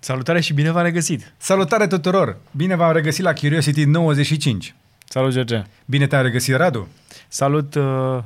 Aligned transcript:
Salutare 0.00 0.40
și 0.40 0.52
bine 0.52 0.70
v-am 0.70 0.82
regăsit! 0.82 1.32
Salutare 1.36 1.86
tuturor! 1.86 2.36
Bine 2.50 2.76
v-am 2.76 2.92
regăsit 2.92 3.24
la 3.24 3.32
Curiosity 3.32 3.84
95. 3.84 4.74
Salut, 5.04 5.32
George! 5.32 5.62
Bine 5.84 6.06
te-am 6.06 6.22
regăsit, 6.22 6.54
Radu! 6.54 6.88
Salut! 7.28 7.74
Uh... 7.74 8.18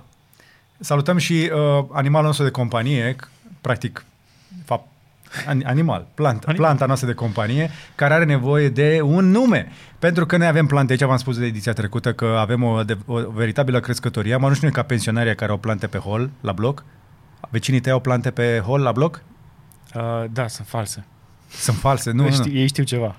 Salutăm 0.82 1.16
și 1.16 1.50
uh, 1.52 1.84
animalul 1.92 2.26
nostru 2.26 2.44
de 2.44 2.50
companie, 2.50 3.16
practic, 3.60 4.04
fapt, 4.64 4.86
animal, 5.46 6.06
plant, 6.14 6.44
animal. 6.44 6.54
planta 6.54 6.86
noastră 6.86 7.06
de 7.06 7.14
companie, 7.14 7.70
care 7.95 8.14
are 8.14 8.24
nevoie 8.24 8.68
de 8.68 9.00
un 9.02 9.30
nume. 9.30 9.72
Pentru 9.98 10.27
că 10.27 10.36
noi 10.36 10.46
avem 10.46 10.66
plante, 10.66 10.92
aici 10.92 11.02
v-am 11.02 11.16
spus 11.16 11.38
de 11.38 11.46
ediția 11.46 11.72
trecută 11.72 12.12
că 12.12 12.36
avem 12.38 12.62
o, 12.62 12.82
de, 12.82 12.98
o 13.06 13.30
veritabilă 13.30 13.80
crescătorie. 13.80 14.36
Mă 14.36 14.48
nu 14.48 14.54
știu 14.54 14.70
ca 14.70 14.82
pensionarii 14.82 15.34
care 15.34 15.50
au 15.50 15.58
plante 15.58 15.86
pe 15.86 15.98
hol, 15.98 16.30
la 16.40 16.52
bloc. 16.52 16.84
Vecinii 17.50 17.80
tăi 17.80 17.92
au 17.92 18.00
plante 18.00 18.30
pe 18.30 18.62
hol, 18.66 18.80
la 18.80 18.92
bloc? 18.92 19.22
Uh, 19.95 20.24
da, 20.30 20.46
sunt 20.46 20.66
false. 20.66 21.04
Sunt 21.51 21.77
false, 21.77 22.11
nu, 22.11 22.23
ei, 22.23 22.29
nu. 22.29 22.35
Știu, 22.35 22.53
ei 22.53 22.67
știu 22.67 22.85
ceva. 22.85 23.17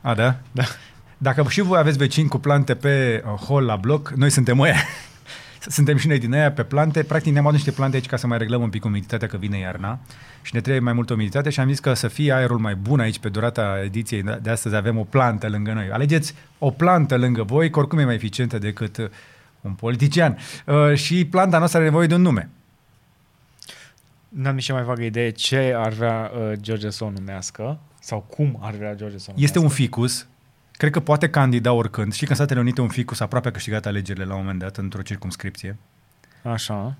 A, 0.00 0.14
da? 0.14 0.36
Da. 0.52 0.62
Dacă 1.18 1.44
și 1.48 1.60
voi 1.60 1.78
aveți 1.78 1.98
vecini 1.98 2.28
cu 2.28 2.38
plante 2.38 2.74
pe 2.74 3.22
uh, 3.26 3.32
hol 3.32 3.64
la 3.64 3.76
bloc, 3.76 4.12
noi 4.16 4.30
suntem 4.30 4.58
oia. 4.58 4.76
suntem 5.66 5.96
și 5.96 6.06
noi 6.06 6.18
din 6.18 6.34
aia 6.34 6.52
pe 6.52 6.62
plante. 6.62 7.02
Practic 7.02 7.32
ne-am 7.32 7.46
adus 7.46 7.56
niște 7.56 7.74
plante 7.74 7.96
aici 7.96 8.06
ca 8.06 8.16
să 8.16 8.26
mai 8.26 8.38
reglăm 8.38 8.62
un 8.62 8.70
pic 8.70 8.84
umiditatea 8.84 9.28
că 9.28 9.36
vine 9.36 9.58
iarna 9.58 9.98
și 10.42 10.54
ne 10.54 10.60
trebuie 10.60 10.82
mai 10.82 10.92
multă 10.92 11.12
umiditate 11.12 11.50
și 11.50 11.60
am 11.60 11.68
zis 11.68 11.78
că 11.78 11.94
să 11.94 12.08
fie 12.08 12.32
aerul 12.32 12.58
mai 12.58 12.74
bun 12.74 13.00
aici 13.00 13.18
pe 13.18 13.28
durata 13.28 13.80
ediției 13.84 14.22
de 14.42 14.50
astăzi 14.50 14.74
avem 14.74 14.98
o 14.98 15.04
plantă 15.04 15.48
lângă 15.48 15.72
noi. 15.72 15.90
Alegeți 15.92 16.34
o 16.58 16.70
plantă 16.70 17.16
lângă 17.16 17.42
voi, 17.42 17.70
că 17.70 17.78
oricum 17.78 17.98
e 17.98 18.04
mai 18.04 18.14
eficientă 18.14 18.58
decât 18.58 18.96
uh, 18.96 19.08
un 19.60 19.72
politician. 19.72 20.38
Uh, 20.66 20.94
și 20.94 21.24
planta 21.24 21.58
noastră 21.58 21.78
are 21.78 21.88
nevoie 21.88 22.06
de 22.06 22.14
un 22.14 22.22
nume. 22.22 22.50
N-am 24.34 24.54
nici 24.54 24.72
mai 24.72 24.82
vagă 24.82 25.02
idee 25.02 25.30
ce 25.30 25.74
ar 25.76 25.92
vrea 25.92 26.30
uh, 26.34 26.52
George 26.60 26.90
să 26.90 27.04
o 27.04 27.10
numească 27.10 27.78
sau 28.00 28.20
cum 28.20 28.58
ar 28.60 28.74
vrea 28.74 28.94
George 28.94 29.18
să 29.18 29.26
o 29.28 29.32
numească. 29.32 29.40
Este 29.44 29.58
un 29.58 29.68
ficus. 29.68 30.26
Cred 30.72 30.90
că 30.90 31.00
poate 31.00 31.30
candida 31.30 31.72
oricând. 31.72 32.12
Și 32.12 32.24
că 32.24 32.30
în 32.30 32.36
Statele 32.36 32.60
Unite 32.60 32.80
un 32.80 32.88
ficus 32.88 33.20
aproape 33.20 33.48
a 33.48 33.50
câștigat 33.50 33.86
alegerile 33.86 34.24
la 34.24 34.34
un 34.34 34.40
moment 34.40 34.58
dat 34.58 34.76
într-o 34.76 35.02
circumscripție. 35.02 35.76
Așa. 36.42 36.96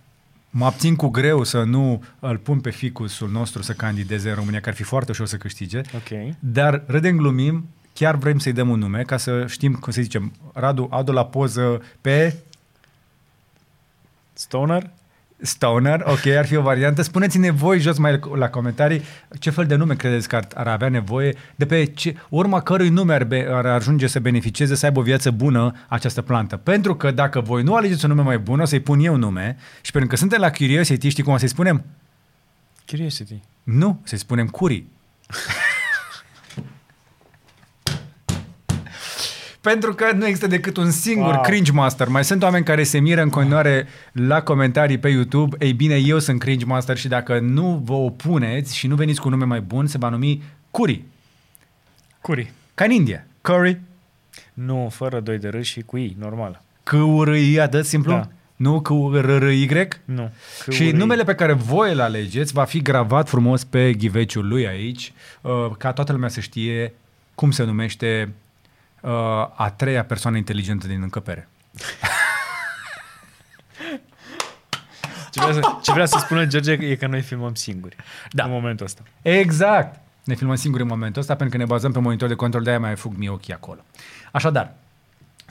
Mă 0.50 0.64
abțin 0.66 0.96
cu 0.96 1.08
greu 1.08 1.44
să 1.44 1.62
nu 1.62 2.04
îl 2.18 2.38
pun 2.38 2.60
pe 2.60 2.70
ficusul 2.70 3.30
nostru 3.30 3.62
să 3.62 3.72
candideze 3.72 4.28
în 4.28 4.34
România, 4.34 4.60
că 4.60 4.68
ar 4.68 4.74
fi 4.74 4.82
foarte 4.82 5.10
ușor 5.10 5.26
să 5.26 5.36
câștige. 5.36 5.80
Okay. 5.94 6.36
Dar 6.38 6.82
râdem, 6.86 7.16
glumim, 7.16 7.68
chiar 7.92 8.14
vrem 8.14 8.38
să-i 8.38 8.52
dăm 8.52 8.68
un 8.68 8.78
nume 8.78 9.02
ca 9.02 9.16
să 9.16 9.46
știm, 9.46 9.74
cum 9.74 9.92
să 9.92 10.02
zicem, 10.02 10.32
Radu, 10.54 10.88
adu 10.90 11.12
la 11.12 11.26
poză 11.26 11.82
pe... 12.00 12.36
Stoner? 14.32 14.90
Stoner, 15.42 16.02
ok, 16.06 16.26
ar 16.26 16.46
fi 16.46 16.56
o 16.56 16.62
variantă. 16.62 17.02
Spuneți-ne 17.02 17.50
voi 17.50 17.78
jos 17.78 17.98
mai 17.98 18.20
la 18.34 18.48
comentarii 18.48 19.02
ce 19.38 19.50
fel 19.50 19.66
de 19.66 19.74
nume 19.74 19.94
credeți 19.94 20.28
că 20.28 20.36
ar, 20.36 20.46
ar 20.54 20.66
avea 20.66 20.88
nevoie, 20.88 21.34
de 21.56 21.66
pe 21.66 21.84
ce, 21.84 22.16
urma 22.28 22.60
cărui 22.60 22.88
nume 22.88 23.14
ar, 23.14 23.24
be, 23.24 23.46
ar 23.50 23.66
ajunge 23.66 24.06
să 24.06 24.20
beneficieze, 24.20 24.74
să 24.74 24.86
aibă 24.86 24.98
o 24.98 25.02
viață 25.02 25.30
bună 25.30 25.74
această 25.88 26.22
plantă. 26.22 26.56
Pentru 26.56 26.94
că 26.94 27.10
dacă 27.10 27.40
voi 27.40 27.62
nu 27.62 27.74
alegeți 27.74 28.04
un 28.04 28.10
nume 28.10 28.22
mai 28.22 28.38
bun, 28.38 28.60
o 28.60 28.64
să-i 28.64 28.80
pun 28.80 29.00
eu 29.00 29.16
nume 29.16 29.56
și 29.80 29.90
pentru 29.90 30.10
că 30.10 30.16
suntem 30.16 30.40
la 30.40 30.50
Curiosity, 30.50 31.08
știi 31.08 31.22
cum 31.22 31.32
o 31.32 31.36
să-i 31.36 31.48
spunem? 31.48 31.84
Curiosity. 32.86 33.40
Nu, 33.62 34.00
să-i 34.04 34.18
spunem 34.18 34.46
Curi. 34.46 34.84
Pentru 39.62 39.94
că 39.94 40.12
nu 40.14 40.26
există 40.26 40.46
decât 40.46 40.76
un 40.76 40.90
singur 40.90 41.32
wow. 41.32 41.40
cringe 41.40 41.72
master. 41.72 42.08
Mai 42.08 42.24
sunt 42.24 42.42
oameni 42.42 42.64
care 42.64 42.82
se 42.82 42.98
miră 42.98 43.22
în 43.22 43.28
continuare 43.28 43.86
la 44.12 44.42
comentarii 44.42 44.98
pe 44.98 45.08
YouTube. 45.08 45.56
Ei 45.66 45.72
bine, 45.72 45.96
eu 45.96 46.18
sunt 46.18 46.38
cringe 46.38 46.64
master 46.64 46.96
și 46.96 47.08
dacă 47.08 47.38
nu 47.38 47.82
vă 47.84 47.92
opuneți 47.92 48.76
și 48.76 48.86
nu 48.86 48.94
veniți 48.94 49.20
cu 49.20 49.28
un 49.28 49.34
nume 49.34 49.44
mai 49.44 49.60
bun, 49.60 49.86
se 49.86 49.98
va 49.98 50.08
numi 50.08 50.42
Curi. 50.70 51.04
Curi. 52.20 52.52
Ca 52.74 52.84
în 52.84 52.90
India. 52.90 53.26
Curry. 53.40 53.80
Nu, 54.52 54.88
fără 54.92 55.20
doi 55.20 55.38
de 55.38 55.48
râs 55.48 55.66
și 55.66 55.80
cu 55.80 55.96
I, 55.96 56.16
normal. 56.18 56.62
c 56.82 56.92
u 56.92 57.22
r 57.22 57.34
i 57.34 57.66
dă 57.70 57.82
simplu? 57.82 58.12
Da. 58.12 58.28
Nu 58.56 58.80
cu 58.80 59.10
r 59.14 59.38
r 59.38 59.50
y 59.50 59.88
Nu. 60.04 60.30
Și 60.70 60.90
numele 60.90 61.24
pe 61.24 61.34
care 61.34 61.52
voi 61.52 61.92
îl 61.92 62.00
alegeți 62.00 62.52
va 62.52 62.64
fi 62.64 62.82
gravat 62.82 63.28
frumos 63.28 63.64
pe 63.64 63.92
ghiveciul 63.92 64.48
lui 64.48 64.66
aici, 64.66 65.12
uh, 65.40 65.52
ca 65.78 65.92
toată 65.92 66.12
lumea 66.12 66.28
să 66.28 66.40
știe 66.40 66.94
cum 67.34 67.50
se 67.50 67.64
numește 67.64 68.32
uh, 69.02 69.10
a 69.54 69.72
treia 69.76 70.04
persoană 70.04 70.36
inteligentă 70.36 70.86
din 70.86 71.02
încăpere. 71.02 71.48
ce, 75.30 75.40
vrea 75.40 75.52
să, 75.52 75.60
ce 75.82 75.92
vrea 75.92 76.06
să 76.06 76.18
spună 76.18 76.44
George 76.44 76.72
e 76.72 76.96
că 76.96 77.06
noi 77.06 77.20
filmăm 77.20 77.54
singuri 77.54 77.96
da. 78.30 78.44
în 78.44 78.50
momentul 78.50 78.86
ăsta. 78.86 79.02
Exact. 79.22 80.00
Ne 80.24 80.34
filmăm 80.34 80.56
singuri 80.56 80.82
în 80.82 80.88
momentul 80.88 81.20
ăsta 81.20 81.34
pentru 81.34 81.56
că 81.56 81.62
ne 81.62 81.68
bazăm 81.68 81.92
pe 81.92 81.98
monitor 81.98 82.28
de 82.28 82.34
control, 82.34 82.62
de-aia 82.62 82.78
mai 82.78 82.96
fug 82.96 83.14
mie 83.16 83.28
ochii 83.28 83.54
acolo. 83.54 83.84
Așadar, 84.32 84.74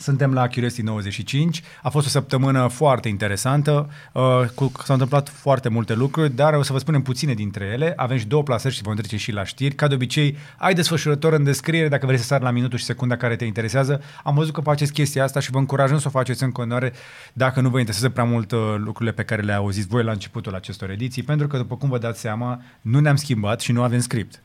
suntem 0.02 0.34
la 0.34 0.48
Curiosity 0.48 0.82
95. 0.82 1.62
A 1.82 1.90
fost 1.90 2.06
o 2.06 2.10
săptămână 2.10 2.68
foarte 2.68 3.08
interesantă. 3.08 3.90
Uh, 4.12 4.22
cu, 4.56 4.72
s-au 4.84 4.94
întâmplat 4.94 5.30
foarte 5.30 5.70
multe 5.70 5.94
lucruri, 5.94 6.36
dar 6.36 6.54
o 6.54 6.62
să 6.62 6.74
vă 6.74 6.80
spunem 6.80 7.02
puține 7.02 7.34
dintre 7.34 7.66
ele. 7.66 7.94
Avem 7.96 8.18
și 8.18 8.28
două 8.28 8.44
plasări 8.44 8.74
și 8.74 8.82
vom 8.82 8.96
trece 8.96 9.18
și 9.18 9.32
la 9.32 9.44
știri. 9.44 9.76
Ca 9.76 9.88
de 9.88 9.94
obicei, 9.94 10.38
ai 10.58 10.74
desfășurător 10.74 11.34
în 11.34 11.44
descriere 11.44 11.88
dacă 11.88 12.06
vrei 12.06 12.18
să 12.18 12.24
sari 12.24 12.44
la 12.44 12.52
minutul 12.52 12.78
și 12.78 12.84
secunda 12.84 13.18
care 13.18 13.36
te 13.36 13.46
interesează. 13.46 14.02
Am 14.24 14.36
văzut 14.36 14.54
că 14.54 14.62
faceți 14.62 14.94
chestia 14.94 15.24
asta 15.24 15.40
și 15.40 15.52
vă 15.52 15.58
încurajăm 15.58 16.00
să 16.00 16.08
o 16.08 16.12
faceți 16.12 16.44
în 16.44 16.52
continuare 16.52 16.94
dacă 17.34 17.62
nu 17.62 17.70
vă 17.70 17.80
interesează 17.80 18.14
prea 18.14 18.26
mult 18.26 18.52
uh, 18.52 18.60
lucrurile 18.78 19.12
pe 19.12 19.24
care 19.24 19.42
le 19.42 19.54
auziți 19.54 19.88
voi 19.88 20.04
la 20.04 20.12
începutul 20.12 20.56
acestor 20.56 20.90
ediții, 20.90 21.24
pentru 21.24 21.48
că, 21.48 21.58
după 21.58 21.78
cum 21.78 21.90
vă 21.90 21.98
dați 21.98 22.20
seama, 22.20 22.62
nu 22.82 23.00
ne-am 23.00 23.16
schimbat 23.16 23.62
și 23.62 23.72
nu 23.72 23.84
avem 23.84 24.00
script. 24.00 24.42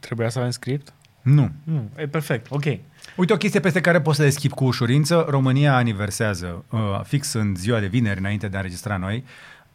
Trebuia 0.00 0.28
să 0.28 0.38
avem 0.38 0.50
script? 0.50 0.92
Nu. 1.24 1.50
Nu, 1.62 1.90
e 1.96 2.06
perfect, 2.06 2.46
ok. 2.50 2.64
Uite 3.16 3.32
o 3.32 3.36
chestie 3.36 3.60
peste 3.60 3.80
care 3.80 4.00
poți 4.00 4.16
să 4.16 4.22
le 4.22 4.30
schip 4.30 4.52
cu 4.52 4.64
ușurință. 4.64 5.26
România 5.28 5.76
aniversează, 5.76 6.64
uh, 6.70 7.00
fix 7.04 7.32
în 7.32 7.54
ziua 7.56 7.80
de 7.80 7.86
vineri, 7.86 8.18
înainte 8.18 8.48
de 8.48 8.56
a 8.56 8.58
înregistra 8.58 8.96
noi, 8.96 9.24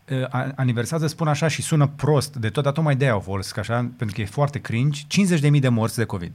uh, 0.10 0.50
aniversează, 0.56 1.08
spun 1.08 1.28
așa 1.28 1.48
și 1.48 1.62
sună 1.62 1.88
prost, 1.88 2.36
de 2.36 2.50
tot, 2.50 2.64
dar 2.64 2.74
tocmai 2.74 2.96
de 2.96 3.08
au 3.08 3.20
folosesc 3.20 3.58
așa, 3.58 3.92
pentru 3.98 4.16
că 4.16 4.22
e 4.22 4.26
foarte 4.26 4.60
cringe, 4.60 5.02
50.000 5.52 5.60
de 5.60 5.70
morți 5.70 5.98
de 5.98 6.06
COVID. 6.06 6.32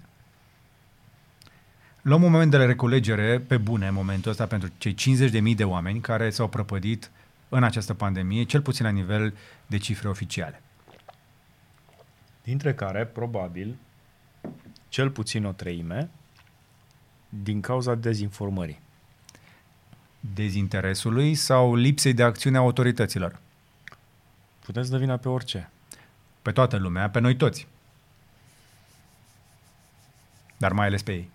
Luăm 2.03 2.23
un 2.23 2.31
moment 2.31 2.51
de 2.51 2.57
reculegere 2.57 3.39
pe 3.39 3.57
bune 3.57 3.87
în 3.87 3.95
momentul 3.95 4.31
ăsta 4.31 4.47
pentru 4.47 4.71
cei 4.79 4.95
50.000 5.53 5.57
de 5.57 5.65
oameni 5.65 6.01
care 6.01 6.31
s-au 6.31 6.49
prăpădit 6.49 7.11
în 7.49 7.63
această 7.63 7.95
pandemie, 7.95 8.43
cel 8.43 8.61
puțin 8.61 8.85
la 8.85 8.91
nivel 8.91 9.35
de 9.67 9.77
cifre 9.77 10.09
oficiale. 10.09 10.63
Dintre 12.43 12.75
care, 12.75 13.05
probabil, 13.05 13.77
cel 14.95 15.11
puțin 15.11 15.45
o 15.45 15.53
treime 15.53 16.11
din 17.29 17.61
cauza 17.61 17.95
dezinformării. 17.95 18.81
Dezinteresului 20.21 21.35
sau 21.35 21.75
lipsei 21.75 22.13
de 22.13 22.23
acțiune 22.23 22.57
a 22.57 22.61
autorităților? 22.61 23.39
Puteți 24.65 24.91
da 24.91 24.99
vina 24.99 25.17
pe 25.17 25.29
orice. 25.29 25.71
Pe 26.43 26.53
toată 26.53 26.77
lumea, 26.77 27.11
pe 27.11 27.19
noi 27.19 27.37
toți. 27.37 27.67
Dar 30.57 30.73
mai 30.73 30.87
ales 30.87 31.03
pe 31.03 31.13
ei. 31.13 31.31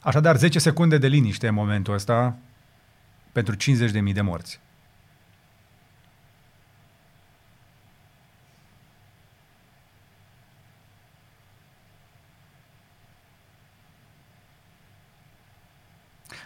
Așadar, 0.00 0.36
10 0.36 0.58
secunde 0.58 0.98
de 0.98 1.06
liniște 1.06 1.48
în 1.48 1.54
momentul 1.54 1.94
ăsta 1.94 2.36
pentru 3.32 3.54
50.000 3.54 4.12
de 4.12 4.20
morți. 4.20 4.60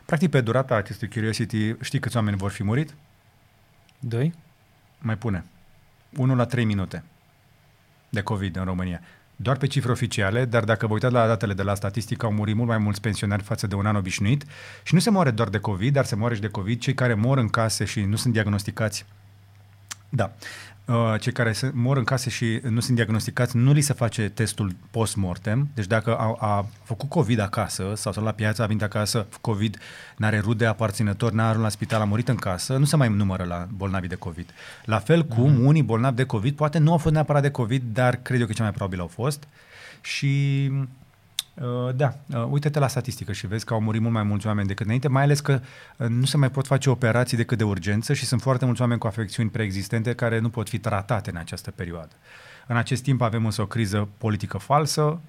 Practic, 0.05 0.31
pe 0.31 0.41
durata 0.41 0.75
acestui 0.75 1.09
Curiosity, 1.09 1.77
știi 1.81 1.99
câți 1.99 2.17
oameni 2.17 2.37
vor 2.37 2.51
fi 2.51 2.63
murit? 2.63 2.95
Doi. 3.99 4.35
Mai 4.99 5.17
pune. 5.17 5.45
1 6.17 6.35
la 6.35 6.47
3 6.47 6.65
minute 6.65 7.03
de 8.09 8.23
COVID 8.23 8.57
în 8.57 8.65
România. 8.65 9.01
Doar 9.37 9.57
pe 9.57 9.67
cifre 9.67 9.91
oficiale, 9.91 10.45
dar 10.45 10.65
dacă 10.65 10.87
vă 10.87 10.93
uitați 10.93 11.13
la 11.13 11.27
datele 11.27 11.55
de 11.55 11.63
la 11.63 11.75
statistică, 11.75 12.27
au 12.27 12.33
murit 12.33 12.55
mult 12.55 12.69
mai 12.69 12.79
mulți 12.79 13.01
pensionari 13.01 13.43
față 13.43 13.67
de 13.67 13.75
un 13.75 13.87
an 13.87 13.97
obișnuit 13.97 14.45
și 14.83 14.95
nu 14.95 15.01
se 15.01 15.11
moare 15.11 15.31
doar 15.31 15.49
de 15.49 15.59
COVID, 15.59 15.93
dar 15.93 16.05
se 16.05 16.15
moare 16.15 16.35
și 16.35 16.41
de 16.41 16.49
COVID 16.49 16.81
cei 16.81 16.95
care 16.95 17.15
mor 17.15 17.39
în 17.39 17.49
case 17.49 17.85
și 17.85 18.01
nu 18.01 18.17
sunt 18.17 18.33
diagnosticați. 18.33 19.07
Da. 20.09 20.33
Uh, 20.87 21.15
cei 21.21 21.33
care 21.33 21.53
se, 21.53 21.71
mor 21.75 21.97
în 21.97 22.05
case 22.05 22.31
și 22.31 22.61
nu 22.69 22.81
sunt 22.81 22.97
diagnosticați, 22.97 23.57
nu 23.57 23.73
li 23.73 23.81
se 23.81 23.93
face 23.93 24.29
testul 24.29 24.75
post-mortem. 24.91 25.69
Deci 25.75 25.87
dacă 25.87 26.17
a, 26.17 26.37
a 26.39 26.67
făcut 26.83 27.09
COVID 27.09 27.41
acasă 27.41 27.93
sau 27.97 28.13
s-a 28.13 28.21
la 28.21 28.33
piață, 28.33 28.63
a 28.63 28.67
venit 28.67 28.83
acasă, 28.83 29.27
COVID, 29.41 29.79
n-are 30.17 30.39
rude 30.39 30.67
aparținători, 30.67 31.35
n-a 31.35 31.49
ajuns 31.49 31.63
la 31.63 31.69
spital, 31.69 32.01
a 32.01 32.05
murit 32.05 32.29
în 32.29 32.37
casă, 32.37 32.77
nu 32.77 32.85
se 32.85 32.97
mai 32.97 33.09
numără 33.09 33.45
la 33.45 33.67
bolnavi 33.77 34.07
de 34.07 34.15
COVID. 34.15 34.51
La 34.85 34.99
fel 34.99 35.25
cum 35.25 35.53
mm. 35.53 35.67
unii 35.67 35.83
bolnavi 35.83 36.17
de 36.17 36.25
COVID, 36.25 36.57
poate 36.57 36.79
nu 36.79 36.91
au 36.91 36.99
fost 36.99 37.15
neapărat 37.15 37.43
de 37.43 37.51
COVID, 37.51 37.83
dar 37.93 38.17
cred 38.23 38.41
eu 38.41 38.47
că 38.47 38.53
cel 38.53 38.65
mai 38.65 38.73
probabil 38.73 39.01
au 39.01 39.07
fost. 39.07 39.49
Și 40.01 40.71
Uh, 40.71 40.89
da, 41.95 42.15
uh, 42.35 42.47
uite-te 42.51 42.79
la 42.79 42.89
statistică 42.89 43.33
și 43.33 43.47
vezi 43.47 43.65
că 43.65 43.75
au 43.75 43.81
murit 43.81 44.01
mult 44.01 44.13
mai 44.13 44.23
mulți 44.23 44.47
oameni 44.47 44.67
decât 44.67 44.85
înainte, 44.85 45.09
mai 45.09 45.23
ales 45.23 45.41
că 45.41 45.61
uh, 45.97 46.07
nu 46.09 46.25
se 46.25 46.37
mai 46.37 46.51
pot 46.51 46.67
face 46.67 46.91
operații 46.91 47.37
decât 47.37 47.59
de 47.59 47.65
urgență 47.65 48.13
și 48.13 48.25
sunt 48.25 48.41
foarte 48.41 48.65
mulți 48.65 48.81
oameni 48.81 49.01
cu 49.01 49.07
afecțiuni 49.07 49.51
preexistente 49.51 50.15
care 50.15 50.39
nu 50.39 50.49
pot 50.49 50.69
fi 50.69 50.79
tratate 50.79 51.31
în 51.31 51.37
această 51.37 51.71
perioadă. 51.71 52.13
În 52.67 52.77
acest 52.77 53.03
timp 53.03 53.21
avem 53.21 53.45
însă 53.45 53.63
o 53.63 53.67
criză 53.67 54.09
politică 54.19 54.59
falsă, 54.59 55.21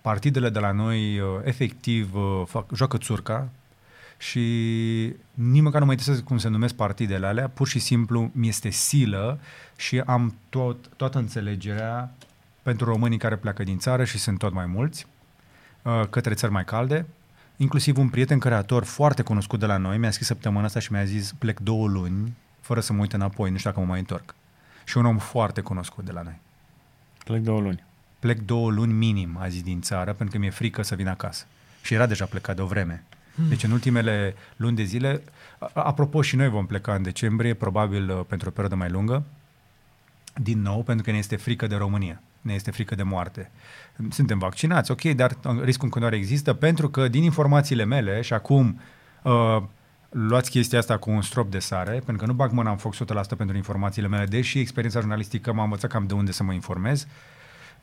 partidele 0.00 0.50
de 0.50 0.58
la 0.58 0.72
noi 0.72 1.20
efectiv 1.44 2.10
fac, 2.46 2.66
joacă 2.74 2.98
țurca 2.98 3.48
și 4.18 4.40
nici 5.34 5.62
măcar 5.62 5.80
nu 5.80 5.86
mă 5.86 5.92
interesează 5.92 6.22
cum 6.22 6.38
se 6.38 6.48
numesc 6.48 6.74
partidele 6.74 7.26
alea, 7.26 7.48
pur 7.48 7.68
și 7.68 7.78
simplu 7.78 8.30
mi 8.32 8.48
este 8.48 8.70
silă 8.70 9.38
și 9.76 10.02
am 10.06 10.36
tot, 10.48 10.88
toată 10.96 11.18
înțelegerea 11.18 12.14
pentru 12.62 12.84
românii 12.84 13.18
care 13.18 13.36
pleacă 13.36 13.62
din 13.62 13.78
țară 13.78 14.04
și 14.04 14.18
sunt 14.18 14.38
tot 14.38 14.52
mai 14.52 14.66
mulți, 14.66 15.06
uh, 15.06 15.15
către 16.10 16.34
țări 16.34 16.52
mai 16.52 16.64
calde. 16.64 17.06
Inclusiv 17.56 17.98
un 17.98 18.08
prieten 18.08 18.38
creator 18.38 18.84
foarte 18.84 19.22
cunoscut 19.22 19.58
de 19.58 19.66
la 19.66 19.76
noi 19.76 19.98
mi-a 19.98 20.10
scris 20.10 20.26
săptămâna 20.26 20.64
asta 20.64 20.78
și 20.78 20.92
mi-a 20.92 21.04
zis 21.04 21.34
plec 21.38 21.60
două 21.60 21.88
luni 21.88 22.34
fără 22.60 22.80
să 22.80 22.92
mă 22.92 23.00
uit 23.00 23.12
înapoi, 23.12 23.50
nu 23.50 23.56
știu 23.56 23.70
dacă 23.70 23.82
mă 23.82 23.88
mai 23.88 23.98
întorc. 23.98 24.34
Și 24.84 24.96
un 24.96 25.04
om 25.04 25.18
foarte 25.18 25.60
cunoscut 25.60 26.04
de 26.04 26.12
la 26.12 26.22
noi. 26.22 26.38
Plec 27.24 27.42
două 27.42 27.60
luni. 27.60 27.84
Plec 28.18 28.40
două 28.40 28.70
luni 28.70 28.92
minim, 28.92 29.36
a 29.40 29.48
zis, 29.48 29.62
din 29.62 29.80
țară, 29.80 30.12
pentru 30.12 30.34
că 30.34 30.38
mi-e 30.38 30.50
frică 30.50 30.82
să 30.82 30.94
vin 30.94 31.08
acasă. 31.08 31.44
Și 31.82 31.94
era 31.94 32.06
deja 32.06 32.24
plecat 32.24 32.56
de 32.56 32.62
o 32.62 32.66
vreme. 32.66 33.04
Hmm. 33.34 33.48
Deci 33.48 33.62
în 33.62 33.70
ultimele 33.70 34.34
luni 34.56 34.76
de 34.76 34.82
zile, 34.82 35.22
apropo 35.72 36.22
și 36.22 36.36
noi 36.36 36.48
vom 36.48 36.66
pleca 36.66 36.94
în 36.94 37.02
decembrie, 37.02 37.54
probabil 37.54 38.10
uh, 38.10 38.24
pentru 38.28 38.48
o 38.48 38.50
perioadă 38.50 38.74
mai 38.74 38.90
lungă, 38.90 39.24
din 40.34 40.62
nou, 40.62 40.82
pentru 40.82 41.04
că 41.04 41.10
ne 41.10 41.18
este 41.18 41.36
frică 41.36 41.66
de 41.66 41.76
România 41.76 42.22
ne 42.46 42.54
este 42.54 42.70
frică 42.70 42.94
de 42.94 43.02
moarte. 43.02 43.50
Suntem 44.10 44.38
vaccinați, 44.38 44.90
ok, 44.90 45.02
dar 45.02 45.30
riscul 45.42 45.84
în 45.84 45.90
continuare 45.90 46.16
există 46.16 46.52
pentru 46.52 46.88
că 46.88 47.08
din 47.08 47.22
informațiile 47.22 47.84
mele 47.84 48.20
și 48.20 48.32
acum 48.32 48.80
uh, 49.22 49.62
luați 50.10 50.50
chestia 50.50 50.78
asta 50.78 50.96
cu 50.96 51.10
un 51.10 51.22
strop 51.22 51.50
de 51.50 51.58
sare, 51.58 51.90
pentru 51.90 52.16
că 52.16 52.26
nu 52.26 52.32
bag 52.32 52.50
mâna 52.50 52.70
în 52.70 52.76
foc 52.76 52.94
100% 52.94 52.98
pentru 53.36 53.56
informațiile 53.56 54.08
mele, 54.08 54.24
deși 54.24 54.58
experiența 54.58 55.00
jurnalistică 55.00 55.52
m-a 55.52 55.62
învățat 55.62 55.90
cam 55.90 56.06
de 56.06 56.14
unde 56.14 56.32
să 56.32 56.42
mă 56.42 56.52
informez. 56.52 57.06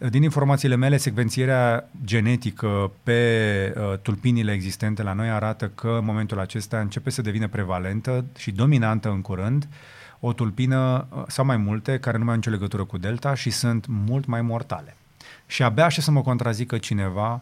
Din 0.09 0.23
informațiile 0.23 0.75
mele, 0.75 0.97
secvențierea 0.97 1.89
genetică 2.03 2.91
pe 3.03 3.73
uh, 3.77 3.97
tulpinile 4.01 4.51
existente 4.51 5.03
la 5.03 5.13
noi 5.13 5.29
arată 5.29 5.71
că 5.75 5.97
în 5.99 6.05
momentul 6.05 6.39
acesta 6.39 6.79
începe 6.79 7.09
să 7.09 7.21
devină 7.21 7.47
prevalentă 7.47 8.25
și 8.37 8.51
dominantă 8.51 9.09
în 9.09 9.21
curând 9.21 9.63
uh, 9.63 10.02
o 10.25 10.33
tulpină 10.33 11.07
uh, 11.09 11.23
sau 11.27 11.45
mai 11.45 11.57
multe 11.57 11.99
care 11.99 12.17
nu 12.17 12.23
mai 12.23 12.31
au 12.33 12.39
nicio 12.39 12.49
legătură 12.49 12.83
cu 12.83 12.97
delta 12.97 13.33
și 13.33 13.49
sunt 13.49 13.85
mult 13.87 14.25
mai 14.25 14.41
mortale. 14.41 14.97
Și 15.45 15.63
abia 15.63 15.85
așa 15.85 16.01
să 16.01 16.11
mă 16.11 16.21
contrazică 16.21 16.77
cineva 16.77 17.41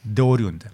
de 0.00 0.20
oriunde. 0.20 0.72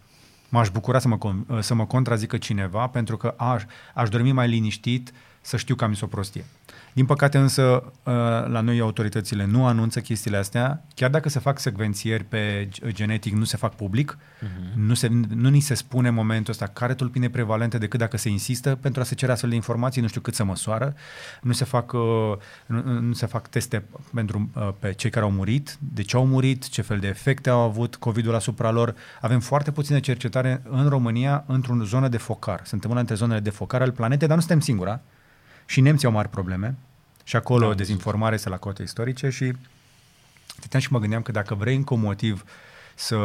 M-aș 0.49 0.71
bucura 0.71 0.99
să 0.99 1.09
mă, 1.09 1.19
uh, 1.23 1.59
să 1.61 1.75
mă 1.75 1.87
contrazică 1.87 2.37
cineva 2.37 2.87
pentru 2.87 3.17
că 3.17 3.35
aș, 3.37 3.63
aș 3.95 4.09
dormi 4.09 4.33
mai 4.33 4.49
liniștit 4.49 5.13
să 5.41 5.57
știu 5.57 5.75
că 5.75 5.85
am 5.85 5.93
zis 5.93 6.01
o 6.01 6.07
prostie. 6.07 6.45
Din 6.97 7.07
păcate 7.07 7.39
însă, 7.39 7.63
uh, 7.63 8.13
la 8.47 8.61
noi 8.61 8.81
autoritățile 8.81 9.45
nu 9.45 9.67
anunță 9.67 10.01
chestiile 10.01 10.37
astea, 10.37 10.85
chiar 10.95 11.11
dacă 11.11 11.29
se 11.29 11.39
fac 11.39 11.59
secvențieri 11.59 12.25
pe 12.25 12.69
genetic, 12.89 13.33
nu 13.33 13.45
se 13.45 13.57
fac 13.57 13.75
public, 13.75 14.19
uh-huh. 14.19 14.75
nu, 14.75 14.95
se, 14.95 15.09
nu 15.35 15.49
ni 15.49 15.61
se 15.61 15.75
spune 15.75 16.09
în 16.09 16.15
momentul 16.15 16.53
ăsta 16.53 16.67
care 16.67 16.95
tulpine 16.95 17.31
prevalente 17.31 17.79
decât 17.79 17.99
dacă 17.99 18.17
se 18.17 18.29
insistă 18.29 18.75
pentru 18.75 19.01
a 19.01 19.05
se 19.05 19.15
cere 19.15 19.33
astfel 19.33 19.51
de 19.51 19.57
informații, 19.57 20.03
nu 20.03 20.09
știu 20.09 20.21
cât 20.21 20.35
să 20.35 20.45
măsoară, 20.45 20.95
nu 21.43 21.53
se 21.53 21.65
fac, 21.65 21.93
uh, 21.93 22.01
nu, 22.67 23.01
nu 23.01 23.13
se 23.13 23.27
fac 23.27 23.49
teste 23.49 23.85
pentru, 24.15 24.51
uh, 24.55 24.69
pe 24.79 24.93
cei 24.93 25.11
care 25.11 25.25
au 25.25 25.31
murit, 25.31 25.77
de 25.79 26.03
ce 26.03 26.17
au 26.17 26.27
murit, 26.27 26.69
ce 26.69 26.83
fel 26.83 26.99
de 26.99 27.09
efecte 27.09 27.51
au 27.51 27.61
avut 27.61 27.97
COVID-ul 27.97 28.35
asupra 28.35 28.71
lor. 28.71 28.95
Avem 29.21 29.41
foarte 29.41 29.71
puțină 29.71 29.99
cercetare 29.99 30.63
în 30.71 30.89
România 30.89 31.45
într-o 31.47 31.85
zonă 31.85 32.09
de 32.09 32.17
focar. 32.19 32.61
Suntem 32.65 32.91
una 32.91 32.99
dintre 32.99 33.17
zonele 33.17 33.41
de 33.41 33.51
focar 33.51 33.83
al 33.83 33.93
planetei, 33.93 34.27
dar 34.27 34.37
nu 34.37 34.43
suntem 34.43 34.61
singura. 34.61 35.01
Și 35.67 35.81
nemții 35.81 36.07
au 36.07 36.13
mari 36.13 36.29
probleme. 36.29 36.75
Și 37.25 37.37
acolo 37.37 37.69
da, 37.69 37.75
dezinformare 37.75 38.35
este 38.35 38.49
la 38.49 38.57
cote 38.57 38.83
istorice 38.83 39.29
și 39.31 39.53
stăteam 40.47 40.83
și 40.83 40.93
mă 40.93 40.99
gândeam 40.99 41.23
că 41.23 41.33
dacă 41.33 41.55
vrei 41.55 41.77
încă 41.77 41.95
un 41.95 42.01
motiv 42.01 42.45
să 42.95 43.17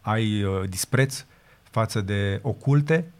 ai 0.00 0.42
uh, 0.42 0.68
dispreț 0.68 1.24
față 1.62 2.00
de 2.00 2.38
oculte, 2.42 3.12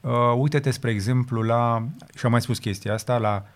uh, 0.00 0.10
uite-te, 0.36 0.70
spre 0.70 0.90
exemplu, 0.90 1.42
la, 1.42 1.88
și 2.16 2.24
am 2.24 2.30
mai 2.30 2.40
spus 2.40 2.58
chestia 2.58 2.92
asta, 2.92 3.18
la 3.18 3.46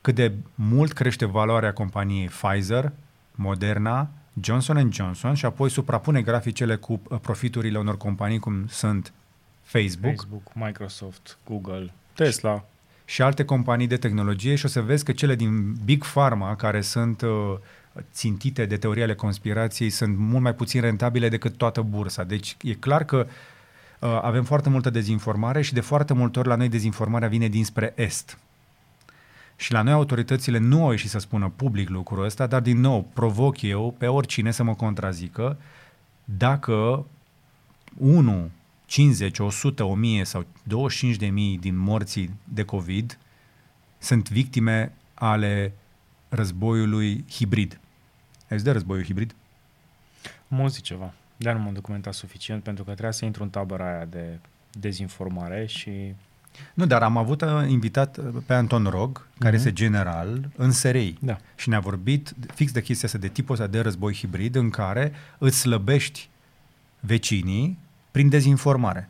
cât 0.00 0.14
de 0.14 0.32
mult 0.54 0.92
crește 0.92 1.24
valoarea 1.24 1.72
companiei 1.72 2.28
Pfizer, 2.28 2.92
Moderna, 3.34 4.08
Johnson 4.40 4.90
Johnson 4.92 5.34
și 5.34 5.44
apoi 5.44 5.70
suprapune 5.70 6.22
graficele 6.22 6.76
cu 6.76 7.00
uh, 7.08 7.18
profiturile 7.20 7.78
unor 7.78 7.96
companii 7.96 8.38
cum 8.38 8.66
sunt 8.68 9.12
Facebook, 9.62 10.14
Facebook 10.14 10.54
Microsoft, 10.54 11.38
Google, 11.44 11.92
Tesla 12.14 12.64
și 13.08 13.22
alte 13.22 13.44
companii 13.44 13.86
de 13.86 13.96
tehnologie 13.96 14.54
și 14.54 14.64
o 14.64 14.68
să 14.68 14.80
vezi 14.80 15.04
că 15.04 15.12
cele 15.12 15.34
din 15.34 15.74
Big 15.84 16.04
Pharma, 16.04 16.56
care 16.56 16.80
sunt 16.80 17.22
uh, 17.22 17.54
țintite 18.12 18.64
de 18.64 18.76
teoria 18.76 19.02
ale 19.02 19.14
conspirației, 19.14 19.90
sunt 19.90 20.16
mult 20.18 20.42
mai 20.42 20.54
puțin 20.54 20.80
rentabile 20.80 21.28
decât 21.28 21.56
toată 21.56 21.82
bursa. 21.82 22.24
Deci 22.24 22.56
e 22.62 22.72
clar 22.72 23.04
că 23.04 23.26
uh, 23.98 24.18
avem 24.22 24.44
foarte 24.44 24.68
multă 24.68 24.90
dezinformare 24.90 25.62
și 25.62 25.72
de 25.72 25.80
foarte 25.80 26.12
multe 26.12 26.38
ori 26.38 26.48
la 26.48 26.54
noi 26.54 26.68
dezinformarea 26.68 27.28
vine 27.28 27.48
dinspre 27.48 27.92
Est. 27.96 28.38
Și 29.56 29.72
la 29.72 29.82
noi 29.82 29.92
autoritățile 29.92 30.58
nu 30.58 30.84
au 30.84 30.90
ieșit 30.90 31.10
să 31.10 31.18
spună 31.18 31.52
public 31.56 31.88
lucrul 31.88 32.24
ăsta, 32.24 32.46
dar 32.46 32.60
din 32.60 32.80
nou 32.80 33.10
provoc 33.12 33.62
eu 33.62 33.94
pe 33.98 34.06
oricine 34.06 34.50
să 34.50 34.62
mă 34.62 34.74
contrazică 34.74 35.56
dacă 36.24 37.06
unul 37.98 38.50
50, 38.86 39.38
100, 39.38 39.84
1000 39.84 40.24
sau 40.24 40.46
25 40.62 41.16
de 41.16 41.26
mii 41.26 41.58
din 41.58 41.76
morții 41.76 42.30
de 42.44 42.62
COVID 42.62 43.18
sunt 43.98 44.30
victime 44.30 44.92
ale 45.14 45.72
războiului 46.28 47.24
hibrid. 47.30 47.80
Ai 48.50 48.58
de 48.58 48.70
războiul 48.70 49.04
hibrid? 49.04 49.34
Am 50.48 50.60
auzit 50.60 50.82
ceva, 50.82 51.12
dar 51.36 51.54
nu 51.54 51.62
m-am 51.62 51.72
documentat 51.72 52.14
suficient 52.14 52.62
pentru 52.62 52.84
că 52.84 52.90
trebuia 52.90 53.12
să 53.12 53.24
intru 53.24 53.42
în 53.42 53.50
tabăra 53.50 53.94
aia 53.94 54.04
de 54.04 54.38
dezinformare 54.70 55.66
și... 55.66 56.14
Nu, 56.74 56.86
dar 56.86 57.02
am 57.02 57.16
avut 57.16 57.40
uh, 57.40 57.64
invitat 57.68 58.16
uh, 58.16 58.24
pe 58.46 58.54
Anton 58.54 58.84
Rog, 58.84 59.26
care 59.38 59.52
mm-hmm. 59.52 59.58
este 59.58 59.72
general 59.72 60.50
în 60.56 60.70
SRI. 60.70 61.16
Da. 61.20 61.36
Și 61.56 61.68
ne-a 61.68 61.80
vorbit 61.80 62.34
fix 62.54 62.72
de 62.72 62.82
chestia 62.82 63.08
asta, 63.08 63.18
de 63.20 63.28
tipul 63.28 63.54
ăsta 63.54 63.66
de 63.66 63.80
război 63.80 64.14
hibrid, 64.14 64.54
în 64.54 64.70
care 64.70 65.12
îți 65.38 65.58
slăbești 65.58 66.28
vecinii 67.00 67.78
prin 68.16 68.28
dezinformare. 68.28 69.08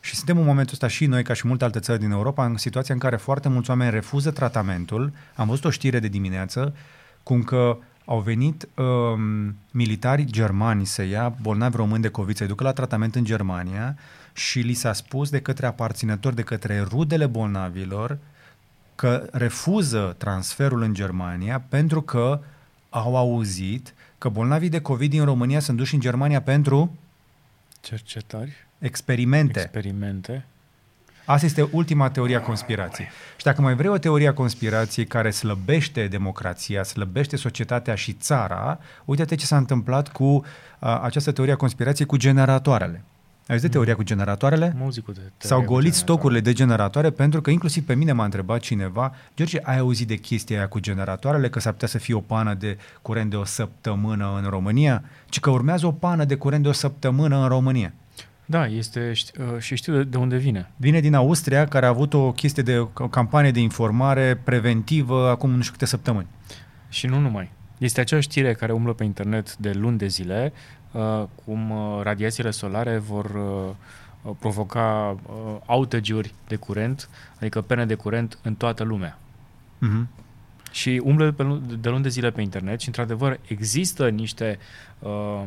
Și 0.00 0.14
suntem 0.14 0.38
în 0.38 0.44
momentul 0.44 0.72
ăsta 0.72 0.88
și 0.88 1.06
noi, 1.06 1.22
ca 1.22 1.32
și 1.32 1.46
multe 1.46 1.64
alte 1.64 1.78
țări 1.78 2.00
din 2.00 2.10
Europa, 2.10 2.44
în 2.44 2.56
situația 2.56 2.94
în 2.94 3.00
care 3.00 3.16
foarte 3.16 3.48
mulți 3.48 3.70
oameni 3.70 3.90
refuză 3.90 4.30
tratamentul. 4.30 5.12
Am 5.34 5.48
văzut 5.48 5.64
o 5.64 5.70
știre 5.70 5.98
de 5.98 6.08
dimineață 6.08 6.74
cum 7.22 7.42
că 7.42 7.78
au 8.04 8.20
venit 8.20 8.68
um, 8.74 9.54
militari 9.70 10.24
germani 10.24 10.86
să 10.86 11.02
ia 11.02 11.34
bolnavi 11.40 11.76
români 11.76 12.02
de 12.02 12.08
COVID, 12.08 12.36
să-i 12.36 12.46
ducă 12.46 12.64
la 12.64 12.72
tratament 12.72 13.14
în 13.14 13.24
Germania 13.24 13.96
și 14.32 14.58
li 14.58 14.74
s-a 14.74 14.92
spus 14.92 15.30
de 15.30 15.40
către 15.40 15.66
aparținători, 15.66 16.34
de 16.34 16.42
către 16.42 16.86
rudele 16.88 17.26
bolnavilor, 17.26 18.18
că 18.94 19.28
refuză 19.32 20.14
transferul 20.18 20.82
în 20.82 20.94
Germania 20.94 21.64
pentru 21.68 22.02
că 22.02 22.40
au 22.90 23.16
auzit 23.16 23.94
că 24.18 24.28
bolnavii 24.28 24.68
de 24.68 24.80
COVID 24.80 25.10
din 25.10 25.24
România 25.24 25.60
sunt 25.60 25.76
duși 25.76 25.94
în 25.94 26.00
Germania 26.00 26.40
pentru 26.40 26.98
Cercetări. 27.86 28.52
Experimente. 28.78 29.60
Experimente. 29.60 30.44
Asta 31.24 31.46
este 31.46 31.68
ultima 31.72 32.10
teorie 32.10 32.36
a 32.36 32.40
conspirației. 32.40 33.08
Și 33.36 33.44
dacă 33.44 33.60
mai 33.60 33.74
vrei 33.74 33.90
o 33.90 33.98
teorie 33.98 34.28
a 34.28 34.34
conspirației 34.34 35.06
care 35.06 35.30
slăbește 35.30 36.06
democrația, 36.06 36.82
slăbește 36.82 37.36
societatea 37.36 37.94
și 37.94 38.12
țara, 38.12 38.78
uite-te 39.04 39.34
ce 39.34 39.46
s-a 39.46 39.56
întâmplat 39.56 40.12
cu 40.12 40.24
uh, 40.24 40.42
această 41.02 41.32
teorie 41.32 41.52
a 41.52 41.56
conspirației 41.56 42.06
cu 42.06 42.16
generatoarele. 42.16 43.02
Ai 43.48 43.58
de 43.58 43.68
teoria 43.68 43.94
cu 43.94 44.02
generatoarele? 44.02 44.72
Muzicul 44.76 45.14
de 45.14 45.20
S-au 45.36 45.62
golit 45.62 45.94
stocurile 45.94 46.40
de 46.40 46.52
generatoare 46.52 47.10
pentru 47.10 47.40
că 47.40 47.50
inclusiv 47.50 47.86
pe 47.86 47.94
mine 47.94 48.12
m-a 48.12 48.24
întrebat 48.24 48.60
cineva, 48.60 49.14
George, 49.36 49.58
ai 49.62 49.78
auzit 49.78 50.08
de 50.08 50.16
chestia 50.16 50.56
aia 50.56 50.68
cu 50.68 50.78
generatoarele, 50.78 51.48
că 51.48 51.60
s-ar 51.60 51.72
putea 51.72 51.88
să 51.88 51.98
fie 51.98 52.14
o 52.14 52.20
pană 52.20 52.54
de 52.54 52.78
curent 53.02 53.30
de 53.30 53.36
o 53.36 53.44
săptămână 53.44 54.40
în 54.42 54.48
România? 54.48 55.02
Ci 55.28 55.40
că 55.40 55.50
urmează 55.50 55.86
o 55.86 55.92
pană 55.92 56.24
de 56.24 56.34
curent 56.34 56.62
de 56.62 56.68
o 56.68 56.72
săptămână 56.72 57.42
în 57.42 57.48
România. 57.48 57.92
Da, 58.44 58.66
este 58.66 59.12
uh, 59.38 59.58
și 59.58 59.74
știu 59.76 60.02
de 60.02 60.16
unde 60.16 60.36
vine. 60.36 60.70
Vine 60.76 61.00
din 61.00 61.14
Austria, 61.14 61.66
care 61.66 61.86
a 61.86 61.88
avut 61.88 62.14
o 62.14 62.32
chestie 62.32 62.62
de 62.62 62.78
o 62.78 63.08
campanie 63.08 63.50
de 63.50 63.60
informare 63.60 64.40
preventivă 64.44 65.28
acum 65.28 65.50
nu 65.50 65.60
știu 65.60 65.72
câte 65.72 65.86
săptămâni. 65.86 66.26
Și 66.88 67.06
nu 67.06 67.18
numai. 67.18 67.50
Este 67.78 68.00
acea 68.00 68.20
știre 68.20 68.54
care 68.54 68.72
umblă 68.72 68.92
pe 68.92 69.04
internet 69.04 69.56
de 69.56 69.72
luni 69.72 69.98
de 69.98 70.06
zile, 70.06 70.52
Uh, 70.52 70.75
cum 71.44 71.70
uh, 71.70 72.00
radiațiile 72.02 72.50
solare 72.50 72.98
vor 72.98 73.24
uh, 73.24 74.34
provoca 74.38 75.16
outage-uri 75.66 76.34
de 76.48 76.56
curent, 76.56 77.08
adică 77.36 77.60
pene 77.60 77.86
de 77.86 77.94
curent 77.94 78.38
în 78.42 78.54
toată 78.54 78.84
lumea. 78.84 79.18
Mm-hmm. 79.82 80.06
Și 80.70 81.00
umblă 81.04 81.32
pe, 81.32 81.60
de 81.78 81.88
luni 81.88 82.02
de 82.02 82.08
zile 82.08 82.30
pe 82.30 82.40
internet 82.40 82.80
și, 82.80 82.86
într-adevăr, 82.86 83.40
există 83.46 84.08
niște, 84.08 84.58
uh, 84.98 85.42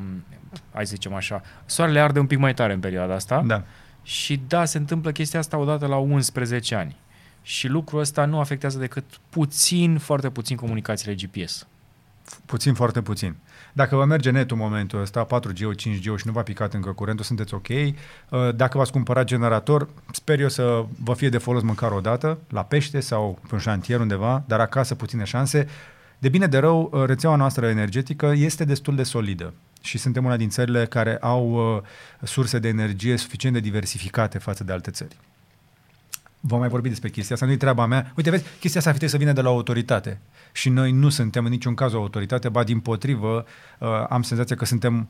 hai 0.73 0.85
să 0.85 0.93
zicem 0.93 1.13
așa, 1.13 1.41
soarele 1.65 1.99
arde 1.99 2.19
un 2.19 2.27
pic 2.27 2.37
mai 2.37 2.53
tare 2.53 2.73
în 2.73 2.79
perioada 2.79 3.13
asta. 3.13 3.41
Da. 3.41 3.63
Și 4.03 4.41
da, 4.47 4.65
se 4.65 4.77
întâmplă 4.77 5.11
chestia 5.11 5.39
asta 5.39 5.57
odată 5.57 5.85
la 5.85 5.97
11 5.97 6.75
ani. 6.75 6.95
Și 7.41 7.67
lucrul 7.67 7.99
ăsta 7.99 8.25
nu 8.25 8.39
afectează 8.39 8.79
decât 8.79 9.03
puțin, 9.29 9.97
foarte 9.97 10.29
puțin 10.29 10.57
comunicațiile 10.57 11.15
GPS. 11.15 11.67
Puțin, 12.45 12.73
foarte 12.73 13.01
puțin. 13.01 13.35
Dacă 13.79 13.95
vă 13.95 14.05
merge 14.05 14.29
netul 14.29 14.57
în 14.57 14.63
momentul 14.63 15.01
ăsta, 15.01 15.25
4G, 15.25 15.57
5G 15.57 16.01
și 16.01 16.25
nu 16.25 16.31
v-a 16.31 16.41
picat 16.41 16.73
încă 16.73 16.91
curentul, 16.91 17.25
sunteți 17.25 17.53
ok. 17.53 17.67
Uh, 17.67 17.95
dacă 18.55 18.77
v-ați 18.77 18.91
cumpărat 18.91 19.25
generator, 19.25 19.89
sper 20.11 20.39
eu 20.39 20.49
să 20.49 20.85
vă 21.03 21.13
fie 21.13 21.29
de 21.29 21.37
folos 21.37 21.61
măcar 21.61 21.91
o 21.91 21.99
dată, 21.99 22.37
la 22.49 22.63
pește 22.63 22.99
sau 22.99 23.39
pe 23.47 23.53
un 23.53 23.59
șantier 23.59 23.99
undeva, 23.99 24.43
dar 24.47 24.59
acasă 24.59 24.95
puține 24.95 25.23
șanse. 25.23 25.67
De 26.17 26.29
bine 26.29 26.47
de 26.47 26.57
rău, 26.57 26.89
uh, 26.93 27.03
rețeaua 27.05 27.35
noastră 27.35 27.67
energetică 27.67 28.33
este 28.35 28.63
destul 28.63 28.95
de 28.95 29.03
solidă 29.03 29.53
și 29.81 29.97
suntem 29.97 30.25
una 30.25 30.37
din 30.37 30.49
țările 30.49 30.85
care 30.85 31.17
au 31.21 31.75
uh, 31.75 31.81
surse 32.27 32.59
de 32.59 32.67
energie 32.67 33.17
suficient 33.17 33.55
de 33.55 33.61
diversificate 33.61 34.37
față 34.37 34.63
de 34.63 34.71
alte 34.71 34.91
țări. 34.91 35.17
Vom 36.39 36.59
mai 36.59 36.69
vorbi 36.69 36.89
despre 36.89 37.09
chestia 37.09 37.35
asta, 37.35 37.47
nu-i 37.47 37.57
treaba 37.57 37.85
mea. 37.85 38.11
Uite, 38.15 38.29
vezi, 38.29 38.43
chestia 38.59 38.79
asta 38.79 38.91
ar 38.91 38.97
fi 38.97 39.07
să 39.07 39.17
vină 39.17 39.31
de 39.31 39.41
la 39.41 39.49
o 39.49 39.53
autoritate. 39.53 40.19
Și 40.51 40.69
noi 40.69 40.91
nu 40.91 41.09
suntem 41.09 41.45
în 41.45 41.51
niciun 41.51 41.73
caz 41.73 41.93
o 41.93 41.97
autoritate, 41.97 42.49
ba 42.49 42.63
din 42.63 42.79
potrivă, 42.79 43.45
uh, 43.79 43.87
am 44.09 44.21
senzația 44.21 44.55
că 44.55 44.65
suntem 44.65 45.07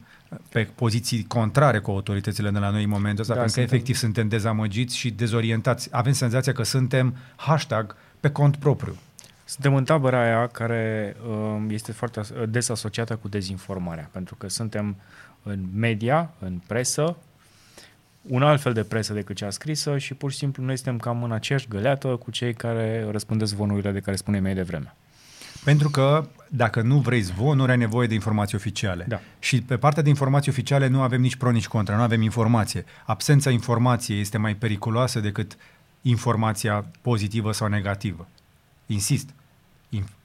pe 0.49 0.69
poziții 0.75 1.23
contrare 1.23 1.79
cu 1.79 1.91
autoritățile 1.91 2.49
de 2.49 2.59
la 2.59 2.69
noi 2.69 2.83
în 2.83 2.89
momentul 2.89 3.21
ăsta, 3.21 3.33
da, 3.33 3.39
pentru 3.39 3.59
suntem... 3.59 3.69
că 3.69 3.75
efectiv 3.75 3.95
suntem 4.01 4.27
dezamăgiți 4.27 4.97
și 4.97 5.11
dezorientați. 5.11 5.89
Avem 5.91 6.13
senzația 6.13 6.53
că 6.53 6.63
suntem 6.63 7.15
hashtag 7.35 7.95
pe 8.19 8.31
cont 8.31 8.55
propriu. 8.55 8.95
Suntem 9.45 9.75
în 9.75 9.83
tabăra 9.83 10.21
aia 10.21 10.47
care 10.47 11.15
uh, 11.29 11.65
este 11.67 11.91
foarte 11.91 12.21
des 12.49 12.69
asociată 12.69 13.15
cu 13.15 13.27
dezinformarea, 13.27 14.09
pentru 14.11 14.35
că 14.35 14.49
suntem 14.49 14.95
în 15.43 15.65
media, 15.73 16.33
în 16.39 16.61
presă, 16.67 17.17
un 18.21 18.43
alt 18.43 18.61
fel 18.61 18.73
de 18.73 18.83
presă 18.83 19.13
decât 19.13 19.35
cea 19.35 19.49
scrisă 19.49 19.97
și 19.97 20.13
pur 20.13 20.31
și 20.31 20.37
simplu 20.37 20.63
noi 20.63 20.75
suntem 20.75 20.97
cam 20.97 21.23
în 21.23 21.31
aceeași 21.31 21.67
găleată 21.67 22.07
cu 22.07 22.31
cei 22.31 22.53
care 22.53 23.07
răspândesc 23.11 23.51
zvonurile 23.51 23.91
de 23.91 23.99
care 23.99 24.17
spunem 24.17 24.43
mai 24.43 24.53
devreme. 24.53 24.95
Pentru 25.63 25.89
că 25.89 26.27
dacă 26.47 26.81
nu 26.81 26.97
vrei 26.97 27.21
zvonuri, 27.21 27.71
ai 27.71 27.77
nevoie 27.77 28.07
de 28.07 28.13
informații 28.13 28.57
oficiale. 28.57 29.05
Da. 29.07 29.19
Și 29.39 29.61
pe 29.61 29.77
partea 29.77 30.03
de 30.03 30.09
informații 30.09 30.51
oficiale 30.51 30.87
nu 30.87 31.01
avem 31.01 31.21
nici 31.21 31.35
pro, 31.35 31.51
nici 31.51 31.67
contra, 31.67 31.95
nu 31.95 32.01
avem 32.01 32.21
informație. 32.21 32.85
Absența 33.05 33.49
informației 33.49 34.19
este 34.19 34.37
mai 34.37 34.55
periculoasă 34.55 35.19
decât 35.19 35.57
informația 36.01 36.85
pozitivă 37.01 37.51
sau 37.51 37.67
negativă. 37.67 38.27
Insist, 38.85 39.29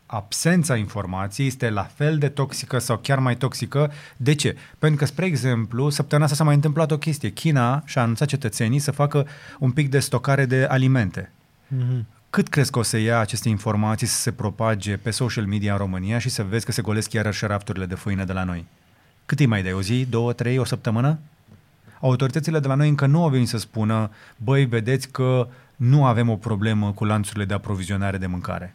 absența 0.06 0.76
informației 0.76 1.46
este 1.46 1.70
la 1.70 1.82
fel 1.82 2.18
de 2.18 2.28
toxică 2.28 2.78
sau 2.78 2.98
chiar 2.98 3.18
mai 3.18 3.36
toxică. 3.36 3.92
De 4.16 4.34
ce? 4.34 4.56
Pentru 4.78 4.98
că, 4.98 5.04
spre 5.04 5.24
exemplu, 5.24 5.90
săptămâna 5.90 6.24
asta 6.24 6.36
s-a 6.36 6.44
mai 6.44 6.54
întâmplat 6.54 6.90
o 6.90 6.98
chestie. 6.98 7.30
China 7.30 7.82
și-a 7.86 8.02
anunțat 8.02 8.28
cetățenii 8.28 8.78
să 8.78 8.90
facă 8.90 9.26
un 9.58 9.70
pic 9.70 9.90
de 9.90 9.98
stocare 9.98 10.46
de 10.46 10.64
alimente. 10.64 11.32
Mm-hmm. 11.76 12.04
Cât 12.30 12.48
crezi 12.48 12.70
că 12.70 12.78
o 12.78 12.82
să 12.82 12.96
ia 12.96 13.18
aceste 13.18 13.48
informații 13.48 14.06
să 14.06 14.20
se 14.20 14.32
propage 14.32 14.96
pe 14.96 15.10
social 15.10 15.46
media 15.46 15.72
în 15.72 15.78
România 15.78 16.18
și 16.18 16.28
să 16.28 16.42
vezi 16.42 16.64
că 16.64 16.72
se 16.72 16.82
golesc 16.82 17.12
iarăși 17.12 17.46
rafturile 17.46 17.86
de 17.86 17.94
făină 17.94 18.24
de 18.24 18.32
la 18.32 18.44
noi? 18.44 18.66
Cât 19.26 19.40
îi 19.40 19.46
mai 19.46 19.62
dai? 19.62 19.72
O 19.72 19.82
zi, 19.82 20.06
două, 20.10 20.32
trei, 20.32 20.58
o 20.58 20.64
săptămână? 20.64 21.18
Autoritățile 22.00 22.58
de 22.58 22.68
la 22.68 22.74
noi 22.74 22.88
încă 22.88 23.06
nu 23.06 23.22
au 23.22 23.28
venit 23.28 23.48
să 23.48 23.58
spună, 23.58 24.10
băi, 24.36 24.64
vedeți 24.64 25.08
că 25.08 25.48
nu 25.76 26.04
avem 26.04 26.28
o 26.28 26.36
problemă 26.36 26.92
cu 26.92 27.04
lanțurile 27.04 27.44
de 27.44 27.54
aprovizionare 27.54 28.18
de 28.18 28.26
mâncare. 28.26 28.74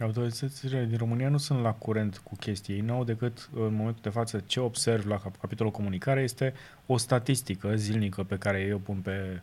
Autoritățile 0.00 0.84
din 0.84 0.96
România 0.98 1.28
nu 1.28 1.38
sunt 1.38 1.62
la 1.62 1.72
curent 1.72 2.20
cu 2.24 2.36
chestii. 2.36 2.74
Ei 2.74 2.80
nu 2.80 2.94
au 2.94 3.04
decât, 3.04 3.48
în 3.54 3.74
momentul 3.74 4.02
de 4.02 4.08
față, 4.08 4.42
ce 4.46 4.60
observ 4.60 5.06
la 5.06 5.20
capitolul 5.40 5.72
comunicare 5.72 6.22
este 6.22 6.54
o 6.86 6.96
statistică 6.96 7.76
zilnică 7.76 8.22
pe 8.22 8.38
care 8.38 8.60
eu 8.60 8.76
o 8.76 8.78
pun 8.78 8.96
pe 8.96 9.40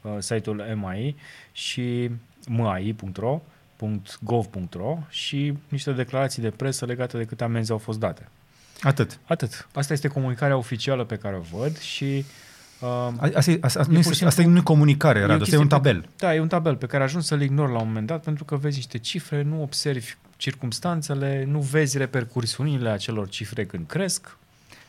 uh, 0.00 0.16
site-ul 0.18 0.56
MAI 0.74 1.16
și 1.52 2.10
mai.ro 2.46 3.40
.gov.ro 4.20 4.98
și 5.08 5.58
niște 5.68 5.92
declarații 5.92 6.42
de 6.42 6.50
presă 6.50 6.86
legate 6.86 7.16
de 7.16 7.24
câte 7.24 7.44
amenzi 7.44 7.70
au 7.70 7.78
fost 7.78 7.98
date. 7.98 8.28
Atât. 8.80 9.18
Atât. 9.24 9.68
Asta 9.74 9.92
este 9.92 10.08
comunicarea 10.08 10.56
oficială 10.56 11.04
pe 11.04 11.16
care 11.16 11.36
o 11.36 11.40
văd 11.40 11.78
și 11.78 12.04
Uh, 12.06 12.51
asta, 13.34 13.50
e, 13.50 13.58
asta, 13.60 13.84
nu 13.88 13.98
este, 13.98 14.24
asta 14.24 14.42
e 14.42 14.60
comunicare, 14.62 15.24
Radu, 15.24 15.42
asta 15.42 15.54
e 15.54 15.58
un 15.58 15.68
tabel. 15.68 16.00
Pe, 16.00 16.08
da, 16.16 16.34
e 16.34 16.40
un 16.40 16.48
tabel 16.48 16.76
pe 16.76 16.86
care 16.86 17.02
ajungi 17.02 17.26
să-l 17.26 17.42
ignori 17.42 17.72
la 17.72 17.78
un 17.78 17.86
moment 17.86 18.06
dat 18.06 18.22
pentru 18.22 18.44
că 18.44 18.56
vezi 18.56 18.76
niște 18.76 18.98
cifre, 18.98 19.42
nu 19.42 19.62
observi 19.62 20.14
circumstanțele, 20.36 21.44
nu 21.48 21.58
vezi 21.58 21.98
repercursiunile 21.98 22.88
acelor 22.88 23.28
cifre 23.28 23.64
când 23.64 23.86
cresc. 23.86 24.36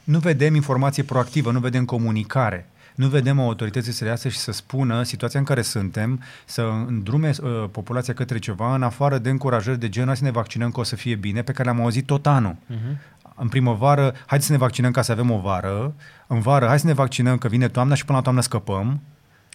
Nu 0.04 0.20
vedem 0.20 0.56
informație 0.56 1.04
proactivă, 1.04 1.52
nu 1.52 1.60
vedem 1.60 1.86
comunicare. 1.86 2.68
Nu 2.96 3.08
vedem 3.08 3.40
autorității 3.40 3.92
să 3.92 4.06
iasă 4.06 4.30
și 4.30 4.38
să 4.38 4.52
spună 4.52 5.04
situația 5.04 5.40
în 5.40 5.46
care 5.46 5.62
suntem, 5.62 6.24
să 6.46 6.62
îndrume 6.88 7.30
uh, 7.42 7.64
populația 7.72 8.14
către 8.14 8.40
ceva, 8.40 8.76
în 8.76 8.84
afară 8.84 9.18
de 9.18 9.30
încurajări 9.30 9.80
de 9.80 9.90
genul 9.90 10.16
să 10.16 10.24
ne 10.24 10.32
vaccinăm 10.32 10.72
că 10.72 10.80
o 10.80 10.84
să 10.84 10.96
fie 10.96 11.16
bine, 11.16 11.42
pe 11.42 11.52
care 11.52 11.70
le-am 11.70 11.82
auzit 11.82 12.06
tot 12.06 12.28
anul. 12.28 12.56
Uh-huh 12.56 13.13
în 13.36 13.48
primăvară, 13.48 14.14
hai 14.26 14.42
să 14.42 14.52
ne 14.52 14.58
vaccinăm 14.58 14.92
ca 14.92 15.02
să 15.02 15.12
avem 15.12 15.32
o 15.32 15.40
vară, 15.40 15.94
în 16.28 16.40
vară, 16.40 16.66
hai 16.66 16.80
să 16.80 16.88
ne 16.88 16.94
vaccinăm 16.94 17.38
că 17.38 17.48
vine 17.48 17.68
toamna 17.68 17.96
și 17.96 18.06
până 18.06 18.18
la 18.18 18.24
toamnă 18.24 18.42
scăpăm. 18.42 19.02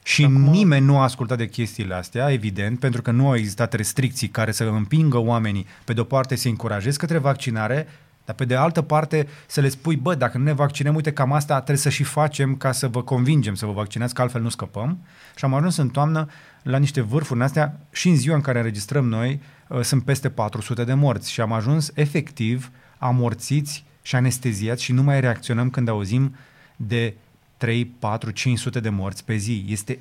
Și 0.03 0.25
Acum... 0.25 0.41
nimeni 0.41 0.85
nu 0.85 0.99
a 0.99 1.03
ascultat 1.03 1.39
de 1.39 1.49
chestiile 1.49 1.95
astea, 1.95 2.33
evident, 2.33 2.79
pentru 2.79 3.03
că 3.03 3.11
nu 3.11 3.27
au 3.27 3.37
existat 3.37 3.73
restricții 3.73 4.29
care 4.29 4.53
să 4.53 4.65
împingă 4.65 5.19
oamenii, 5.19 5.67
pe 5.85 5.93
de-o 5.93 6.05
parte, 6.05 6.37
să 6.37 6.49
încurajezi 6.49 6.99
către 6.99 7.19
vaccinare, 7.19 7.87
dar 8.29 8.37
pe 8.37 8.45
de 8.45 8.55
altă 8.55 8.83
parte 8.83 9.29
să 9.47 9.61
le 9.61 9.69
spui, 9.69 9.97
bă, 9.97 10.15
dacă 10.15 10.39
nu 10.39 10.45
ne 10.45 10.53
vaccinăm, 10.53 10.95
uite, 10.95 11.13
cam 11.13 11.33
asta 11.33 11.55
trebuie 11.55 11.77
să 11.77 11.89
și 11.89 12.03
facem 12.03 12.57
ca 12.57 12.73
să 12.73 12.89
vă 12.89 13.03
convingem 13.03 13.55
să 13.55 13.67
vă 13.67 13.73
vaccinați, 13.73 14.15
că 14.15 14.23
altfel 14.23 14.43
nu 14.43 14.49
scăpăm. 14.49 14.99
Și 15.37 15.45
am 15.45 15.55
ajuns 15.55 15.77
în 15.77 15.89
toamnă 15.89 16.29
la 16.63 16.79
niște 16.79 17.01
vârfuri 17.01 17.39
în 17.39 17.45
astea 17.45 17.81
și 17.91 18.09
în 18.09 18.17
ziua 18.17 18.35
în 18.35 18.41
care 18.41 18.59
înregistrăm 18.59 19.09
noi 19.09 19.41
uh, 19.69 19.81
sunt 19.81 20.05
peste 20.05 20.29
400 20.31 20.85
de 20.85 20.95
morți 20.95 21.33
și 21.33 21.41
am 21.41 21.53
ajuns 21.53 21.91
efectiv 21.95 22.71
amorțiți 22.99 23.85
și 24.02 24.17
anesteziați 24.17 24.83
și 24.83 24.93
nu 24.93 25.02
mai 25.02 25.21
reacționăm 25.21 25.71
când 25.71 25.88
auzim 25.88 26.35
de 26.76 27.14
3, 27.57 27.85
4, 27.87 28.31
500 28.31 28.81
de 28.81 28.88
morți 28.88 29.25
pe 29.25 29.37
zi. 29.37 29.64
Este 29.69 29.99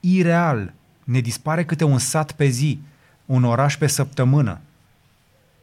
ireal. 0.00 0.72
Ne 1.04 1.20
dispare 1.20 1.64
câte 1.64 1.84
un 1.84 1.98
sat 1.98 2.32
pe 2.32 2.46
zi, 2.46 2.78
un 3.26 3.44
oraș 3.44 3.76
pe 3.76 3.86
săptămână. 3.86 4.60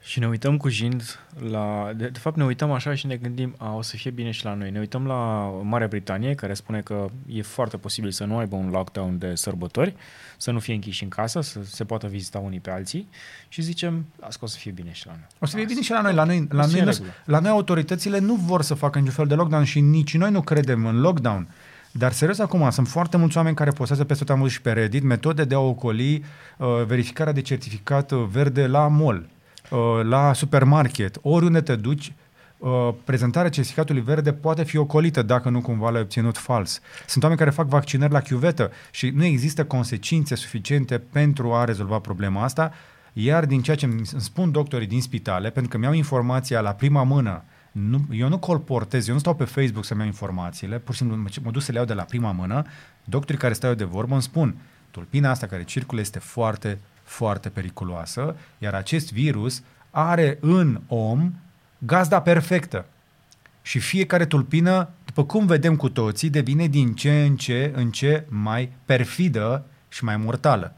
Și 0.08 0.20
ne 0.20 0.28
uităm 0.28 0.58
cu 0.58 0.70
jind 0.70 1.20
la... 1.50 1.92
De, 1.96 2.08
de 2.08 2.20
fapt, 2.20 2.38
ne 2.38 2.44
uităm 2.44 2.72
așa 2.72 2.96
și 2.96 3.06
ne 3.06 3.16
gândim, 3.16 3.56
a, 3.58 3.74
o 3.74 3.82
să 3.82 3.96
fie 3.96 4.12
bine 4.12 4.32
și 4.32 4.46
la 4.46 4.54
noi. 4.54 4.72
Ne 4.72 4.80
uităm 4.80 5.06
la 5.06 5.16
Marea 5.64 5.88
Britanie, 5.88 6.36
care 6.36 6.54
spune 6.54 6.82
că 6.82 7.10
e 7.26 7.42
foarte 7.42 7.78
posibil 7.78 8.12
să 8.12 8.24
nu 8.24 8.38
aibă 8.38 8.56
un 8.56 8.70
lockdown 8.70 9.18
de 9.18 9.36
sărbători, 9.36 9.96
să 10.38 10.52
nu 10.52 10.60
fie 10.60 10.74
închiși 10.74 11.04
în 11.04 11.10
casă, 11.10 11.42
să 11.42 11.60
se 11.64 11.84
poată 11.84 12.08
vizita 12.08 12.40
unii 12.40 12.60
pe 12.60 12.72
alții 12.72 13.10
și 13.48 13.62
zicem, 13.62 14.06
las 14.20 14.36
că 14.36 14.46
o 14.46 14.48
să 14.48 14.58
fie 14.58 14.72
bine 14.72 14.92
și 14.92 15.06
la 15.06 15.12
noi. 15.12 15.28
O 15.40 15.46
să 15.46 15.56
fie 15.56 15.66
bine 15.66 15.82
și 15.82 15.92
la 15.92 16.02
noi. 16.02 16.14
La 16.14 16.24
noi, 16.24 16.48
la 16.50 16.66
noi, 16.66 16.82
noi, 16.82 16.98
la 17.26 17.40
noi 17.40 17.52
autoritățile 17.52 18.20
nu 18.20 18.34
vor 18.34 18.62
să 18.62 18.74
facă 18.74 18.98
niciun 18.98 19.14
fel 19.14 19.28
de 19.28 19.36
lockdown 19.36 19.64
și 19.64 19.80
nici 19.80 20.18
noi 20.18 20.32
nu 20.32 20.42
credem 20.42 20.86
în 20.86 21.00
lockdown. 21.00 21.48
Dar 21.92 22.12
serios 22.12 22.40
acum, 22.40 22.70
sunt 22.70 22.88
foarte 22.88 23.18
mulți 23.18 23.38
oameni 23.38 23.56
care 23.56 23.70
postează 23.70 24.04
peste 24.04 24.24
tot 24.24 24.38
am 24.38 24.48
și 24.48 24.62
pe 24.62 24.72
Reddit 24.72 25.04
metode 25.04 25.44
de 25.44 25.56
a 25.56 25.60
ocoli 25.60 26.24
uh, 26.58 26.68
verificarea 26.86 27.34
de 27.34 27.42
certificat 27.42 28.12
uh, 28.12 28.26
verde 28.32 28.68
la 28.68 28.88
mall 28.88 29.16
Uh, 29.16 29.37
la 30.04 30.34
supermarket, 30.34 31.18
oriunde 31.22 31.62
te 31.62 31.76
duci, 31.76 32.14
uh, 32.58 32.94
prezentarea 33.04 33.50
certificatului 33.50 34.02
verde 34.02 34.34
poate 34.34 34.64
fi 34.64 34.78
ocolită 34.78 35.22
dacă 35.22 35.50
nu 35.50 35.62
cumva 35.62 35.90
l-ai 35.90 36.02
obținut 36.02 36.38
fals. 36.38 36.82
Sunt 37.08 37.24
oameni 37.24 37.42
care 37.42 37.54
fac 37.54 37.68
vaccinări 37.68 38.12
la 38.12 38.22
chiuvetă 38.22 38.72
și 38.92 39.10
nu 39.10 39.24
există 39.24 39.66
consecințe 39.66 40.36
suficiente 40.36 40.98
pentru 40.98 41.54
a 41.54 41.64
rezolva 41.64 42.00
problema 42.00 42.44
asta, 42.44 42.74
iar 43.14 43.46
din 43.46 43.62
ceea 43.62 43.76
ce 43.76 43.86
îmi 43.86 44.06
spun 44.06 44.52
doctorii 44.52 44.88
din 44.88 45.02
spitale, 45.02 45.50
pentru 45.50 45.72
că 45.72 45.78
mi-au 45.78 45.94
informația 45.94 46.62
la 46.62 46.72
prima 46.72 47.04
mână, 47.04 47.44
nu, 47.72 48.06
eu 48.12 48.28
nu 48.28 48.38
colportez, 48.38 49.08
eu 49.08 49.14
nu 49.14 49.20
stau 49.20 49.36
pe 49.36 49.44
Facebook 49.44 49.86
să-mi 49.86 50.00
iau 50.00 50.10
informațiile, 50.10 50.78
pur 50.78 50.94
și 50.94 51.00
simplu 51.00 51.18
mă, 51.18 51.30
mă 51.44 51.52
duc 51.52 51.62
să 51.62 51.72
le 51.72 51.78
iau 51.78 51.88
de 51.88 51.94
la 51.94 52.04
prima 52.04 52.32
mână, 52.32 52.66
doctorii 53.04 53.42
care 53.42 53.54
stau 53.54 53.74
de 53.74 53.84
vorbă 53.84 54.14
îmi 54.14 54.22
spun, 54.22 54.56
tulpina 54.92 55.30
asta 55.30 55.48
care 55.48 55.64
circulă 55.64 56.02
este 56.02 56.20
foarte, 56.20 56.80
foarte 57.08 57.50
periculoasă, 57.50 58.36
iar 58.58 58.74
acest 58.74 59.14
virus 59.14 59.62
are 59.92 60.38
în 60.42 60.82
om 60.88 61.34
gazda 61.78 62.22
perfectă. 62.22 62.86
Și 63.62 63.80
fiecare 63.80 64.26
tulpină, 64.26 64.90
după 65.06 65.26
cum 65.26 65.46
vedem 65.46 65.76
cu 65.76 65.90
toții, 65.90 66.30
devine 66.30 66.68
din 66.68 66.94
ce 66.94 67.24
în 67.24 67.36
ce 67.36 67.72
în 67.76 67.92
ce 67.92 68.26
mai 68.30 68.72
perfidă 68.86 69.66
și 69.90 70.04
mai 70.04 70.18
mortală. 70.18 70.74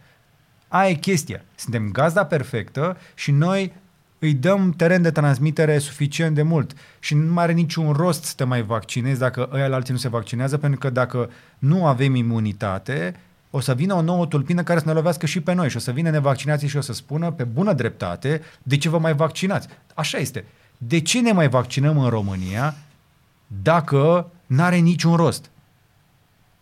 Aia 0.67 0.89
e 0.89 0.93
chestia. 0.93 1.41
Suntem 1.55 1.91
gazda 1.91 2.25
perfectă 2.25 2.97
și 3.13 3.31
noi 3.31 3.73
îi 4.19 4.33
dăm 4.33 4.71
teren 4.71 5.01
de 5.01 5.11
transmitere 5.11 5.77
suficient 5.77 6.35
de 6.35 6.41
mult 6.41 6.73
și 6.99 7.15
nu 7.15 7.33
mai 7.33 7.43
are 7.43 7.53
niciun 7.53 7.91
rost 7.91 8.23
să 8.23 8.33
te 8.35 8.43
mai 8.43 8.61
vaccinezi 8.61 9.19
dacă 9.19 9.49
ăia 9.53 9.73
alții 9.73 9.93
nu 9.93 9.99
se 9.99 10.09
vaccinează, 10.09 10.57
pentru 10.57 10.79
că 10.79 10.89
dacă 10.89 11.29
nu 11.59 11.85
avem 11.85 12.15
imunitate, 12.15 13.15
o 13.49 13.59
să 13.59 13.73
vină 13.73 13.93
o 13.93 14.01
nouă 14.01 14.25
tulpină 14.25 14.63
care 14.63 14.79
să 14.79 14.85
ne 14.85 14.91
lovească 14.91 15.25
și 15.25 15.41
pe 15.41 15.53
noi 15.53 15.69
și 15.69 15.77
o 15.77 15.79
să 15.79 15.91
vină 15.91 16.09
nevaccinații 16.09 16.67
și 16.67 16.77
o 16.77 16.81
să 16.81 16.93
spună 16.93 17.31
pe 17.31 17.43
bună 17.43 17.73
dreptate 17.73 18.41
de 18.63 18.77
ce 18.77 18.89
vă 18.89 18.99
mai 18.99 19.13
vaccinați. 19.13 19.67
Așa 19.93 20.17
este. 20.17 20.45
De 20.77 21.01
ce 21.01 21.21
ne 21.21 21.31
mai 21.31 21.49
vaccinăm 21.49 21.97
în 21.97 22.09
România 22.09 22.75
dacă 23.47 24.31
n-are 24.45 24.75
niciun 24.75 25.15
rost? 25.15 25.49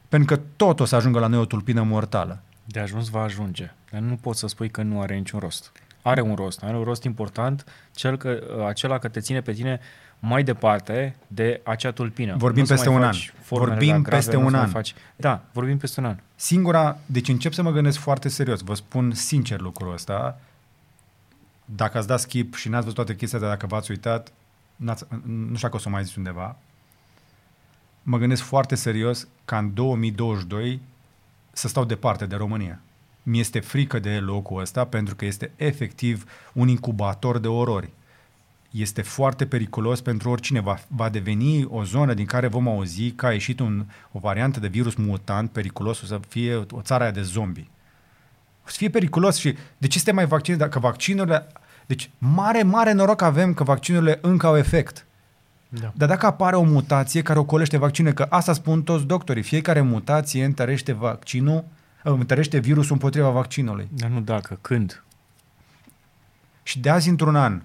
Pentru 0.10 0.36
că 0.36 0.41
tot 0.56 0.79
o 0.79 0.86
să 0.86 0.96
ajungă 0.96 1.20
la 1.20 1.27
noi 1.27 1.39
o 1.39 1.46
tulpină 1.46 1.84
mortală. 1.84 2.41
De 2.65 2.79
ajuns 2.79 3.10
va 3.10 3.22
ajunge. 3.22 3.74
Dar 3.91 4.01
nu 4.01 4.15
poți 4.15 4.39
să 4.39 4.48
spui 4.48 4.70
că 4.70 4.82
nu 4.82 5.01
are 5.01 5.15
niciun 5.15 5.39
rost. 5.39 5.72
Are 6.01 6.22
un 6.22 6.36
rost. 6.36 6.63
Are 6.63 6.77
un 6.77 6.84
rost 6.84 7.03
important, 7.03 7.65
cel 7.96 8.17
că, 8.17 8.39
acela 8.67 8.98
că 8.98 9.08
te 9.08 9.20
ține 9.20 9.41
pe 9.41 9.51
tine 9.51 9.79
mai 10.20 10.44
departe 10.44 11.15
de 11.27 11.62
acea 11.63 11.91
tulpină. 11.91 12.36
Vorbim 12.38 12.60
Nu 12.62 12.65
să 12.65 12.74
peste 12.74 12.89
mai 12.89 12.98
un 12.98 13.03
an. 13.03 13.12
faci 13.12 13.34
formele 13.41 13.72
Vorbim 13.72 13.94
la 13.94 14.00
grave, 14.00 14.15
peste 14.15 14.36
nu 14.36 14.41
un 14.41 14.50
să 14.50 14.56
mai 14.56 14.65
an. 14.65 14.70
Faci... 14.70 14.96
Da, 15.15 15.41
vorbim 15.51 15.77
peste 15.77 16.00
un 16.00 16.06
an. 16.06 16.17
Singura, 16.39 16.98
deci 17.06 17.27
încep 17.27 17.53
să 17.53 17.62
mă 17.62 17.72
gândesc 17.72 17.98
foarte 17.98 18.29
serios, 18.29 18.62
vă 18.62 18.74
spun 18.74 19.12
sincer 19.12 19.60
lucrul 19.60 19.94
ăsta, 19.94 20.39
dacă 21.65 21.98
ați 21.98 22.08
dat 22.08 22.20
skip 22.20 22.56
și 22.56 22.70
n-ați 22.70 22.82
văzut 22.82 22.96
toate 22.96 23.15
chestiile 23.15 23.46
astea, 23.46 23.58
dacă 23.58 23.75
v-ați 23.75 23.91
uitat, 23.91 24.32
n-ați, 24.75 25.06
nu 25.25 25.56
știu 25.56 25.58
dacă 25.62 25.75
o 25.75 25.79
să 25.79 25.88
o 25.88 25.91
mai 25.91 26.03
zis 26.03 26.15
undeva, 26.15 26.58
mă 28.03 28.17
gândesc 28.17 28.41
foarte 28.41 28.75
serios 28.75 29.27
ca 29.46 29.58
în 29.58 29.74
2022 29.74 30.82
să 31.51 31.67
stau 31.67 31.86
departe 31.86 32.25
de 32.25 32.36
România. 32.36 32.79
Mi 33.24 33.39
este 33.39 33.60
frică 33.60 34.00
de 34.00 34.20
locul 34.20 34.62
ăsta 34.62 34.86
pentru 34.86 35.15
că 35.15 35.25
este 35.25 35.51
efectiv 35.56 36.32
un 36.53 36.67
incubator 36.67 37.38
de 37.38 37.48
orori. 37.48 37.89
Este 38.77 39.01
foarte 39.01 39.46
periculos 39.46 40.01
pentru 40.01 40.29
oricine. 40.29 40.60
Va, 40.60 40.79
va 40.88 41.10
deveni 41.10 41.65
o 41.65 41.84
zonă 41.84 42.13
din 42.13 42.25
care 42.25 42.48
vom 42.48 42.67
auzi 42.67 43.12
că 43.12 43.25
a 43.25 43.31
ieșit 43.31 43.60
un, 43.60 43.86
o 44.12 44.19
variantă 44.19 44.60
de 44.60 44.67
virus 44.67 44.96
mutant 44.96 45.51
periculos, 45.51 46.01
o 46.01 46.05
să 46.05 46.19
fie 46.27 46.55
o 46.55 46.81
țară 46.81 47.03
aia 47.03 47.12
de 47.12 47.22
zombie. 47.22 47.67
O 48.65 48.69
să 48.69 48.75
fie 48.77 48.89
periculos 48.89 49.38
și 49.38 49.55
de 49.77 49.88
ce 49.88 49.98
să 49.98 50.03
te 50.03 50.12
mai 50.12 50.25
vaccinezi 50.25 50.62
dacă 50.63 50.79
vaccinurile... 50.79 51.48
Deci 51.86 52.10
mare, 52.17 52.63
mare 52.63 52.91
noroc 52.91 53.22
avem 53.22 53.53
că 53.53 53.63
vaccinurile 53.63 54.19
încă 54.22 54.48
au 54.48 54.57
efect. 54.57 55.05
Da. 55.69 55.91
Dar 55.96 56.07
dacă 56.07 56.25
apare 56.25 56.55
o 56.55 56.63
mutație 56.63 57.22
care 57.22 57.39
ocolește 57.39 57.77
vaccinul, 57.77 58.12
că 58.12 58.25
asta 58.29 58.53
spun 58.53 58.84
toți 58.84 59.05
doctorii, 59.05 59.43
fiecare 59.43 59.81
mutație 59.81 60.43
întărește 60.43 60.91
vaccinul, 60.91 61.63
întărește 62.03 62.57
virusul 62.60 62.91
împotriva 62.91 63.29
vaccinului. 63.29 63.88
Dar 63.91 64.10
nu 64.10 64.19
dacă, 64.19 64.57
când? 64.62 65.03
Și 66.63 66.79
de 66.79 66.89
azi 66.89 67.10
într-un 67.10 67.36
an, 67.36 67.62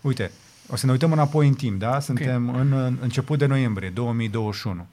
uite, 0.00 0.30
o 0.68 0.76
să 0.76 0.86
ne 0.86 0.92
uităm 0.92 1.12
înapoi 1.12 1.48
în 1.48 1.54
timp, 1.54 1.78
da? 1.78 2.00
Suntem 2.00 2.48
okay. 2.48 2.60
în, 2.60 2.72
în 2.72 2.98
început 3.00 3.38
de 3.38 3.46
noiembrie 3.46 3.88
2021. 3.90 4.86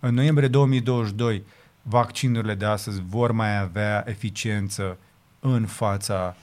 În 0.00 0.14
noiembrie 0.14 0.48
2022, 0.48 1.42
vaccinurile 1.82 2.54
de 2.54 2.64
astăzi 2.64 3.02
vor 3.08 3.32
mai 3.32 3.58
avea 3.58 4.04
eficiență 4.06 4.98
în 5.40 5.66
fața 5.66 6.36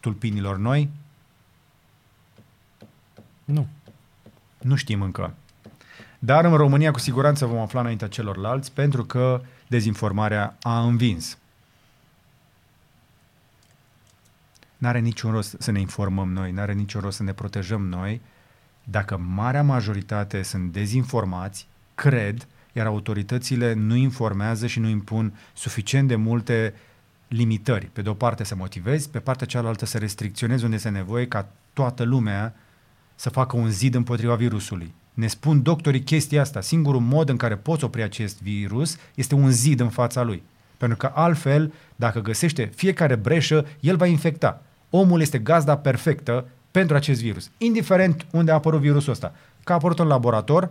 tulpinilor 0.00 0.56
noi? 0.56 0.90
Nu. 3.44 3.66
Nu 4.58 4.74
știm 4.74 5.02
încă. 5.02 5.34
Dar 6.18 6.44
în 6.44 6.54
România 6.54 6.90
cu 6.90 6.98
siguranță 6.98 7.46
vom 7.46 7.58
afla 7.58 7.80
înaintea 7.80 8.08
celorlalți 8.08 8.72
pentru 8.72 9.04
că 9.04 9.40
dezinformarea 9.66 10.56
a 10.62 10.80
învins. 10.80 11.38
N-are 14.78 14.98
niciun 14.98 15.30
rost 15.30 15.56
să 15.58 15.70
ne 15.70 15.80
informăm 15.80 16.32
noi, 16.32 16.52
n-are 16.52 16.72
niciun 16.72 17.00
rost 17.00 17.16
să 17.16 17.22
ne 17.22 17.32
protejăm 17.32 17.86
noi 17.86 18.20
dacă 18.90 19.16
marea 19.16 19.62
majoritate 19.62 20.42
sunt 20.42 20.72
dezinformați, 20.72 21.68
cred, 21.94 22.46
iar 22.72 22.86
autoritățile 22.86 23.72
nu 23.72 23.94
informează 23.94 24.66
și 24.66 24.78
nu 24.78 24.88
impun 24.88 25.38
suficient 25.54 26.08
de 26.08 26.16
multe 26.16 26.74
limitări. 27.28 27.90
Pe 27.92 28.02
de 28.02 28.08
o 28.08 28.14
parte 28.14 28.44
să 28.44 28.54
motivezi, 28.54 29.10
pe 29.10 29.18
partea 29.18 29.46
cealaltă 29.46 29.86
să 29.86 29.98
restricționezi 29.98 30.64
unde 30.64 30.76
este 30.76 30.88
nevoie 30.88 31.26
ca 31.26 31.48
toată 31.72 32.02
lumea 32.02 32.54
să 33.14 33.30
facă 33.30 33.56
un 33.56 33.70
zid 33.70 33.94
împotriva 33.94 34.34
virusului. 34.34 34.94
Ne 35.14 35.26
spun 35.26 35.62
doctorii 35.62 36.02
chestia 36.02 36.40
asta. 36.40 36.60
Singurul 36.60 37.00
mod 37.00 37.28
în 37.28 37.36
care 37.36 37.56
poți 37.56 37.84
opri 37.84 38.02
acest 38.02 38.42
virus 38.42 38.96
este 39.14 39.34
un 39.34 39.50
zid 39.50 39.80
în 39.80 39.88
fața 39.88 40.22
lui. 40.22 40.42
Pentru 40.76 40.96
că 40.96 41.10
altfel, 41.14 41.72
dacă 41.96 42.20
găsește 42.20 42.64
fiecare 42.74 43.14
breșă, 43.14 43.66
el 43.80 43.96
va 43.96 44.06
infecta. 44.06 44.62
Omul 44.90 45.20
este 45.20 45.38
gazda 45.38 45.76
perfectă 45.76 46.44
pentru 46.70 46.96
acest 46.96 47.20
virus. 47.20 47.50
Indiferent 47.58 48.26
unde 48.30 48.50
a 48.50 48.54
apărut 48.54 48.80
virusul 48.80 49.12
ăsta. 49.12 49.34
Că 49.64 49.72
a 49.72 49.74
apărut 49.74 49.98
în 49.98 50.06
laborator, 50.06 50.70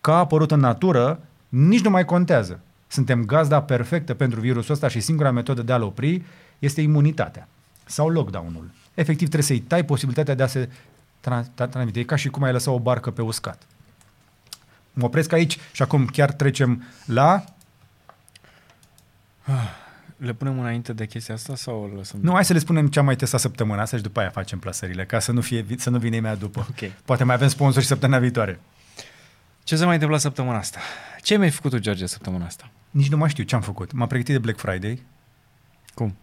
că 0.00 0.10
a 0.10 0.18
apărut 0.18 0.50
în 0.50 0.60
natură, 0.60 1.20
nici 1.48 1.82
nu 1.82 1.90
mai 1.90 2.04
contează. 2.04 2.60
Suntem 2.86 3.24
gazda 3.24 3.62
perfectă 3.62 4.14
pentru 4.14 4.40
virusul 4.40 4.74
ăsta 4.74 4.88
și 4.88 5.00
singura 5.00 5.30
metodă 5.30 5.62
de 5.62 5.72
a-l 5.72 5.82
opri 5.82 6.22
este 6.58 6.80
imunitatea 6.80 7.48
sau 7.84 8.08
lockdown-ul. 8.08 8.70
Efectiv 8.94 9.28
trebuie 9.28 9.42
să-i 9.42 9.60
tai 9.60 9.84
posibilitatea 9.84 10.34
de 10.34 10.42
a 10.42 10.46
se 10.46 10.68
transmite. 11.54 12.00
E 12.00 12.04
ca 12.04 12.16
și 12.16 12.28
cum 12.28 12.42
ai 12.42 12.52
lăsa 12.52 12.70
o 12.70 12.78
barcă 12.78 13.10
pe 13.10 13.22
uscat. 13.22 13.62
Mă 14.92 15.04
opresc 15.04 15.32
aici 15.32 15.58
și 15.72 15.82
acum 15.82 16.06
chiar 16.06 16.32
trecem 16.32 16.82
la... 17.04 17.44
Le 20.20 20.32
punem 20.32 20.58
înainte 20.58 20.92
de 20.92 21.06
chestia 21.06 21.34
asta 21.34 21.56
sau 21.56 21.82
o 21.82 21.96
lăsăm? 21.96 22.20
Nu, 22.22 22.32
hai 22.32 22.44
să 22.44 22.52
le 22.52 22.58
spunem 22.58 22.88
ce 22.88 22.98
am 22.98 23.04
mai 23.04 23.16
testat 23.16 23.40
săptămâna 23.40 23.82
asta 23.82 23.96
și 23.96 24.02
după 24.02 24.20
aia 24.20 24.28
facem 24.28 24.58
plasările, 24.58 25.04
ca 25.04 25.18
să 25.18 25.32
nu, 25.32 25.40
fie, 25.40 25.64
să 25.76 25.90
nu 25.90 25.98
vină 25.98 26.16
imediat 26.16 26.38
după. 26.38 26.66
Ok. 26.70 26.90
Poate 27.04 27.24
mai 27.24 27.34
avem 27.34 27.48
sponsori 27.48 27.84
săptămâna 27.84 28.18
viitoare. 28.18 28.60
Ce 29.64 29.76
s-a 29.76 29.84
mai 29.84 29.94
întâmplat 29.94 30.20
săptămâna 30.20 30.58
asta? 30.58 30.78
Ce 31.22 31.36
mi-ai 31.36 31.50
făcut 31.50 31.70
tu, 31.70 31.78
George, 31.78 32.06
săptămâna 32.06 32.44
asta? 32.44 32.70
Nici 32.90 33.08
nu 33.08 33.16
mai 33.16 33.28
știu 33.28 33.44
ce 33.44 33.54
am 33.54 33.60
făcut. 33.60 33.92
M-am 33.92 34.08
pregătit 34.08 34.34
de 34.34 34.40
Black 34.40 34.58
Friday. 34.58 35.02
Cum? 35.94 36.16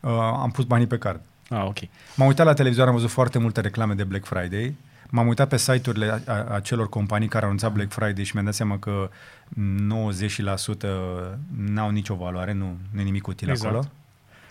Uh, 0.00 0.10
am 0.10 0.50
pus 0.50 0.64
banii 0.64 0.86
pe 0.86 0.98
card. 0.98 1.20
Ah, 1.48 1.64
ok. 1.64 1.78
M-am 2.14 2.28
uitat 2.28 2.46
la 2.46 2.54
televizor, 2.54 2.88
am 2.88 2.94
văzut 2.94 3.10
foarte 3.10 3.38
multe 3.38 3.60
reclame 3.60 3.94
de 3.94 4.04
Black 4.04 4.24
Friday. 4.24 4.74
M-am 5.10 5.26
uitat 5.26 5.48
pe 5.48 5.56
site-urile 5.56 6.22
a, 6.26 6.32
a, 6.32 6.54
a 6.54 6.60
celor 6.60 6.88
companii 6.88 7.28
care 7.28 7.42
au 7.44 7.50
anunțat 7.50 7.72
Black 7.72 7.92
Friday 7.92 8.24
și 8.24 8.30
mi-am 8.34 8.44
dat 8.44 8.54
seama 8.54 8.78
că 8.78 9.10
90% 9.48 9.56
n-au 11.56 11.90
nicio 11.90 12.14
valoare, 12.14 12.52
nu, 12.52 12.76
nu 12.90 13.00
e 13.00 13.04
nimic 13.04 13.26
util 13.26 13.48
Exact. 13.48 13.74
acolo. 13.74 13.90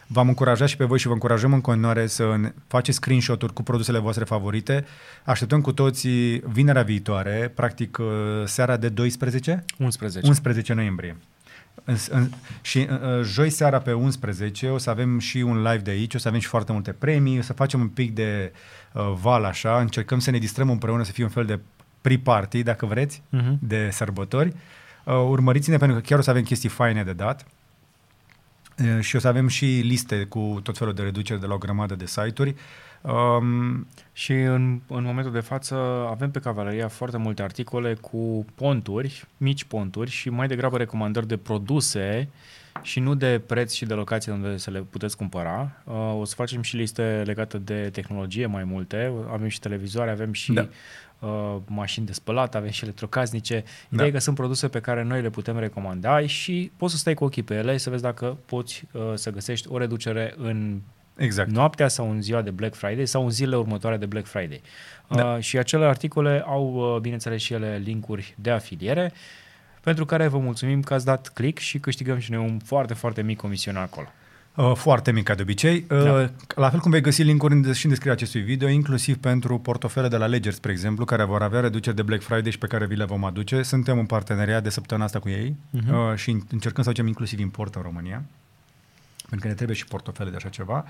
V-am 0.08 0.28
încurajat 0.28 0.68
și 0.68 0.78
pe 0.78 0.84
voi 0.86 1.00
și 1.00 1.08
vă 1.08 1.14
încurajăm 1.14 1.54
în 1.54 1.62
continuare 1.62 2.08
să 2.08 2.36
ne 2.38 2.54
faceți 2.68 2.98
screenshot-uri 2.98 3.54
cu 3.54 3.64
produsele 3.64 4.00
voastre 4.00 4.24
favorite. 4.24 4.86
Așteptăm 5.24 5.62
cu 5.62 5.72
toții 5.72 6.40
vinerea 6.40 6.84
viitoare, 6.84 7.52
practic 7.56 7.98
uh, 7.98 8.08
seara 8.46 8.78
de 8.78 8.90
12? 8.90 9.66
11. 9.78 10.28
11 10.28 10.74
noiembrie. 10.74 11.18
În, 11.84 11.96
în, 12.10 12.30
și 12.62 12.88
uh, 12.90 13.24
joi 13.24 13.50
seara 13.50 13.80
pe 13.80 13.94
11 13.94 14.70
o 14.70 14.78
să 14.78 14.90
avem 14.90 15.20
și 15.20 15.38
un 15.38 15.62
live 15.62 15.82
de 15.84 15.92
aici, 15.92 16.16
o 16.16 16.18
să 16.18 16.28
avem 16.28 16.40
și 16.40 16.48
foarte 16.48 16.72
multe 16.72 16.92
premii, 16.92 17.40
o 17.40 17.42
să 17.42 17.54
facem 17.54 17.80
un 17.80 17.88
pic 17.88 18.14
de 18.14 18.52
uh, 18.54 18.60
val 19.14 19.44
așa, 19.44 19.80
încercăm 19.80 20.20
să 20.20 20.32
ne 20.32 20.38
distrăm 20.38 20.70
împreună, 20.70 21.04
să 21.04 21.12
fie 21.12 21.24
un 21.24 21.30
fel 21.30 21.46
de 21.46 21.60
pre-party, 22.02 22.64
dacă 22.64 22.86
vreți, 22.86 23.22
Mhm. 23.30 23.58
de 23.62 23.90
sărbători. 23.92 24.54
Uh, 25.04 25.14
urmăriți-ne 25.14 25.78
pentru 25.78 25.98
că 25.98 26.02
chiar 26.04 26.20
o 26.20 26.22
să 26.22 26.30
avem 26.30 26.44
chestii 26.44 26.70
faine 26.70 27.04
de 27.04 27.14
dat. 27.14 27.46
Uh, 28.80 29.00
și 29.00 29.16
o 29.16 29.20
să 29.20 29.28
avem 29.28 29.48
și 29.48 29.66
liste 29.66 30.24
cu 30.24 30.60
tot 30.64 30.78
felul 30.78 30.94
de 30.94 31.02
reduceri 31.02 31.40
de 31.40 31.46
la 31.46 31.54
o 31.54 31.58
grămadă 31.58 31.96
de 31.96 32.06
site-uri. 32.06 32.56
Um, 33.02 33.88
Și 34.14 34.32
în, 34.34 34.80
în 34.88 35.04
momentul 35.04 35.32
de 35.32 35.40
față 35.40 35.76
avem 36.10 36.32
pe 36.32 36.40
Cavaleria 36.40 36.88
foarte 36.88 37.18
multe 37.18 37.42
articole 37.42 37.94
cu 37.94 38.46
ponturi, 38.56 39.26
mici 39.38 39.64
ponturi 39.64 40.10
și 40.12 40.30
mai 40.30 40.48
degrabă 40.48 40.78
recomandări 40.78 41.28
de 41.28 41.38
produse 41.38 42.30
și 42.82 43.00
nu 43.00 43.16
de 43.16 43.42
preț 43.46 43.74
și 43.74 43.86
de 43.86 43.94
locație 43.94 44.32
unde 44.32 44.58
să 44.58 44.72
le 44.72 44.80
puteți 44.80 45.18
cumpăra. 45.18 45.72
Uh, 45.84 46.16
o 46.20 46.26
să 46.26 46.36
facem 46.36 46.62
și 46.62 46.76
liste 46.76 47.22
legate 47.26 47.58
de 47.58 47.90
tehnologie 47.92 48.46
mai 48.46 48.64
multe. 48.64 49.14
Avem 49.32 49.48
și 49.48 49.60
televizoare, 49.60 50.12
avem 50.12 50.34
și 50.34 50.52
Da. 50.54 50.68
uh, 51.20 51.56
mașini 51.66 52.06
de 52.06 52.14
spălat, 52.14 52.56
avem 52.56 52.70
și 52.70 52.84
electrocasnice. 52.84 53.54
Ideea 53.54 53.68
Da. 53.90 54.06
e 54.06 54.12
că 54.12 54.20
sunt 54.20 54.36
produse 54.36 54.68
pe 54.68 54.80
care 54.80 55.04
noi 55.04 55.22
le 55.22 55.30
putem 55.30 55.60
recomanda 55.60 56.28
și 56.28 56.72
poți 56.78 56.94
să 56.94 57.00
stai 57.00 57.14
cu 57.14 57.24
ochii 57.24 57.44
pe 57.44 57.56
ele 57.56 57.78
să 57.78 57.90
vezi 57.90 58.02
dacă 58.02 58.38
poți 58.46 58.84
uh, 58.92 59.02
să 59.14 59.30
găsești 59.32 59.68
o 59.70 59.78
reducere 59.78 60.34
în 60.38 60.80
exact. 61.18 61.50
noaptea 61.50 61.88
sau 61.88 62.12
în 62.12 62.22
ziua 62.22 62.42
de 62.42 62.52
Black 62.52 62.76
Friday 62.76 63.06
sau 63.06 63.24
în 63.24 63.30
zilele 63.30 63.56
următoare 63.58 63.98
de 63.98 64.06
Black 64.06 64.26
Friday. 64.28 64.62
Da. 65.08 65.26
Uh, 65.34 65.40
și 65.42 65.58
acele 65.58 65.86
articole 65.86 66.44
au, 66.46 66.94
uh, 66.96 67.02
bineînțeles, 67.02 67.42
și 67.42 67.54
ele 67.54 67.82
linkuri 67.84 68.36
de 68.38 68.52
afiliere, 68.52 69.14
pentru 69.86 70.06
care 70.06 70.28
vă 70.28 70.38
mulțumim 70.38 70.82
că 70.82 70.94
ați 70.94 71.06
dat 71.06 71.28
click 71.34 71.60
și 71.60 71.80
câștigăm 71.80 72.18
și 72.20 72.32
noi 72.32 72.46
un 72.46 72.60
foarte, 72.60 72.94
foarte 72.94 73.22
mic 73.22 73.38
comision 73.38 73.76
acolo. 73.76 74.08
Uh, 74.56 74.72
foarte 74.76 75.12
mic 75.12 75.24
ca 75.24 75.36
de 75.36 75.42
obicei. 75.42 75.86
Uh, 75.90 76.04
Da. 76.04 76.30
La 76.56 76.70
fel 76.70 76.80
cum 76.80 76.92
vei 76.92 77.02
găsi 77.02 77.22
linkuri 77.24 77.54
în, 77.54 77.74
și 77.74 77.84
în 77.86 77.90
descrierea 77.90 78.14
acestui 78.22 78.42
video, 78.42 78.68
inclusiv 78.68 79.18
pentru 79.18 79.58
portofele 79.60 80.08
de 80.08 80.18
la 80.18 80.26
Ledger, 80.26 80.54
spre 80.54 80.72
exemplu, 80.72 81.06
care 81.06 81.24
vor 81.24 81.42
avea 81.42 81.60
reduceri 81.60 81.96
de 81.96 82.02
Black 82.02 82.24
Friday 82.24 82.52
și 82.52 82.58
pe 82.58 82.68
care 82.68 82.86
vi 82.86 82.96
le 82.96 83.06
vom 83.06 83.24
aduce. 83.26 83.62
Suntem 83.62 84.00
în 84.00 84.06
parteneriat 84.06 84.64
de 84.64 84.70
săptămâna 84.70 85.06
asta 85.06 85.20
cu 85.20 85.30
ei 85.30 85.56
Mhm. 85.70 85.94
uh, 85.96 86.16
și 86.16 86.30
încercăm 86.52 86.84
să 86.84 86.90
facem 86.90 87.08
inclusiv 87.08 87.40
import 87.40 87.76
în 87.76 87.82
România. 87.82 88.24
pentru 89.30 89.40
că 89.48 89.48
ne 89.54 89.58
trebuie 89.58 89.78
și 89.78 89.86
portofele 89.86 90.30
de 90.30 90.36
așa 90.36 90.50
ceva. 90.50 90.86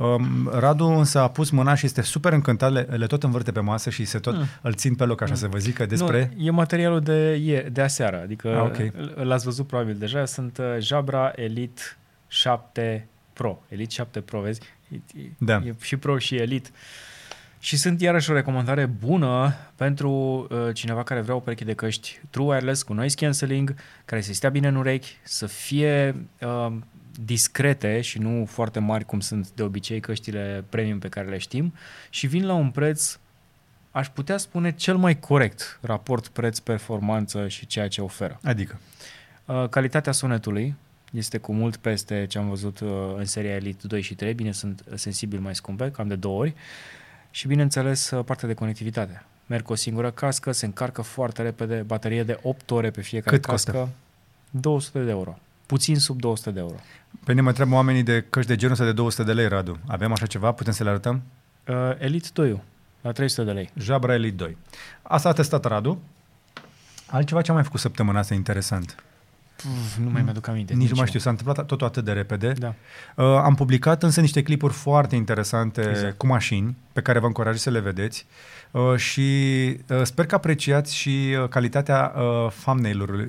Um, 0.00 0.48
Radu 0.52 0.86
însă 0.86 1.18
a 1.18 1.28
pus 1.28 1.50
mâna 1.50 1.74
și 1.74 1.86
este 1.86 2.02
super 2.02 2.32
încântat, 2.32 2.72
le, 2.72 2.80
le 2.80 3.06
tot 3.06 3.22
învârte 3.22 3.52
pe 3.52 3.60
masă 3.60 3.90
și 3.90 4.04
se 4.04 4.18
tot 4.18 4.34
mm. 4.34 4.44
îl 4.62 4.74
țin 4.74 4.94
pe 4.94 5.04
loc 5.04 5.20
așa 5.20 5.32
mm. 5.32 5.38
să 5.38 5.48
vă 5.48 5.58
zică 5.58 5.86
despre... 5.86 6.32
Nu, 6.36 6.44
e 6.44 6.50
materialul 6.50 7.00
de, 7.00 7.68
de 7.72 7.80
aseară, 7.80 8.20
adică 8.22 8.48
ah, 8.48 8.62
okay. 8.62 8.92
l-ați 9.14 9.44
văzut 9.44 9.66
probabil 9.66 9.96
deja, 9.98 10.24
sunt 10.24 10.58
uh, 10.58 10.64
Jabra 10.78 11.32
Elite 11.34 11.82
7 12.28 13.08
Pro, 13.32 13.62
Elite 13.68 13.90
7 13.90 14.20
Pro, 14.20 14.40
vezi? 14.40 14.60
E, 14.88 14.98
da. 15.38 15.62
e 15.64 15.74
și 15.80 15.96
Pro 15.96 16.18
și 16.18 16.36
Elite. 16.36 16.70
Și 17.58 17.76
sunt 17.76 18.00
iarăși 18.00 18.30
o 18.30 18.34
recomandare 18.34 18.86
bună 18.86 19.54
pentru 19.76 20.10
uh, 20.50 20.58
cineva 20.72 21.02
care 21.02 21.20
vrea 21.20 21.34
o 21.34 21.40
pereche 21.40 21.64
de 21.64 21.74
căști 21.74 22.20
True 22.30 22.46
Wireless 22.46 22.82
cu 22.82 22.92
noise 22.92 23.14
cancelling, 23.14 23.74
care 24.04 24.20
să 24.20 24.32
stea 24.32 24.50
bine 24.50 24.68
în 24.68 24.76
urechi, 24.76 25.16
să 25.22 25.46
fie 25.46 26.16
uh, 26.40 26.72
discrete 27.24 28.00
și 28.00 28.18
nu 28.18 28.44
foarte 28.48 28.78
mari 28.78 29.04
cum 29.04 29.20
sunt 29.20 29.50
de 29.50 29.62
obicei 29.62 30.00
căștile 30.00 30.64
premium 30.68 30.98
pe 30.98 31.08
care 31.08 31.28
le 31.28 31.38
știm 31.38 31.74
și 32.10 32.26
vin 32.26 32.46
la 32.46 32.54
un 32.54 32.70
preț 32.70 33.18
aș 33.90 34.08
putea 34.08 34.36
spune 34.36 34.72
cel 34.72 34.96
mai 34.96 35.18
corect 35.18 35.78
raport 35.82 36.28
preț-performanță 36.28 37.48
și 37.48 37.66
ceea 37.66 37.88
ce 37.88 38.00
oferă. 38.00 38.38
Adică? 38.42 38.78
Uh, 39.44 39.68
calitatea 39.68 40.12
sunetului 40.12 40.74
este 41.12 41.38
cu 41.38 41.52
mult 41.52 41.76
peste 41.76 42.26
ce 42.28 42.38
am 42.38 42.48
văzut 42.48 42.80
uh, 42.80 42.90
în 43.16 43.24
seria 43.24 43.54
Elite 43.54 43.86
2 43.86 44.00
și 44.00 44.14
3, 44.14 44.34
bine 44.34 44.52
sunt 44.52 44.84
sensibil 44.94 45.40
mai 45.40 45.54
scumpe, 45.54 45.90
cam 45.90 46.08
de 46.08 46.16
două 46.16 46.38
ori 46.38 46.54
și 47.30 47.46
bineînțeles 47.46 48.10
uh, 48.10 48.24
partea 48.24 48.48
de 48.48 48.54
conectivitate. 48.54 49.24
Merg 49.46 49.64
cu 49.64 49.72
o 49.72 49.74
singură 49.74 50.10
cască, 50.10 50.52
se 50.52 50.66
încarcă 50.66 51.02
foarte 51.02 51.42
repede, 51.42 51.82
baterie 51.86 52.22
de 52.22 52.38
8 52.42 52.70
ore 52.70 52.90
pe 52.90 53.00
fiecare 53.00 53.36
Cât 53.36 53.44
cască. 53.44 53.70
Costă? 53.70 53.88
200 54.50 55.04
de 55.04 55.10
euro. 55.10 55.38
Puțin 55.70 55.98
sub 55.98 56.20
200 56.20 56.50
de 56.50 56.60
euro. 56.60 56.74
Pe 57.24 57.32
ne 57.32 57.40
mă 57.40 57.48
întreabă 57.48 57.74
oamenii 57.74 58.02
de 58.02 58.26
căști 58.30 58.50
de 58.50 58.56
genul 58.56 58.72
ăsta 58.72 58.84
de 58.84 58.92
200 58.92 59.22
de 59.22 59.32
lei, 59.32 59.48
Radu. 59.48 59.78
Avem 59.86 60.12
așa 60.12 60.26
ceva? 60.26 60.52
Putem 60.52 60.72
să 60.72 60.82
le 60.82 60.88
arătăm? 60.88 61.22
Uh, 61.68 61.74
Elite 61.98 62.28
2 62.32 62.62
la 63.00 63.12
300 63.12 63.46
de 63.46 63.52
lei. 63.52 63.70
Jabra 63.78 64.14
Elite 64.14 64.34
2. 64.34 64.56
Asta 65.02 65.28
a 65.28 65.32
testat 65.32 65.64
Radu. 65.64 66.02
Altceva 67.06 67.42
ce 67.42 67.50
am 67.50 67.56
mai 67.56 67.64
făcut 67.64 67.80
săptămâna 67.80 68.18
asta 68.18 68.34
interesant? 68.34 69.04
Uf, 69.64 69.96
nu 69.96 70.10
mai 70.10 70.22
mi-aduc 70.22 70.46
aminte. 70.46 70.74
Nici 70.74 70.90
nu 70.90 70.96
mai 70.96 71.06
știu, 71.06 71.18
s-a 71.18 71.30
întâmplat 71.30 71.66
totul 71.66 71.86
atât 71.86 72.04
de 72.04 72.12
repede. 72.12 72.52
Da. 72.52 72.74
Uh, 73.16 73.24
am 73.24 73.54
publicat 73.54 74.02
însă 74.02 74.20
niște 74.20 74.42
clipuri 74.42 74.72
foarte 74.72 75.16
interesante 75.16 75.88
exact. 75.90 76.18
cu 76.18 76.26
mașini, 76.26 76.76
pe 76.92 77.00
care 77.00 77.18
vă 77.18 77.26
încurajez 77.26 77.60
să 77.60 77.70
le 77.70 77.80
vedeți. 77.80 78.26
Uh, 78.70 78.96
și 78.96 79.20
uh, 79.88 80.02
sper 80.02 80.26
că 80.26 80.34
apreciați 80.34 80.96
și 80.96 81.36
uh, 81.42 81.48
calitatea 81.48 82.12
uh, 82.16 82.52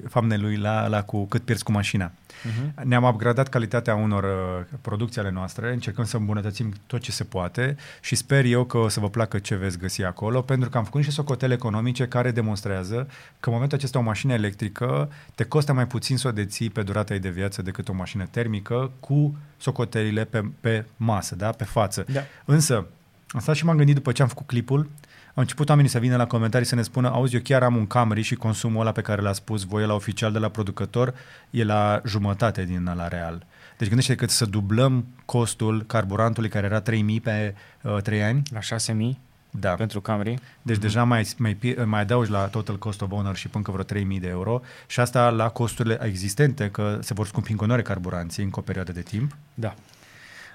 thumbnail-ului 0.10 0.58
la, 0.58 0.88
la 0.88 1.04
cu 1.04 1.26
cât 1.26 1.42
pierzi 1.42 1.64
cu 1.64 1.72
mașina. 1.72 2.12
Uh-huh. 2.42 2.84
Ne-am 2.84 3.04
upgradat 3.04 3.50
calitatea 3.50 3.96
unor 3.96 4.24
uh, 4.24 4.66
producții 4.82 5.22
ale 5.22 5.32
noastre, 5.32 5.74
încercăm 5.74 6.06
să 6.06 6.18
îmbunătățim 6.18 6.74
tot 6.88 7.02
ce 7.02 7.12
se 7.12 7.24
poate 7.24 7.76
și 8.02 8.16
sper 8.16 8.46
eu 8.46 8.64
că 8.64 8.78
o 8.78 8.88
să 8.88 9.00
vă 9.00 9.10
placă 9.10 9.40
ce 9.40 9.56
veți 9.56 9.78
găsi 9.78 10.04
acolo, 10.04 10.42
pentru 10.42 10.70
că 10.70 10.78
am 10.78 10.84
făcut 10.84 11.00
niște 11.00 11.14
socotele 11.14 11.54
economice 11.54 12.08
care 12.08 12.32
demonstrează 12.32 13.08
că 13.40 13.50
în 13.50 13.54
momentul 13.54 13.78
acesta 13.78 14.00
o 14.00 14.02
mașină 14.02 14.34
electrică 14.34 15.12
te 15.36 15.44
costă 15.44 15.74
mai 15.74 15.88
puțin 15.88 16.18
să 16.18 16.28
o 16.28 16.32
deții 16.32 16.70
pe 16.70 16.82
durata 16.82 17.14
ei 17.14 17.20
de 17.20 17.30
viață 17.30 17.62
decât 17.62 17.90
o 17.90 17.94
mașină 17.94 18.28
termică 18.32 18.92
cu 19.00 19.36
socotelile 19.58 20.24
pe, 20.24 20.44
pe 20.60 20.86
masă, 20.98 21.36
da? 21.36 21.50
pe 21.50 21.64
față. 21.64 22.06
Da. 22.12 22.22
Însă, 22.46 22.86
am 23.28 23.40
stat 23.40 23.56
și 23.56 23.66
m-am 23.66 23.78
gândit 23.78 23.96
după 23.96 24.12
ce 24.12 24.22
am 24.22 24.28
făcut 24.28 24.48
clipul, 24.48 24.90
au 25.34 25.42
început 25.42 25.70
oamenii 25.70 25.92
să 25.92 26.00
vină 26.00 26.16
la 26.16 26.28
comentarii 26.28 26.68
să 26.68 26.76
ne 26.76 26.82
spună, 26.82 27.10
auzi, 27.10 27.36
eu 27.36 27.42
chiar 27.44 27.64
am 27.64 27.76
un 27.76 27.88
Camry 27.88 28.22
și 28.22 28.36
consumul 28.36 28.82
ăla 28.82 28.92
pe 28.92 29.02
care 29.02 29.22
l-a 29.22 29.34
spus 29.34 29.64
voi 29.64 29.86
la 29.86 29.94
oficial 29.94 30.32
de 30.32 30.40
la 30.40 30.50
producător 30.50 31.14
e 31.50 31.64
la 31.64 32.02
jumătate 32.06 32.64
din 32.64 32.92
la 32.96 33.08
real. 33.08 33.46
Deci 33.78 33.88
gândește 33.88 34.16
că 34.16 34.28
să 34.28 34.46
dublăm 34.46 35.06
costul 35.26 35.84
carburantului 35.88 36.50
care 36.50 36.66
era 36.66 36.82
3.000 36.82 36.86
pe 37.24 37.56
uh, 37.82 38.02
3 38.02 38.24
ani. 38.24 38.42
La 38.52 38.60
6.000? 38.60 39.18
Da. 39.50 39.70
Pentru 39.70 40.02
Camry. 40.02 40.40
Deci 40.62 40.78
mm-hmm. 40.78 40.80
deja 40.80 41.04
mai, 41.04 41.28
mai, 41.38 41.58
mai 41.86 42.02
adaugi 42.02 42.32
la 42.32 42.46
total 42.46 42.78
cost 42.78 43.02
of 43.02 43.12
ownership 43.12 43.56
încă 43.56 43.72
vreo 43.72 44.04
3.000 44.04 44.20
de 44.20 44.28
euro 44.28 44.62
și 44.88 45.00
asta 45.00 45.30
la 45.30 45.50
costurile 45.50 46.00
existente, 46.04 46.70
că 46.70 46.98
se 47.02 47.14
vor 47.14 47.28
scumpi 47.28 47.52
în 47.52 47.58
continuare 47.58 47.88
carburanții 47.88 48.44
încă 48.44 48.60
o 48.60 48.62
perioadă 48.62 48.92
de 48.92 49.02
timp. 49.02 49.36
Da. 49.54 49.76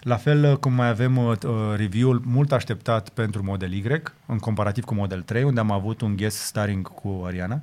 La 0.07 0.17
fel 0.17 0.45
uh, 0.45 0.57
cum 0.57 0.73
mai 0.73 0.89
avem 0.89 1.17
uh, 1.17 1.37
uh, 1.43 1.75
review-ul 1.77 2.23
mult 2.25 2.53
așteptat 2.53 3.09
pentru 3.09 3.43
Model 3.43 3.73
Y, 3.73 4.03
în 4.27 4.39
comparativ 4.39 4.85
cu 4.85 4.95
Model 4.95 5.23
3, 5.23 5.43
unde 5.43 5.61
am 5.61 5.71
avut 5.71 6.01
un 6.01 6.17
guest 6.17 6.37
starring 6.37 6.89
cu 6.89 7.23
Ariana. 7.25 7.63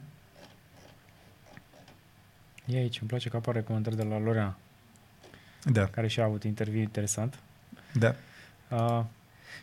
E 2.66 2.78
aici, 2.78 3.00
îmi 3.00 3.10
place 3.10 3.30
că 3.30 3.36
apare 3.36 3.62
comentarii 3.62 3.98
de 3.98 4.04
la 4.04 4.20
Lorena. 4.20 4.58
Da. 5.64 5.86
Care 5.86 6.08
și-a 6.08 6.24
avut 6.24 6.44
interviu 6.44 6.80
interesant. 6.80 7.40
Da. 7.94 8.16
Uh, 8.70 9.04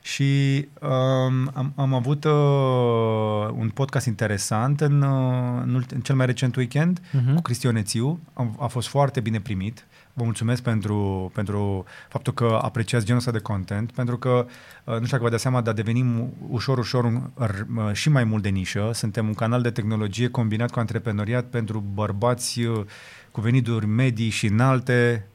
și 0.03 0.69
um, 0.81 1.51
am, 1.55 1.73
am 1.77 1.95
avut 1.95 2.25
uh, 2.25 3.59
un 3.61 3.71
podcast 3.75 4.07
interesant 4.07 4.81
în, 4.81 5.03
uh, 5.03 5.63
în, 5.65 5.85
în 5.91 6.01
cel 6.01 6.15
mai 6.15 6.27
recent 6.27 6.57
weekend 6.57 7.01
uh-huh. 7.01 7.35
cu 7.35 7.43
Cristian 7.43 7.77
Ețiu. 7.77 8.21
A, 8.33 8.55
a 8.59 8.67
fost 8.67 8.89
foarte 8.89 9.21
bine 9.21 9.41
primit. 9.41 9.87
Vă 10.13 10.25
mulțumesc 10.25 10.63
pentru, 10.63 11.31
pentru 11.35 11.85
faptul 12.09 12.33
că 12.33 12.59
apreciați 12.63 13.05
genul 13.05 13.21
ăsta 13.21 13.31
de 13.31 13.39
content, 13.39 13.93
pentru 13.93 14.19
că, 14.19 14.47
uh, 14.85 14.93
nu 14.93 14.95
știu 14.95 15.07
dacă 15.07 15.23
vă 15.23 15.29
dați 15.29 15.43
seama, 15.43 15.61
dar 15.61 15.75
devenim 15.75 16.33
ușor, 16.49 16.79
ușor 16.79 17.05
un, 17.05 17.31
uh, 17.35 17.93
și 17.93 18.09
mai 18.09 18.25
mult 18.25 18.43
de 18.43 18.49
nișă. 18.49 18.91
Suntem 18.95 19.27
un 19.27 19.35
canal 19.35 19.63
de 19.63 19.71
tehnologie 19.71 20.29
combinat 20.29 20.71
cu 20.71 20.79
antreprenoriat 20.79 21.45
pentru 21.45 21.85
bărbați 21.95 22.61
uh, 22.61 22.85
cu 23.31 23.41
venituri 23.41 23.87
medii 23.87 24.29
și 24.29 24.47
înalte. 24.47 25.27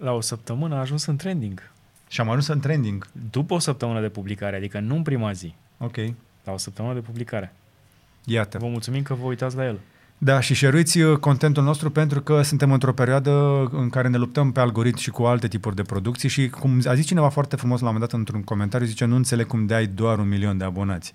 La 0.00 0.12
o 0.12 0.20
săptămână 0.20 0.74
a 0.74 0.78
ajuns 0.78 1.06
în 1.06 1.16
trending. 1.16 1.70
Și 2.08 2.20
am 2.20 2.28
ajuns 2.28 2.46
în 2.46 2.60
trending. 2.60 3.06
După 3.30 3.54
o 3.54 3.58
săptămână 3.58 4.00
de 4.00 4.08
publicare, 4.08 4.56
adică 4.56 4.80
nu 4.80 4.96
în 4.96 5.02
prima 5.02 5.32
zi. 5.32 5.54
Ok. 5.78 5.96
La 6.44 6.52
o 6.52 6.56
săptămână 6.56 6.94
de 6.94 7.00
publicare. 7.00 7.52
Iată. 8.24 8.58
Vă 8.58 8.66
mulțumim 8.66 9.02
că 9.02 9.14
vă 9.14 9.24
uitați 9.24 9.56
la 9.56 9.64
el. 9.64 9.80
Da, 10.18 10.40
și 10.40 10.54
șeruiți 10.54 11.00
uh, 11.00 11.18
contentul 11.18 11.62
nostru 11.62 11.90
pentru 11.90 12.20
că 12.20 12.42
suntem 12.42 12.72
într-o 12.72 12.92
perioadă 12.92 13.30
în 13.72 13.88
care 13.90 14.08
ne 14.08 14.16
luptăm 14.16 14.52
pe 14.52 14.60
algoritmi 14.60 15.00
și 15.00 15.10
cu 15.10 15.22
alte 15.22 15.48
tipuri 15.48 15.74
de 15.74 15.82
producții 15.82 16.28
și 16.28 16.48
cum 16.48 16.80
a 16.84 16.94
zis 16.94 17.06
cineva 17.06 17.28
foarte 17.28 17.56
frumos 17.56 17.80
la 17.80 17.86
un 17.86 17.92
moment 17.92 18.10
dat 18.10 18.18
într-un 18.18 18.42
comentariu, 18.42 18.86
zice, 18.86 19.04
nu 19.04 19.16
înțeleg 19.16 19.46
cum 19.46 19.66
de 19.66 19.74
ai 19.74 19.86
doar 19.86 20.18
un 20.18 20.28
milion 20.28 20.58
de 20.58 20.64
abonați. 20.64 21.12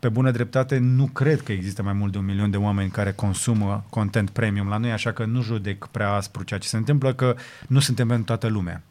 Pe 0.00 0.08
bună 0.08 0.30
dreptate, 0.30 0.78
nu 0.78 1.06
cred 1.06 1.40
că 1.40 1.52
există 1.52 1.82
mai 1.82 1.92
mult 1.92 2.12
de 2.12 2.18
un 2.18 2.24
milion 2.24 2.50
de 2.50 2.56
oameni 2.56 2.90
care 2.90 3.12
consumă 3.12 3.84
content 3.90 4.30
premium 4.30 4.68
la 4.68 4.76
noi, 4.76 4.92
așa 4.92 5.12
că 5.12 5.24
nu 5.24 5.42
judec 5.42 5.86
prea 5.90 6.12
aspru 6.12 6.42
ceea 6.42 6.60
ce 6.60 6.68
se 6.68 6.76
întâmplă, 6.76 7.12
că 7.12 7.34
nu 7.68 7.78
suntem 7.78 8.06
pentru 8.06 8.24
toată 8.24 8.46
lumea. 8.46 8.82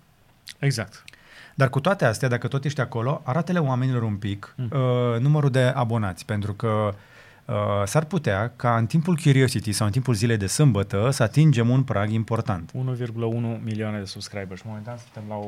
Exact. 0.60 1.04
Dar 1.56 1.70
cu 1.70 1.80
toate 1.80 2.06
astea, 2.06 2.30
dacă 2.30 2.48
tot 2.48 2.66
ești 2.66 2.82
acolo, 2.82 3.22
arată-le 3.26 3.60
oamenilor 3.60 4.02
un 4.02 4.16
pic 4.16 4.54
mm. 4.58 4.70
uh, 4.72 5.20
numărul 5.20 5.50
de 5.50 5.62
abonați, 5.62 6.26
pentru 6.26 6.54
că 6.54 6.68
uh, 6.68 6.90
uh, 6.90 6.94
s-ar 7.86 8.06
putea 8.06 8.54
ca 8.56 8.78
în 8.78 8.86
timpul 8.86 9.16
Curiosity 9.24 9.72
sau 9.72 9.86
în 9.86 9.92
timpul 9.92 10.14
zilei 10.14 10.38
de 10.38 10.48
sâmbătă 10.48 11.10
să 11.10 11.24
atingem 11.24 11.70
un 11.70 11.84
prag 11.84 12.10
important. 12.10 12.72
1,1 12.72 13.64
milioane 13.64 14.00
de 14.00 14.06
subscribers. 14.06 14.62
Momentan 14.62 14.98
suntem 14.98 15.24
la 15.28 15.40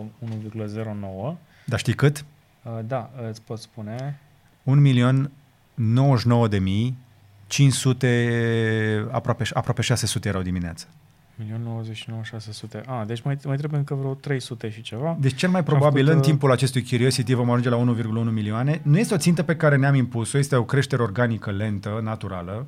1,09. 1.31 1.37
Dar 1.65 1.79
știi 1.79 1.93
cât? 1.93 2.25
Uh, 2.63 2.79
da, 2.85 3.09
îți 3.29 3.41
pot 3.41 3.59
spune. 3.59 4.19
1 4.63 4.81
milion 4.81 5.31
99 5.73 6.47
de 6.47 6.59
mii 6.59 6.97
500, 7.47 9.07
aproape, 9.11 9.43
aproape 9.53 9.81
600 9.81 10.27
erau 10.27 10.41
dimineața. 10.41 10.85
1.099.600. 11.41 12.85
Ah, 12.85 13.01
deci 13.05 13.21
mai, 13.21 13.37
mai 13.45 13.57
trebuie 13.57 13.79
încă 13.79 13.93
vreo 13.93 14.13
300 14.13 14.69
și 14.69 14.81
ceva. 14.81 15.17
Deci 15.19 15.35
cel 15.35 15.49
mai 15.49 15.63
probabil 15.63 15.99
făcut, 15.99 16.11
în 16.11 16.17
uh, 16.17 16.23
timpul 16.23 16.51
acestui 16.51 16.83
Curiosity 16.83 17.33
vom 17.33 17.49
ajunge 17.49 17.69
la 17.69 17.93
1,1 18.27 18.31
milioane. 18.31 18.81
Nu 18.83 18.97
este 18.97 19.13
o 19.13 19.17
țintă 19.17 19.43
pe 19.43 19.55
care 19.55 19.75
ne-am 19.75 19.95
impus-o, 19.95 20.37
este 20.37 20.55
o 20.55 20.63
creștere 20.63 21.01
organică, 21.01 21.51
lentă, 21.51 21.99
naturală. 22.03 22.67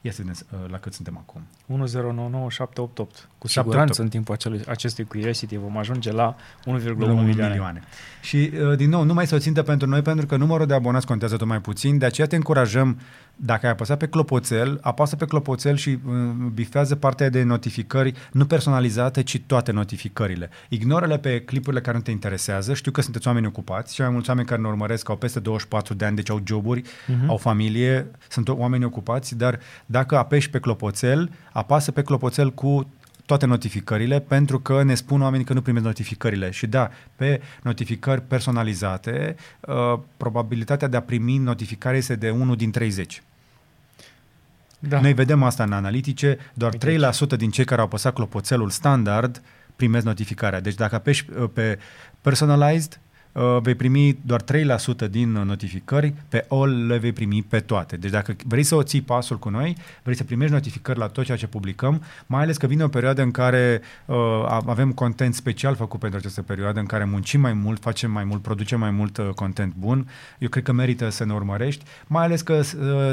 Ia 0.00 0.12
să 0.12 0.22
vedem 0.22 0.36
uh, 0.52 0.70
la 0.70 0.78
cât 0.78 0.92
suntem 0.92 1.16
acum. 1.16 1.40
1099788. 1.66 3.28
Cu 3.46 3.52
siguranță 3.52 4.02
în 4.02 4.08
timpul 4.08 4.34
acelui, 4.34 4.60
acestui 4.68 5.04
Curiosity 5.04 5.56
vom 5.56 5.76
ajunge 5.76 6.12
la 6.12 6.36
1,1 6.36 6.64
milioane. 6.64 7.32
milioane. 7.32 7.82
Și 8.20 8.50
uh, 8.70 8.76
din 8.76 8.88
nou, 8.88 9.02
nu 9.02 9.14
mai 9.14 9.22
este 9.22 9.34
o 9.34 9.38
țintă 9.38 9.62
pentru 9.62 9.88
noi 9.88 10.02
pentru 10.02 10.26
că 10.26 10.36
numărul 10.36 10.66
de 10.66 10.74
abonați 10.74 11.06
contează 11.06 11.36
tot 11.36 11.46
mai 11.46 11.60
puțin, 11.60 11.98
de 11.98 12.04
aceea 12.06 12.26
te 12.26 12.36
încurajăm 12.36 12.98
dacă 13.36 13.66
ai 13.66 13.72
apăsat 13.72 13.98
pe 13.98 14.06
clopoțel, 14.06 14.78
apasă 14.82 15.16
pe 15.16 15.24
clopoțel 15.24 15.76
și 15.76 15.88
uh, 15.88 16.14
bifează 16.54 16.96
partea 16.96 17.28
de 17.28 17.42
notificări, 17.42 18.12
nu 18.32 18.46
personalizate, 18.46 19.22
ci 19.22 19.40
toate 19.46 19.72
notificările. 19.72 20.50
Ignoră-le 20.68 21.18
pe 21.18 21.40
clipurile 21.40 21.80
care 21.80 21.96
nu 21.96 22.02
te 22.02 22.10
interesează. 22.10 22.74
Știu 22.74 22.90
că 22.90 23.00
sunteți 23.00 23.26
oameni 23.26 23.46
ocupați 23.46 23.94
și 23.94 24.00
mai 24.00 24.10
mulți 24.10 24.28
oameni 24.28 24.46
care 24.46 24.60
ne 24.60 24.68
urmăresc 24.68 25.08
au 25.08 25.16
peste 25.16 25.40
24 25.40 25.94
de 25.94 26.04
ani, 26.04 26.16
deci 26.16 26.30
au 26.30 26.40
joburi, 26.44 26.82
uh-huh. 26.82 27.26
au 27.26 27.36
familie, 27.36 28.06
sunt 28.28 28.48
oameni 28.48 28.84
ocupați, 28.84 29.36
dar 29.36 29.58
dacă 29.86 30.18
apeși 30.18 30.50
pe 30.50 30.58
clopoțel, 30.58 31.30
apasă 31.52 31.92
pe 31.92 32.02
clopoțel 32.02 32.52
cu 32.52 32.90
toate 33.26 33.46
notificările 33.46 34.20
pentru 34.20 34.60
că 34.60 34.82
ne 34.82 34.94
spun 34.94 35.22
oamenii 35.22 35.46
că 35.46 35.52
nu 35.52 35.62
primesc 35.62 35.84
notificările. 35.84 36.50
Și 36.50 36.66
da, 36.66 36.90
pe 37.16 37.40
notificări 37.62 38.20
personalizate, 38.20 39.36
uh, 39.60 39.98
probabilitatea 40.16 40.88
de 40.88 40.96
a 40.96 41.02
primi 41.02 41.36
notificare 41.36 41.96
este 41.96 42.14
de 42.14 42.30
1 42.30 42.54
din 42.54 42.70
30. 42.70 43.22
Da. 44.78 45.00
Noi 45.00 45.12
vedem 45.12 45.42
asta 45.42 45.62
în 45.62 45.72
analitice, 45.72 46.38
doar 46.54 46.72
Uite 46.72 46.86
3% 46.86 47.36
din 47.36 47.50
cei 47.50 47.64
care 47.64 47.80
au 47.80 47.86
apăsat 47.86 48.14
clopoțelul 48.14 48.70
standard 48.70 49.42
primezi 49.76 50.04
notificarea. 50.04 50.60
Deci 50.60 50.74
dacă 50.74 50.94
apeși 50.94 51.24
uh, 51.38 51.48
pe 51.52 51.78
personalized, 52.20 52.92
uh, 52.92 53.05
vei 53.62 53.74
primi 53.74 54.18
doar 54.22 54.42
3% 54.42 55.10
din 55.10 55.32
notificări, 55.32 56.14
pe 56.28 56.46
all 56.48 56.86
le 56.86 56.98
vei 56.98 57.12
primi 57.12 57.42
pe 57.42 57.60
toate. 57.60 57.96
Deci 57.96 58.10
dacă 58.10 58.36
vrei 58.44 58.62
să 58.62 58.74
o 58.74 58.82
ții 58.82 59.00
pasul 59.00 59.38
cu 59.38 59.48
noi, 59.48 59.76
vrei 60.02 60.16
să 60.16 60.24
primești 60.24 60.52
notificări 60.52 60.98
la 60.98 61.06
tot 61.06 61.24
ceea 61.24 61.36
ce 61.36 61.46
publicăm, 61.46 62.02
mai 62.26 62.42
ales 62.42 62.56
că 62.56 62.66
vine 62.66 62.84
o 62.84 62.88
perioadă 62.88 63.22
în 63.22 63.30
care 63.30 63.80
uh, 64.06 64.16
avem 64.66 64.92
content 64.92 65.34
special 65.34 65.74
făcut 65.74 66.00
pentru 66.00 66.18
această 66.18 66.42
perioadă, 66.42 66.80
în 66.80 66.86
care 66.86 67.04
muncim 67.04 67.40
mai 67.40 67.52
mult, 67.52 67.80
facem 67.80 68.10
mai 68.10 68.24
mult, 68.24 68.42
producem 68.42 68.78
mai 68.78 68.90
mult 68.90 69.16
uh, 69.16 69.28
content 69.34 69.74
bun. 69.74 70.08
Eu 70.38 70.48
cred 70.48 70.62
că 70.62 70.72
merită 70.72 71.08
să 71.08 71.24
ne 71.24 71.32
urmărești, 71.32 71.84
mai 72.06 72.24
ales 72.24 72.40
că 72.42 72.52
uh, 72.52 72.64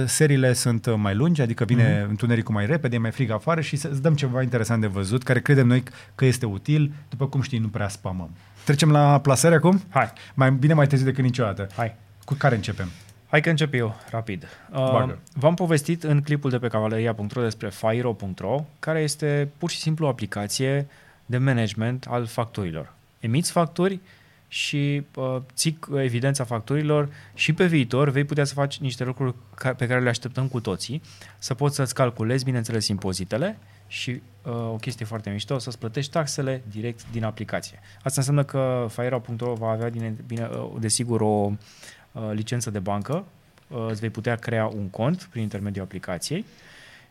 seriile 0.05 0.53
sunt 0.53 0.85
uh, 0.85 0.93
mai 0.97 1.15
lungi, 1.15 1.41
adică 1.41 1.63
vine 1.63 2.01
mm-hmm. 2.01 2.09
întunericul 2.09 2.53
mai 2.53 2.65
repede, 2.65 2.95
e 2.95 2.99
mai 2.99 3.11
frig 3.11 3.29
afară 3.29 3.61
și 3.61 3.75
să 3.75 3.87
îți 3.91 4.01
dăm 4.01 4.13
ceva 4.13 4.41
interesant 4.41 4.81
de 4.81 4.87
văzut, 4.87 5.23
care 5.23 5.41
credem 5.41 5.67
noi 5.67 5.83
că 6.15 6.25
este 6.25 6.45
util, 6.45 6.91
după 7.09 7.27
cum 7.27 7.41
știi, 7.41 7.59
nu 7.59 7.67
prea 7.67 7.87
spamăm. 7.87 8.29
Trecem 8.65 8.91
la 8.91 9.19
plasare 9.19 9.55
acum? 9.55 9.83
Hai. 9.89 10.13
Mai 10.33 10.51
bine 10.51 10.73
mai 10.73 10.87
târziu 10.87 11.05
decât 11.05 11.23
niciodată. 11.23 11.67
Hai. 11.75 11.95
Cu 12.25 12.33
care 12.33 12.55
începem? 12.55 12.89
Hai 13.27 13.41
că 13.41 13.49
încep 13.49 13.73
eu, 13.73 13.95
rapid. 14.09 14.47
Uh, 14.71 15.13
v-am 15.33 15.53
povestit 15.53 16.03
în 16.03 16.21
clipul 16.21 16.49
de 16.49 16.57
pe 16.57 16.67
cavaleria.ro 16.67 17.41
despre 17.41 17.69
Firo.ro, 17.69 18.65
care 18.79 19.01
este 19.01 19.49
pur 19.57 19.69
și 19.69 19.79
simplu 19.79 20.05
o 20.05 20.09
aplicație 20.09 20.87
de 21.25 21.37
management 21.37 22.05
al 22.09 22.25
facturilor. 22.25 22.93
Emiți 23.19 23.51
facturi 23.51 23.99
și 24.47 25.03
uh, 25.15 25.37
ții 25.53 25.79
evidența 25.95 26.43
facturilor 26.43 27.09
și 27.33 27.53
pe 27.53 27.65
viitor 27.65 28.09
vei 28.09 28.23
putea 28.23 28.43
să 28.43 28.53
faci 28.53 28.77
niște 28.77 29.03
lucruri 29.03 29.35
ca, 29.55 29.73
pe 29.73 29.87
care 29.87 30.01
le 30.01 30.09
așteptăm 30.09 30.47
cu 30.47 30.59
toții, 30.59 31.01
să 31.37 31.53
poți 31.53 31.75
să-ți 31.75 31.93
calculezi, 31.93 32.43
bineînțeles, 32.43 32.87
impozitele 32.87 33.57
și 33.93 34.21
uh, 34.43 34.53
o 34.53 34.75
chestie 34.75 35.05
foarte 35.05 35.29
mișto, 35.29 35.57
să-ți 35.57 35.79
plătești 35.79 36.11
taxele 36.11 36.63
direct 36.71 37.05
din 37.11 37.23
aplicație. 37.23 37.79
Asta 38.03 38.13
înseamnă 38.15 38.43
că 38.43 38.87
Fire.ro 38.89 39.53
va 39.53 39.69
avea, 39.69 39.89
din, 39.89 40.17
bine, 40.27 40.45
uh, 40.45 40.71
desigur, 40.79 41.21
o 41.21 41.25
uh, 41.25 42.31
licență 42.31 42.69
de 42.69 42.79
bancă, 42.79 43.25
uh, 43.67 43.85
îți 43.89 43.99
vei 43.99 44.09
putea 44.09 44.35
crea 44.35 44.65
un 44.65 44.87
cont 44.89 45.27
prin 45.31 45.41
intermediul 45.41 45.83
aplicației 45.83 46.45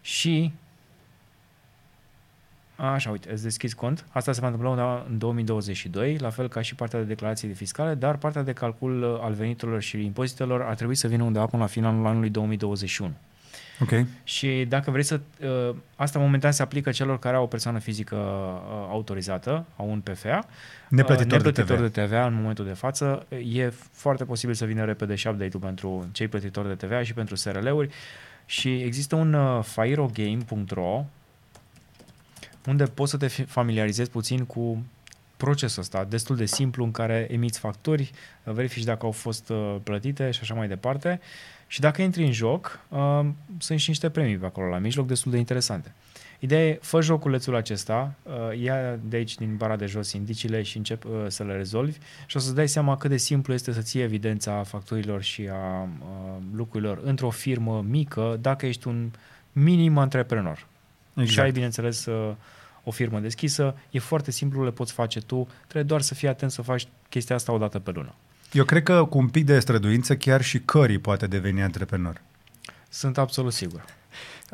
și 0.01 0.53
Așa, 2.77 3.11
uite, 3.11 3.33
îți 3.33 3.43
deschizi 3.43 3.75
cont. 3.75 4.05
Asta 4.11 4.33
se 4.33 4.41
va 4.41 4.47
întâmpla 4.47 5.05
în 5.09 5.19
2022, 5.19 6.17
la 6.17 6.31
fel 6.31 6.49
ca 6.49 6.61
și 6.61 6.75
partea 6.75 6.99
de 6.99 7.05
declarații 7.05 7.49
de 7.49 7.55
fiscale, 7.55 7.95
dar 7.95 8.17
partea 8.17 8.43
de 8.43 8.53
calcul 8.53 9.03
uh, 9.03 9.19
al 9.21 9.33
veniturilor 9.33 9.81
și 9.81 10.05
impozitelor 10.05 10.63
ar 10.63 10.75
trebui 10.75 10.95
să 10.95 11.09
vină 11.09 11.23
undeva 11.23 11.47
până 11.47 11.63
la 11.63 11.69
finalul 11.69 12.07
anului 12.07 12.31
2021. 12.31 13.13
Ok. 13.81 14.05
Și 14.25 14.65
dacă 14.69 14.91
vrei 14.91 15.03
să... 15.03 15.21
Uh, 15.41 15.75
asta 15.97 16.19
momentan 16.19 16.53
se 16.53 16.63
aplică 16.63 16.91
celor 16.91 17.19
care 17.19 17.37
au 17.37 17.43
o 17.43 17.47
persoană 17.47 17.79
fizică 17.79 18.17
uh, 18.17 18.87
autorizată, 18.91 19.65
au 19.77 19.91
un 19.91 20.01
PFA. 20.01 20.47
Neplătitor, 20.89 21.39
uh, 21.39 21.45
neplătitor 21.45 21.77
de, 21.79 21.89
TVA. 21.89 22.03
de 22.03 22.07
TVA 22.07 22.27
în 22.27 22.35
momentul 22.35 22.65
de 22.65 22.73
față. 22.73 23.27
E 23.53 23.73
foarte 23.93 24.25
posibil 24.25 24.55
să 24.55 24.65
vină 24.65 24.85
repede 24.85 25.15
și 25.15 25.27
update-ul 25.27 25.63
pentru 25.63 26.09
cei 26.13 26.29
plătitori 26.29 26.69
de 26.69 26.87
TVA 26.87 27.03
și 27.03 27.15
pentru 27.15 27.35
SRL-uri. 27.35 27.89
Și 28.47 28.83
există 28.83 29.15
un 29.15 29.33
uh, 29.33 29.65
fairogame.ro 29.65 31.05
unde 32.67 32.85
poți 32.85 33.11
să 33.11 33.17
te 33.17 33.27
familiarizezi 33.29 34.11
puțin 34.11 34.45
cu 34.45 34.85
procesul 35.37 35.83
ăsta 35.83 36.05
destul 36.05 36.37
de 36.37 36.45
simplu 36.47 36.85
în 36.85 36.91
care 36.91 37.27
emiți 37.31 37.59
facturi, 37.59 38.11
verifici 38.43 38.85
dacă 38.85 39.07
au 39.07 39.13
fost 39.13 39.49
uh, 39.49 39.77
plătite 39.83 40.31
și 40.31 40.39
așa 40.43 40.55
mai 40.55 40.69
departe. 40.69 41.21
Și 41.73 41.81
dacă 41.81 42.03
intri 42.03 42.25
în 42.25 42.33
joc, 42.33 42.79
uh, 42.89 43.27
sunt 43.59 43.81
și 43.81 43.89
niște 43.89 44.11
premii 44.11 44.37
pe 44.37 44.47
acolo 44.47 44.67
la 44.67 44.79
mijloc 44.79 45.07
destul 45.07 45.31
de 45.31 45.39
interesante. 45.39 45.95
Ideea 46.39 46.67
e, 46.67 46.79
fă 46.83 47.01
joculețul 47.01 47.55
acesta, 47.55 48.15
uh, 48.23 48.59
ia 48.61 48.99
de 49.05 49.17
aici 49.17 49.35
din 49.35 49.57
bara 49.57 49.77
de 49.77 49.87
jos 49.87 50.13
indiciile 50.13 50.63
și 50.63 50.77
încep 50.77 51.05
uh, 51.05 51.11
să 51.29 51.45
le 51.45 51.57
rezolvi 51.57 51.99
și 52.27 52.37
o 52.37 52.41
să-ți 52.41 52.55
dai 52.55 52.69
seama 52.69 52.97
cât 52.97 53.11
de 53.11 53.17
simplu 53.17 53.53
este 53.53 53.73
să 53.73 53.81
ții 53.81 54.01
evidența 54.01 54.63
facturilor 54.63 55.23
și 55.23 55.49
a 55.53 55.83
uh, 55.83 55.89
lucrurilor 56.55 57.01
într-o 57.05 57.31
firmă 57.31 57.85
mică 57.89 58.39
dacă 58.41 58.67
ești 58.67 58.89
un 58.89 59.11
minim 59.53 59.99
antreprenor. 59.99 60.67
Exact. 61.11 61.31
Și 61.31 61.41
ai, 61.41 61.51
bineînțeles, 61.51 62.07
uh, 62.07 62.35
o 62.85 62.91
firmă 62.91 63.19
deschisă, 63.19 63.77
e 63.91 63.99
foarte 63.99 64.31
simplu, 64.31 64.65
le 64.65 64.71
poți 64.71 64.93
face 64.93 65.21
tu, 65.21 65.49
trebuie 65.63 65.83
doar 65.83 66.01
să 66.01 66.15
fii 66.15 66.29
atent 66.29 66.51
să 66.51 66.63
faci 66.63 66.87
chestia 67.09 67.37
asta 67.37 67.53
o 67.53 67.59
dată 67.59 67.79
pe 67.79 67.91
lună. 67.91 68.15
Eu 68.53 68.65
cred 68.65 68.83
că 68.83 69.05
cu 69.05 69.19
un 69.19 69.29
pic 69.29 69.45
de 69.45 69.59
străduință 69.59 70.17
chiar 70.17 70.43
și 70.43 70.61
Cării 70.61 70.99
poate 70.99 71.27
deveni 71.27 71.63
antreprenor. 71.63 72.21
Sunt 72.89 73.19
absolut 73.19 73.53
sigur. 73.53 73.85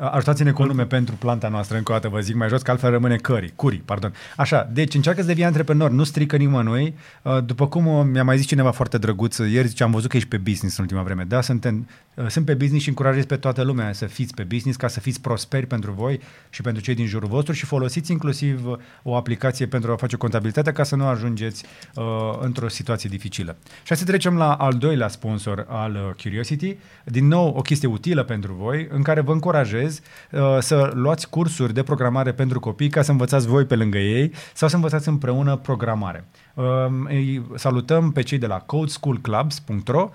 Ajutați-ne 0.01 0.51
cu 0.51 0.61
un 0.61 0.67
nume 0.67 0.85
pentru 0.85 1.15
planta 1.15 1.47
noastră, 1.47 1.77
încă 1.77 1.91
o 1.91 1.95
dată 1.95 2.07
vă 2.07 2.19
zic 2.19 2.35
mai 2.35 2.47
jos, 2.47 2.61
că 2.61 2.71
altfel 2.71 2.89
rămâne 2.89 3.15
cării, 3.15 3.51
curii, 3.55 3.81
pardon. 3.85 4.13
Așa, 4.37 4.69
deci 4.73 4.93
încearcă 4.93 5.21
să 5.21 5.27
devii 5.27 5.43
antreprenor, 5.43 5.91
nu 5.91 6.03
strică 6.03 6.35
nimănui. 6.37 6.95
Uh, 7.21 7.37
după 7.45 7.67
cum 7.67 8.07
mi-a 8.07 8.23
mai 8.23 8.37
zis 8.37 8.45
cineva 8.45 8.71
foarte 8.71 8.97
drăguț, 8.97 9.37
ieri 9.37 9.67
zice, 9.67 9.83
am 9.83 9.91
văzut 9.91 10.09
că 10.09 10.17
ești 10.17 10.29
pe 10.29 10.37
business 10.37 10.77
în 10.77 10.83
ultima 10.83 11.01
vreme. 11.01 11.23
Da, 11.23 11.41
suntem, 11.41 11.87
uh, 12.13 12.27
sunt 12.27 12.45
pe 12.45 12.53
business 12.53 12.83
și 12.83 12.89
încurajez 12.89 13.25
pe 13.25 13.35
toată 13.35 13.61
lumea 13.61 13.93
să 13.93 14.05
fiți 14.05 14.33
pe 14.33 14.43
business, 14.43 14.77
ca 14.77 14.87
să 14.87 14.99
fiți 14.99 15.21
prosperi 15.21 15.65
pentru 15.65 15.91
voi 15.91 16.19
și 16.49 16.61
pentru 16.61 16.81
cei 16.81 16.95
din 16.95 17.05
jurul 17.05 17.29
vostru 17.29 17.53
și 17.53 17.65
folosiți 17.65 18.11
inclusiv 18.11 18.65
uh, 18.65 18.77
o 19.03 19.15
aplicație 19.15 19.65
pentru 19.65 19.91
a 19.91 19.95
face 19.95 20.15
contabilitatea 20.15 20.71
ca 20.71 20.83
să 20.83 20.95
nu 20.95 21.05
ajungeți 21.05 21.65
uh, 21.95 22.03
într-o 22.39 22.67
situație 22.67 23.09
dificilă. 23.09 23.57
Și 23.83 23.95
să 23.95 24.03
trecem 24.03 24.37
la 24.37 24.53
al 24.53 24.73
doilea 24.73 25.07
sponsor 25.07 25.65
al 25.69 26.15
Curiosity. 26.21 26.77
Din 27.03 27.27
nou, 27.27 27.53
o 27.57 27.61
chestie 27.61 27.87
utilă 27.87 28.23
pentru 28.23 28.53
voi, 28.53 28.87
în 28.91 29.01
care 29.01 29.21
vă 29.21 29.31
încurajez 29.31 29.88
recomandez 29.89 30.01
uh, 30.31 30.57
să 30.59 30.91
luați 30.93 31.29
cursuri 31.29 31.73
de 31.73 31.83
programare 31.83 32.31
pentru 32.31 32.59
copii 32.59 32.89
ca 32.89 33.01
să 33.01 33.11
învățați 33.11 33.47
voi 33.47 33.65
pe 33.65 33.75
lângă 33.75 33.97
ei 33.97 34.31
sau 34.53 34.67
să 34.67 34.75
învățați 34.75 35.07
împreună 35.07 35.55
programare. 35.55 36.25
Uh, 36.53 36.65
îi 37.05 37.45
salutăm 37.55 38.11
pe 38.11 38.21
cei 38.21 38.37
de 38.37 38.47
la 38.47 38.57
codeschoolclubs.ro 38.57 40.09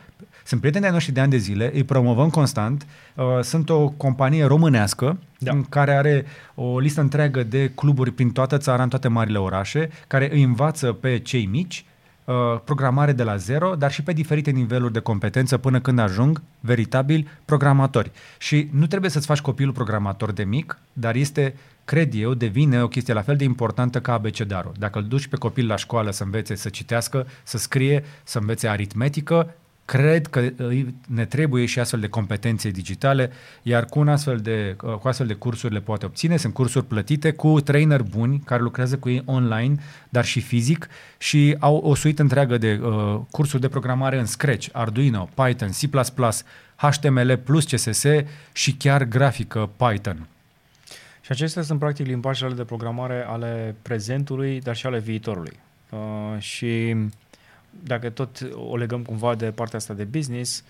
sunt 0.45 0.61
prieteni 0.61 0.85
ai 0.85 0.91
noștri 0.91 1.13
de 1.13 1.21
ani 1.21 1.31
de 1.31 1.37
zile, 1.37 1.71
îi 1.75 1.85
promovăm 1.85 2.31
constant. 2.31 2.87
Uh, 3.15 3.25
sunt 3.43 3.71
o 3.71 3.89
companie 3.89 4.45
românească 4.45 5.19
da. 5.39 5.61
care 5.69 5.95
are 5.95 6.25
o 6.55 6.79
listă 6.79 7.01
întreagă 7.01 7.43
de 7.43 7.71
cluburi 7.75 8.11
prin 8.11 8.31
toată 8.31 8.59
țara, 8.59 8.83
în 8.83 8.89
toate 8.89 9.09
marile 9.09 9.39
orașe, 9.39 9.91
care 10.07 10.33
îi 10.33 10.43
învață 10.43 10.93
pe 10.93 11.19
cei 11.19 11.47
mici 11.47 11.85
uh, 11.87 11.94
programare 12.65 13.13
de 13.13 13.23
la 13.23 13.37
zero, 13.37 13.75
dar 13.75 13.93
și 13.93 14.03
pe 14.03 14.13
diferite 14.13 14.51
niveluri 14.51 14.93
de 14.93 14.99
competență 14.99 15.59
până 15.59 15.81
când 15.81 15.99
ajung 15.99 16.43
veritabil 16.61 17.29
programatori. 17.45 18.11
Și 18.39 18.69
nu 18.73 18.87
trebuie 18.87 19.11
să-ți 19.11 19.27
faci 19.27 19.41
copilul 19.41 19.73
programator 19.73 20.33
de 20.33 20.45
mic, 20.45 20.79
dar 20.93 21.15
este, 21.15 21.55
cred 21.85 22.15
eu, 22.15 22.35
devine 22.35 22.83
o 22.83 22.89
chestie 22.89 23.15
la 23.15 23.23
fel 23.23 23.37
de 23.37 23.45
importantă 23.45 24.01
ca 24.01 24.13
abecedarul. 24.13 24.73
Dacă 24.79 24.99
îl 24.99 25.05
duci 25.05 25.27
pe 25.27 25.37
copil 25.37 25.67
la 25.67 25.77
școală 25.77 26.11
să 26.11 26.23
învețe 26.23 26.55
să 26.55 26.69
citească, 26.69 27.27
să 27.43 27.59
scrie, 27.59 28.05
să 28.23 28.39
învețe 28.39 28.69
aritmetică, 28.69 29.55
Cred 29.85 30.27
că 30.27 30.41
uh, 30.59 30.87
ne 31.07 31.25
trebuie 31.25 31.67
și 31.67 31.79
astfel 31.79 32.01
de 32.01 32.09
competențe 32.09 32.71
digitale, 32.71 33.31
iar 33.63 33.85
cu, 33.85 33.99
un 33.99 34.09
astfel 34.09 34.39
de, 34.39 34.77
uh, 34.83 34.95
cu 34.95 35.09
astfel 35.09 35.27
de 35.27 35.35
cursuri 35.35 35.73
le 35.73 35.81
poate 35.81 36.07
obține. 36.07 36.37
Sunt 36.37 36.53
cursuri 36.53 36.87
plătite 36.87 37.33
cu 37.33 37.61
trainer 37.61 38.03
buni 38.03 38.43
care 38.45 38.63
lucrează 38.63 38.99
cu 38.99 39.09
ei 39.09 39.23
online, 39.25 39.75
dar 40.09 40.25
și 40.25 40.41
fizic 40.41 40.89
și 41.19 41.57
au 41.59 41.77
o 41.77 41.95
suită 41.95 42.23
întreagă 42.23 42.59
de 42.59 42.81
uh, 42.83 43.21
cursuri 43.31 43.63
de 43.63 43.69
programare 43.69 44.19
în 44.19 44.27
Scratch, 44.27 44.69
Arduino, 44.73 45.29
Python, 45.35 45.71
C++, 45.71 45.89
HTML 46.77 47.37
plus 47.37 47.65
CSS 47.65 48.05
și 48.53 48.73
chiar 48.73 49.05
grafică 49.05 49.71
Python. 49.77 50.27
Și 51.21 51.33
acestea 51.33 51.63
sunt 51.63 51.79
practic 51.79 52.07
limbajele 52.07 52.55
de 52.55 52.65
programare 52.65 53.25
ale 53.29 53.75
prezentului, 53.83 54.61
dar 54.61 54.77
și 54.77 54.87
ale 54.87 54.99
viitorului. 54.99 55.59
Uh, 55.91 55.99
și 56.39 56.97
dacă 57.83 58.11
tot 58.11 58.51
o 58.55 58.77
legăm 58.77 59.03
cumva 59.03 59.35
de 59.35 59.51
partea 59.51 59.79
asta 59.79 59.95
de 59.95 60.05
business, 60.05 60.65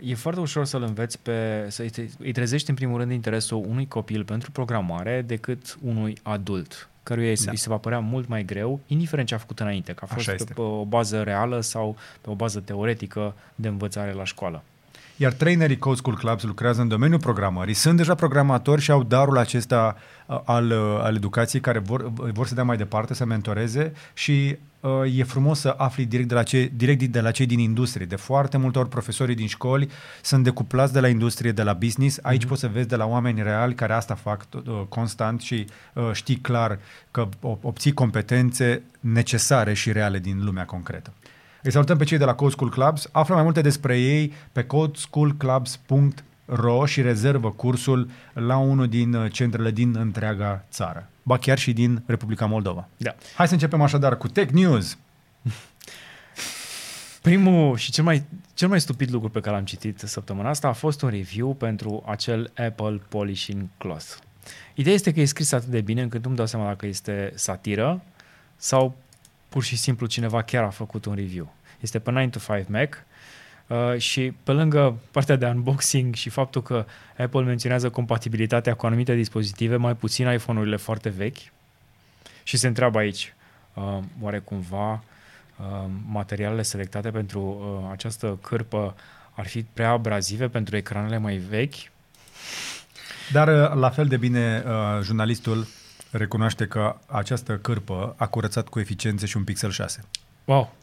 e 0.00 0.14
foarte 0.14 0.40
ușor 0.40 0.64
să-l 0.64 0.82
înveți 0.82 1.18
pe, 1.18 1.66
să 1.68 1.86
îi 2.18 2.32
trezești 2.32 2.70
în 2.70 2.76
primul 2.76 2.98
rând 2.98 3.10
interesul 3.10 3.64
unui 3.68 3.88
copil 3.88 4.24
pentru 4.24 4.50
programare 4.50 5.22
decât 5.26 5.78
unui 5.82 6.18
adult 6.22 6.88
căruia 7.04 7.32
da. 7.44 7.50
îi 7.50 7.56
se 7.56 7.68
va 7.68 7.76
părea 7.76 7.98
mult 7.98 8.28
mai 8.28 8.44
greu, 8.44 8.80
indiferent 8.86 9.28
ce 9.28 9.34
a 9.34 9.38
făcut 9.38 9.60
înainte, 9.60 9.92
că 9.92 10.06
a 10.08 10.14
fost 10.14 10.30
pe, 10.30 10.44
pe 10.54 10.60
o 10.60 10.84
bază 10.84 11.22
reală 11.22 11.60
sau 11.60 11.96
pe 12.20 12.30
o 12.30 12.34
bază 12.34 12.60
teoretică 12.60 13.34
de 13.54 13.68
învățare 13.68 14.12
la 14.12 14.24
școală. 14.24 14.62
Iar 15.16 15.32
trainerii 15.32 15.78
Code 15.78 15.96
School 15.96 16.16
Clubs 16.16 16.42
lucrează 16.42 16.80
în 16.80 16.88
domeniul 16.88 17.20
programării, 17.20 17.74
sunt 17.74 17.96
deja 17.96 18.14
programatori 18.14 18.80
și 18.80 18.90
au 18.90 19.02
darul 19.02 19.38
acesta 19.38 19.96
uh, 20.26 20.40
al, 20.44 20.70
uh, 20.70 21.00
al 21.00 21.16
educației 21.16 21.60
care 21.60 21.78
vor, 21.78 22.12
vor 22.12 22.46
să 22.46 22.54
dea 22.54 22.64
mai 22.64 22.76
departe, 22.76 23.14
să 23.14 23.24
mentoreze 23.24 23.92
și 24.14 24.32
uh, 24.50 24.56
e 25.12 25.22
frumos 25.22 25.60
să 25.60 25.74
afli 25.76 26.04
direct 26.04 26.28
de, 26.28 26.34
la 26.34 26.42
cei, 26.42 26.72
direct 26.76 27.02
de 27.02 27.20
la 27.20 27.30
cei 27.30 27.46
din 27.46 27.58
industrie. 27.58 28.06
De 28.06 28.16
foarte 28.16 28.56
multe 28.56 28.78
ori 28.78 28.88
profesorii 28.88 29.34
din 29.34 29.46
școli 29.46 29.88
sunt 30.22 30.44
decuplați 30.44 30.92
de 30.92 31.00
la 31.00 31.08
industrie, 31.08 31.52
de 31.52 31.62
la 31.62 31.72
business. 31.72 32.18
Aici 32.22 32.44
mm-hmm. 32.44 32.48
poți 32.48 32.60
să 32.60 32.70
vezi 32.72 32.88
de 32.88 32.96
la 32.96 33.06
oameni 33.06 33.42
reali 33.42 33.74
care 33.74 33.92
asta 33.92 34.14
fac 34.14 34.46
uh, 34.54 34.62
constant 34.88 35.40
și 35.40 35.66
uh, 35.92 36.10
știi 36.12 36.36
clar 36.36 36.78
că 37.10 37.28
obții 37.40 37.92
competențe 37.92 38.82
necesare 39.00 39.74
și 39.74 39.92
reale 39.92 40.18
din 40.18 40.44
lumea 40.44 40.64
concretă. 40.64 41.12
Îi 41.62 41.72
salutăm 41.72 41.96
pe 41.96 42.04
cei 42.04 42.18
de 42.18 42.24
la 42.24 42.34
Code 42.34 42.52
School 42.52 42.70
Clubs. 42.70 43.08
Află 43.12 43.34
mai 43.34 43.42
multe 43.42 43.60
despre 43.60 43.98
ei 43.98 44.32
pe 44.52 44.64
codeschoolclubs.ro 44.64 46.86
și 46.86 47.02
rezervă 47.02 47.50
cursul 47.50 48.10
la 48.32 48.56
unul 48.56 48.88
din 48.88 49.14
uh, 49.14 49.32
centrele 49.32 49.70
din 49.70 49.96
întreaga 49.96 50.64
țară. 50.70 51.08
Ba 51.24 51.38
chiar 51.38 51.58
și 51.58 51.72
din 51.72 52.02
Republica 52.06 52.46
Moldova. 52.46 52.88
Da. 52.96 53.14
Hai 53.34 53.46
să 53.46 53.52
începem 53.52 53.82
așadar 53.82 54.16
cu 54.16 54.28
Tech 54.28 54.52
News. 54.52 54.98
Primul 57.22 57.76
și 57.76 57.90
cel 57.90 58.04
mai, 58.04 58.24
cel 58.54 58.68
mai 58.68 58.80
stupid 58.80 59.10
lucru 59.10 59.28
pe 59.28 59.40
care 59.40 59.54
l-am 59.54 59.64
citit 59.64 60.02
săptămâna 60.04 60.48
asta 60.48 60.68
a 60.68 60.72
fost 60.72 61.02
un 61.02 61.08
review 61.08 61.54
pentru 61.54 62.02
acel 62.06 62.52
Apple 62.56 63.00
Polishing 63.08 63.66
Cloth. 63.78 64.14
Ideea 64.74 64.94
este 64.94 65.12
că 65.12 65.20
e 65.20 65.24
scris 65.24 65.52
atât 65.52 65.68
de 65.68 65.80
bine 65.80 66.02
încât 66.02 66.24
nu-mi 66.24 66.36
dau 66.36 66.46
seama 66.46 66.66
dacă 66.66 66.86
este 66.86 67.32
satiră 67.34 68.02
sau 68.56 68.96
pur 69.48 69.62
și 69.62 69.76
simplu 69.76 70.06
cineva 70.06 70.42
chiar 70.42 70.64
a 70.64 70.70
făcut 70.70 71.04
un 71.04 71.14
review. 71.14 71.52
Este 71.80 71.98
pe 71.98 72.10
9 72.10 72.26
to 72.28 72.38
5 72.54 72.68
Mac 72.68 73.04
uh, 73.66 73.98
și 73.98 74.32
pe 74.42 74.52
lângă 74.52 74.98
partea 75.10 75.36
de 75.36 75.46
unboxing 75.46 76.14
și 76.14 76.28
faptul 76.28 76.62
că 76.62 76.84
Apple 77.18 77.42
menționează 77.42 77.90
compatibilitatea 77.90 78.74
cu 78.74 78.86
anumite 78.86 79.14
dispozitive, 79.14 79.76
mai 79.76 79.94
puțin 79.94 80.32
iPhone-urile 80.32 80.76
foarte 80.76 81.08
vechi 81.08 81.38
și 82.42 82.56
se 82.56 82.66
întreabă 82.66 82.98
aici, 82.98 83.34
uh, 83.74 83.98
oare 84.20 84.38
cumva 84.38 84.92
uh, 84.92 85.90
materialele 86.06 86.62
selectate 86.62 87.10
pentru 87.10 87.40
uh, 87.40 87.88
această 87.92 88.38
cârpă 88.42 88.94
ar 89.34 89.46
fi 89.46 89.62
prea 89.62 89.90
abrazive 89.90 90.48
pentru 90.48 90.76
ecranele 90.76 91.18
mai 91.18 91.36
vechi? 91.36 91.74
Dar 93.32 93.48
uh, 93.48 93.74
la 93.74 93.90
fel 93.90 94.06
de 94.06 94.16
bine 94.16 94.64
uh, 94.66 94.72
jurnalistul 95.02 95.66
recunoaște 96.10 96.66
că 96.66 96.96
această 97.06 97.56
cârpă 97.56 98.14
a 98.16 98.26
curățat 98.26 98.68
cu 98.68 98.80
eficiență 98.80 99.26
și 99.26 99.36
un 99.36 99.44
Pixel 99.44 99.70
6. 99.70 100.04
Wow! 100.44 100.74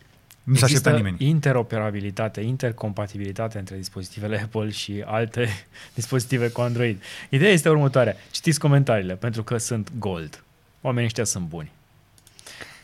Nu 0.43 0.55
s-a 0.55 0.65
Există 0.65 0.89
așteptat 0.89 0.95
nimeni. 1.11 1.29
interoperabilitate, 1.29 2.41
intercompatibilitate 2.41 3.57
între 3.57 3.75
dispozitivele 3.75 4.41
Apple 4.41 4.69
și 4.69 5.03
alte 5.05 5.47
dispozitive 5.93 6.49
cu 6.49 6.61
Android. 6.61 7.01
Ideea 7.29 7.51
este 7.51 7.69
următoarea. 7.69 8.15
Citiți 8.31 8.59
comentariile, 8.59 9.15
pentru 9.15 9.43
că 9.43 9.57
sunt 9.57 9.91
gold. 9.99 10.43
Oamenii 10.81 11.05
ăștia 11.05 11.23
sunt 11.23 11.47
buni. 11.47 11.71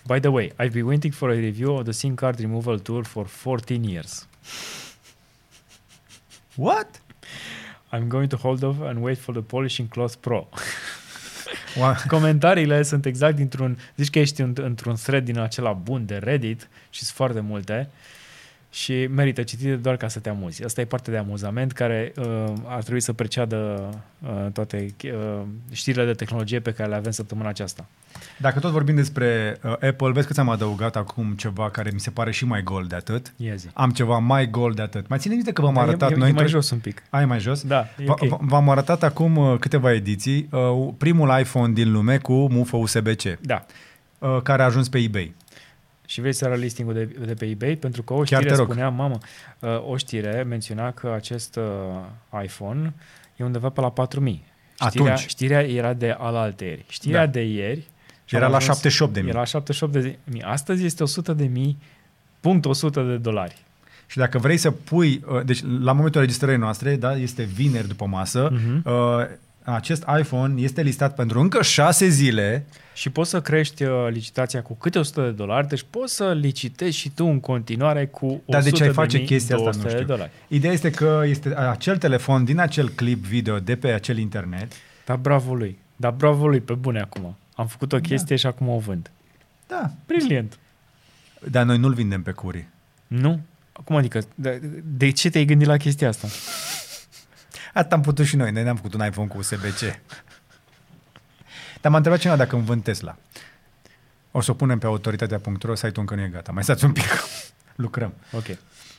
By 0.06 0.20
the 0.20 0.30
way, 0.30 0.54
I've 0.54 0.72
been 0.72 0.86
waiting 0.86 1.14
for 1.14 1.30
a 1.30 1.34
review 1.34 1.76
of 1.76 1.84
the 1.84 1.92
SIM 1.92 2.16
card 2.16 2.40
removal 2.40 2.80
tool 2.80 3.04
for 3.04 3.26
14 3.26 3.84
years. 3.84 4.28
What? 6.56 7.02
I'm 7.92 8.08
going 8.08 8.30
to 8.30 8.38
hold 8.38 8.64
off 8.64 8.82
and 8.82 9.04
wait 9.04 9.18
for 9.18 9.34
the 9.34 9.42
Polishing 9.42 9.90
Cloth 9.90 10.16
Pro. 10.22 10.48
Wow. 11.80 11.96
Comentariile 12.08 12.84
sunt 12.84 13.06
exact 13.06 13.36
dintr-un... 13.36 13.78
Zici 13.96 14.10
că 14.10 14.20
ești 14.20 14.42
în, 14.42 14.54
într-un 14.62 14.96
thread 14.96 15.26
din 15.26 15.40
acela 15.40 15.72
bun 15.72 16.06
de 16.06 16.16
Reddit 16.16 16.70
și 16.90 17.04
sunt 17.04 17.16
foarte 17.16 17.40
multe 17.40 17.90
și 18.72 19.08
merită 19.12 19.44
citite 19.44 19.76
doar 19.76 19.98
ca 19.98 20.08
să 20.08 20.20
te 20.20 20.30
amuzi. 20.30 20.64
Asta 20.64 20.82
e 20.82 20.86
partea 20.86 21.14
de 21.14 21.20
amuzament 21.20 21.72
care 21.72 22.14
uh, 22.18 22.54
ar 22.66 22.82
trebui 22.82 23.02
să 23.02 23.14
preceadă 23.14 23.90
uh, 24.20 24.52
toate 24.54 24.96
uh, 25.04 25.12
știrile 25.72 26.06
de 26.06 26.14
tehnologie 26.14 26.60
pe 26.60 26.72
care 26.72 26.90
le 26.90 26.96
avem 26.96 27.12
săptămâna 27.12 27.50
aceasta. 27.50 27.86
Dacă 28.40 28.60
tot 28.60 28.72
vorbim 28.72 28.96
despre 28.96 29.58
uh, 29.64 29.72
Apple, 29.72 30.12
vezi 30.12 30.28
că 30.28 30.34
ți-am 30.34 30.50
adăugat 30.50 30.96
acum 30.96 31.34
ceva 31.34 31.70
care 31.70 31.90
mi 31.94 32.00
se 32.00 32.10
pare 32.10 32.32
și 32.32 32.46
mai 32.46 32.64
gol 32.64 32.86
de 32.88 32.96
atât. 32.96 33.34
Ia 33.36 33.56
zi. 33.56 33.68
Am 33.74 33.90
ceva 33.92 34.18
mai 34.18 34.50
gol 34.50 34.74
de 34.74 34.82
atât. 34.82 35.08
Mai 35.08 35.18
ține 35.20 35.36
minte 35.36 35.52
că 35.52 35.62
v-am 35.62 35.74
Da, 35.74 35.82
arătat 35.82 36.10
e, 36.12 36.14
e, 36.14 36.18
noi... 36.18 36.30
e 36.30 36.32
mai 36.32 36.44
într- 36.44 36.48
jos 36.48 36.70
un 36.70 36.80
pic. 36.80 37.04
Ai 37.10 37.26
mai 37.26 37.40
jos? 37.40 37.62
Da, 37.64 37.88
e 38.00 38.04
V- 38.04 38.10
ok. 38.10 38.28
v- 38.28 38.38
V-am 38.40 38.70
arătat 38.70 39.04
acum 39.04 39.36
uh, 39.38 39.58
câteva 39.60 39.94
ediții 39.94 40.48
uh, 40.52 40.60
primul 40.98 41.40
iPhone 41.40 41.74
din 41.74 41.92
lume 41.92 42.18
cu 42.18 42.34
mufă 42.34 42.78
USB-C, 42.78 43.22
Da. 43.42 43.66
uh, 44.20 44.42
care 44.44 44.62
a 44.62 44.66
ajuns 44.66 44.90
pe 44.90 44.98
eBay. 44.98 45.36
Și 46.10 46.20
vrei 46.20 46.34
să 46.34 46.46
arăt 46.46 46.60
listingul 46.60 46.94
de, 46.94 47.04
de 47.26 47.34
pe 47.34 47.46
eBay? 47.46 47.76
Pentru 47.76 48.04
că 48.04 48.14
o 48.14 48.16
Chiar 48.16 48.26
știre 48.26 48.50
te 48.50 48.56
rog. 48.56 48.66
spunea, 48.66 48.90
mamă, 48.90 49.18
uh, 49.60 49.70
o 49.90 49.98
știre 49.98 50.44
menționa 50.48 50.92
că 50.92 51.12
acest 51.16 51.56
uh, 51.56 52.44
iPhone 52.44 52.94
e 53.36 53.44
undeva 53.44 53.70
pe 53.70 53.82
la 53.82 53.90
4000. 53.92 54.44
Știrea, 54.88 55.12
Atunci. 55.14 55.30
știrea 55.30 55.62
era 55.66 55.94
de 55.94 56.16
alaltăieri. 56.18 56.86
Știrea 56.90 57.26
Da. 57.26 57.32
de 57.32 57.42
ieri 57.42 57.84
Și 58.26 58.36
era 58.36 58.46
a 58.46 58.50
la 58.50 58.56
ajuns- 58.56 58.76
78 58.78 59.14
de 59.14 59.20
mii. 59.20 59.30
Era 59.30 59.40
la 59.40 59.46
78 59.46 59.94
de 59.94 60.18
mii. 60.32 60.42
Astăzi 60.42 60.86
este 60.86 61.04
100 61.04 61.34
de 61.34 61.46
mii, 61.46 61.78
punct 62.40 62.66
100 62.66 63.02
de 63.02 63.16
dolari. 63.18 63.58
Și 64.08 64.18
dacă 64.18 64.38
vrei 64.38 64.58
să 64.58 64.72
pui, 64.72 65.24
uh, 65.28 65.42
deci 65.46 65.62
la 65.80 65.92
momentul 65.92 66.22
registrării 66.22 66.58
noastre, 66.60 66.96
da, 66.96 67.16
este 67.16 67.44
vineri 67.44 67.88
după 67.88 68.06
masă, 68.06 68.50
Mhm. 68.52 68.82
Uh, 69.68 69.74
acest 69.74 70.06
iPhone 70.20 70.62
este 70.62 70.82
listat 70.82 71.16
pentru 71.16 71.40
încă 71.40 71.62
șase 71.62 72.08
zile. 72.08 72.66
Și 72.94 73.10
poți 73.10 73.30
să 73.30 73.42
crești 73.42 73.84
uh, 73.84 74.08
licitația 74.10 74.62
cu 74.62 74.74
câte 74.74 75.00
100 75.00 75.22
de 75.22 75.30
dolari, 75.30 75.68
deci 75.68 75.86
poți 75.90 76.16
să 76.16 76.34
licitezi 76.34 76.98
și 76.98 77.10
tu 77.10 77.26
în 77.26 77.40
continuare 77.40 78.06
cu 78.06 78.26
100 78.26 78.42
Dar 78.46 78.62
de 78.62 78.70
ce 78.70 78.82
ai 78.82 78.88
de 78.90 78.94
face 78.94 79.18
mii, 79.18 79.26
chestia 79.26 79.56
asta, 79.56 79.72
200 79.72 79.84
nu 79.88 79.94
știu. 79.94 80.06
de 80.06 80.14
dolari. 80.14 80.32
Ideea 80.48 80.74
este 80.74 80.90
că 80.90 81.24
este 81.26 81.56
acel 81.56 81.98
telefon 81.98 82.44
din 82.44 82.60
acel 82.60 82.90
clip 82.90 83.26
video 83.26 83.60
de 83.60 83.76
pe 83.76 83.88
acel 83.88 84.18
internet. 84.18 84.72
Dar 85.06 85.18
bravo 85.18 85.56
lui. 85.56 85.78
Dar 85.96 86.12
bravo 86.12 86.48
lui, 86.48 86.60
pe 86.60 86.74
bune 86.74 87.00
acum. 87.00 87.38
Am 87.56 87.68
făcut 87.68 87.94
o 87.94 87.98
chestie 87.98 88.36
și 88.36 88.46
acum 88.46 88.68
o 88.70 88.78
vând. 88.78 89.12
Da. 89.68 89.92
Brilliant. 90.06 90.58
Dar 91.52 91.66
noi 91.66 91.78
nu-l 91.78 91.94
vindem 91.94 92.22
pe 92.22 92.32
curii. 92.32 92.68
Nu? 93.08 93.40
Cum 93.84 93.96
adică? 93.96 94.22
De, 94.36 94.62
de 94.98 95.10
ce 95.10 95.30
te-ai 95.30 95.46
gândit 95.46 95.68
la 95.68 95.78
chestia 95.78 96.08
asta? 96.08 96.28
Asta 97.78 97.96
am 97.96 98.02
putut 98.02 98.26
și 98.26 98.36
noi, 98.36 98.52
noi 98.52 98.64
ne-am 98.64 98.76
făcut 98.76 98.94
un 98.94 99.06
iPhone 99.06 99.28
cu 99.28 99.38
USB-C. 99.38 99.80
Dar 101.82 101.92
m-a 101.92 101.98
întrebat 101.98 102.20
cineva 102.20 102.38
dacă 102.38 102.56
îmi 102.56 102.66
vând 102.66 102.84
Tesla. 102.84 103.18
O 104.32 104.42
să 104.42 104.52
o 104.52 104.54
punem 104.54 104.80
pe 104.80 104.86
autoritatea.ro, 104.86 105.76
site-ul 105.76 105.96
încă 105.98 106.16
nu 106.16 106.22
e 106.22 106.28
gata. 106.28 106.52
Mai 106.52 106.64
stați 106.64 106.86
un 106.86 106.92
pic, 106.92 107.06
lucrăm. 107.76 108.14
Ok. 108.32 108.46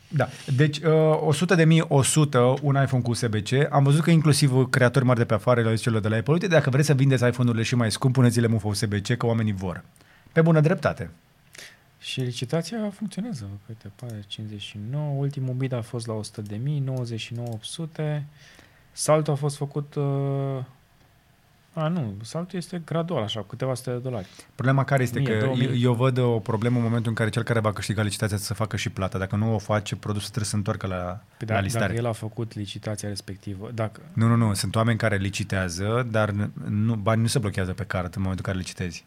Da, 0.08 0.28
deci 0.56 0.78
uh, 0.78 1.18
100 1.20 1.54
de 1.54 1.64
mii, 1.64 1.84
100, 1.88 2.54
un 2.62 2.78
iPhone 2.82 3.02
cu 3.02 3.10
USB-C. 3.10 3.50
Am 3.70 3.84
văzut 3.84 4.02
că 4.02 4.10
inclusiv 4.10 4.70
creatori 4.70 5.04
mari 5.04 5.18
de 5.18 5.24
pe 5.24 5.34
afară 5.34 5.60
le-au 5.60 5.74
zis 5.74 5.82
celor 5.82 6.00
de 6.00 6.08
la 6.08 6.16
Apple, 6.16 6.32
uite, 6.32 6.46
dacă 6.46 6.70
vreți 6.70 6.86
să 6.86 6.94
vindeți 6.94 7.26
iPhone-urile 7.26 7.64
și 7.64 7.74
mai 7.74 7.90
scump, 7.90 8.14
puneți-le 8.14 8.46
mufă 8.46 8.68
USB-C, 8.68 9.16
că 9.16 9.26
oamenii 9.26 9.52
vor. 9.52 9.84
Pe 10.32 10.40
bună 10.40 10.60
dreptate. 10.60 11.10
Și 11.98 12.20
licitația 12.20 12.78
funcționează. 12.90 13.48
Uite, 13.68 13.90
pare 13.94 14.24
59. 14.26 15.14
Ultimul 15.16 15.54
bid 15.54 15.72
a 15.72 15.80
fost 15.80 16.06
la 16.06 16.12
100 16.12 16.42
de 16.42 16.56
mii, 16.56 16.78
99 16.78 17.48
800. 17.52 18.24
Saltul 18.92 19.32
a 19.32 19.36
fost 19.36 19.56
făcut... 19.56 19.94
Uh... 19.94 20.64
A, 21.72 21.88
nu, 21.88 22.14
saltul 22.22 22.58
este 22.58 22.82
gradual, 22.84 23.22
așa, 23.22 23.40
cu 23.40 23.46
câteva 23.46 23.74
sute 23.74 23.90
de 23.90 23.96
dolari. 23.96 24.26
Problema 24.54 24.84
care 24.84 25.02
este 25.02 25.18
1000, 25.18 25.38
că 25.38 25.44
2000. 25.44 25.66
eu, 25.66 25.74
eu 25.76 25.94
văd 25.94 26.18
o 26.18 26.38
problemă 26.38 26.76
în 26.76 26.82
momentul 26.82 27.08
în 27.08 27.14
care 27.14 27.30
cel 27.30 27.42
care 27.42 27.60
va 27.60 27.72
câștiga 27.72 28.02
licitația 28.02 28.36
să 28.36 28.54
facă 28.54 28.76
și 28.76 28.90
plata. 28.90 29.18
Dacă 29.18 29.36
nu 29.36 29.54
o 29.54 29.58
face, 29.58 29.96
produsul 29.96 30.24
trebuie 30.28 30.44
să 30.44 30.50
se 30.50 30.56
întoarcă 30.56 30.86
la, 30.86 30.96
Păi 31.36 31.46
la 31.46 31.54
da, 31.54 31.60
listare. 31.60 31.86
dacă 31.86 31.98
el 31.98 32.06
a 32.06 32.12
făcut 32.12 32.54
licitația 32.54 33.08
respectivă, 33.08 33.70
dacă... 33.74 34.00
Nu, 34.12 34.26
nu, 34.26 34.34
nu. 34.36 34.54
Sunt 34.54 34.76
oameni 34.76 34.98
care 34.98 35.16
licitează, 35.16 36.06
dar 36.10 36.30
nu, 36.68 36.94
banii 36.94 37.22
nu 37.22 37.28
se 37.28 37.38
blochează 37.38 37.72
pe 37.72 37.84
card 37.84 38.16
în 38.16 38.22
momentul 38.22 38.44
în 38.46 38.52
care 38.52 38.64
licitezi. 38.64 39.04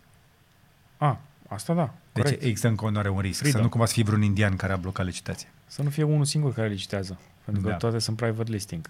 A, 0.98 1.20
asta 1.48 1.74
da, 1.74 1.94
Deci 2.14 2.24
corect. 2.24 2.44
există 2.44 2.68
în 2.68 2.76
continuare 2.76 3.10
un 3.10 3.20
risc. 3.20 3.38
Freedom. 3.40 3.60
Să 3.60 3.64
nu 3.66 3.70
cumva 3.72 3.86
să 3.86 3.94
fie 3.94 4.04
vreun 4.04 4.22
indian 4.22 4.56
care 4.56 4.74
a 4.74 4.78
blocat 4.78 5.06
licitația. 5.06 5.48
Să 5.68 5.82
nu 5.82 5.90
fie 5.90 6.04
unul 6.04 6.26
singur 6.26 6.54
care 6.54 6.68
licitează. 6.68 7.20
Pentru 7.46 7.64
că 7.64 7.70
Da. 7.70 7.76
toate 7.76 8.00
sunt 8.00 8.18
private 8.18 8.52
listing. 8.52 8.90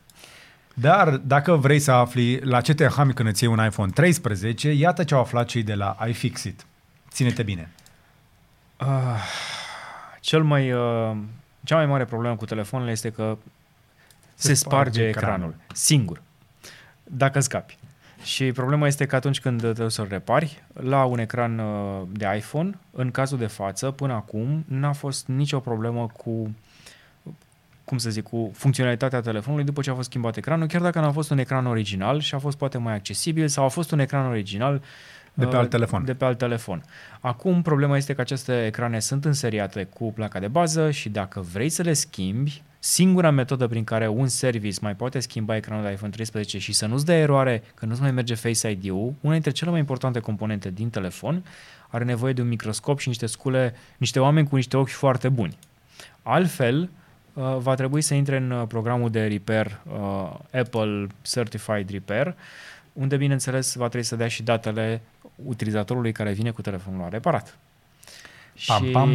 Dar 0.74 1.10
dacă 1.10 1.56
vrei 1.56 1.80
să 1.80 1.92
afli 1.92 2.40
la 2.40 2.62
ce 2.62 2.74
te 2.74 2.88
hami 2.88 3.14
când 3.14 3.30
îți 3.30 3.44
iei 3.44 3.54
un 3.54 3.66
iPhone 3.66 3.92
13, 3.92 4.72
iată 4.72 5.04
ce 5.04 5.14
au 5.14 5.20
aflat 5.20 5.48
cei 5.48 5.64
de 5.64 5.74
la 5.74 5.98
iFixit. 6.08 6.66
Ține-te 7.10 7.44
bine. 7.44 7.72
Uh, 8.80 8.88
cel 10.20 10.44
mai, 10.44 10.72
uh, 10.72 11.18
cea 11.64 11.76
mai 11.76 11.86
mare 11.86 12.06
problemă 12.06 12.36
cu 12.36 12.46
telefonele 12.46 12.92
este 12.92 13.10
că 13.10 13.38
se, 14.36 14.48
Se 14.48 14.48
se 14.48 14.54
sparge 14.54 14.90
sparge 14.90 15.08
ecranul. 15.08 15.34
ecranul. 15.36 15.56
singur, 15.74 16.22
dacă 17.04 17.40
scapi. 17.40 17.78
Și 18.24 18.52
problema 18.52 18.88
este 18.88 19.06
că 19.06 19.16
atunci 19.16 19.40
când 19.40 19.60
trebuie 19.60 19.90
să-l 19.90 20.08
repari, 20.10 20.64
la 20.74 21.04
un 21.04 21.20
ecran 21.20 21.60
uh, 21.60 22.02
de 22.12 22.34
iPhone, 22.38 22.80
în 22.92 23.12
cazul 23.12 23.38
de 23.38 23.46
față, 23.46 23.92
până 23.92 24.14
acum, 24.14 24.64
n-a 24.68 24.92
fost 24.92 25.28
nicio 25.28 25.60
problemă 25.60 26.08
cu 26.18 26.56
cum 27.92 28.00
să 28.00 28.10
zic, 28.10 28.24
cu 28.24 28.52
funcționalitatea 28.54 29.22
telefonului 29.22 29.66
după 29.66 29.82
ce 29.82 29.90
a 29.90 29.94
fost 29.94 30.10
schimbat 30.10 30.38
ecranul, 30.38 30.68
chiar 30.68 30.82
dacă 30.82 31.00
n-a 31.00 31.12
fost 31.12 31.30
un 31.30 31.38
ecran 31.38 31.66
original 31.66 32.20
și 32.20 32.36
a 32.36 32.40
fost 32.40 32.58
poate 32.58 32.78
mai 32.78 32.94
accesibil 32.94 33.48
sau 33.48 33.64
a 33.64 33.68
fost 33.68 33.92
un 33.92 34.00
ecran 34.00 34.26
original 34.26 34.82
De 35.34 35.46
pe 35.46 35.52
uh, 35.52 35.60
alt 35.60 35.70
telefon. 35.70 36.06
De 36.06 36.14
pe 36.14 36.26
alt 36.26 36.38
telefon. 36.38 36.84
Acum 37.20 37.62
problema 37.62 37.98
este 37.98 38.14
că 38.14 38.22
aceste 38.22 38.66
ecrane 38.66 39.00
sunt 39.00 39.26
înseriate 39.26 39.84
cu 39.84 40.14
placa 40.14 40.40
de 40.40 40.48
bază 40.48 40.92
și 40.92 41.10
dacă 41.10 41.46
vrei 41.54 41.70
să 41.70 41.82
le 41.82 41.94
schimbi, 41.94 42.62
singura 42.80 43.32
metodă 43.32 43.68
prin 43.68 43.84
care 43.84 44.08
un 44.08 44.28
service 44.28 44.78
mai 44.82 44.96
poate 44.96 45.20
schimba 45.20 45.56
ecranul 45.56 45.84
de 45.84 45.92
iPhone 45.92 46.12
13 46.12 46.60
și 46.60 46.74
să 46.74 46.86
nu-ți 46.86 47.06
dea 47.06 47.18
eroare 47.18 47.64
că 47.74 47.86
nu-ți 47.86 48.02
mai 48.02 48.12
merge 48.12 48.36
Face 48.36 48.70
ID-ul, 48.70 49.14
una 49.22 49.34
dintre 49.34 49.52
cele 49.52 49.70
mai 49.70 49.80
importante 49.80 50.20
componente 50.20 50.70
din 50.70 50.90
telefon, 50.90 51.44
are 51.88 52.04
nevoie 52.04 52.34
de 52.34 52.42
un 52.42 52.48
microscop 52.48 53.00
și 53.00 53.08
niște 53.08 53.26
scule, 53.26 53.74
niște 53.98 54.20
oameni 54.20 54.48
cu 54.48 54.56
niște 54.56 54.78
ochi 54.78 54.90
foarte 54.90 55.30
buni. 55.30 55.58
Altfel, 56.24 56.82
uh, 56.82 56.88
va 57.34 57.76
trebui 57.76 58.02
să 58.02 58.14
intre 58.14 58.38
în 58.38 58.52
uh, 58.52 58.68
programul 58.68 59.10
de 59.10 59.28
repair 59.28 59.80
uh, 59.92 60.60
Apple 60.60 61.08
Certified 61.22 61.90
Repair, 61.90 62.36
unde, 62.94 63.18
bineînțeles, 63.18 63.76
va 63.76 63.88
trebui 63.88 64.06
să 64.06 64.16
dea 64.16 64.28
și 64.28 64.44
datele 64.44 65.02
utilizatorului 65.46 66.12
care 66.12 66.32
vine 66.32 66.52
cu 66.52 66.62
telefonul 66.62 67.00
la 67.00 67.10
reparat. 67.10 67.58
Pam, 68.66 68.86
și 68.86 68.92
pam. 68.92 69.14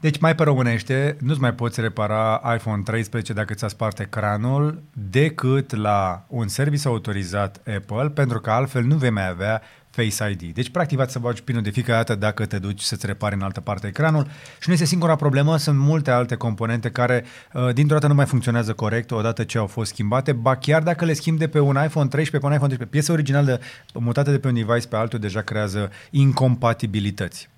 Deci 0.00 0.18
mai 0.18 0.34
pe 0.34 0.42
românește, 0.42 1.16
nu-ți 1.20 1.40
mai 1.40 1.52
poți 1.54 1.80
repara 1.80 2.54
iPhone 2.54 2.82
13 2.82 3.32
dacă 3.32 3.54
ți-a 3.54 3.68
spart 3.68 3.98
ecranul 3.98 4.82
decât 5.10 5.74
la 5.74 6.24
un 6.28 6.48
serviciu 6.48 6.88
autorizat 6.88 7.60
Apple, 7.76 8.08
pentru 8.08 8.40
că 8.40 8.50
altfel 8.50 8.82
nu 8.82 8.96
vei 8.96 9.10
mai 9.10 9.28
avea 9.28 9.62
Face 9.92 10.30
ID. 10.30 10.54
Deci, 10.54 10.70
practic, 10.70 10.98
va 10.98 11.06
să 11.06 11.18
bagi 11.18 11.42
pinul 11.42 11.62
de 11.62 11.70
fiecare 11.70 11.96
dată 11.96 12.14
dacă 12.14 12.46
te 12.46 12.58
duci 12.58 12.80
să-ți 12.80 13.06
repari 13.06 13.34
în 13.34 13.42
altă 13.42 13.60
parte 13.60 13.86
ecranul. 13.86 14.26
Și 14.60 14.68
nu 14.68 14.72
este 14.72 14.84
singura 14.84 15.16
problemă, 15.16 15.56
sunt 15.56 15.78
multe 15.78 16.10
alte 16.10 16.34
componente 16.34 16.90
care 16.90 17.24
uh, 17.52 17.74
dintr-o 17.74 17.94
dată 17.94 18.06
nu 18.06 18.14
mai 18.14 18.26
funcționează 18.26 18.72
corect 18.72 19.10
odată 19.10 19.44
ce 19.44 19.58
au 19.58 19.66
fost 19.66 19.92
schimbate, 19.92 20.32
ba 20.32 20.56
chiar 20.56 20.82
dacă 20.82 21.04
le 21.04 21.12
schimbi 21.12 21.38
de 21.38 21.48
pe 21.48 21.58
un 21.58 21.78
iPhone 21.84 22.08
13 22.08 22.38
pe 22.38 22.46
un 22.46 22.52
iPhone 22.52 22.74
13, 22.74 22.86
piesa 22.86 23.12
originală 23.12 23.60
mutată 23.94 24.30
de 24.30 24.38
pe 24.38 24.48
un 24.48 24.54
device 24.54 24.88
pe 24.88 24.96
altul 24.96 25.18
deja 25.18 25.40
creează 25.40 25.90
incompatibilități. 26.10 27.48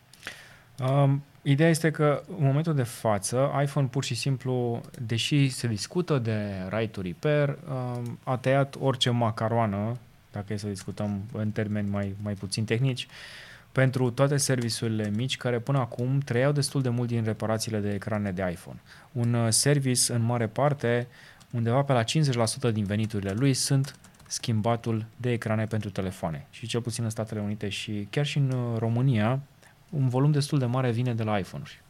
Um, 0.79 1.23
ideea 1.43 1.69
este 1.69 1.91
că 1.91 2.23
în 2.39 2.45
momentul 2.45 2.75
de 2.75 2.83
față, 2.83 3.51
iPhone 3.63 3.87
pur 3.87 4.05
și 4.05 4.15
simplu, 4.15 4.81
deși 5.07 5.49
se 5.49 5.67
discută 5.67 6.19
de 6.19 6.39
right 6.69 6.93
to 6.93 7.01
repair, 7.01 7.49
um, 7.49 8.19
a 8.25 8.37
tăiat 8.37 8.77
orice 8.81 9.11
macaroană 9.11 9.97
dacă 10.35 10.53
e 10.53 10.57
să 10.57 10.67
discutăm 10.67 11.23
în 11.33 11.51
termeni 11.51 11.89
mai, 11.89 12.15
mai 12.23 12.35
puțin 12.35 12.65
tehnici, 12.65 13.07
pentru 13.73 14.11
toate 14.11 14.37
serviciurile 14.37 15.11
mici 15.15 15.37
care 15.37 15.59
până 15.59 15.79
acum 15.79 16.19
trăiau 16.19 16.53
destul 16.53 16.83
de 16.83 16.89
mult 16.89 17.09
din 17.09 17.25
reparațiile 17.25 17.79
de 17.79 17.93
ecrane 17.93 18.33
de 18.33 18.49
iPhone. 18.51 18.81
Un 19.13 19.35
uh, 19.35 19.47
service, 19.51 20.13
în 20.13 20.23
mare 20.23 20.47
parte, 20.47 21.07
undeva 21.51 21.83
pe 21.83 21.93
la 21.93 22.03
50% 22.03 22.73
din 22.73 22.85
veniturile 22.85 23.33
lui 23.33 23.55
sunt 23.55 23.97
schimbatul 24.27 25.07
de 25.17 25.33
ecrane 25.33 25.67
pentru 25.67 25.91
telefoane. 25.91 26.47
Și 26.51 26.67
cel 26.67 26.81
puțin 26.81 27.05
în 27.05 27.11
Statele 27.11 27.41
Unite 27.41 27.69
și 27.69 28.07
chiar 28.11 28.27
și 28.27 28.39
în 28.39 28.51
uh, 28.51 28.79
România, 28.79 29.41
un 29.91 30.09
volum 30.09 30.31
destul 30.31 30.59
de 30.59 30.65
mare 30.65 30.91
vine 30.91 31.15
de 31.15 31.23
la 31.23 31.39
iPhone-uri. 31.39 31.81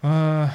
Uh, 0.00 0.50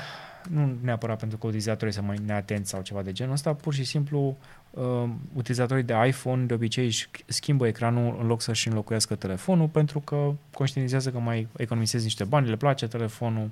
nu 0.49 0.77
neapărat 0.81 1.19
pentru 1.19 1.37
că 1.37 1.45
utilizatorii 1.45 1.93
sunt 1.93 2.07
mai 2.07 2.17
neatenți 2.25 2.69
sau 2.69 2.81
ceva 2.81 3.01
de 3.01 3.11
genul 3.11 3.33
ăsta, 3.33 3.53
pur 3.53 3.73
și 3.73 3.83
simplu 3.83 4.37
uh, 4.71 5.09
utilizatorii 5.33 5.83
de 5.83 5.93
iPhone 6.07 6.45
de 6.45 6.53
obicei 6.53 6.85
își 6.85 7.09
schimbă 7.25 7.67
ecranul 7.67 8.17
în 8.19 8.27
loc 8.27 8.41
să-și 8.41 8.67
înlocuiască 8.67 9.15
telefonul 9.15 9.67
pentru 9.67 9.99
că 9.99 10.33
conștientizează 10.53 11.11
că 11.11 11.19
mai 11.19 11.47
economisezi 11.57 12.03
niște 12.03 12.23
bani, 12.23 12.49
le 12.49 12.55
place 12.55 12.87
telefonul, 12.87 13.49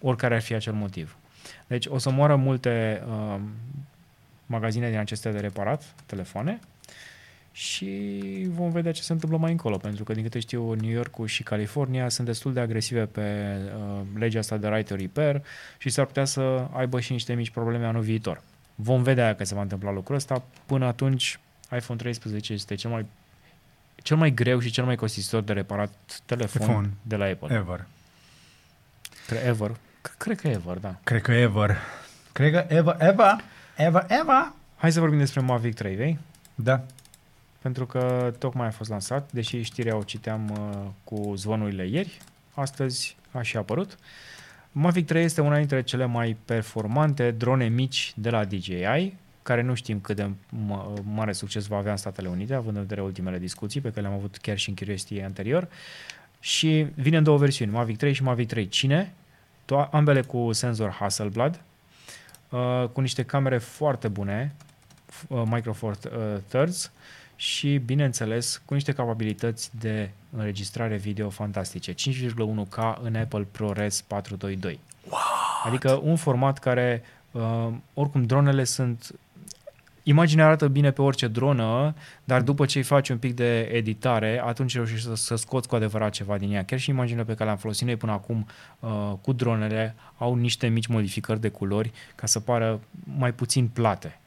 oricare 0.00 0.34
ar 0.34 0.42
fi 0.42 0.54
acel 0.54 0.72
motiv. 0.72 1.16
Deci 1.66 1.86
o 1.86 1.98
să 1.98 2.10
moară 2.10 2.36
multe 2.36 3.02
uh, 3.08 3.40
magazine 4.46 4.88
din 4.90 4.98
acestea 4.98 5.32
de 5.32 5.38
reparat, 5.38 5.94
telefoane, 6.06 6.60
și 7.56 8.46
vom 8.48 8.70
vedea 8.70 8.92
ce 8.92 9.02
se 9.02 9.12
întâmplă 9.12 9.38
mai 9.38 9.50
încolo, 9.50 9.76
pentru 9.76 10.04
că, 10.04 10.12
din 10.12 10.22
câte 10.22 10.38
știu, 10.38 10.72
New 10.72 10.90
York 10.90 11.26
și 11.26 11.42
California 11.42 12.08
sunt 12.08 12.26
destul 12.26 12.52
de 12.52 12.60
agresive 12.60 13.06
pe 13.06 13.56
uh, 13.64 14.00
legea 14.14 14.38
asta 14.38 14.56
de 14.56 14.68
right 14.68 14.88
to 14.88 14.94
repair 14.94 15.42
și 15.78 15.88
s-ar 15.88 16.06
putea 16.06 16.24
să 16.24 16.66
aibă 16.72 17.00
și 17.00 17.12
niște 17.12 17.34
mici 17.34 17.50
probleme 17.50 17.86
anul 17.86 18.02
viitor. 18.02 18.42
Vom 18.78 19.02
vedea 19.02 19.34
că 19.34 19.44
se 19.44 19.54
va 19.54 19.60
întâmpla 19.60 19.92
lucrul 19.92 20.16
ăsta. 20.16 20.42
Până 20.66 20.86
atunci, 20.86 21.38
iPhone 21.76 21.98
13 21.98 22.52
este 22.52 22.74
cel 22.74 22.90
mai, 22.90 23.06
cel 24.02 24.16
mai 24.16 24.30
greu 24.30 24.58
și 24.58 24.70
cel 24.70 24.84
mai 24.84 24.96
costisitor 24.96 25.42
de 25.42 25.52
reparat 25.52 25.92
telefon, 26.26 26.60
telefon. 26.60 26.92
de 27.02 27.16
la 27.16 27.24
Apple. 27.24 27.56
Ever. 27.56 27.86
Cre- 29.26 29.44
ever. 29.46 29.76
Cred 30.18 30.40
că 30.40 30.48
ever, 30.48 30.76
da. 30.76 30.98
Cred 31.04 31.22
că 31.22 31.32
ever. 31.32 31.76
Cred 32.32 32.52
că 32.52 32.74
ever, 32.74 32.96
ever, 32.98 33.44
ever, 33.76 34.04
ever. 34.08 34.52
Hai 34.76 34.92
să 34.92 35.00
vorbim 35.00 35.18
despre 35.18 35.40
Mavic 35.40 35.74
3, 35.74 35.94
vei? 35.94 36.18
Da 36.54 36.84
pentru 37.66 37.86
că 37.86 38.32
tocmai 38.38 38.66
a 38.66 38.70
fost 38.70 38.90
lansat, 38.90 39.32
deși 39.32 39.62
știrea 39.62 39.96
o 39.96 40.02
citeam 40.02 40.50
uh, 40.50 40.86
cu 41.04 41.32
zvonurile 41.36 41.86
ieri, 41.86 42.18
astăzi 42.54 43.16
a 43.30 43.42
și 43.42 43.56
apărut. 43.56 43.98
Mavic 44.78 45.06
3 45.06 45.24
este 45.24 45.40
una 45.40 45.56
dintre 45.56 45.82
cele 45.82 46.04
mai 46.04 46.36
performante 46.44 47.30
drone 47.30 47.68
mici 47.68 48.12
de 48.16 48.30
la 48.30 48.44
DJI, 48.44 49.14
care 49.42 49.62
nu 49.62 49.74
știm 49.74 50.00
cât 50.00 50.16
de 50.16 50.30
mare 51.02 51.32
succes 51.32 51.66
va 51.66 51.76
avea 51.76 51.90
în 51.90 51.96
Statele 51.96 52.28
Unite, 52.28 52.54
având 52.54 52.76
în 52.76 52.82
vedere 52.82 53.02
ultimele 53.02 53.38
discuții 53.38 53.80
pe 53.80 53.88
care 53.88 54.00
le-am 54.00 54.14
avut 54.14 54.36
chiar 54.36 54.58
și 54.58 54.68
în 54.68 54.74
Curiosity 54.74 55.20
anterior. 55.20 55.68
Și 56.40 56.86
vine 56.94 57.16
în 57.16 57.22
două 57.22 57.38
versiuni, 57.38 57.70
Mavic 57.70 57.96
3 57.96 58.12
și 58.12 58.22
Mavic 58.22 58.48
3 58.48 58.68
Cine, 58.68 59.12
to- 59.64 59.90
ambele 59.90 60.22
cu 60.22 60.52
senzor 60.52 60.90
Hasselblad, 60.90 61.60
uh, 62.48 62.84
cu 62.92 63.00
niște 63.00 63.22
camere 63.22 63.58
foarte 63.58 64.08
bune, 64.08 64.54
uh, 65.28 65.42
Micro 65.44 65.72
Four 65.72 65.92
uh, 66.04 66.40
Thirds, 66.48 66.92
și, 67.36 67.76
bineînțeles, 67.76 68.62
cu 68.64 68.74
niște 68.74 68.92
capabilități 68.92 69.70
de 69.78 70.10
înregistrare 70.36 70.96
video 70.96 71.30
fantastice. 71.30 71.92
5,1K 71.92 72.98
în 73.02 73.14
Apple 73.14 73.46
ProRes 73.50 74.00
422. 74.00 74.78
What? 75.08 75.22
Adică 75.64 76.00
un 76.02 76.16
format 76.16 76.58
care, 76.58 77.02
uh, 77.30 77.68
oricum, 77.94 78.22
dronele 78.24 78.64
sunt... 78.64 79.14
Imaginea 80.02 80.44
arată 80.44 80.68
bine 80.68 80.90
pe 80.90 81.02
orice 81.02 81.26
dronă, 81.26 81.94
dar 82.24 82.42
după 82.42 82.66
ce 82.66 82.78
îi 82.78 82.84
faci 82.84 83.08
un 83.08 83.18
pic 83.18 83.34
de 83.34 83.60
editare, 83.60 84.42
atunci 84.44 84.74
reușești 84.74 85.06
să, 85.06 85.14
să 85.14 85.34
scoți 85.34 85.68
cu 85.68 85.74
adevărat 85.74 86.10
ceva 86.10 86.38
din 86.38 86.52
ea. 86.52 86.64
Chiar 86.64 86.78
și 86.78 86.90
imaginile 86.90 87.24
pe 87.24 87.32
care 87.32 87.44
le-am 87.44 87.56
folosit 87.56 87.86
noi 87.86 87.96
până 87.96 88.12
acum 88.12 88.46
uh, 88.80 89.12
cu 89.20 89.32
dronele 89.32 89.94
au 90.18 90.34
niște 90.34 90.66
mici 90.66 90.86
modificări 90.86 91.40
de 91.40 91.48
culori 91.48 91.92
ca 92.14 92.26
să 92.26 92.40
pară 92.40 92.80
mai 93.18 93.32
puțin 93.32 93.68
plate. 93.68 94.18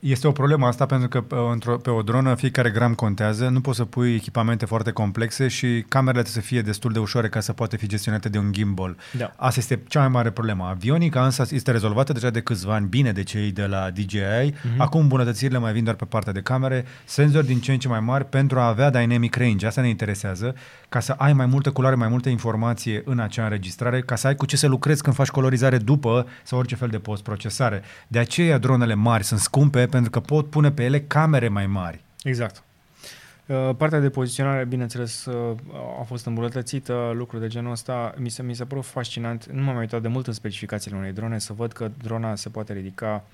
Este 0.00 0.26
o 0.26 0.32
problemă 0.32 0.66
asta 0.66 0.86
pentru 0.86 1.08
că 1.08 1.36
uh, 1.36 1.78
pe 1.82 1.90
o 1.90 2.02
dronă 2.02 2.34
fiecare 2.34 2.70
gram 2.70 2.94
contează, 2.94 3.48
nu 3.48 3.60
poți 3.60 3.76
să 3.76 3.84
pui 3.84 4.14
echipamente 4.14 4.64
foarte 4.64 4.90
complexe 4.90 5.48
și 5.48 5.84
camerele 5.88 6.22
trebuie 6.22 6.42
să 6.42 6.48
fie 6.48 6.62
destul 6.62 6.92
de 6.92 6.98
ușoare 6.98 7.28
ca 7.28 7.40
să 7.40 7.52
poate 7.52 7.76
fi 7.76 7.86
gestionate 7.86 8.28
de 8.28 8.38
un 8.38 8.52
gimbal. 8.52 8.96
Da. 9.18 9.32
Asta 9.36 9.60
este 9.60 9.82
cea 9.88 10.00
mai 10.00 10.08
mare 10.08 10.30
problemă. 10.30 10.64
Avionica 10.64 11.24
însă 11.24 11.46
este 11.50 11.70
rezolvată 11.70 12.12
deja 12.12 12.30
de 12.30 12.40
câțiva 12.40 12.74
ani 12.74 12.86
bine 12.86 13.12
de 13.12 13.22
cei 13.22 13.50
de 13.52 13.66
la 13.66 13.90
DJI. 13.90 14.18
Mm-hmm. 14.18 14.76
Acum 14.76 15.00
îmbunătățirile 15.00 15.58
mai 15.58 15.72
vin 15.72 15.84
doar 15.84 15.96
pe 15.96 16.04
partea 16.04 16.32
de 16.32 16.40
camere, 16.40 16.84
senzori 17.04 17.46
din 17.46 17.60
ce 17.60 17.72
în 17.72 17.78
ce 17.78 17.88
mai 17.88 18.00
mari 18.00 18.24
pentru 18.24 18.58
a 18.58 18.66
avea 18.66 18.90
dynamic 18.90 19.36
range. 19.36 19.66
Asta 19.66 19.80
ne 19.80 19.88
interesează, 19.88 20.54
ca 20.88 21.00
să 21.00 21.12
ai 21.12 21.32
mai 21.32 21.46
multă 21.46 21.70
culoare, 21.70 21.96
mai 21.96 22.08
multă 22.08 22.28
informație 22.28 23.02
în 23.04 23.18
acea 23.18 23.42
înregistrare, 23.42 24.00
ca 24.00 24.16
să 24.16 24.26
ai 24.26 24.34
cu 24.34 24.46
ce 24.46 24.56
să 24.56 24.66
lucrezi 24.66 25.02
când 25.02 25.16
faci 25.16 25.28
colorizare 25.28 25.78
după 25.78 26.26
sau 26.42 26.58
orice 26.58 26.74
fel 26.74 26.88
de 26.88 26.98
post-procesare. 26.98 27.82
De 28.08 28.18
aceea 28.18 28.58
dronele 28.58 28.94
mari 28.94 29.24
sunt 29.24 29.40
scumpe 29.40 29.64
scumpe 29.66 29.86
pentru 29.86 30.10
că 30.10 30.20
pot 30.20 30.50
pune 30.50 30.72
pe 30.72 30.84
ele 30.84 31.00
camere 31.00 31.48
mai 31.48 31.66
mari. 31.66 32.00
Exact. 32.22 32.62
Uh, 33.46 33.70
partea 33.76 34.00
de 34.00 34.10
poziționare, 34.10 34.64
bineînțeles, 34.64 35.24
uh, 35.24 35.56
a 36.00 36.02
fost 36.02 36.26
îmbunătățită, 36.26 37.12
lucruri 37.14 37.42
de 37.42 37.48
genul 37.48 37.70
ăsta. 37.70 38.14
Mi 38.16 38.28
se, 38.28 38.42
mi 38.42 38.54
se 38.54 38.64
părut 38.64 38.84
fascinant, 38.84 39.46
nu 39.46 39.62
m-am 39.62 39.76
uitat 39.76 40.02
de 40.02 40.08
mult 40.08 40.26
în 40.26 40.32
specificațiile 40.32 40.96
unei 40.96 41.12
drone, 41.12 41.38
să 41.38 41.52
văd 41.52 41.72
că 41.72 41.90
drona 42.02 42.34
se 42.34 42.48
poate 42.48 42.72
ridica, 42.72 43.24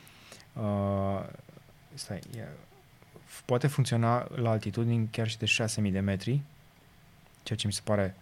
uh, 0.53 1.23
stai, 1.95 2.21
poate 3.45 3.67
funcționa 3.67 4.29
la 4.35 4.51
altitudini 4.51 5.09
chiar 5.11 5.29
și 5.29 5.39
de 5.39 5.47
6000 5.47 5.91
de 5.91 6.01
metri, 6.01 6.41
ceea 7.43 7.59
ce 7.59 7.67
mi 7.67 7.73
se 7.73 7.81
pare 7.85 8.15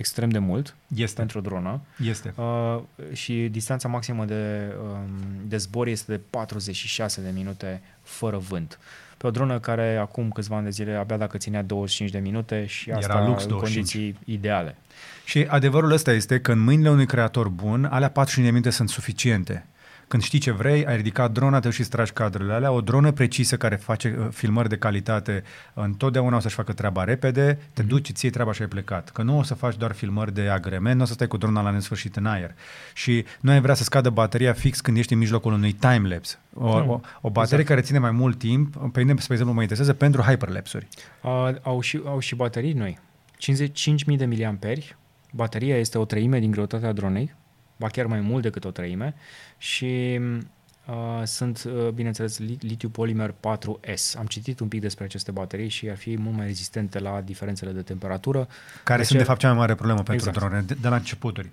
extrem 0.00 0.28
de 0.28 0.38
mult 0.38 0.74
este. 0.94 1.16
pentru 1.16 1.38
o 1.38 1.40
dronă. 1.40 1.80
Este. 2.04 2.34
Uh, 2.36 2.80
și 3.12 3.48
distanța 3.50 3.88
maximă 3.88 4.24
de, 4.24 4.74
um, 4.82 5.08
de 5.46 5.56
zbor 5.56 5.86
este 5.86 6.12
de 6.12 6.20
46 6.30 7.20
de 7.20 7.30
minute 7.34 7.82
fără 8.02 8.38
vânt. 8.38 8.78
Pe 9.16 9.26
o 9.26 9.30
dronă 9.30 9.58
care 9.58 9.96
acum 9.96 10.30
câțiva 10.30 10.56
ani 10.56 10.64
de 10.64 10.70
zile 10.70 10.94
abia 10.94 11.16
dacă 11.16 11.38
ținea 11.38 11.62
25 11.62 12.10
de 12.10 12.18
minute 12.18 12.66
și 12.66 12.90
asta 12.90 13.12
Era 13.12 13.26
lux 13.26 13.42
în 13.42 13.48
25. 13.48 13.92
condiții 13.92 14.34
ideale. 14.34 14.76
Și 15.24 15.46
adevărul 15.48 15.92
ăsta 15.92 16.12
este 16.12 16.40
că 16.40 16.52
în 16.52 16.58
mâinile 16.58 16.90
unui 16.90 17.06
creator 17.06 17.48
bun, 17.48 17.84
alea 17.84 18.10
45 18.10 18.44
de 18.44 18.50
minute 18.50 18.70
sunt 18.70 18.88
suficiente. 18.88 19.66
Când 20.10 20.22
știi 20.22 20.38
ce 20.38 20.50
vrei, 20.50 20.86
ai 20.86 20.96
ridicat 20.96 21.32
drona, 21.32 21.60
te 21.60 21.70
și 21.70 21.82
tragi 21.82 22.12
cadrele 22.12 22.52
alea. 22.52 22.72
O 22.72 22.80
dronă 22.80 23.12
precisă 23.12 23.56
care 23.56 23.76
face 23.76 24.16
uh, 24.18 24.26
filmări 24.30 24.68
de 24.68 24.76
calitate, 24.76 25.42
întotdeauna 25.74 26.36
o 26.36 26.40
să-și 26.40 26.54
facă 26.54 26.72
treaba 26.72 27.04
repede, 27.04 27.58
te 27.72 27.82
mm-hmm. 27.82 27.86
duci, 27.86 28.10
ții 28.12 28.30
treaba 28.30 28.52
și 28.52 28.62
ai 28.62 28.68
plecat. 28.68 29.10
Că 29.10 29.22
nu 29.22 29.38
o 29.38 29.42
să 29.42 29.54
faci 29.54 29.76
doar 29.76 29.92
filmări 29.92 30.34
de 30.34 30.48
agrement, 30.48 30.96
nu 30.96 31.02
o 31.02 31.04
să 31.04 31.12
stai 31.12 31.26
cu 31.26 31.36
drona 31.36 31.62
la 31.62 31.70
nesfârșit 31.70 32.16
în 32.16 32.26
aer. 32.26 32.54
Și 32.94 33.24
nu 33.40 33.50
ai 33.50 33.60
vrea 33.60 33.74
să 33.74 33.82
scadă 33.82 34.10
bateria 34.10 34.52
fix 34.52 34.80
când 34.80 34.96
ești 34.96 35.12
în 35.12 35.18
mijlocul 35.18 35.52
unui 35.52 35.72
timelapse. 35.72 36.38
O, 36.54 36.80
mm. 36.80 36.88
o, 36.88 37.00
o 37.20 37.30
baterie 37.30 37.60
exact. 37.60 37.68
care 37.68 37.80
ține 37.80 37.98
mai 37.98 38.10
mult 38.10 38.38
timp, 38.38 38.76
pe 38.92 39.00
mine, 39.00 39.14
spre 39.18 39.32
exemplu, 39.32 39.54
mă 39.54 39.62
interesează 39.62 39.92
pentru 39.92 40.22
hyperlapse-uri. 40.22 40.88
Uh, 41.22 41.54
au, 41.62 41.80
și, 41.80 42.00
au 42.04 42.18
și 42.18 42.34
baterii 42.34 42.72
noi. 42.72 42.98
55.000 43.38 44.16
de 44.16 44.24
miliamperi, 44.24 44.96
bateria 45.32 45.76
este 45.78 45.98
o 45.98 46.04
treime 46.04 46.38
din 46.38 46.50
greutatea 46.50 46.92
dronei, 46.92 47.34
ba 47.80 47.88
chiar 47.88 48.06
mai 48.06 48.20
mult 48.20 48.42
decât 48.42 48.64
o 48.64 48.70
treime 48.70 49.14
și 49.58 50.20
uh, 50.86 51.22
sunt, 51.24 51.62
uh, 51.66 51.88
bineînțeles, 51.88 52.38
litiu 52.38 52.88
polimer 52.88 53.30
4S. 53.30 54.18
Am 54.18 54.26
citit 54.26 54.60
un 54.60 54.68
pic 54.68 54.80
despre 54.80 55.04
aceste 55.04 55.30
baterii 55.30 55.68
și 55.68 55.88
ar 55.88 55.96
fi 55.96 56.16
mult 56.18 56.36
mai 56.36 56.46
rezistente 56.46 56.98
la 56.98 57.20
diferențele 57.20 57.70
de 57.70 57.82
temperatură. 57.82 58.48
Care 58.84 58.98
de 58.98 59.04
sunt, 59.04 59.18
ce... 59.18 59.24
de 59.24 59.30
fapt, 59.30 59.40
cea 59.40 59.48
mai 59.48 59.56
mare 59.56 59.74
problemă 59.74 60.02
pentru 60.02 60.14
exact. 60.14 60.38
drone, 60.38 60.64
de, 60.66 60.76
de 60.80 60.88
la 60.88 60.96
începuturi. 60.96 61.50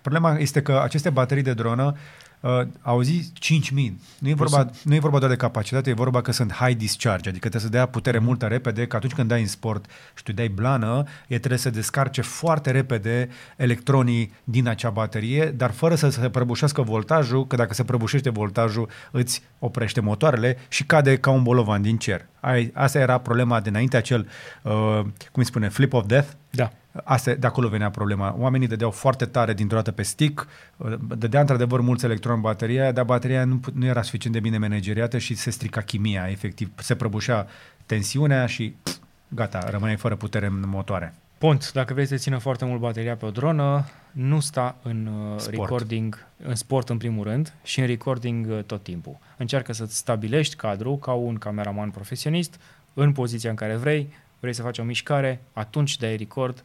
Problema 0.00 0.38
este 0.38 0.62
că 0.62 0.80
aceste 0.82 1.10
baterii 1.10 1.42
de 1.42 1.54
dronă 1.54 1.96
uh, 2.42 2.60
au 2.80 3.00
zis 3.00 3.30
5000. 3.34 4.00
Nu 4.18 4.28
e, 4.28 4.34
vorba, 4.34 4.70
nu 4.84 4.94
e 4.94 4.98
vorba 4.98 5.18
doar 5.18 5.30
de 5.30 5.36
capacitate, 5.36 5.90
e 5.90 5.94
vorba 5.94 6.20
că 6.22 6.32
sunt 6.32 6.52
high 6.52 6.76
discharge, 6.76 7.28
adică 7.28 7.48
trebuie 7.48 7.70
să 7.70 7.76
dea 7.76 7.86
putere 7.86 8.16
Mhm. 8.16 8.26
multă 8.26 8.46
repede, 8.46 8.86
că 8.86 8.96
atunci 8.96 9.12
când 9.12 9.28
dai 9.28 9.40
în 9.40 9.46
sport 9.46 9.84
și 10.14 10.22
tu 10.22 10.32
dai 10.32 10.48
blană, 10.48 11.04
e 11.28 11.38
trebuie 11.38 11.58
să 11.58 11.70
descarce 11.70 12.20
foarte 12.20 12.70
repede 12.70 13.28
electronii 13.56 14.32
din 14.44 14.68
acea 14.68 14.90
baterie, 14.90 15.46
dar 15.56 15.70
fără 15.70 15.94
să 15.94 16.08
se 16.08 16.30
prăbușească 16.30 16.82
voltajul, 16.82 17.46
că 17.46 17.56
dacă 17.56 17.74
se 17.74 17.84
prăbușește 17.84 18.30
voltajul, 18.30 18.88
îți 19.10 19.42
oprește 19.58 20.00
motoarele 20.00 20.56
și 20.68 20.84
cade 20.84 21.16
ca 21.16 21.30
un 21.30 21.42
bolovan 21.42 21.82
din 21.82 21.96
cer. 21.98 22.26
Ai, 22.40 22.70
asta 22.74 22.98
era 22.98 23.18
problema 23.18 23.60
dinainte, 23.60 23.96
acel, 23.96 24.28
uh, 24.62 24.72
cum 25.02 25.10
îi 25.32 25.44
spune, 25.44 25.68
flip 25.68 25.92
of 25.92 26.06
death, 26.06 26.28
Da. 26.50 26.72
Asta, 27.04 27.34
de 27.34 27.46
acolo 27.46 27.68
venea 27.68 27.90
problema. 27.90 28.34
Oamenii 28.38 28.66
dădeau 28.66 28.90
foarte 28.90 29.24
tare 29.24 29.54
dintr-o 29.54 29.76
dată 29.76 29.90
pe 29.92 30.02
stick, 30.02 30.48
uh, 30.76 30.94
dădea 31.18 31.40
într-adevăr 31.40 31.80
mulți 31.80 32.04
electroni 32.04 32.36
în 32.36 32.42
bateria, 32.42 32.92
dar 32.92 33.04
bateria 33.04 33.44
nu, 33.44 33.56
pu- 33.56 33.70
nu 33.74 33.86
era 33.86 34.02
suficient 34.02 34.34
de 34.34 34.40
bine 34.42 34.58
manageriată 34.58 35.18
și 35.18 35.34
se 35.34 35.50
strica 35.50 35.80
chimia, 35.80 36.26
efectiv. 36.30 36.70
Se 36.76 36.94
prăbușea 36.94 37.46
tensiunea 37.86 38.46
și 38.46 38.74
pf, 38.82 38.96
gata, 39.28 39.70
rămâneai 39.70 39.96
fără 39.96 40.16
putere 40.16 40.46
în 40.46 40.62
motoare. 40.66 41.14
Pont, 41.38 41.72
dacă 41.72 41.92
vrei 41.92 42.06
să 42.06 42.16
țină 42.16 42.38
foarte 42.38 42.64
mult 42.64 42.80
bateria 42.80 43.16
pe 43.16 43.24
o 43.24 43.30
dronă, 43.30 43.84
nu 44.12 44.40
sta 44.40 44.76
în 44.82 45.06
uh, 45.06 45.38
Sport. 45.40 45.56
recording, 45.56 46.26
în 46.44 46.54
sport 46.54 46.88
în 46.88 46.96
primul 46.96 47.24
rând 47.24 47.52
și 47.62 47.80
în 47.80 47.86
recording 47.86 48.46
uh, 48.50 48.62
tot 48.66 48.82
timpul. 48.82 49.16
Încearcă 49.36 49.72
să-ți 49.72 49.96
stabilești 49.96 50.56
cadrul 50.56 50.98
ca 50.98 51.12
un 51.12 51.34
cameraman 51.34 51.90
profesionist 51.90 52.60
în 52.94 53.12
poziția 53.12 53.50
în 53.50 53.56
care 53.56 53.76
vrei, 53.76 54.12
vrei 54.40 54.52
să 54.52 54.62
faci 54.62 54.78
o 54.78 54.82
mișcare, 54.82 55.40
atunci 55.52 55.96
dai 55.96 56.16
record 56.16 56.64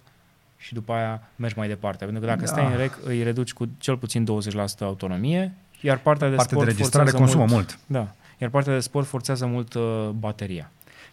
și 0.58 0.74
după 0.74 0.93
aia 0.93 1.22
mergi 1.36 1.58
mai 1.58 1.68
departe. 1.68 2.03
Pentru 2.05 2.22
că 2.24 2.28
dacă 2.30 2.39
Da. 2.39 2.45
stai 2.45 2.66
în 2.72 2.78
rec, 2.78 2.97
îi 3.03 3.24
reduci 3.24 3.53
cu 3.53 3.68
cel 3.78 3.97
puțin 3.97 4.24
20% 4.24 4.84
autonomie, 4.84 5.53
iar 5.82 5.97
partea 5.97 6.30
de 6.30 6.36
Partea 6.36 6.58
de 6.58 6.64
sport 6.64 6.78
registrare 6.78 7.10
forțează 7.10 7.18
consumă 7.34 7.45
mult. 7.55 7.78
mult. 7.88 8.05
Da, 8.05 8.14
iar 8.38 8.49
partea 8.49 8.74
de 8.74 8.80
sport 8.80 9.08
forțează 9.08 9.45
mult 9.45 9.74
uh, 9.74 10.10
bateria. 10.20 10.72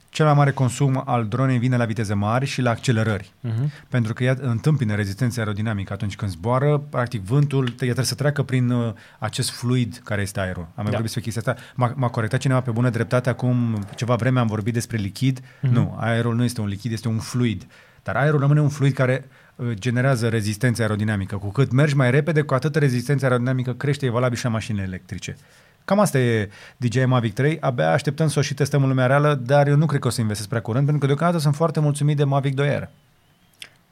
Cel 0.08 0.24
mai 0.26 0.34
mare 0.34 0.50
consum 0.50 1.02
al 1.06 1.26
dronei 1.26 1.58
vine 1.58 1.76
la 1.76 1.84
viteze 1.84 2.14
mari 2.14 2.46
și 2.46 2.60
la 2.60 2.70
accelerări. 2.70 3.32
Uh-huh. 3.48 3.84
Pentru 3.88 4.12
că 4.12 4.24
ea 4.24 4.36
întâmpină 4.40 4.94
rezistența 4.94 5.40
aerodinamică 5.40 5.92
atunci 5.92 6.16
când 6.16 6.30
zboară, 6.30 6.78
practic 6.78 7.20
vântul 7.22 7.68
te- 7.68 7.74
trebuie 7.84 8.04
să 8.04 8.14
treacă 8.14 8.42
prin 8.42 8.70
uh, 8.70 8.92
acest 9.18 9.50
fluid 9.50 10.00
care 10.04 10.22
este 10.22 10.40
aerul. 10.40 10.62
Am 10.62 10.68
mai 10.74 10.84
Da. 10.84 10.90
vorbit 10.90 11.12
despre 11.12 11.20
chestia 11.30 11.52
asta. 11.52 11.64
M-a, 11.74 11.92
m-a 11.96 12.08
corectat 12.08 12.40
cineva 12.40 12.60
pe 12.60 12.70
bună 12.70 12.90
dreptate 12.90 13.28
acum 13.28 13.84
ceva 13.94 14.14
vreme 14.14 14.40
am 14.40 14.46
vorbit 14.46 14.72
despre 14.72 14.96
lichid. 14.96 15.40
Mhm. 15.60 15.72
Nu, 15.72 15.96
aerul 16.00 16.34
nu 16.34 16.44
este 16.44 16.60
un 16.60 16.66
lichid, 16.66 16.92
este 16.92 17.08
un 17.08 17.18
fluid. 17.18 17.66
Dar 18.04 18.16
aerul 18.16 18.40
rămâne 18.40 18.60
un 18.60 18.68
fluid 18.68 18.92
care 18.92 19.28
uh, 19.56 19.70
generează 19.72 20.28
rezistență 20.28 20.82
aerodinamică. 20.82 21.36
Cu 21.36 21.48
cât 21.48 21.72
mergi 21.72 21.96
mai 21.96 22.10
repede, 22.10 22.42
cu 22.42 22.54
atât 22.54 22.76
rezistența 22.76 23.26
aerodinamică 23.26 23.72
crește, 23.72 24.06
e 24.06 24.10
valabil 24.10 24.36
și 24.36 24.44
la 24.44 24.50
mașinile 24.50 24.84
electrice. 24.84 25.36
Cam 25.84 26.00
asta 26.00 26.18
e 26.18 26.48
DJI 26.76 27.04
Mavic 27.04 27.32
3. 27.34 27.60
Abia 27.60 27.92
așteptăm 27.92 28.28
să 28.28 28.38
o 28.38 28.42
și 28.42 28.54
testăm 28.54 28.82
în 28.82 28.88
lumea 28.88 29.06
reală, 29.06 29.34
dar 29.34 29.68
eu 29.68 29.76
nu 29.76 29.86
cred 29.86 30.00
că 30.00 30.06
o 30.06 30.10
să 30.10 30.20
investesc 30.20 30.48
prea 30.48 30.60
curând, 30.60 30.84
pentru 30.84 31.00
că 31.00 31.06
deocamdată 31.06 31.42
sunt 31.42 31.54
foarte 31.54 31.80
mulțumit 31.80 32.16
de 32.16 32.24
Mavic 32.24 32.60
2R. 32.62 32.88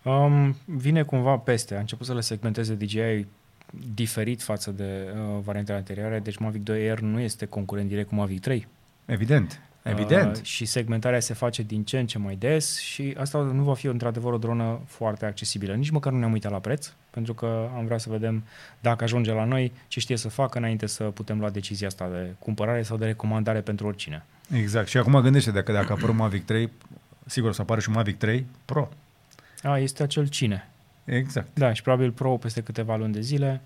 Um, 0.03 0.57
vine 0.65 1.03
cumva 1.03 1.37
peste. 1.37 1.75
A 1.75 1.79
început 1.79 2.07
să 2.07 2.15
le 2.15 2.21
segmenteze 2.21 2.75
DJI 2.75 3.27
diferit 3.95 4.43
față 4.43 4.71
de 4.71 4.85
uh, 5.15 5.43
variantele 5.45 5.79
anterioare, 5.79 6.19
deci 6.19 6.37
Mavic 6.37 6.63
2 6.63 6.81
Air 6.81 7.01
nu 7.01 7.21
este 7.21 7.47
concurent 7.47 7.89
direct 7.89 8.09
cu 8.09 8.15
Mavic 8.15 8.41
3. 8.41 8.69
Evident, 9.05 9.61
evident. 9.83 10.37
Uh, 10.37 10.43
și 10.43 10.65
segmentarea 10.65 11.21
se 11.21 11.35
face 11.35 11.63
din 11.63 11.85
ce 11.85 11.99
în 11.99 12.07
ce 12.07 12.19
mai 12.19 12.37
des 12.37 12.79
și 12.79 13.15
asta 13.19 13.39
nu 13.39 13.63
va 13.63 13.75
fi 13.75 13.87
într-adevăr 13.87 14.33
o 14.33 14.39
dronă 14.39 14.81
foarte 14.87 15.27
accesibilă. 15.27 15.75
Nici 15.75 15.91
măcar 15.91 16.13
nu 16.13 16.19
ne-am 16.19 16.33
uitat 16.33 16.53
la 16.53 16.59
preț, 16.59 16.93
pentru 17.11 17.35
că 17.35 17.69
am 17.77 17.85
vrea 17.85 17.99
să 17.99 18.11
vedem 18.11 18.45
dacă 18.81 19.05
ajunge 19.05 19.33
la 19.33 19.45
noi 19.45 19.73
ce 19.89 20.01
știe 20.01 20.17
să 20.17 20.29
facă 20.29 20.59
înainte 20.59 20.87
să 20.87 21.05
putem 21.05 21.39
lua 21.39 21.51
decizia 21.51 21.87
asta 21.87 22.09
de 22.09 22.35
cumpărare 22.39 22.83
sau 22.83 22.97
de 22.97 23.05
recomandare 23.05 23.61
pentru 23.61 23.87
oricine. 23.87 24.25
Exact. 24.51 24.89
Și 24.89 24.97
acum 24.97 25.21
gândește 25.21 25.51
dacă 25.51 25.73
dacă 25.73 25.93
apără 25.93 26.13
Mavic 26.13 26.45
3, 26.45 26.71
sigur 27.27 27.49
o 27.49 27.53
să 27.53 27.61
apară 27.61 27.81
și 27.81 27.91
Mavic 27.91 28.19
3 28.19 28.47
Pro. 28.65 28.89
A, 29.63 29.79
este 29.79 30.03
acel 30.03 30.27
cine. 30.27 30.69
Exact. 31.05 31.49
Da, 31.55 31.73
și 31.73 31.83
probabil 31.83 32.11
Pro 32.11 32.37
peste 32.37 32.61
câteva 32.61 32.97
luni 32.97 33.13
de 33.13 33.21
zile. 33.21 33.61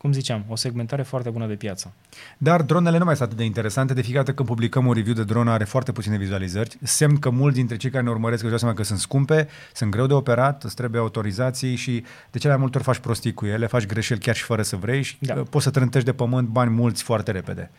Cum 0.00 0.12
ziceam, 0.12 0.44
o 0.48 0.56
segmentare 0.56 1.02
foarte 1.02 1.30
bună 1.30 1.46
de 1.46 1.54
piață. 1.54 1.92
Dar 2.38 2.62
dronele 2.62 2.98
nu 2.98 3.04
mai 3.04 3.16
sunt 3.16 3.26
atât 3.26 3.38
de 3.38 3.44
interesante. 3.44 3.94
De 3.94 4.00
fiecare 4.00 4.24
dată 4.24 4.36
când 4.36 4.48
publicăm 4.48 4.86
un 4.86 4.92
review 4.92 5.14
de 5.14 5.24
dronă 5.24 5.50
are 5.50 5.64
foarte 5.64 5.92
puține 5.92 6.16
vizualizări. 6.16 6.78
Semn 6.82 7.18
că 7.18 7.30
mulți 7.30 7.56
dintre 7.56 7.76
cei 7.76 7.90
care 7.90 8.02
ne 8.02 8.10
urmăresc 8.10 8.40
își 8.40 8.50
dau 8.50 8.58
seama 8.58 8.74
că 8.74 8.82
sunt 8.82 8.98
scumpe, 8.98 9.48
sunt 9.74 9.90
greu 9.90 10.06
de 10.06 10.12
operat, 10.12 10.64
îți 10.64 10.74
trebuie 10.74 11.00
autorizații 11.00 11.74
și 11.76 12.04
de 12.30 12.38
cele 12.38 12.52
mai 12.52 12.60
multe 12.60 12.76
ori 12.76 12.86
faci 12.86 12.98
prostii 12.98 13.34
cu 13.34 13.46
ele, 13.46 13.66
faci 13.66 13.86
greșeli 13.86 14.20
chiar 14.20 14.34
și 14.34 14.42
fără 14.42 14.62
să 14.62 14.76
vrei 14.76 15.02
și 15.02 15.16
Da. 15.20 15.34
da. 15.34 15.42
poți 15.42 15.64
să 15.64 15.70
trântești 15.70 16.06
de 16.06 16.14
pământ 16.14 16.48
bani 16.48 16.70
mulți 16.70 17.02
foarte 17.02 17.30
repede. 17.30 17.70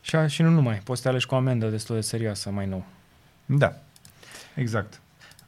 Și, 0.00 0.16
a, 0.16 0.26
și 0.26 0.42
nu 0.42 0.50
numai, 0.50 0.80
poți 0.84 0.98
să 0.98 1.04
te 1.04 1.08
alegi 1.08 1.26
cu 1.26 1.34
o 1.34 1.36
amendă 1.38 1.66
destul 1.66 1.94
de 1.94 2.00
serioasă 2.00 2.50
mai 2.50 2.66
nou. 2.66 2.84
Da, 3.46 3.72
exact. 4.54 5.00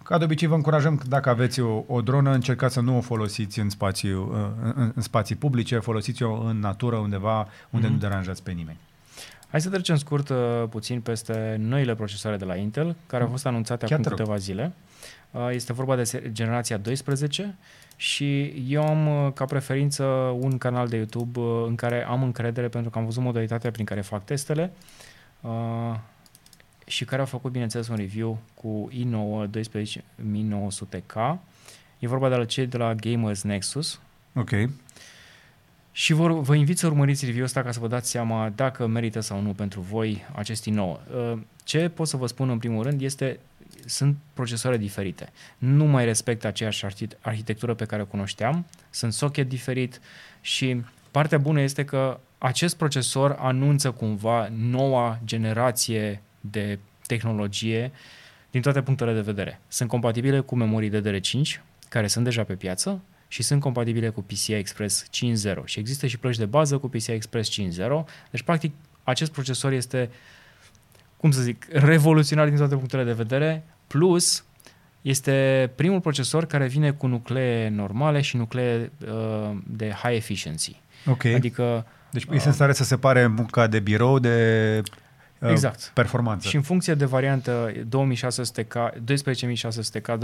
Ca 0.08 0.18
de 0.18 0.24
obicei 0.24 0.48
vă 0.48 0.54
încurajăm 0.54 0.96
că 0.96 1.04
dacă 1.08 1.28
aveți 1.28 1.60
o, 1.60 1.82
o 1.86 2.00
dronă, 2.00 2.30
încercați 2.32 2.74
să 2.74 2.80
nu 2.80 2.96
o 2.96 3.00
folosiți 3.00 3.58
în, 3.60 3.68
spațiu, 3.70 4.30
în, 4.62 4.72
în, 4.76 4.92
în 4.94 5.02
spații 5.02 5.34
publice, 5.36 5.78
folosiți-o 5.78 6.40
în 6.40 6.58
natură 6.58 6.96
undeva 6.96 7.48
unde 7.70 7.86
Mhm. 7.86 7.94
nu 7.94 8.00
deranjați 8.00 8.42
pe 8.42 8.50
nimeni. 8.50 8.78
Hai 9.50 9.60
să 9.60 9.68
trecem 9.70 9.96
scurt 9.96 10.28
uh, 10.28 10.36
puțin 10.70 11.00
peste 11.00 11.56
noile 11.60 11.94
procesoare 11.94 12.36
de 12.36 12.44
la 12.44 12.54
Intel, 12.56 12.96
care 13.06 13.22
au 13.22 13.28
fost 13.28 13.46
anunțate 13.46 13.86
Chiar 13.86 13.92
acum 13.92 14.02
te 14.02 14.08
rog. 14.08 14.18
câteva 14.18 14.36
zile. 14.36 14.72
Uh, 15.30 15.48
Este 15.52 15.72
vorba 15.72 15.96
de 15.96 16.04
se- 16.04 16.30
generația 16.32 16.76
12 16.76 17.56
și 17.96 18.42
eu 18.68 18.86
am 18.88 19.06
uh, 19.26 19.32
ca 19.32 19.44
preferință 19.44 20.04
un 20.40 20.58
canal 20.58 20.88
de 20.88 20.96
YouTube 20.96 21.40
uh, 21.40 21.64
în 21.66 21.74
care 21.74 22.04
am 22.08 22.22
încredere 22.22 22.68
pentru 22.68 22.90
că 22.90 22.98
am 22.98 23.04
văzut 23.04 23.22
modalitatea 23.22 23.70
prin 23.70 23.84
care 23.84 24.00
fac 24.00 24.24
testele 24.24 24.72
uh, 25.40 25.50
și 26.86 27.04
care 27.04 27.20
au 27.20 27.26
făcut, 27.26 27.50
bineînțeles, 27.52 27.88
un 27.88 27.96
review 27.96 28.38
cu 28.54 28.90
i9 28.92 29.46
12900K. 29.50 31.38
E 31.98 32.06
vorba 32.08 32.28
de 32.28 32.34
la 32.34 32.44
cei 32.44 32.66
de 32.66 32.76
la 32.76 32.94
Gamers 32.94 33.42
Nexus, 33.42 34.00
Ok. 34.34 34.50
și 35.92 36.12
vă, 36.12 36.28
vă 36.28 36.54
invit 36.54 36.78
să 36.78 36.86
urmăriți 36.86 37.24
review-ul 37.24 37.46
ăsta 37.46 37.62
ca 37.62 37.70
să 37.72 37.80
vă 37.80 37.88
dați 37.88 38.10
seama 38.10 38.52
dacă 38.54 38.86
merită 38.86 39.20
sau 39.20 39.40
nu 39.40 39.52
pentru 39.52 39.80
voi 39.80 40.24
acest 40.34 40.70
i9. 40.70 40.76
Uh, 40.76 41.38
Ce 41.64 41.88
pot 41.88 42.08
să 42.08 42.16
vă 42.16 42.26
spun 42.26 42.48
în 42.48 42.58
primul 42.58 42.82
rând 42.82 43.00
este 43.00 43.38
sunt 43.84 44.16
procesoare 44.32 44.76
diferite. 44.76 45.32
Nu 45.58 45.84
mai 45.84 46.04
respectă 46.04 46.46
aceeași 46.46 46.86
arhi- 46.86 47.18
arhitectură 47.20 47.74
pe 47.74 47.84
care 47.84 48.02
o 48.02 48.06
cunoșteam, 48.06 48.66
sunt 48.90 49.12
socket 49.12 49.48
diferit 49.48 50.00
și 50.40 50.82
partea 51.10 51.38
bună 51.38 51.60
este 51.60 51.84
că 51.84 52.20
acest 52.38 52.76
procesor 52.76 53.36
anunță 53.38 53.90
cumva 53.90 54.48
noua 54.56 55.18
generație 55.24 56.22
de 56.50 56.78
tehnologie 57.06 57.92
din 58.50 58.60
toate 58.62 58.82
punctele 58.82 59.12
de 59.12 59.20
vedere. 59.20 59.60
Sunt 59.68 59.88
compatibile 59.88 60.40
cu 60.40 60.56
memorii 60.56 60.90
DDR5, 60.90 61.62
care 61.88 62.06
sunt 62.06 62.24
deja 62.24 62.44
pe 62.44 62.54
piață, 62.54 63.02
și 63.28 63.42
sunt 63.42 63.60
compatibile 63.60 64.08
cu 64.08 64.22
PCI 64.22 64.52
Express 64.52 65.04
5.0 65.04 65.64
și 65.64 65.78
există 65.78 66.06
și 66.06 66.18
plăci 66.18 66.36
de 66.36 66.44
bază 66.44 66.78
cu 66.78 66.88
PCI 66.88 67.08
Express 67.08 67.60
5.0. 67.60 67.88
Deci, 68.30 68.42
practic, 68.42 68.74
acest 69.02 69.32
procesor 69.32 69.72
este, 69.72 70.10
cum 71.16 71.30
să 71.30 71.40
zic, 71.40 71.66
revoluționar 71.70 72.48
din 72.48 72.56
toate 72.56 72.74
punctele 72.74 73.04
de 73.04 73.12
vedere, 73.12 73.64
plus 73.86 74.44
este 75.02 75.70
primul 75.74 76.00
procesor 76.00 76.46
care 76.46 76.66
vine 76.66 76.90
cu 76.90 77.06
nuclee 77.06 77.68
normale 77.68 78.20
și 78.20 78.36
nuclee 78.36 78.92
uh, 79.06 79.56
de 79.66 79.90
high 80.02 80.16
efficiency. 80.16 80.80
Ok. 81.06 81.24
Adică 81.24 81.86
Deci 82.10 82.26
este 82.30 82.48
în 82.48 82.54
stare 82.54 82.72
să 82.72 82.84
separe 82.84 83.26
munca 83.26 83.66
de 83.66 83.80
birou 83.80 84.18
de 84.18 84.78
uh, 84.82 85.05
Exact. 85.40 85.90
performanță. 85.94 86.48
Și 86.48 86.56
în 86.56 86.62
funcție 86.62 86.94
de 86.94 87.04
variantă 87.04 87.72
2600K, 87.72 88.92
12600K, 88.98 90.18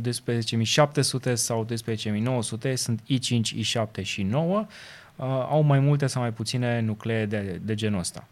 12700 0.00 1.34
sau 1.34 1.64
12900 1.64 2.74
sunt 2.74 3.00
i5, 3.00 3.60
i7 3.60 4.02
și 4.02 4.22
9. 4.22 4.66
Uh, 5.16 5.26
au 5.26 5.62
mai 5.62 5.78
multe 5.78 6.06
sau 6.06 6.22
mai 6.22 6.32
puține 6.32 6.80
nuclee 6.80 7.26
de, 7.26 7.60
de 7.64 7.74
genul 7.74 7.98
ăsta. 7.98 8.26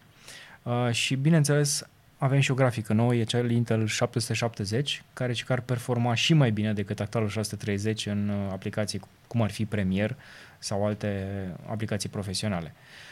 Uh, 0.62 0.90
și 0.90 1.14
bineînțeles 1.14 1.86
avem 2.18 2.40
și 2.40 2.50
o 2.50 2.54
grafică 2.54 2.92
nouă, 2.92 3.14
e 3.14 3.24
cel 3.24 3.50
Intel 3.50 3.86
770, 3.86 5.02
care 5.12 5.32
și 5.32 5.44
care 5.44 5.60
performa 5.60 6.14
și 6.14 6.34
mai 6.34 6.50
bine 6.50 6.72
decât 6.72 7.00
actualul 7.00 7.28
630 7.28 8.06
în 8.06 8.28
uh, 8.28 8.52
aplicații 8.52 9.00
cum 9.26 9.42
ar 9.42 9.50
fi 9.50 9.64
Premiere 9.64 10.16
sau 10.58 10.86
alte 10.86 11.26
aplicații 11.70 12.08
profesionale. 12.08 12.74
Uh, 12.74 13.11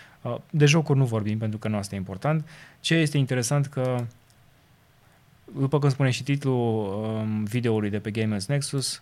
De 0.50 0.66
jocuri 0.66 0.98
nu 0.98 1.04
vorbim 1.04 1.38
pentru 1.38 1.58
că 1.58 1.68
nu 1.68 1.76
asta 1.76 1.94
e 1.94 1.98
important. 1.98 2.48
Ce 2.80 2.94
este 2.94 3.18
interesant 3.18 3.66
că, 3.66 4.04
după 5.58 5.78
cum 5.78 5.88
spune 5.88 6.10
și 6.10 6.22
titlul 6.22 6.86
um, 7.02 7.44
videoului 7.44 7.90
de 7.90 7.98
pe 7.98 8.10
Gamers 8.10 8.46
Nexus, 8.46 9.00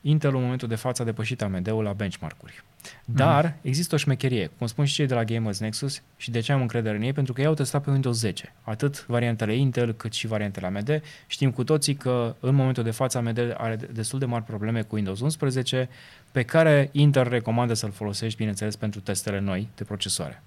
Intel 0.00 0.34
în 0.34 0.42
momentul 0.42 0.68
de 0.68 0.74
față 0.74 1.02
a 1.02 1.04
depășit 1.04 1.42
AMD-ul 1.42 1.82
la 1.82 1.92
benchmark-uri. 1.92 2.62
Dar 3.04 3.44
mm. 3.44 3.54
există 3.62 3.94
o 3.94 3.98
șmecherie, 3.98 4.50
cum 4.58 4.66
spun 4.66 4.84
și 4.84 4.94
cei 4.94 5.06
de 5.06 5.14
la 5.14 5.24
Gamers 5.24 5.58
Nexus 5.58 6.02
și 6.16 6.30
de 6.30 6.40
ce 6.40 6.52
am 6.52 6.60
încredere 6.60 6.96
în 6.96 7.02
ei, 7.02 7.12
pentru 7.12 7.32
că 7.32 7.40
ei 7.40 7.46
au 7.46 7.54
testat 7.54 7.82
pe 7.82 7.90
Windows 7.90 8.18
10, 8.18 8.54
atât 8.62 9.06
variantele 9.06 9.56
Intel 9.56 9.92
cât 9.92 10.12
și 10.12 10.26
variantele 10.26 10.66
AMD. 10.66 11.02
Știm 11.26 11.50
cu 11.50 11.64
toții 11.64 11.94
că 11.94 12.34
în 12.40 12.54
momentul 12.54 12.82
de 12.82 12.90
față 12.90 13.18
AMD 13.18 13.54
are 13.56 13.76
destul 13.92 14.18
de 14.18 14.24
mari 14.24 14.44
probleme 14.44 14.82
cu 14.82 14.94
Windows 14.94 15.20
11, 15.20 15.88
pe 16.32 16.42
care 16.42 16.88
Intel 16.92 17.28
recomandă 17.28 17.74
să-l 17.74 17.90
folosești, 17.90 18.36
bineînțeles, 18.36 18.76
pentru 18.76 19.00
testele 19.00 19.40
noi 19.40 19.68
de 19.74 19.84
procesoare. 19.84 20.42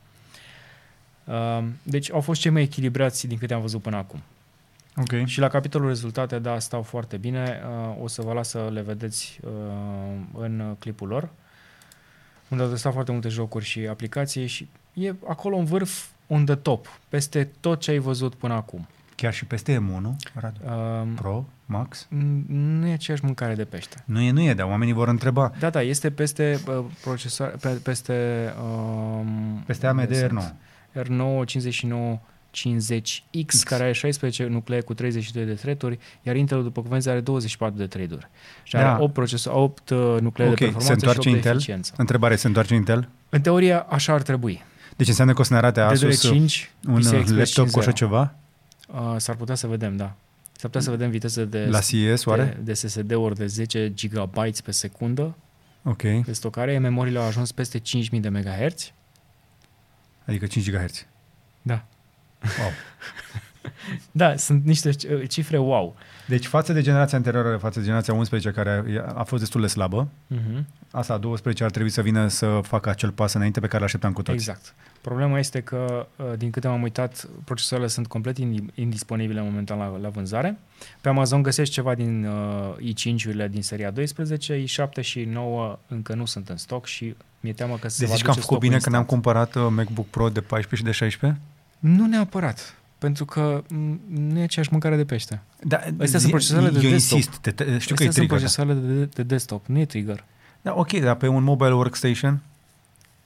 Um, 1.24 1.74
deci 1.84 2.12
au 2.12 2.22
fost 2.22 2.42
cei 2.42 2.52
mai 2.52 2.62
echilibrați 2.62 3.28
din 3.28 3.38
câte 3.38 3.54
am 3.54 3.62
văzut 3.62 3.82
până 3.82 3.96
acum. 3.96 4.22
Ok. 4.98 5.26
Și 5.26 5.40
la 5.40 5.48
capitolul 5.48 5.88
rezultate, 5.88 6.40
da, 6.40 6.60
stau 6.60 6.82
foarte 6.82 7.18
bine. 7.18 7.62
Uh, 7.68 8.04
o 8.04 8.08
să 8.08 8.22
vă 8.22 8.34
las 8.34 8.50
să 8.50 8.70
le 8.72 8.82
vedeți 8.82 9.40
uh, 9.44 9.52
în 10.38 10.76
clipul 10.80 11.08
lor, 11.08 11.30
unde 12.48 12.64
au 12.64 12.70
testat 12.70 12.94
foarte 12.94 13.12
multe 13.12 13.28
jocuri 13.28 13.66
și 13.66 13.80
aplicații 13.80 14.48
și 14.48 14.70
e 14.94 15.14
acolo 15.28 15.58
în 15.58 15.66
vârf, 15.66 16.06
un 16.28 16.46
the 16.46 16.56
top, 16.56 17.00
peste 17.10 17.50
tot 17.60 17.80
ce 17.80 17.92
ai 17.92 17.98
văzut 17.98 18.36
până 18.36 18.54
acum. 18.54 18.88
Chiar 19.16 19.34
și 19.34 19.46
peste 19.46 19.78
M1, 19.78 20.32
Radu? 20.34 20.60
Um, 21.02 21.14
Pro, 21.14 21.46
Max? 21.66 22.08
nu 22.48 22.88
e 22.88 22.94
aceeași 22.94 23.26
mâncare 23.26 23.56
de 23.56 23.66
pește. 23.66 24.04
Nu 24.06 24.22
e, 24.22 24.32
nu 24.32 24.42
e, 24.42 24.54
dar 24.54 24.68
oamenii 24.68 24.94
vor 24.94 25.08
întreba. 25.08 25.52
Da, 25.60 25.70
da, 25.70 25.82
este 25.82 26.12
peste 26.12 26.60
uh, 26.68 26.86
procesoare, 27.02 27.56
pe, 27.62 27.70
peste... 27.70 28.50
Um, 28.64 29.64
Peste 29.66 29.88
AMD 29.88 30.00
unde 30.00 30.28
sunt? 30.28 30.56
R9. 30.96 31.02
R9 31.04 31.46
59 31.46 32.20
50X, 32.54 33.46
X. 33.46 33.64
care 33.64 33.84
are 33.84 33.92
16 33.92 34.46
nuclee 34.46 34.82
cu 34.82 34.94
32 34.94 35.46
de 35.46 35.54
threaduri, 35.54 36.00
iar 36.22 36.36
Intel, 36.36 36.64
după 36.64 36.82
cum 36.82 36.90
vezi, 36.90 37.10
are 37.10 37.20
24 37.22 37.78
de 37.78 37.88
threaduri. 37.88 38.28
Și 38.64 38.76
are 38.76 38.86
Da. 38.86 38.98
8, 39.04 39.14
procesor, 39.14 39.54
8 39.56 39.90
uh, 39.90 39.98
nuclee 40.22 40.48
Ok, 40.48 40.54
de 40.58 40.66
se 40.66 40.72
performanță 40.72 40.92
întoarce 40.94 41.22
și 41.22 41.28
8 41.28 41.30
de 41.30 41.30
Intel? 41.36 41.56
eficiență. 41.56 41.94
Întrebare, 41.98 42.36
se 42.36 42.48
întoarce 42.48 42.74
Intel? 42.74 43.10
În 43.30 43.42
teorie, 43.42 43.74
așa 43.90 44.14
ar 44.14 44.22
trebui. 44.22 44.64
Deci 44.96 45.08
înseamnă 45.08 45.34
că 45.34 45.42
o 45.42 45.44
să 45.44 45.54
ne 45.54 45.60
arate 45.60 45.80
Asus 45.80 46.28
DDR5, 46.30 46.32
un 46.88 47.00
PCI 47.00 47.14
Express 47.14 47.56
laptop 47.56 47.70
cu 47.74 47.80
așa 47.80 47.92
5.0. 47.92 47.94
ceva? 47.94 48.36
Uh, 48.88 49.16
s-ar 49.18 49.36
putea 49.36 49.56
să 49.56 49.68
vedem, 49.68 49.96
da. 49.98 50.16
S-ar 50.52 50.72
putea 50.72 50.82
să 50.82 50.90
vedem 50.90 51.10
viteze 51.10 51.46
de, 51.46 51.66
La 51.70 51.80
CES, 51.80 52.26
oare? 52.26 52.44
de, 52.44 52.62
de 52.64 52.74
SSD-uri 52.74 53.36
de 53.36 53.46
10 53.46 53.94
GB 54.08 54.34
pe 54.64 54.72
secundă 54.72 55.36
Ok, 55.84 56.02
de 56.02 56.34
stocare. 56.34 56.78
Memoriile 56.78 57.20
au 57.20 57.26
ajuns 57.26 57.52
peste 57.52 57.78
5000 57.78 58.22
de 58.22 58.30
MHz. 58.30 58.92
adică 60.26 60.46
5 60.46 60.70
GHz. 60.72 61.06
Da. 61.62 61.86
Wow. 62.60 62.72
Da, 64.12 64.36
sunt 64.36 64.66
niște 64.66 64.90
uh, 65.14 65.30
cifre 65.30 65.58
wow. 65.58 65.96
Deci 66.28 66.46
față 66.46 66.74
de 66.74 66.82
generația 66.82 67.18
anterioară, 67.18 67.58
față 67.58 67.80
de 67.80 67.84
generația 67.86 68.14
11, 68.14 68.50
care 68.52 68.84
a 69.16 69.24
fost 69.24 69.42
destul 69.42 69.62
de 69.62 69.68
slabă, 69.68 70.08
Uh-huh. 70.34 70.64
asta 70.92 71.14
a 71.14 71.18
12 71.18 71.64
ar 71.64 71.72
trebui 71.72 71.90
să 71.90 72.02
vină 72.02 72.28
să 72.28 72.60
facă 72.64 72.90
acel 72.90 73.12
pas 73.12 73.34
înainte 73.34 73.60
pe 73.60 73.66
care 73.66 73.78
îl 73.78 73.84
așteptam 73.84 74.14
cu 74.14 74.22
toți. 74.22 74.38
Exact. 74.38 74.74
Problema 75.02 75.40
este 75.40 75.62
că, 75.62 76.08
uh, 76.16 76.26
din 76.38 76.50
câte 76.50 76.68
m-am 76.68 76.82
uitat, 76.82 77.28
procesoarele 77.44 77.90
sunt 77.90 78.08
complet 78.08 78.38
indi- 78.40 78.74
indisponibile 78.76 79.42
momentan 79.42 79.78
la, 79.78 79.98
la 80.02 80.10
vânzare. 80.10 80.58
Pe 81.02 81.10
Amazon 81.10 81.42
găsești 81.42 81.74
ceva 81.74 81.96
din 81.96 82.26
uh, 82.26 82.94
i5-urile 82.94 83.48
din 83.50 83.62
seria 83.62 83.92
12, 83.92 84.64
i7 84.64 85.02
și 85.02 85.24
9 85.24 85.80
încă 85.88 86.14
nu 86.14 86.26
sunt 86.26 86.50
în 86.50 86.58
stoc 86.58 86.86
și 86.86 87.16
mi-e 87.40 87.54
teamă 87.54 87.78
că 87.78 87.88
se 87.90 88.00
Deci 88.00 88.08
va 88.10 88.14
zici 88.16 88.24
că 88.24 88.30
am 88.30 88.36
duce 88.36 88.46
făcut 88.48 88.60
bine 88.62 88.80
stocul 88.80 88.92
când 89.00 89.10
am 89.10 89.18
instant. 89.20 89.46
cumpărat 89.52 89.72
uh, 89.72 89.76
MacBook 89.86 90.08
Pro 90.08 90.30
de 90.30 90.42
14 90.42 90.76
și 90.76 90.84
de 90.84 90.92
16? 90.92 91.40
Nu 91.84 92.06
neapărat, 92.06 92.76
pentru 92.98 93.26
că 93.26 93.64
m, 93.70 94.00
nu 94.08 94.40
e 94.40 94.44
aceeași 94.44 94.72
mâncare 94.72 94.96
de 94.96 95.06
pește. 95.06 95.42
Da, 95.64 95.80
Astea 96.00 96.20
sunt 96.20 96.32
procesoarele 96.32 96.70
de 96.80 96.86
eu 96.86 96.92
desktop. 96.92 97.18
insist, 97.18 97.38
te, 97.42 97.52
te, 97.52 97.64
știu 97.64 97.76
Astea 97.76 97.96
că 97.96 98.04
e 98.04 98.06
sunt 98.06 98.14
trigger. 98.14 98.28
Da. 98.30 98.36
procesoarele 98.36 98.80
de, 98.96 99.06
de 99.06 99.24
desktop, 99.24 99.66
nu 99.66 99.80
e 99.80 99.86
trigger. 99.86 100.24
da, 100.62 100.74
ok, 100.76 100.92
dar 100.92 101.16
pe 101.16 101.28
un 101.28 101.44
mobile 101.44 101.74
workstation, 101.74 102.42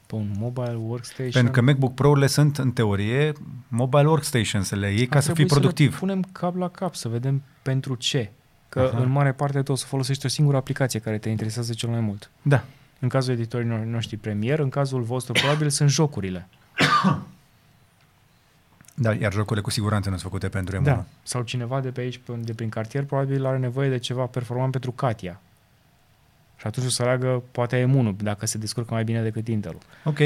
Pe 0.05 0.15
un 0.15 0.31
mobile 0.37 0.75
workstation... 0.79 1.31
pentru 1.31 1.51
că 1.51 1.61
MacBook 1.61 1.93
Pro-urile 1.93 2.27
sunt, 2.27 2.57
în 2.57 2.71
teorie, 2.71 3.33
mobile 3.67 4.07
workstations, 4.07 4.69
le 4.69 4.91
iei 4.93 5.07
ca 5.07 5.15
Ar 5.15 5.21
să 5.21 5.27
fii 5.33 5.35
trebui 5.45 5.51
productiv. 5.59 5.87
Să 5.87 5.93
le 5.93 5.99
punem 5.99 6.29
cap 6.31 6.55
la 6.55 6.69
cap, 6.69 6.95
să 6.95 7.07
vedem 7.07 7.41
pentru 7.61 7.95
ce. 7.95 8.31
Că 8.69 8.79
Aha. 8.79 9.01
în 9.01 9.09
mare 9.09 9.31
parte 9.31 9.61
tu 9.61 9.71
o 9.71 9.75
să 9.75 9.85
folosești 9.85 10.25
o 10.25 10.29
singură 10.29 10.57
aplicație 10.57 10.99
care 10.99 11.17
te 11.17 11.29
interesează 11.29 11.73
cel 11.73 11.89
mai 11.89 11.99
mult. 11.99 12.29
Da. 12.41 12.63
În 12.99 13.09
cazul 13.09 13.33
editorilor 13.33 13.79
noștri 13.79 14.17
Premiere, 14.17 14.61
în 14.61 14.69
cazul 14.69 15.01
vostru 15.01 15.33
probabil 15.33 15.69
sunt 15.69 15.89
jocurile. 15.89 16.47
Da, 18.99 19.13
iar 19.13 19.33
jocurile 19.33 19.61
cu 19.61 19.69
siguranță 19.69 20.09
nu 20.09 20.17
sunt 20.17 20.31
făcute 20.31 20.47
pentru 20.49 20.77
M1. 20.79 20.83
Da. 20.83 21.05
Sau 21.23 21.41
cineva 21.41 21.79
de 21.79 21.89
pe 21.89 22.01
aici, 22.01 22.19
pe- 22.25 22.33
de 22.43 22.53
prin 22.53 22.69
cartier, 22.69 23.03
probabil 23.03 23.45
are 23.45 23.57
nevoie 23.57 23.89
de 23.89 23.97
ceva 23.97 24.23
performant 24.25 24.71
pentru 24.71 24.91
Katia. 24.91 25.39
Și 26.57 26.67
atunci 26.67 26.85
o 26.85 26.89
să 26.89 27.01
aleagă 27.01 27.43
poate 27.51 27.89
M1, 27.89 28.15
dacă 28.17 28.45
se 28.45 28.57
descurcă 28.57 28.93
mai 28.93 29.03
bine 29.03 29.21
decât 29.21 29.47
Intel-ul. 29.47 29.79
Ok. 30.03 30.17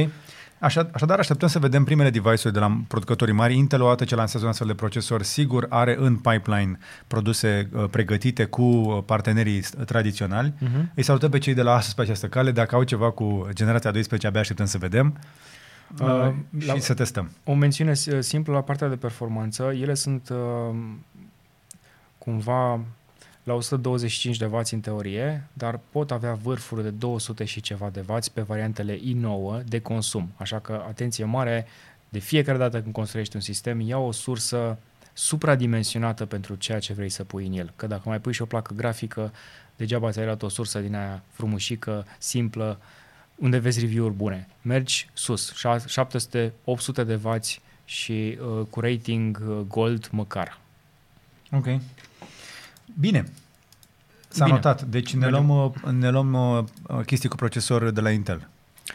Așa, 0.60 0.90
așadar, 0.94 1.20
așteptăm 1.20 1.48
să 1.48 1.60
vedem 1.60 1.84
primele 1.84 2.10
device-uri 2.10 2.54
de 2.54 2.60
la 2.60 2.82
producătorii 2.88 3.34
mari. 3.34 3.56
Intel, 3.58 3.82
odată 3.82 4.04
ce 4.06 4.16
lansează 4.16 4.46
un 4.46 4.52
astfel 4.52 4.68
de 4.68 4.74
procesor, 4.74 5.24
sigur 5.24 5.66
are 5.70 5.96
în 6.00 6.16
pipeline 6.18 6.78
produse 7.08 7.70
uh, 7.74 7.84
pregătite 7.92 8.46
cu 8.46 8.62
uh, 8.64 9.04
partenerii 9.06 9.62
s- 9.62 9.74
tradiționali. 9.86 10.54
Uh-huh. 10.58 10.94
Îi 10.94 11.04
salutăm 11.04 11.30
pe 11.30 11.38
cei 11.38 11.54
de 11.54 11.62
la 11.62 11.74
Asus 11.76 11.94
pe 11.94 12.02
această 12.02 12.28
cale. 12.28 12.52
Dacă 12.52 12.76
au 12.76 12.84
ceva 12.84 13.12
cu 13.12 13.48
generația 13.54 13.92
12, 13.92 14.28
abia 14.28 14.40
așteptăm 14.40 14.66
să 14.66 14.78
vedem 14.78 15.18
uh, 16.02 16.08
Uh, 16.08 16.34
și 16.62 16.68
la- 16.68 16.78
să 16.80 16.94
testăm. 16.94 17.32
O 17.44 17.54
mențiune 17.54 17.94
s- 17.94 18.08
simplă 18.20 18.54
la 18.54 18.62
partea 18.62 18.88
de 18.88 18.96
performanță. 18.96 19.64
Ele 19.64 19.94
sunt 19.94 20.30
uh, 20.30 20.76
cumva 22.18 22.80
la 23.44 23.54
125 23.54 24.38
de 24.38 24.46
W 24.46 24.62
în 24.72 24.80
teorie, 24.80 25.48
dar 25.54 25.80
pot 25.90 26.12
avea 26.12 26.34
vârfuri 26.34 26.84
de 26.84 26.90
200 26.90 27.44
și 27.46 27.62
ceva 27.62 27.90
de 27.90 28.04
W 28.08 28.18
pe 28.34 28.42
variantele 28.42 28.98
i9 29.00 29.64
de 29.66 29.80
consum. 29.80 30.32
Așa 30.38 30.60
că, 30.60 30.84
atenție 30.88 31.26
mare, 31.26 31.66
de 32.10 32.20
fiecare 32.20 32.58
dată 32.58 32.82
când 32.82 32.94
construiești 32.94 33.36
un 33.36 33.42
sistem, 33.42 33.80
ia 33.80 33.98
o 33.98 34.12
sursă 34.12 34.78
supradimensionată 35.14 36.26
pentru 36.26 36.56
ceea 36.56 36.80
ce 36.80 36.94
vrei 36.94 37.10
să 37.10 37.24
pui 37.24 37.46
în 37.48 37.54
el. 37.54 37.74
Că 37.76 37.88
dacă 37.88 38.02
mai 38.06 38.20
pui 38.20 38.34
și 38.34 38.42
o 38.42 38.46
placă 38.46 38.74
grafică, 38.74 39.32
degeaba 39.76 40.12
ți-ai 40.12 40.26
luat 40.26 40.42
o 40.42 40.50
sursă 40.50 40.80
din 40.80 40.96
aia 40.96 41.24
frumușică, 41.32 42.06
simplă, 42.18 42.80
unde 43.42 43.58
vezi 43.58 43.80
review-uri 43.80 44.14
bune. 44.14 44.48
Mergi 44.62 45.10
sus, 45.14 45.54
șa- 45.54 45.86
700, 45.88 46.54
800 46.64 47.04
de 47.04 47.20
W 47.24 47.36
și 47.86 48.38
uh, 48.42 48.66
cu 48.70 48.80
rating 48.80 49.42
uh, 49.48 49.58
gold 49.68 50.08
măcar. 50.12 50.58
Ok. 51.52 51.66
Bine. 53.00 53.26
S-a 54.28 54.44
Bine. 54.44 54.56
notat. 54.56 54.82
Deci 54.84 55.14
ne 55.14 55.20
Mergem. 55.20 55.46
luăm, 55.48 55.72
uh, 55.84 55.92
ne 55.92 56.10
luăm 56.10 56.34
uh, 56.34 56.64
chestii 57.06 57.30
cu 57.30 57.36
procesor 57.36 57.90
de 57.90 58.02
la 58.02 58.12
Intel, 58.12 58.48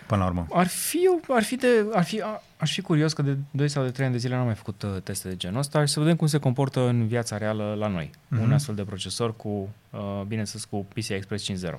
până 0.06 0.20
la 0.20 0.26
urmă. 0.26 0.46
Ar 0.52 0.66
fi, 0.66 0.98
ar 1.28 1.42
fi, 1.42 1.56
de, 1.56 1.86
ar 1.92 2.04
fi, 2.04 2.20
a- 2.20 2.42
aș 2.56 2.72
fi 2.72 2.80
curios 2.80 3.12
că 3.12 3.22
de 3.22 3.36
2 3.50 3.68
sau 3.68 3.84
de 3.84 3.90
3 3.90 4.04
ani 4.06 4.14
de 4.14 4.20
zile 4.20 4.34
n-am 4.34 4.44
mai 4.44 4.54
făcut 4.54 4.82
uh, 4.82 4.96
teste 5.02 5.28
de 5.28 5.36
genul 5.36 5.58
ăsta 5.58 5.84
și 5.84 5.92
să 5.92 6.00
vedem 6.00 6.16
cum 6.16 6.26
se 6.26 6.38
comportă 6.38 6.80
în 6.88 7.06
viața 7.06 7.36
reală 7.38 7.74
la 7.78 7.86
noi. 7.86 8.10
Mhm. 8.28 8.42
Un 8.42 8.52
astfel 8.52 8.74
de 8.74 8.82
procesor 8.82 9.36
cu, 9.36 9.68
uh, 9.90 10.22
bineînțeles, 10.26 10.64
cu 10.64 10.86
PCI 10.94 11.10
Express 11.10 11.44
5.0. 11.44 11.78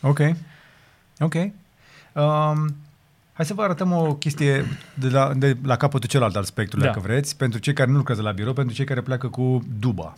Ok. 0.00 0.18
Ok. 1.20 1.34
Um, 2.16 2.76
hai 3.32 3.46
să 3.46 3.54
vă 3.54 3.62
arătăm 3.62 3.92
o 3.92 4.14
chestie 4.14 4.64
de 4.94 5.08
la, 5.08 5.32
de 5.34 5.56
la 5.62 5.76
capătul 5.76 6.08
celălalt 6.08 6.36
al 6.36 6.44
spectrului, 6.44 6.86
Da. 6.86 6.92
dacă 6.92 7.06
vreți, 7.06 7.36
pentru 7.36 7.58
cei 7.58 7.72
care 7.72 7.90
nu 7.90 7.96
lucrează 7.96 8.22
la 8.22 8.30
birou, 8.30 8.52
pentru 8.52 8.74
cei 8.74 8.84
care 8.84 9.00
pleacă 9.00 9.28
cu 9.28 9.64
duba, 9.78 10.14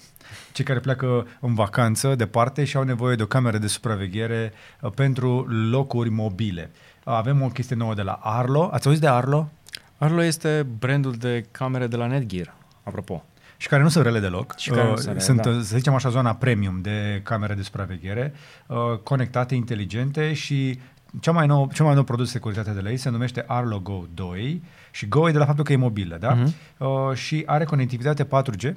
cei 0.53 0.65
care 0.65 0.79
pleacă 0.79 1.27
în 1.41 1.55
vacanță 1.55 2.15
departe 2.15 2.65
și 2.65 2.77
au 2.77 2.83
nevoie 2.83 3.17
de 3.17 3.23
o 3.23 3.27
cameră 3.27 3.59
de 3.59 3.67
supraveghere 3.67 4.53
uh, 4.81 4.91
pentru 4.95 5.47
locuri 5.71 6.11
mobile. 6.11 6.71
Uh, 7.05 7.13
Avem 7.13 7.43
o 7.43 7.49
chestie 7.49 7.77
nouă 7.77 7.95
de 7.95 8.03
la 8.03 8.19
Arlo. 8.23 8.69
Ați 8.73 8.87
auzit 8.87 9.03
de 9.03 9.09
Arlo? 9.09 9.51
Arlo 9.99 10.23
este 10.23 10.67
brandul 10.79 11.13
de 11.13 11.47
camere 11.51 11.87
de 11.87 11.97
la 11.97 12.07
Netgear, 12.07 12.55
apropo. 12.83 13.25
Și 13.57 13.69
care 13.69 13.83
nu 13.83 13.89
sunt 13.89 14.05
rele 14.05 14.21
deloc. 14.21 14.55
Și 14.57 14.71
care 14.71 14.83
nu 14.85 14.91
Uh, 14.91 14.97
sunt 14.97 15.07
rele, 15.09 15.21
sunt, 15.21 15.41
da. 15.43 15.51
uh, 15.51 15.57
să 15.57 15.77
zicem 15.77 15.95
așa, 15.95 16.09
zona 16.09 16.35
premium 16.35 16.81
de 16.81 17.21
camere 17.25 17.55
de 17.55 17.63
supraveghere, 17.63 18.35
uh, 18.67 18.77
conectate, 19.03 19.55
inteligente 19.55 20.33
și 20.33 20.79
cea 21.21 21.33
mai 21.33 21.47
nou, 21.47 21.71
cel 21.75 21.85
mai 21.85 21.95
nou 21.95 22.03
produs 22.03 22.27
de 22.27 22.33
securitate 22.33 22.71
de 22.71 22.81
la 22.81 22.91
ei 22.91 22.97
se 22.97 23.11
numește 23.11 23.45
Arlo 23.47 23.81
Go 23.81 24.05
2 24.15 24.63
și 24.91 25.09
Go 25.09 25.29
e 25.29 25.33
de 25.33 25.39
la 25.39 25.45
faptul 25.45 25.65
că 25.65 25.73
e 25.73 25.77
mobilă, 25.77 26.17
da? 26.17 26.35
Mhm. 26.35 26.55
Uh, 26.79 27.15
și 27.15 27.43
are 27.47 27.65
conectivitate 27.65 28.25
4G, 28.25 28.75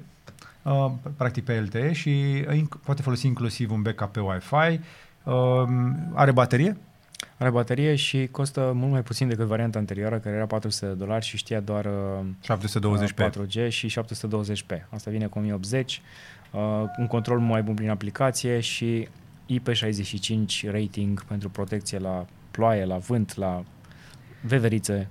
uh, 0.62 0.92
practic 1.18 1.44
pe 1.44 1.60
LTE 1.60 1.92
și 1.92 2.46
uh, 2.48 2.56
inc- 2.56 2.84
poate 2.84 3.02
folosi 3.02 3.26
inclusiv 3.26 3.72
un 3.72 3.82
backup 3.82 4.12
pe 4.12 4.20
Wi-Fi. 4.20 4.80
Uh, 5.24 5.34
are 6.14 6.32
baterie? 6.32 6.78
Are 7.38 7.50
baterie 7.50 7.96
și 7.96 8.28
costă 8.32 8.72
mult 8.76 8.92
mai 8.92 9.02
puțin 9.02 9.28
decât 9.28 9.46
varianta 9.46 9.78
anterioară, 9.78 10.18
care 10.18 10.36
era 10.36 10.46
400 10.46 10.86
de 10.86 10.94
dolari 10.94 11.26
și 11.26 11.38
știa 11.38 11.60
doar 11.60 11.86
uh, 11.86 12.26
720 12.42 13.12
pe 13.12 13.30
4G 13.30 13.70
și 13.70 13.96
720p. 14.00 14.88
Asta 14.90 15.12
vine 15.12 15.26
cu 15.26 15.40
1080, 15.40 16.02
uh, 16.52 16.60
un 16.98 17.08
control 17.08 17.40
mai 17.40 17.64
bun 17.64 17.74
prin 17.74 17.90
aplicație 17.90 18.60
și 18.60 19.08
IP65 19.52 20.72
rating 20.72 21.24
pentru 21.24 21.50
protecție 21.50 21.98
la 21.98 22.26
ploaie, 22.52 22.86
la 22.86 22.98
vânt, 22.98 23.36
la 23.36 23.64
veverițe. 24.42 25.10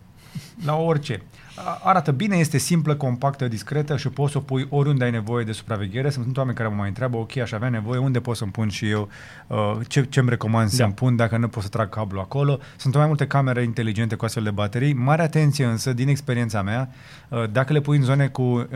la 0.65 0.77
orice. 0.77 1.23
Arată 1.83 2.11
bine, 2.11 2.37
este 2.37 2.59
simplă, 2.59 2.95
compactă, 2.95 3.49
discretă 3.49 3.97
și 3.97 4.09
poți 4.09 4.33
să 4.33 4.39
o 4.39 4.41
pui 4.41 4.67
oriunde 4.71 5.05
ai 5.05 5.11
nevoie 5.11 5.45
de 5.45 5.53
supraveghere. 5.53 6.11
Sunt 6.11 6.37
oameni 6.37 6.57
care 6.57 6.69
mă 6.69 6.75
mai 6.75 6.89
întreabă, 6.89 7.17
ok, 7.17 7.37
aș 7.37 7.53
avea 7.53 7.69
nevoie, 7.69 7.99
unde 7.99 8.21
pot 8.21 8.37
să-mi 8.37 8.51
pun 8.51 8.69
și 8.69 8.89
eu, 8.89 9.09
uh, 9.47 9.77
ce, 9.87 10.03
ce-mi 10.03 10.29
recomand 10.29 10.71
da. 10.71 10.77
să-mi 10.77 10.93
pun 10.93 11.17
dacă 11.17 11.37
nu 11.37 11.49
pot 11.49 11.63
să 11.63 11.69
trag 11.69 11.89
cablu 11.89 12.21
acolo. 12.21 12.59
Sunt 12.77 12.95
mai 12.95 13.07
multe 13.07 13.27
camere 13.27 13.63
inteligente 13.63 14.15
cu 14.15 14.25
astfel 14.25 14.43
de 14.43 14.51
baterii. 14.51 14.93
Mare 14.93 15.23
atenție 15.23 15.65
însă, 15.65 15.93
din 15.93 16.09
experiența 16.09 16.63
mea, 16.63 16.91
uh, 17.29 17.45
dacă 17.53 17.73
le 17.73 17.81
pui 17.81 17.97
în 17.97 18.03
zone 18.03 18.27
cu 18.29 18.43
uh, 18.43 18.67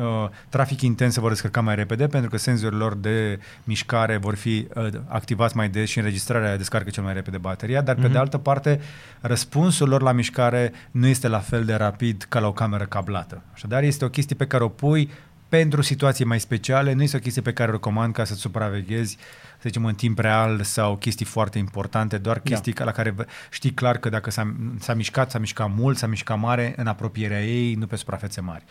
trafic 0.49 0.81
intens, 0.81 1.13
se 1.15 1.21
vor 1.21 1.31
descărca 1.31 1.61
mai 1.61 1.75
repede, 1.75 2.07
pentru 2.07 2.31
că 2.31 2.37
senzorii 2.37 2.79
lor 2.79 2.95
de 2.95 3.39
mișcare 3.65 4.17
vor 4.17 4.35
fi 4.35 4.67
activați 5.07 5.57
mai 5.57 5.69
des 5.69 5.89
și 5.89 5.99
înregistrarea 5.99 6.57
descarcă 6.57 6.91
cel 6.91 7.03
mai 7.03 7.13
repede 7.13 7.39
bateria, 7.39 7.81
dar 7.81 7.95
mm-hmm. 7.95 8.01
pe 8.01 8.07
de 8.07 8.13
mhm. 8.13 8.21
altă 8.21 8.39
parte, 8.39 8.81
răspunsul 9.21 9.89
lor 9.89 10.03
la 10.03 10.13
mișcare 10.13 10.73
nu 10.91 11.07
este 11.07 11.29
la 11.29 11.39
fel 11.39 11.65
de 11.65 11.75
rapid 11.75 12.27
ca 12.29 12.39
la 12.39 12.47
o 12.47 12.53
cameră 12.53 12.74
cablată. 12.83 13.43
Așadar, 13.53 13.83
este 13.83 14.05
o 14.05 14.09
chestie 14.09 14.37
pe 14.37 14.47
care 14.47 14.65
o 14.65 14.69
pui 14.69 15.11
pentru 15.49 15.83
situații 15.83 16.25
mai 16.25 16.41
speciale, 16.41 16.93
nu 16.93 17.03
este 17.03 17.17
o 17.17 17.21
chestie 17.21 17.43
pe 17.43 17.53
care 17.53 17.69
o 17.69 17.73
recomand 17.73 18.15
ca 18.15 18.25
să-ți 18.25 18.41
supraveghezi, 18.41 19.17
să 19.53 19.63
zicem, 19.63 19.85
în 19.85 19.95
timp 19.95 20.19
real 20.19 20.63
sau 20.63 20.97
chestii 20.97 21.27
foarte 21.27 21.59
importante, 21.59 22.19
doar 22.19 22.37
da. 22.37 22.43
chestii 22.43 22.73
da. 22.73 22.85
la 22.85 22.91
care 22.91 23.15
știi 23.51 23.71
clar 23.71 23.97
că 23.97 24.09
dacă 24.09 24.31
s-a, 24.31 24.55
s-a 24.79 24.95
mișcat, 24.95 25.31
s-a 25.31 25.39
mișcat 25.39 25.71
mult, 25.77 25.97
s-a 25.97 26.07
mișcat 26.07 26.39
mare 26.39 26.75
în 26.77 26.87
apropierea 26.87 27.45
ei, 27.45 27.75
nu 27.75 27.87
pe 27.87 27.97
suprafețe 27.97 28.41
mari. 28.41 28.65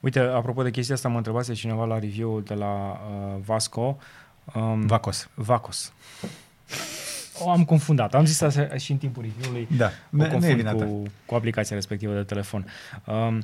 Uite, 0.00 0.18
apropo 0.18 0.62
de 0.62 0.70
chestia 0.70 0.94
asta, 0.94 1.08
mă 1.08 1.16
întrebase 1.16 1.52
cineva 1.52 1.84
la 1.84 1.98
review 1.98 2.40
de 2.40 2.54
la 2.54 2.72
uh, 2.74 3.40
Vasco. 3.44 3.98
Um, 4.54 4.86
Vacos. 4.86 5.28
Vacos. 5.34 5.92
O 7.38 7.50
am 7.50 7.64
confundat. 7.64 8.14
Am 8.14 8.24
zis 8.24 8.40
asta 8.40 8.76
și 8.76 8.90
în 8.90 8.96
timpul 8.96 9.22
review-ului. 9.22 9.68
Da, 9.76 9.90
o 10.18 10.28
confund 10.28 10.70
cu, 10.70 11.02
cu 11.26 11.34
aplicația 11.34 11.76
respectivă 11.76 12.14
de 12.14 12.22
telefon. 12.22 12.66
Um, 13.06 13.42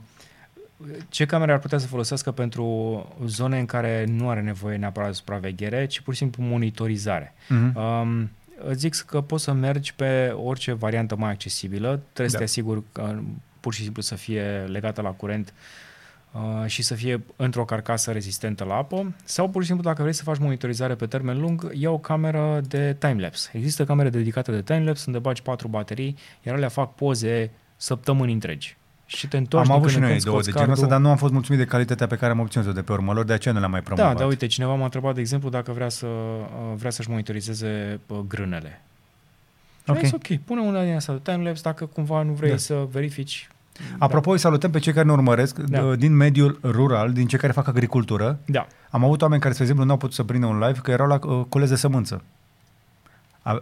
ce 1.08 1.26
camere 1.26 1.52
ar 1.52 1.58
putea 1.58 1.78
să 1.78 1.86
folosească 1.86 2.30
pentru 2.30 3.06
zone 3.26 3.58
în 3.58 3.66
care 3.66 4.04
nu 4.08 4.28
are 4.28 4.40
nevoie 4.40 4.76
neapărat 4.76 5.08
de 5.08 5.14
supraveghere, 5.14 5.86
ci 5.86 6.00
pur 6.00 6.12
și 6.12 6.18
simplu 6.18 6.42
monitorizare? 6.42 7.34
Uh-huh. 7.34 7.74
Um, 7.74 8.30
îți 8.64 8.78
zic 8.78 8.94
că 8.94 9.20
poți 9.20 9.44
să 9.44 9.52
mergi 9.52 9.94
pe 9.94 10.28
orice 10.28 10.72
variantă 10.72 11.16
mai 11.16 11.30
accesibilă, 11.30 11.88
trebuie 11.88 12.26
da. 12.26 12.32
să 12.32 12.36
te 12.36 12.42
asiguri 12.42 12.82
că 12.92 13.18
pur 13.60 13.74
și 13.74 13.82
simplu 13.82 14.02
să 14.02 14.14
fie 14.14 14.64
legată 14.68 15.00
la 15.00 15.10
curent 15.10 15.48
uh, 15.48 15.54
și 16.66 16.82
să 16.82 16.94
fie 16.94 17.22
într-o 17.36 17.64
carcasă 17.64 18.12
rezistentă 18.12 18.64
la 18.64 18.74
apă 18.74 19.14
sau 19.24 19.48
pur 19.48 19.60
și 19.60 19.66
simplu 19.66 19.84
dacă 19.84 20.02
vrei 20.02 20.14
să 20.14 20.22
faci 20.22 20.38
monitorizare 20.38 20.94
pe 20.94 21.06
termen 21.06 21.40
lung, 21.40 21.70
ia 21.74 21.90
o 21.90 21.98
cameră 21.98 22.60
de 22.68 22.96
timelapse. 22.98 23.50
Există 23.52 23.84
camere 23.84 24.10
dedicate 24.10 24.50
de 24.52 24.62
timelapse 24.62 25.04
unde 25.06 25.18
bagi 25.18 25.42
patru 25.42 25.68
baterii, 25.68 26.16
iar 26.42 26.54
alea 26.54 26.68
fac 26.68 26.94
poze 26.94 27.50
săptămâni 27.76 28.32
întregi 28.32 28.76
și 29.16 29.28
te 29.28 29.36
întorci 29.36 29.68
Am 29.68 29.76
avut 29.76 29.90
și 29.90 29.98
noi 29.98 30.18
două 30.18 30.40
de 30.42 30.50
genul 30.50 30.70
ăsta, 30.70 30.86
dar 30.86 31.00
nu 31.00 31.08
am 31.08 31.16
fost 31.16 31.32
mulțumit 31.32 31.60
de 31.60 31.66
calitatea 31.66 32.06
pe 32.06 32.16
care 32.16 32.32
am 32.32 32.40
obținut-o 32.40 32.72
de 32.72 32.82
pe 32.82 32.92
urmă 32.92 33.12
lor, 33.12 33.24
de 33.24 33.32
aceea 33.32 33.54
nu 33.54 33.60
le-am 33.60 33.70
mai 33.70 33.82
promovat. 33.82 34.12
Da, 34.12 34.18
dar 34.18 34.28
uite, 34.28 34.46
cineva 34.46 34.74
m-a 34.74 34.84
întrebat, 34.84 35.14
de 35.14 35.20
exemplu, 35.20 35.48
dacă 35.48 35.72
vrea, 35.72 35.88
să, 35.88 36.06
uh, 36.06 36.74
vrea 36.76 36.90
să-și 36.90 37.10
monitorizeze 37.10 38.00
uh, 38.06 38.18
grânele. 38.28 38.82
Ok. 39.86 39.98
Zis, 39.98 40.12
ok, 40.12 40.36
pune 40.44 40.60
una 40.60 40.84
din 40.84 40.94
asta 40.94 41.12
de 41.12 41.18
timelapse 41.22 41.62
dacă 41.64 41.86
cumva 41.86 42.22
nu 42.22 42.32
vrei 42.32 42.50
da. 42.50 42.56
să 42.56 42.86
verifici. 42.90 43.48
Apropo, 43.98 44.26
da. 44.26 44.32
îi 44.32 44.38
salutăm 44.38 44.70
pe 44.70 44.78
cei 44.78 44.92
care 44.92 45.06
ne 45.06 45.12
urmăresc 45.12 45.58
da. 45.58 45.94
din 45.94 46.16
mediul 46.16 46.58
rural, 46.62 47.12
din 47.12 47.26
cei 47.26 47.38
care 47.38 47.52
fac 47.52 47.68
agricultură. 47.68 48.38
Da. 48.44 48.66
Am 48.90 49.04
avut 49.04 49.22
oameni 49.22 49.40
care, 49.40 49.54
de 49.54 49.60
exemplu, 49.60 49.84
nu 49.84 49.90
au 49.90 49.96
putut 49.96 50.14
să 50.14 50.22
prindă 50.22 50.46
un 50.46 50.58
live 50.58 50.80
că 50.82 50.90
erau 50.90 51.06
la 51.06 51.18
uh, 51.22 51.44
colez 51.48 51.68
de 51.68 51.76
sămânță. 51.76 52.22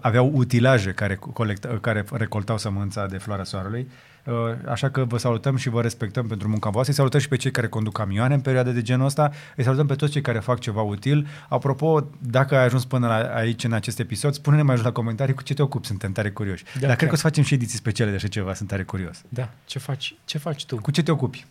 Aveau 0.00 0.30
utilaje 0.34 0.90
care, 0.90 1.14
colecta, 1.14 1.78
care 1.80 2.04
recoltau 2.10 2.58
sămânța 2.58 3.06
de 3.06 3.18
floarea 3.18 3.44
soarelui 3.44 3.80
Uh, 3.80 4.17
așa 4.68 4.90
că 4.90 5.04
vă 5.04 5.18
salutăm 5.18 5.56
și 5.56 5.68
vă 5.68 5.82
respectăm 5.82 6.26
pentru 6.26 6.48
munca 6.48 6.70
voastră. 6.70 6.90
Îi 6.92 6.98
salutăm 6.98 7.20
și 7.20 7.28
pe 7.28 7.36
cei 7.36 7.50
care 7.50 7.68
conduc 7.68 7.92
camioane 7.92 8.34
în 8.34 8.40
perioade 8.40 8.72
de 8.72 8.82
genul 8.82 9.06
ăsta. 9.06 9.30
Îi 9.56 9.64
salutăm 9.64 9.86
pe 9.86 9.94
toți 9.94 10.12
cei 10.12 10.20
care 10.20 10.38
fac 10.38 10.58
ceva 10.58 10.82
util. 10.82 11.26
Apropo, 11.48 12.08
dacă 12.18 12.56
ai 12.56 12.64
ajuns 12.64 12.84
până 12.84 13.06
la 13.06 13.14
aici 13.34 13.64
în 13.64 13.72
acest 13.72 13.98
episod, 13.98 14.32
spune-ne 14.34 14.62
mai 14.62 14.76
jos 14.76 14.84
la 14.84 14.92
comentarii 14.92 15.34
cu 15.34 15.42
ce 15.42 15.54
te 15.54 15.62
ocupi. 15.62 15.86
Suntem 15.86 16.12
tare 16.12 16.30
curioși. 16.30 16.64
Da, 16.64 16.70
Dar 16.72 16.88
chiar. 16.88 16.96
cred 16.96 17.08
că 17.08 17.14
o 17.14 17.16
să 17.18 17.22
facem 17.22 17.42
și 17.42 17.54
ediții 17.54 17.78
speciale 17.78 18.10
de 18.10 18.16
așa 18.16 18.28
ceva. 18.28 18.54
Sunt 18.54 18.68
tare 18.68 18.82
curios. 18.82 19.22
Da. 19.28 19.50
Ce 19.64 19.78
faci, 19.78 20.14
ce 20.24 20.38
faci 20.38 20.66
tu? 20.66 20.76
Cu 20.76 20.90
ce 20.90 21.02
te 21.02 21.10
ocupi? 21.10 21.46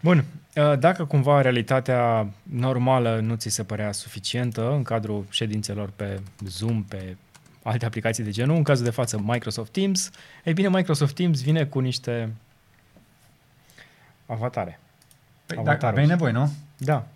Bun, 0.00 0.24
uh, 0.54 0.78
dacă 0.78 1.04
cumva 1.04 1.40
realitatea 1.40 2.28
normală 2.42 3.20
nu 3.22 3.34
ți 3.34 3.48
se 3.48 3.62
părea 3.62 3.92
suficientă 3.92 4.72
în 4.72 4.82
cadrul 4.82 5.24
ședințelor 5.30 5.90
pe 5.96 6.20
Zoom, 6.46 6.82
pe 6.82 7.16
alte 7.62 7.84
aplicații 7.84 8.24
de 8.24 8.30
genul, 8.30 8.56
în 8.56 8.62
cazul 8.62 8.84
de 8.84 8.90
față 8.90 9.20
Microsoft 9.24 9.72
Teams, 9.72 10.10
ei 10.44 10.52
bine, 10.52 10.68
Microsoft 10.68 11.14
Teams 11.14 11.42
vine 11.42 11.64
cu 11.64 11.78
niște 11.78 12.32
avatare. 14.26 14.80
Păi, 15.46 15.64
dacă 15.64 15.86
aveai 15.86 16.06
nevoie, 16.06 16.32
nu? 16.32 16.52
Da. 16.76 17.06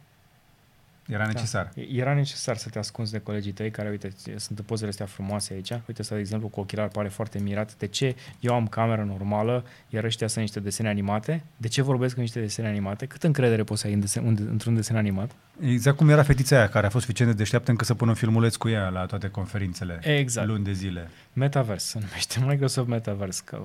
Era 1.07 1.22
da. 1.22 1.26
necesar. 1.26 1.70
Da. 1.74 1.82
Era 1.82 2.14
necesar 2.14 2.57
să 2.57 2.68
te 2.68 2.78
ascunzi 2.78 3.12
de 3.12 3.18
colegii 3.18 3.52
tăi 3.52 3.70
care, 3.70 3.88
uite, 3.88 4.12
sunt 4.36 4.61
pozele 4.61 4.88
astea 4.88 5.07
frumoase 5.07 5.52
aici. 5.52 5.72
Uite, 5.88 6.02
să 6.02 6.14
de 6.14 6.20
exemplu, 6.20 6.48
cu 6.48 6.61
ochelar 6.61 6.88
pare 6.88 7.09
foarte 7.09 7.38
mirat. 7.38 7.76
De 7.76 7.86
ce 7.86 8.16
eu 8.40 8.54
am 8.54 8.66
cameră 8.66 9.04
normală, 9.04 9.64
iar 9.88 10.04
ăștia 10.04 10.26
sunt 10.26 10.44
niște 10.44 10.61
desene 10.61 10.88
animate? 10.88 11.42
De 11.57 11.68
ce 11.68 11.82
vorbesc 11.82 12.16
în 12.16 12.22
niște 12.22 12.40
desene 12.40 12.68
animate? 12.68 13.07
Cât 13.07 13.22
încredere 13.22 13.62
poți 13.64 13.80
să 13.80 13.86
ai 13.86 13.92
în 13.92 14.00
desen, 14.00 14.36
într-un 14.50 14.74
desen 14.74 14.96
animat? 14.96 15.30
Exact 15.61 15.96
cum 15.96 16.09
era 16.09 16.22
fetița 16.22 16.57
aia, 16.57 16.68
care 16.68 16.86
a 16.86 16.90
fost 16.90 17.04
suficient 17.04 17.30
de 17.30 17.36
deșteaptă 17.36 17.70
încă 17.70 17.84
să 17.84 17.94
pună 17.94 18.11
un 18.11 18.16
filmuleț 18.16 18.54
cu 18.54 18.68
ea 18.68 18.88
la 18.88 19.07
toate 19.07 19.28
conferințele. 19.28 20.00
Exact. 20.02 20.46
Luni 20.46 20.64
de 20.64 20.72
zile. 20.72 21.11
Metaverse 21.32 21.86
se 21.86 21.98
numește, 21.98 22.40
Microsoft 22.48 22.88
Metaverse. 22.88 23.42
Că, 23.44 23.61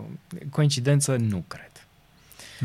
coincidență, 0.49 1.15
nu 1.15 1.43
cred. 1.47 1.71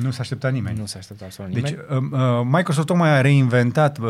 Nu 0.03 0.11
s-a 0.11 0.20
așteptat 0.20 0.53
nimeni. 0.53 0.78
Nu 0.78 0.86
s-a 0.86 0.99
așteptat 0.99 1.26
absolut 1.26 1.53
deci, 1.53 1.62
nimeni. 1.62 1.86
Deci, 1.88 2.20
uh, 2.20 2.40
Microsoft 2.44 2.86
tocmai 2.86 3.11
a 3.11 3.20
reinventat 3.20 3.99
uh, 3.99 4.09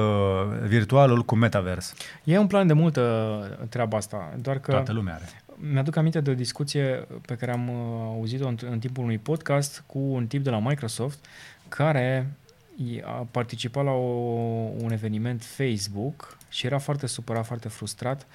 virtualul 0.67 1.23
cu 1.25 1.35
Metaverse. 1.35 1.95
E 2.25 2.39
un 2.39 2.47
plan 2.47 2.67
de 2.67 2.73
multă 2.73 3.67
treaba 3.69 3.97
asta, 3.97 4.35
doar 4.41 4.59
că... 4.59 4.71
Toată 4.71 4.93
lumea 4.93 5.15
are. 5.15 5.25
Mi-aduc 5.73 5.97
aminte 5.97 6.21
de 6.21 6.31
o 6.31 6.35
discuție 6.35 7.07
pe 7.27 7.35
care 7.35 7.53
am 7.53 7.69
uh, 7.69 7.75
auzit-o 8.03 8.49
în, 8.49 8.57
în 8.71 8.79
timpul 8.79 9.05
unui 9.05 9.19
podcast 9.19 9.85
cu 9.87 9.99
un 9.99 10.27
tip 10.27 10.43
de 10.43 10.51
la 10.51 10.59
Microsoft 10.59 11.19
care 11.69 12.37
a 13.05 13.27
participat 13.31 13.85
la 13.85 13.91
o, 13.91 14.05
un 14.83 14.93
eveniment 14.93 15.43
Facebook 15.43 16.37
și 16.49 16.67
era 16.67 16.79
foarte 16.79 17.07
supărat, 17.07 17.47
foarte 17.47 17.69
frustrat 17.69 18.27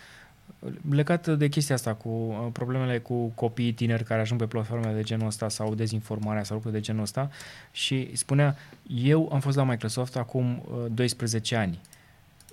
legat 0.90 1.28
de 1.28 1.48
chestia 1.48 1.76
asta 1.76 1.94
cu 1.94 2.10
uh, 2.10 2.48
problemele 2.52 3.00
cu 3.00 3.28
copiii 3.28 3.74
tineri 3.74 4.04
care 4.04 4.22
ajung 4.22 4.40
pe 4.40 4.46
platforme 4.46 4.92
de 4.94 5.02
genul 5.02 5.28
ăsta 5.28 5.50
sau 5.50 5.76
dezinformarea 5.76 6.44
sau 6.44 6.56
lucruri 6.56 6.76
de 6.76 6.82
genul 6.82 7.02
ăsta 7.02 7.30
și 7.72 8.10
spunea, 8.14 8.58
eu 8.88 9.30
am 9.34 9.40
fost 9.40 9.58
la 9.58 9.64
Microsoft 9.64 10.16
acum 10.16 10.64
12 10.94 11.56
uh, 11.56 11.62
ani. 11.62 11.80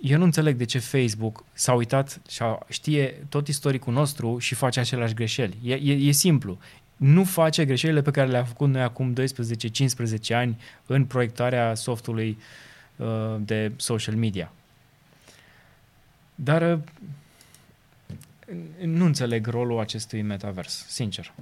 Eu 0.01 0.19
nu 0.19 0.25
înțeleg 0.25 0.57
de 0.57 0.65
ce 0.65 0.79
Facebook 0.79 1.45
s-a 1.53 1.73
uitat 1.73 2.21
și 2.29 2.43
știe 2.69 3.27
tot 3.29 3.49
istoricul 3.49 3.93
nostru 3.93 4.39
și 4.39 4.55
face 4.55 4.81
aceleași 4.81 5.15
greșeli. 5.15 5.57
E, 5.63 5.75
e, 5.75 5.93
e 5.93 6.11
simplu. 6.11 6.59
Nu 6.97 7.25
face 7.25 7.65
greșelile 7.65 8.03
pe 8.03 8.11
care 8.11 8.31
le-a 8.31 8.45
făcut 8.45 8.69
noi 8.69 8.83
acum 8.83 9.13
12-15 9.13 10.35
ani 10.35 10.59
în 10.87 11.05
proiectarea 11.05 11.75
softului 11.75 12.39
uh, 12.97 13.07
de 13.39 13.73
social 13.77 14.15
media. 14.15 14.53
Dar 16.35 16.73
uh, 16.73 16.79
nu 18.85 19.05
înțeleg 19.05 19.47
rolul 19.47 19.81
acestui 19.81 20.23
metavers, 20.23 20.85
sincer. 20.89 21.33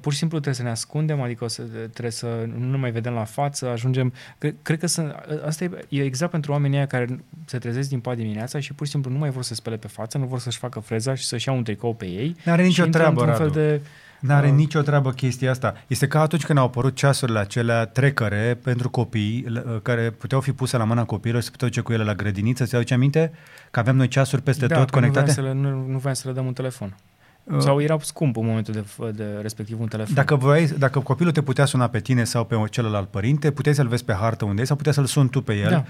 Pur 0.00 0.12
și 0.12 0.18
simplu 0.18 0.40
trebuie 0.40 0.54
să 0.54 0.62
ne 0.62 0.70
ascundem, 0.70 1.20
adică 1.20 1.44
o 1.44 1.48
să, 1.48 1.62
trebuie 1.62 2.10
să 2.10 2.48
nu 2.58 2.78
mai 2.78 2.90
vedem 2.90 3.12
la 3.12 3.24
față, 3.24 3.68
ajungem... 3.68 4.12
Cred, 4.38 4.54
cred 4.62 4.78
că 4.78 4.86
sunt, 4.86 5.14
asta 5.44 5.64
e, 5.64 5.70
e 5.88 6.02
exact 6.02 6.30
pentru 6.30 6.52
oamenii 6.52 6.76
aia 6.76 6.86
care 6.86 7.20
se 7.44 7.58
trezesc 7.58 7.88
din 7.88 8.00
pat 8.00 8.16
dimineața 8.16 8.60
și 8.60 8.72
pur 8.72 8.86
și 8.86 8.92
simplu 8.92 9.10
nu 9.10 9.18
mai 9.18 9.30
vor 9.30 9.42
să 9.42 9.54
spele 9.54 9.76
pe 9.76 9.86
față, 9.88 10.18
nu 10.18 10.26
vor 10.26 10.38
să-și 10.38 10.58
facă 10.58 10.80
freza 10.80 11.14
și 11.14 11.24
să-și 11.24 11.48
iau 11.48 11.56
un 11.56 11.64
tricou 11.64 11.94
pe 11.94 12.06
ei. 12.06 12.36
Nu 12.44 12.52
are 12.52 12.62
nicio 12.62 12.84
treabă, 12.84 13.24
Radu. 13.24 13.36
fel 13.36 13.50
de 13.50 13.80
N-are 14.26 14.48
uh, 14.48 14.52
nicio 14.52 14.80
treabă 14.80 15.10
chestia 15.10 15.50
asta. 15.50 15.74
Este 15.86 16.06
ca 16.06 16.20
atunci 16.20 16.44
când 16.44 16.58
au 16.58 16.64
apărut 16.64 16.94
ceasurile 16.94 17.38
acelea 17.38 17.86
trecăre 17.86 18.58
pentru 18.62 18.90
copii, 18.90 19.46
care 19.82 20.10
puteau 20.10 20.40
fi 20.40 20.52
puse 20.52 20.76
la 20.76 20.84
mâna 20.84 21.04
copiilor 21.04 21.40
și 21.40 21.46
se 21.46 21.52
puteau 21.52 21.70
duce 21.70 21.82
cu 21.82 21.92
ele 21.92 22.04
la 22.04 22.14
grădiniță. 22.14 22.64
Ți 22.64 22.74
aduce 22.74 22.94
aminte 22.94 23.32
că 23.70 23.78
aveam 23.78 23.96
noi 23.96 24.08
ceasuri 24.08 24.42
peste 24.42 24.66
da, 24.66 24.76
tot 24.78 24.90
conectate? 24.90 25.40
Da, 25.40 25.52
nu, 25.52 25.86
nu 25.88 25.98
voiam 25.98 26.16
să 26.16 26.28
le 26.28 26.34
dăm 26.34 26.46
un 26.46 26.52
telefon. 26.52 26.96
Uh, 27.44 27.60
sau 27.60 27.80
era 27.80 27.96
scump 28.00 28.36
în 28.36 28.46
momentul 28.46 28.74
de, 28.74 29.12
de 29.12 29.38
respectiv 29.40 29.80
un 29.80 29.86
telefon. 29.86 30.14
Dacă, 30.14 30.36
voiai, 30.36 30.64
dacă 30.78 30.98
copilul 30.98 31.32
te 31.32 31.42
putea 31.42 31.64
suna 31.64 31.88
pe 31.88 32.00
tine 32.00 32.24
sau 32.24 32.44
pe 32.44 32.56
celălalt 32.70 33.08
părinte, 33.08 33.50
puteai 33.50 33.74
să-l 33.74 33.88
vezi 33.88 34.04
pe 34.04 34.12
hartă 34.12 34.44
unde 34.44 34.62
e 34.62 34.64
sau 34.64 34.76
puteai 34.76 34.94
să-l 34.94 35.04
suni 35.04 35.28
tu 35.28 35.42
pe 35.42 35.54
el. 35.54 35.70
Da. 35.70 35.84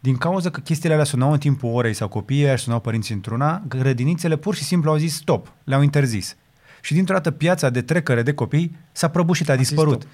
Din 0.00 0.16
cauza 0.16 0.50
că 0.50 0.60
chestiile 0.60 0.94
alea 0.94 1.06
sunau 1.06 1.32
în 1.32 1.38
timpul 1.38 1.70
orei 1.72 1.92
sau 1.92 2.08
copiii 2.08 2.48
și 2.48 2.56
sunau 2.56 2.80
părinții 2.80 3.14
într-una, 3.14 3.62
grădinițele 3.68 4.36
pur 4.36 4.54
și 4.54 4.62
simplu 4.62 4.90
au 4.90 4.96
zis 4.96 5.14
stop, 5.14 5.52
le-au 5.64 5.82
interzis 5.82 6.36
și 6.86 6.94
dintr-o 6.94 7.14
dată 7.14 7.30
piața 7.30 7.70
de 7.70 7.82
trecere 7.82 8.22
de 8.22 8.34
copii 8.34 8.76
s-a 8.92 9.08
prăbușit, 9.08 9.48
a, 9.48 9.52
a 9.52 9.56
dispărut. 9.56 10.06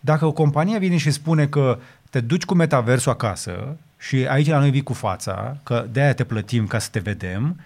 Dacă 0.00 0.26
o 0.26 0.32
companie 0.32 0.78
vine 0.78 0.96
și 0.96 1.10
spune 1.10 1.46
că 1.46 1.78
te 2.10 2.20
duci 2.20 2.44
cu 2.44 2.54
metaversul 2.54 3.12
acasă 3.12 3.76
și 3.98 4.26
aici 4.26 4.48
la 4.48 4.58
noi 4.58 4.70
vii 4.70 4.82
cu 4.82 4.92
fața, 4.92 5.56
că 5.62 5.86
de-aia 5.92 6.14
te 6.14 6.24
plătim 6.24 6.66
ca 6.66 6.78
să 6.78 6.88
te 6.90 6.98
vedem, 6.98 7.60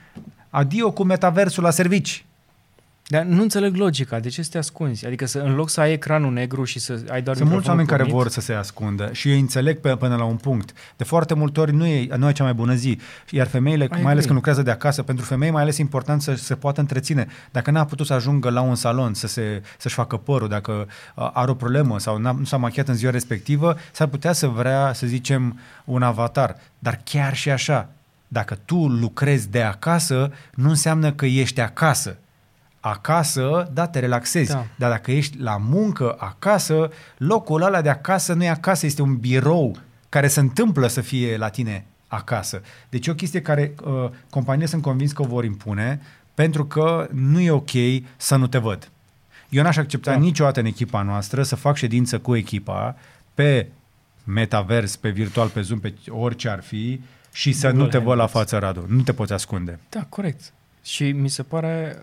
adio 0.50 0.90
cu 0.90 1.02
metaversul 1.02 1.62
la 1.62 1.70
servici. 1.70 2.24
Dar 3.06 3.22
nu 3.22 3.42
înțeleg 3.42 3.76
logica. 3.76 4.20
De 4.20 4.28
ce 4.28 4.42
să 4.42 4.48
te 4.52 4.58
ascunzi? 4.58 5.06
Adică 5.06 5.26
să, 5.26 5.38
în 5.38 5.54
loc 5.54 5.70
să 5.70 5.80
ai 5.80 5.92
ecranul 5.92 6.32
negru 6.32 6.64
și 6.64 6.78
să 6.78 7.04
ai 7.10 7.22
doar 7.22 7.36
Sunt 7.36 7.50
mulți 7.50 7.68
oameni 7.68 7.88
care 7.88 8.02
pornit, 8.02 8.18
vor 8.18 8.28
să 8.28 8.40
se 8.40 8.52
ascundă 8.52 9.08
și 9.12 9.30
eu 9.30 9.38
înțeleg 9.38 9.78
pe, 9.78 9.96
până 9.96 10.16
la 10.16 10.24
un 10.24 10.36
punct. 10.36 10.72
De 10.96 11.04
foarte 11.04 11.34
multe 11.34 11.60
ori 11.60 11.72
nu 11.72 11.86
e, 11.86 12.08
nu 12.16 12.28
e 12.28 12.32
cea 12.32 12.44
mai 12.44 12.54
bună 12.54 12.74
zi. 12.74 12.98
Iar 13.30 13.46
femeile, 13.46 13.84
I 13.84 13.88
mai 13.88 13.98
ales 13.98 14.08
agree. 14.08 14.24
când 14.24 14.34
lucrează 14.34 14.62
de 14.62 14.70
acasă, 14.70 15.02
pentru 15.02 15.24
femei 15.24 15.50
mai 15.50 15.62
ales 15.62 15.78
e 15.78 15.80
important 15.80 16.22
să 16.22 16.34
se 16.34 16.54
poată 16.54 16.80
întreține. 16.80 17.26
Dacă 17.50 17.70
n-a 17.70 17.84
putut 17.84 18.06
să 18.06 18.12
ajungă 18.12 18.50
la 18.50 18.60
un 18.60 18.74
salon 18.74 19.14
să 19.14 19.26
se, 19.26 19.62
să-și 19.78 19.94
facă 19.94 20.16
părul, 20.16 20.48
dacă 20.48 20.72
uh, 21.14 21.30
are 21.32 21.50
o 21.50 21.54
problemă 21.54 21.98
sau 21.98 22.16
n-a, 22.18 22.32
nu 22.32 22.44
s-a 22.44 22.56
machiat 22.56 22.88
în 22.88 22.94
ziua 22.94 23.10
respectivă, 23.10 23.76
s-ar 23.92 24.06
putea 24.06 24.32
să 24.32 24.46
vrea, 24.46 24.92
să 24.92 25.06
zicem, 25.06 25.58
un 25.84 26.02
avatar. 26.02 26.56
Dar 26.78 27.00
chiar 27.04 27.34
și 27.34 27.50
așa, 27.50 27.88
dacă 28.28 28.58
tu 28.64 28.88
lucrezi 28.88 29.48
de 29.48 29.62
acasă, 29.62 30.32
nu 30.54 30.68
înseamnă 30.68 31.12
că 31.12 31.26
ești 31.26 31.60
acasă. 31.60 32.16
Acasă, 32.84 33.70
da, 33.72 33.86
te 33.86 33.98
relaxezi. 33.98 34.50
Da. 34.52 34.66
Dar 34.76 34.90
dacă 34.90 35.12
ești 35.12 35.38
la 35.38 35.56
muncă 35.56 36.16
acasă, 36.18 36.90
locul 37.16 37.62
ăla 37.62 37.80
de 37.80 37.88
acasă 37.88 38.32
nu 38.32 38.44
e 38.44 38.48
acasă, 38.48 38.86
este 38.86 39.02
un 39.02 39.16
birou 39.16 39.76
care 40.08 40.28
se 40.28 40.40
întâmplă 40.40 40.86
să 40.86 41.00
fie 41.00 41.36
la 41.36 41.48
tine 41.48 41.84
acasă. 42.08 42.62
Deci 42.88 43.06
e 43.06 43.10
o 43.10 43.14
chestie 43.14 43.42
care 43.42 43.74
uh, 43.84 44.10
companiile 44.30 44.66
sunt 44.66 44.82
convins 44.82 45.12
că 45.12 45.22
o 45.22 45.26
vor 45.26 45.44
impune 45.44 46.00
pentru 46.34 46.64
că 46.66 47.08
nu 47.12 47.40
e 47.40 47.50
ok 47.50 47.70
să 48.16 48.36
nu 48.36 48.46
te 48.46 48.58
văd. 48.58 48.90
Eu 49.48 49.62
n-aș 49.62 49.76
accepta 49.76 50.10
Da. 50.10 50.16
da. 50.16 50.22
niciodată 50.22 50.60
în 50.60 50.66
echipa 50.66 51.02
noastră 51.02 51.42
să 51.42 51.56
fac 51.56 51.76
ședință 51.76 52.18
cu 52.18 52.36
echipa 52.36 52.96
pe 53.34 53.68
metavers, 54.24 54.96
pe 54.96 55.08
virtual, 55.10 55.48
pe 55.48 55.60
Zoom, 55.60 55.80
pe 55.80 55.94
orice 56.08 56.48
ar 56.48 56.62
fi 56.62 57.00
și 57.32 57.52
să 57.52 57.66
Google 57.66 57.82
nu 57.84 57.88
te 57.90 57.98
văd 57.98 58.06
la 58.06 58.12
Hangouts. 58.12 58.32
față, 58.32 58.58
Radu. 58.58 58.84
Nu 58.88 59.02
te 59.02 59.12
poți 59.12 59.32
ascunde. 59.32 59.78
Da, 59.88 60.06
corect. 60.08 60.52
Și 60.82 61.12
mi 61.12 61.28
se 61.28 61.42
pare, 61.42 62.00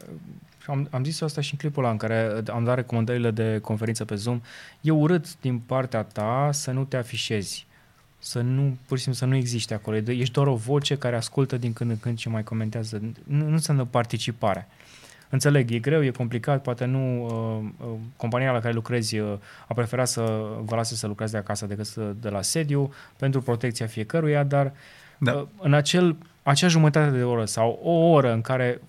am, 0.70 0.88
am 0.92 1.04
zis 1.04 1.22
asta 1.22 1.42
și 1.42 1.50
în 1.54 1.58
clipul 1.60 1.84
ăla 1.84 1.92
în 1.92 1.98
care 1.98 2.42
am 2.54 2.64
dat 2.64 2.76
recomandările 2.76 3.32
de 3.32 3.60
conferință 3.62 4.06
pe 4.06 4.16
Zoom, 4.16 4.42
e 4.82 4.92
urât 4.92 5.40
din 5.42 5.60
partea 5.60 6.04
ta 6.04 6.50
să 6.54 6.72
nu 6.72 6.84
te 6.84 6.98
afișezi, 6.98 7.68
să 8.20 8.42
nu, 8.42 8.78
pur 8.88 8.98
și 8.98 9.04
simplu 9.04 9.22
să 9.22 9.26
nu 9.26 9.36
existe 9.36 9.74
acolo. 9.74 9.96
E 9.96 10.02
de- 10.02 10.12
Ești 10.14 10.34
doar 10.34 10.48
o 10.48 10.56
voce 10.56 10.98
care 10.98 11.16
ascultă 11.16 11.58
din 11.58 11.74
când 11.74 11.90
în 11.90 12.00
când 12.00 12.18
și 12.18 12.30
mai 12.30 12.44
comentează. 12.44 13.02
Nu, 13.24 13.46
nu 13.46 13.52
înseamnă 13.52 13.86
participare. 13.86 14.68
Înțeleg, 15.32 15.72
e 15.72 15.80
greu, 15.80 16.04
e 16.04 16.10
complicat, 16.10 16.62
poate 16.62 16.86
nu 16.86 17.24
uh, 17.26 17.70
uh, 17.88 17.96
compania 18.18 18.52
la 18.52 18.60
care 18.60 18.74
lucrezi 18.74 19.18
uh, 19.20 19.34
a 19.68 19.74
preferat 19.74 20.08
să 20.08 20.22
vă 20.62 20.76
lase 20.76 20.96
să 20.96 21.08
lucrați 21.08 21.32
de 21.32 21.38
acasă 21.38 21.66
decât 21.66 21.86
să, 21.86 22.14
de 22.22 22.30
la 22.30 22.42
sediu 22.42 22.94
pentru 23.18 23.42
protecția 23.42 23.86
fiecăruia, 23.86 24.44
dar 24.44 24.72
Da. 25.18 25.34
uh, 25.34 25.46
în 25.60 25.74
acel, 25.74 26.16
acea 26.44 26.68
jumătate 26.68 27.18
de 27.18 27.24
oră 27.24 27.46
sau 27.46 27.80
o 27.84 27.92
oră 27.92 28.34
în 28.34 28.42
care 28.42 28.82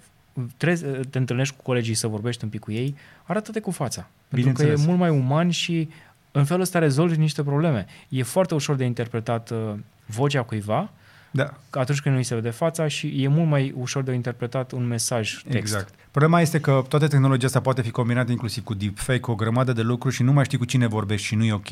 trebuie, 0.56 1.00
te 1.10 1.18
întâlnești 1.18 1.56
cu 1.56 1.62
colegii 1.62 1.94
să 1.94 2.06
vorbești 2.06 2.44
un 2.44 2.50
pic 2.50 2.60
cu 2.60 2.72
ei, 2.72 2.96
arată-te 3.24 3.60
cu 3.60 3.70
fața. 3.70 4.08
Pentru 4.28 4.52
că 4.52 4.62
e 4.62 4.64
Bineînțeles. 4.64 4.86
mult 4.86 4.98
mai 4.98 5.10
uman 5.10 5.50
și 5.50 5.88
în 6.32 6.44
felul 6.44 6.62
ăsta 6.62 6.78
rezolvi 6.78 7.16
niște 7.18 7.42
probleme. 7.42 7.86
E 8.08 8.22
foarte 8.22 8.54
ușor 8.54 8.76
de 8.76 8.84
interpretat 8.84 9.50
uh, 9.50 9.72
vocea 10.06 10.42
cuiva 10.42 10.90
Da. 11.30 11.50
atunci 11.70 12.00
când 12.00 12.14
nu 12.14 12.20
îi 12.20 12.26
se 12.26 12.34
vede 12.34 12.50
fața 12.50 12.86
și 12.88 13.22
e 13.22 13.28
mult 13.28 13.48
mai 13.48 13.74
ușor 13.76 14.02
de 14.02 14.12
interpretat 14.12 14.72
un 14.72 14.86
mesaj 14.86 15.42
text. 15.42 15.56
Exact. 15.56 15.94
Problema 16.10 16.40
este 16.40 16.60
că 16.60 16.84
toată 16.88 17.08
tehnologia 17.08 17.46
asta 17.46 17.60
poate 17.60 17.82
fi 17.82 17.90
combinată 17.90 18.30
inclusiv 18.30 18.64
cu 18.64 18.74
deepfake, 18.74 19.18
cu 19.20 19.30
o 19.30 19.34
grămadă 19.34 19.72
de 19.72 19.82
lucruri 19.82 20.14
și 20.14 20.22
nu 20.22 20.32
mai 20.32 20.44
știi 20.44 20.58
cu 20.58 20.64
cine 20.64 20.86
vorbești 20.86 21.26
și 21.26 21.34
nu 21.34 21.44
e 21.44 21.52
ok. 21.52 21.68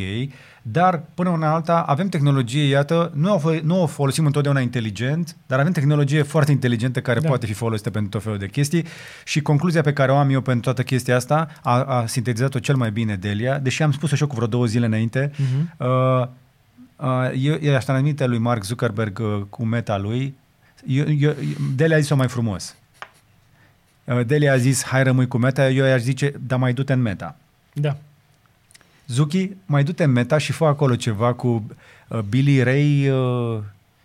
Dar, 0.63 1.03
până 1.15 1.29
una 1.29 1.53
alta, 1.55 1.81
avem 1.87 2.09
tehnologie, 2.09 2.63
iată, 2.63 3.11
nu 3.15 3.35
o, 3.35 3.39
fo- 3.41 3.61
nu 3.63 3.83
o 3.83 3.87
folosim 3.87 4.27
întotdeauna 4.27 4.61
inteligent, 4.61 5.37
dar 5.47 5.59
avem 5.59 5.73
tehnologie 5.73 6.23
foarte 6.23 6.51
inteligentă 6.53 7.01
care 7.01 7.17
Da. 7.17 7.23
da. 7.23 7.29
poate 7.29 7.47
fi 7.47 7.53
folosită 7.53 7.91
pentru 7.91 8.11
tot 8.11 8.23
felul 8.23 8.39
de 8.39 8.49
chestii 8.49 8.85
și 9.25 9.41
concluzia 9.43 9.83
pe 9.83 9.93
care 9.93 10.13
o 10.13 10.17
am 10.17 10.31
eu 10.31 10.41
pentru 10.41 10.63
toată 10.63 10.83
chestia 10.83 11.17
asta 11.17 11.49
a, 11.63 11.83
a 11.83 12.07
sintetizat-o 12.07 12.59
cel 12.59 12.77
mai 12.77 12.91
bine 12.91 13.17
Delia, 13.17 13.59
deși 13.59 13.83
am 13.83 13.93
spus-o 13.93 14.15
și 14.17 14.23
eu 14.23 14.29
cu 14.29 14.35
vreo 14.35 14.47
două 14.47 14.67
zile 14.67 14.87
înainte, 14.87 15.31
Mhm. 15.37 15.73
Uh, 15.79 15.87
uh, 16.21 16.29
eu, 17.35 17.59
eu 17.61 17.75
aș 17.75 17.85
transmite 17.85 18.27
lui 18.27 18.39
Mark 18.39 18.65
Zuckerberg 18.65 19.19
uh, 19.19 19.43
cu 19.51 19.65
meta 19.65 19.97
lui. 19.97 20.37
Eu, 20.87 21.13
eu, 21.13 21.35
Delia 21.75 21.97
a 21.97 22.01
zis-o 22.01 22.17
mai 22.17 22.29
frumos. 22.29 22.77
Uh, 24.05 24.25
Delia 24.27 24.53
a 24.53 24.57
zis, 24.57 24.85
hai 24.85 25.03
rămâi 25.03 25.29
cu 25.29 25.39
meta, 25.39 25.71
eu 25.71 25.85
i-aș 25.85 26.01
zice, 26.01 26.35
dar 26.47 26.59
mai 26.59 26.73
du-te 26.73 26.93
în 26.93 27.03
meta. 27.03 27.37
Da. 27.73 27.97
Zuki, 29.07 29.51
mai 29.67 29.85
du-te 29.85 30.05
în 30.05 30.11
meta 30.11 30.39
și 30.39 30.53
fă 30.53 30.65
acolo 30.65 30.97
ceva 30.97 31.35
cu 31.35 31.67
uh, 32.09 32.21
Billy 32.21 32.63
Ray, 32.63 33.09
uh, 33.09 33.59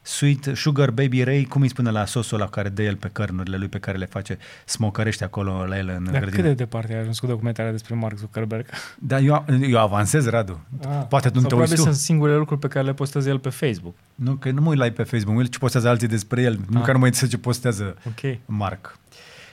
Sweet 0.06 0.50
Sugar 0.56 0.90
Baby 0.92 1.24
Ray, 1.24 1.44
cum 1.44 1.62
îi 1.62 1.68
spune 1.70 1.90
la 1.92 2.06
sosul 2.06 2.40
la 2.40 2.48
care 2.50 2.70
dă 2.70 2.82
el 2.82 2.96
pe 2.96 3.10
cărnurile 3.12 3.58
lui 3.58 3.68
pe 3.68 3.78
care 3.80 3.98
le 3.98 4.06
face, 4.06 4.38
smocărește 4.66 5.24
acolo 5.24 5.66
la 5.66 5.78
el 5.78 5.88
în 5.98 6.04
Dar 6.04 6.12
grădină. 6.22 6.30
cât 6.36 6.44
de 6.44 6.54
departe 6.54 6.94
ai 6.94 7.00
ajuns 7.00 7.20
cu 7.20 7.26
documentarea 7.28 7.72
despre 7.72 7.96
Mark 7.96 8.18
Zuckerberg? 8.18 8.66
Dar 9.00 9.22
eu, 9.22 9.46
eu 9.62 9.80
avansez, 9.80 10.28
Radu. 10.28 10.60
Ah, 10.88 11.06
Poate 11.10 11.30
tu 11.30 11.36
nu 11.36 11.40
sau 11.42 11.50
te 11.50 11.56
uiți 11.56 11.68
probabil 11.74 11.76
tu. 11.76 11.82
sunt 11.82 11.96
singurele 11.96 12.38
lucruri 12.38 12.60
pe 12.60 12.68
care 12.68 12.86
le 12.86 12.94
postează 12.94 13.30
el 13.30 13.40
pe 13.40 13.50
Facebook. 13.50 13.96
Nu, 14.16 14.34
că 14.34 14.52
nu 14.52 14.62
mă 14.62 14.70
uit 14.70 14.78
la 14.78 14.86
el 14.86 14.92
pe 14.92 15.04
Facebook, 15.04 15.36
mă 15.36 15.42
uit 15.42 15.52
ce 15.52 15.58
postează 15.58 15.90
alții 15.90 16.08
despre 16.08 16.42
el, 16.42 16.60
nu 16.70 16.80
Ah. 16.80 16.86
că 16.86 16.92
nu 16.92 17.00
mă 17.00 17.06
interesează 17.06 17.36
ce 17.36 17.42
postează 17.42 17.96
Ok. 18.08 18.38
Mark. 18.46 18.98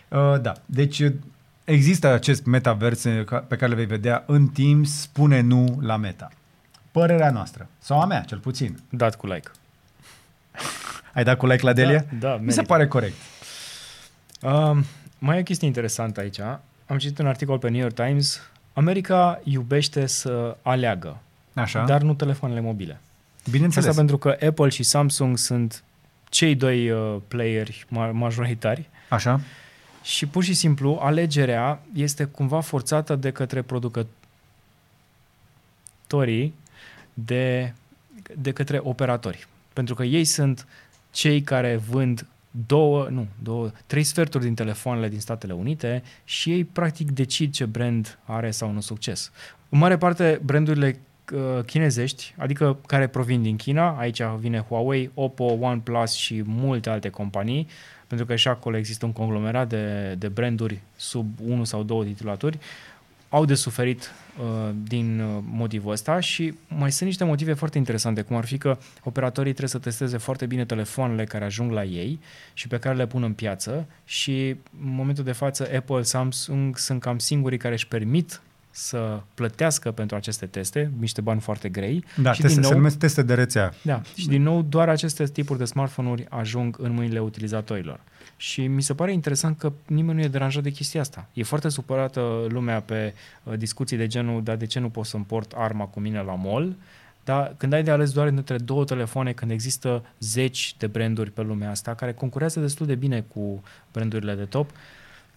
Uh, 0.08 0.40
da, 0.40 0.52
deci 0.66 0.98
uh, 1.00 1.12
există 1.64 2.12
acest 2.12 2.44
metavers 2.44 3.04
uh, 3.04 3.24
ca- 3.24 3.38
pe 3.38 3.56
care 3.56 3.70
le 3.70 3.76
vei 3.76 3.86
vedea 3.86 4.22
în 4.26 4.46
timp, 4.46 4.86
spune 4.86 5.40
nu 5.40 5.78
la 5.82 5.96
meta. 5.96 6.28
Părerea 6.90 7.30
noastră, 7.30 7.68
sau 7.78 8.00
a 8.00 8.06
mea, 8.06 8.20
cel 8.20 8.38
puțin. 8.38 8.78
Dat 8.88 9.16
cu 9.16 9.26
like. 9.26 9.50
Ai 11.14 11.24
dat 11.24 11.36
cu 11.38 11.46
like 11.46 11.64
la 11.64 11.72
Delia? 11.72 12.04
Da, 12.18 12.28
da 12.28 12.32
Mi 12.32 12.38
se 12.38 12.44
merită. 12.44 12.62
pare 12.62 12.86
corect. 12.86 13.14
Um, 14.42 14.84
mai 15.18 15.36
e 15.36 15.40
o 15.40 15.42
chestie 15.42 15.66
interesantă 15.66 16.20
aici. 16.20 16.40
Am 16.86 16.98
citit 16.98 17.18
un 17.18 17.26
articol 17.26 17.58
pe 17.58 17.68
New 17.68 17.80
York 17.80 17.94
Times. 17.94 18.40
America 18.72 19.40
iubește 19.44 20.06
să 20.06 20.56
aleagă, 20.62 21.18
Așa, 21.54 21.84
dar 21.84 22.00
nu 22.02 22.14
telefoanele 22.14 22.60
mobile. 22.60 23.00
bineînțeles. 23.50 23.86
Asta 23.88 23.98
pentru 23.98 24.18
că 24.18 24.36
Apple 24.46 24.68
și 24.68 24.82
Samsung 24.82 25.38
sunt 25.38 25.82
cei 26.28 26.54
doi 26.54 26.90
uh, 26.90 27.16
playeri 27.28 27.84
ma- 27.86 28.12
majoritari 28.12 28.88
Așa, 29.08 29.40
și 30.02 30.26
pur 30.26 30.44
și 30.44 30.54
simplu 30.54 30.98
alegerea 31.02 31.80
este 31.94 32.24
cumva 32.24 32.60
forțată 32.60 33.16
de 33.16 33.30
către 33.30 33.62
producătorii 33.62 34.14
de, 37.14 37.72
de 38.36 38.52
către 38.52 38.80
operatori. 38.82 39.46
Pentru 39.80 39.98
că 39.98 40.04
ei 40.04 40.24
sunt 40.24 40.66
cei 41.10 41.40
care 41.42 41.80
vând 41.88 42.26
două, 42.66 43.08
nu, 43.10 43.26
două, 43.42 43.70
trei 43.86 44.02
sferturi 44.02 44.44
din 44.44 44.54
telefoanele 44.54 45.08
din 45.08 45.20
Statele 45.20 45.52
Unite 45.52 46.02
și 46.24 46.50
ei 46.50 46.64
practic 46.64 47.10
decid 47.10 47.52
ce 47.52 47.64
brand 47.64 48.18
are 48.24 48.50
sau 48.50 48.72
nu 48.72 48.80
succes. 48.80 49.30
În 49.68 49.78
mare 49.78 49.96
parte, 49.96 50.40
brandurile 50.44 51.00
uh, 51.32 51.64
chinezești, 51.64 52.34
adică 52.38 52.78
care 52.86 53.06
provin 53.06 53.42
din 53.42 53.56
China, 53.56 53.98
aici 53.98 54.22
vine 54.38 54.58
Huawei, 54.68 55.10
Oppo, 55.14 55.44
OnePlus 55.44 56.12
și 56.12 56.42
multe 56.46 56.90
alte 56.90 57.08
companii, 57.08 57.66
pentru 58.06 58.26
că 58.26 58.36
și 58.36 58.48
acolo 58.48 58.76
există 58.76 59.06
un 59.06 59.12
conglomerat 59.12 59.68
de, 59.68 60.14
de 60.18 60.28
branduri 60.28 60.80
sub 60.96 61.26
unul 61.44 61.64
sau 61.64 61.82
două 61.82 62.04
titulatori, 62.04 62.58
au 63.30 63.44
de 63.44 63.54
suferit 63.54 64.12
uh, 64.38 64.70
din 64.82 65.20
uh, 65.20 65.42
motivul 65.50 65.92
ăsta 65.92 66.20
și 66.20 66.54
mai 66.68 66.92
sunt 66.92 67.08
niște 67.08 67.24
motive 67.24 67.52
foarte 67.52 67.78
interesante, 67.78 68.22
cum 68.22 68.36
ar 68.36 68.44
fi 68.44 68.58
că 68.58 68.78
operatorii 69.04 69.52
trebuie 69.52 69.68
să 69.68 69.78
testeze 69.78 70.16
foarte 70.16 70.46
bine 70.46 70.64
telefoanele 70.64 71.24
care 71.24 71.44
ajung 71.44 71.70
la 71.72 71.84
ei 71.84 72.20
și 72.52 72.68
pe 72.68 72.78
care 72.78 72.96
le 72.96 73.06
pun 73.06 73.22
în 73.22 73.32
piață 73.32 73.86
și 74.04 74.48
în 74.82 74.94
momentul 74.94 75.24
de 75.24 75.32
față 75.32 75.68
Apple, 75.76 76.02
Samsung 76.02 76.78
sunt 76.78 77.00
cam 77.00 77.18
singurii 77.18 77.58
care 77.58 77.74
își 77.74 77.88
permit 77.88 78.40
să 78.80 79.20
plătească 79.34 79.90
pentru 79.90 80.16
aceste 80.16 80.46
teste, 80.46 80.90
niște 80.98 81.20
bani 81.20 81.40
foarte 81.40 81.68
grei. 81.68 82.04
da, 82.22 82.32
și 82.32 82.40
teste, 82.40 82.54
din 82.54 82.62
se 82.62 82.68
nou, 82.68 82.78
numesc 82.78 82.98
teste 82.98 83.22
de 83.22 83.34
rețea. 83.34 83.72
da, 83.82 84.02
și 84.14 84.28
din 84.28 84.42
nou 84.42 84.62
doar 84.62 84.88
aceste 84.88 85.24
tipuri 85.24 85.58
de 85.58 85.64
smartphone-uri 85.64 86.26
ajung 86.28 86.76
în 86.80 86.92
mâinile 86.92 87.20
utilizatorilor. 87.20 88.00
Și 88.36 88.66
mi 88.66 88.82
se 88.82 88.94
pare 88.94 89.12
interesant 89.12 89.58
că 89.58 89.72
nimeni 89.86 90.18
nu 90.18 90.24
e 90.24 90.28
deranjat 90.28 90.62
de 90.62 90.70
chestia 90.70 91.00
asta. 91.00 91.28
E 91.32 91.42
foarte 91.42 91.68
supărată 91.68 92.46
lumea 92.48 92.80
pe 92.80 93.14
uh, 93.42 93.58
discuții 93.58 93.96
de 93.96 94.06
genul, 94.06 94.42
dar 94.42 94.56
de 94.56 94.66
ce 94.66 94.78
nu 94.78 94.88
pot 94.88 95.06
să 95.06 95.16
împort 95.16 95.52
arma 95.56 95.84
cu 95.84 96.00
mine 96.00 96.22
la 96.22 96.34
mall? 96.34 96.76
Dar 97.24 97.54
când 97.56 97.72
ai 97.72 97.82
de 97.82 97.90
ales 97.90 98.12
doar 98.12 98.26
între 98.26 98.58
două 98.58 98.84
telefoane, 98.84 99.32
când 99.32 99.50
există 99.50 100.04
zeci 100.18 100.74
de 100.78 100.86
branduri 100.86 101.30
pe 101.30 101.42
lumea 101.42 101.70
asta, 101.70 101.94
care 101.94 102.12
concurează 102.12 102.60
destul 102.60 102.86
de 102.86 102.94
bine 102.94 103.24
cu 103.28 103.62
brandurile 103.92 104.34
de 104.34 104.44
top, 104.44 104.70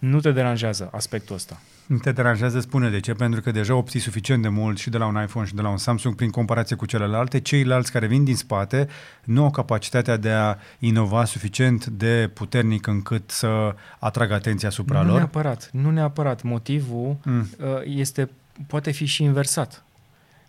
nu 0.04 0.20
te 0.20 0.32
deranjează 0.32 0.88
aspectul 0.92 1.34
ăsta. 1.34 1.60
Nu 1.86 1.96
te 1.96 2.12
deranjează, 2.12 2.60
spune 2.60 2.90
de 2.90 3.00
ce, 3.00 3.12
pentru 3.12 3.40
că 3.40 3.50
deja 3.50 3.74
obții 3.74 4.00
suficient 4.00 4.42
de 4.42 4.48
mult 4.48 4.78
și 4.78 4.90
de 4.90 4.98
la 4.98 5.06
un 5.06 5.22
iPhone 5.22 5.46
și 5.46 5.54
de 5.54 5.60
la 5.60 5.68
un 5.68 5.76
Samsung 5.76 6.14
prin 6.14 6.30
comparație 6.30 6.76
cu 6.76 6.86
celelalte. 6.86 7.40
Ceilalți 7.40 7.92
care 7.92 8.06
vin 8.06 8.24
din 8.24 8.36
spate 8.36 8.88
nu 9.24 9.42
au 9.42 9.50
capacitatea 9.50 10.16
de 10.16 10.30
a 10.30 10.56
inova 10.78 11.24
suficient 11.24 11.86
de 11.86 12.30
puternic 12.34 12.86
încât 12.86 13.30
să 13.30 13.74
atragă 13.98 14.34
atenția 14.34 14.68
asupra 14.68 15.00
nu 15.00 15.08
lor. 15.08 15.16
neapărat, 15.16 15.68
nu 15.72 15.90
neapărat. 15.90 16.42
Motivul 16.42 17.16
Mm. 17.24 17.48
uh, 17.58 17.66
este, 17.84 18.30
poate 18.66 18.90
fi 18.90 19.04
și 19.04 19.22
inversat. 19.22 19.84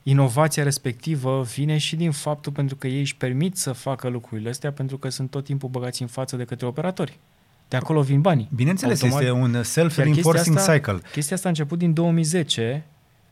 Inovația 0.03 0.63
respectivă 0.63 1.41
vine 1.55 1.77
și 1.77 1.95
din 1.95 2.11
faptul 2.11 2.51
pentru 2.51 2.75
că 2.75 2.87
ei 2.87 2.99
își 2.99 3.15
permit 3.15 3.57
să 3.57 3.71
facă 3.71 4.07
lucrurile 4.07 4.49
astea 4.49 4.71
pentru 4.71 4.97
că 4.97 5.09
sunt 5.09 5.29
tot 5.29 5.43
timpul 5.43 5.69
băgați 5.69 6.01
în 6.01 6.07
față 6.07 6.35
de 6.35 6.43
către 6.43 6.65
operatori. 6.65 7.19
De 7.67 7.75
acolo 7.75 8.01
vin 8.01 8.21
banii. 8.21 8.49
Bineînțeles, 8.55 9.03
Automat. 9.03 9.23
este 9.23 9.33
un 9.33 9.53
Iar 9.53 9.63
self-reinforcing 9.63 10.55
chestia 10.55 10.75
cycle. 10.75 10.99
Chestia 11.11 11.35
asta 11.35 11.47
a 11.47 11.51
început 11.51 11.77
din 11.77 11.93
2010, 11.93 12.85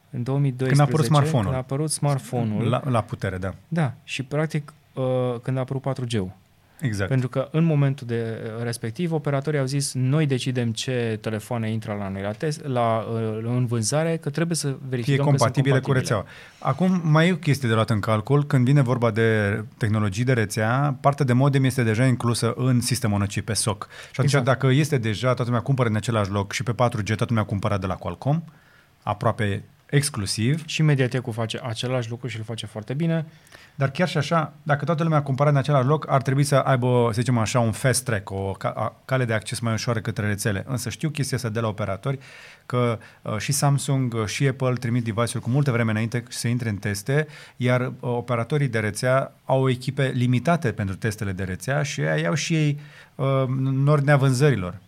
în 0.09 0.23
2012. 0.23 0.67
Când 0.67 0.79
a 0.79 0.83
apărut 0.83 1.05
smartphone-ul. 1.05 1.43
Când 1.43 1.55
a 1.55 1.57
apărut 1.57 1.91
smartphone-ul. 1.91 2.69
La, 2.69 2.81
la 2.89 3.01
putere, 3.01 3.37
da. 3.37 3.53
Da, 3.67 3.93
și 4.03 4.23
practic 4.23 4.73
uh, 4.93 5.03
când 5.41 5.57
a 5.57 5.59
apărut 5.59 5.81
4G-ul. 5.81 6.42
Exact. 6.83 7.09
Pentru 7.09 7.29
că 7.29 7.47
în 7.51 7.63
momentul 7.63 8.07
de 8.07 8.41
uh, 8.43 8.63
respectiv, 8.63 9.11
operatorii 9.11 9.59
au 9.59 9.65
zis 9.65 9.93
noi 9.93 10.25
decidem 10.25 10.71
ce 10.71 11.17
telefoane 11.21 11.71
intră 11.71 11.95
la 11.99 12.09
noi 12.09 12.21
la 12.21 12.31
test, 12.31 12.65
la, 12.65 13.07
uh, 13.13 13.39
în 13.43 13.65
vânzare, 13.65 14.17
că 14.17 14.29
trebuie 14.29 14.55
să 14.57 14.67
fie 14.67 14.77
verificăm 14.89 15.25
compatibile 15.25 15.73
că 15.73 15.79
cu 15.79 15.85
sunt 15.85 15.97
rețeaua. 15.97 16.25
Acum, 16.59 17.01
mai 17.03 17.27
e 17.27 17.31
o 17.31 17.35
chestie 17.35 17.67
de 17.67 17.73
luat 17.73 17.89
în 17.89 17.99
calcul. 17.99 18.45
Când 18.45 18.65
vine 18.65 18.81
vorba 18.81 19.11
de 19.11 19.61
tehnologii 19.77 20.23
de 20.23 20.33
rețea, 20.33 20.97
partea 21.01 21.25
de 21.25 21.33
modem 21.33 21.63
este 21.63 21.83
deja 21.83 22.05
inclusă 22.05 22.53
în 22.55 22.81
sistemul 22.81 23.21
on 23.21 23.27
chip, 23.27 23.45
pe 23.45 23.53
SOC. 23.53 23.87
Și 23.89 24.07
atunci, 24.11 24.27
Exact. 24.27 24.45
dacă 24.45 24.67
este 24.67 24.97
deja, 24.97 25.25
toată 25.27 25.43
lumea 25.43 25.61
cumpără 25.61 25.89
în 25.89 25.95
același 25.95 26.31
loc 26.31 26.51
și 26.51 26.63
pe 26.63 26.71
4G 26.71 27.05
toată 27.05 27.25
lumea 27.27 27.43
cumpără 27.43 27.77
de 27.77 27.85
la 27.85 27.95
Qualcomm, 27.95 28.43
aproape 29.03 29.63
exclusiv, 29.93 30.63
Și 30.65 30.81
Mediatek 30.81 31.23
face 31.31 31.59
același 31.63 32.09
lucru 32.09 32.27
și 32.27 32.37
îl 32.37 32.43
face 32.43 32.65
foarte 32.65 32.93
bine. 32.93 33.25
Dar 33.75 33.91
chiar 33.91 34.07
și 34.07 34.17
așa, 34.17 34.53
dacă 34.63 34.85
toată 34.85 35.03
lumea 35.03 35.21
cumpără 35.21 35.49
în 35.49 35.55
același 35.55 35.87
loc, 35.87 36.09
ar 36.09 36.21
trebui 36.21 36.43
să 36.43 36.55
aibă, 36.55 37.09
să 37.11 37.19
zicem 37.19 37.37
așa, 37.37 37.59
un 37.59 37.71
fast 37.71 38.03
track, 38.03 38.29
o 38.29 38.51
ca- 38.51 38.73
a- 38.75 38.95
cale 39.05 39.25
de 39.25 39.33
acces 39.33 39.59
mai 39.59 39.73
ușoară 39.73 39.99
către 39.99 40.27
rețele. 40.27 40.63
Însă 40.67 40.89
știu 40.89 41.09
chestia 41.09 41.37
asta 41.37 41.49
de 41.49 41.59
la 41.59 41.67
operatori, 41.67 42.19
că 42.65 42.99
uh, 43.21 43.37
și 43.37 43.51
Samsung 43.51 44.13
uh, 44.13 44.25
și 44.25 44.47
Apple 44.47 44.73
trimit 44.73 45.03
device-uri 45.03 45.43
cu 45.43 45.49
multă 45.49 45.71
vreme 45.71 45.91
înainte 45.91 46.23
să 46.29 46.47
intre 46.47 46.69
în 46.69 46.75
teste, 46.75 47.27
iar 47.57 47.81
uh, 47.81 47.93
operatorii 47.99 48.67
de 48.67 48.79
rețea 48.79 49.31
au 49.45 49.69
echipe 49.69 50.11
limitate 50.15 50.71
pentru 50.71 50.95
testele 50.95 51.31
de 51.31 51.43
rețea 51.43 51.83
și 51.83 52.01
ei 52.01 52.21
iau 52.21 52.33
și 52.33 52.55
ei 52.55 52.79
uh, 53.15 53.43
în 53.47 53.87
ordinea 53.87 54.17
vânzărilor. 54.17 54.79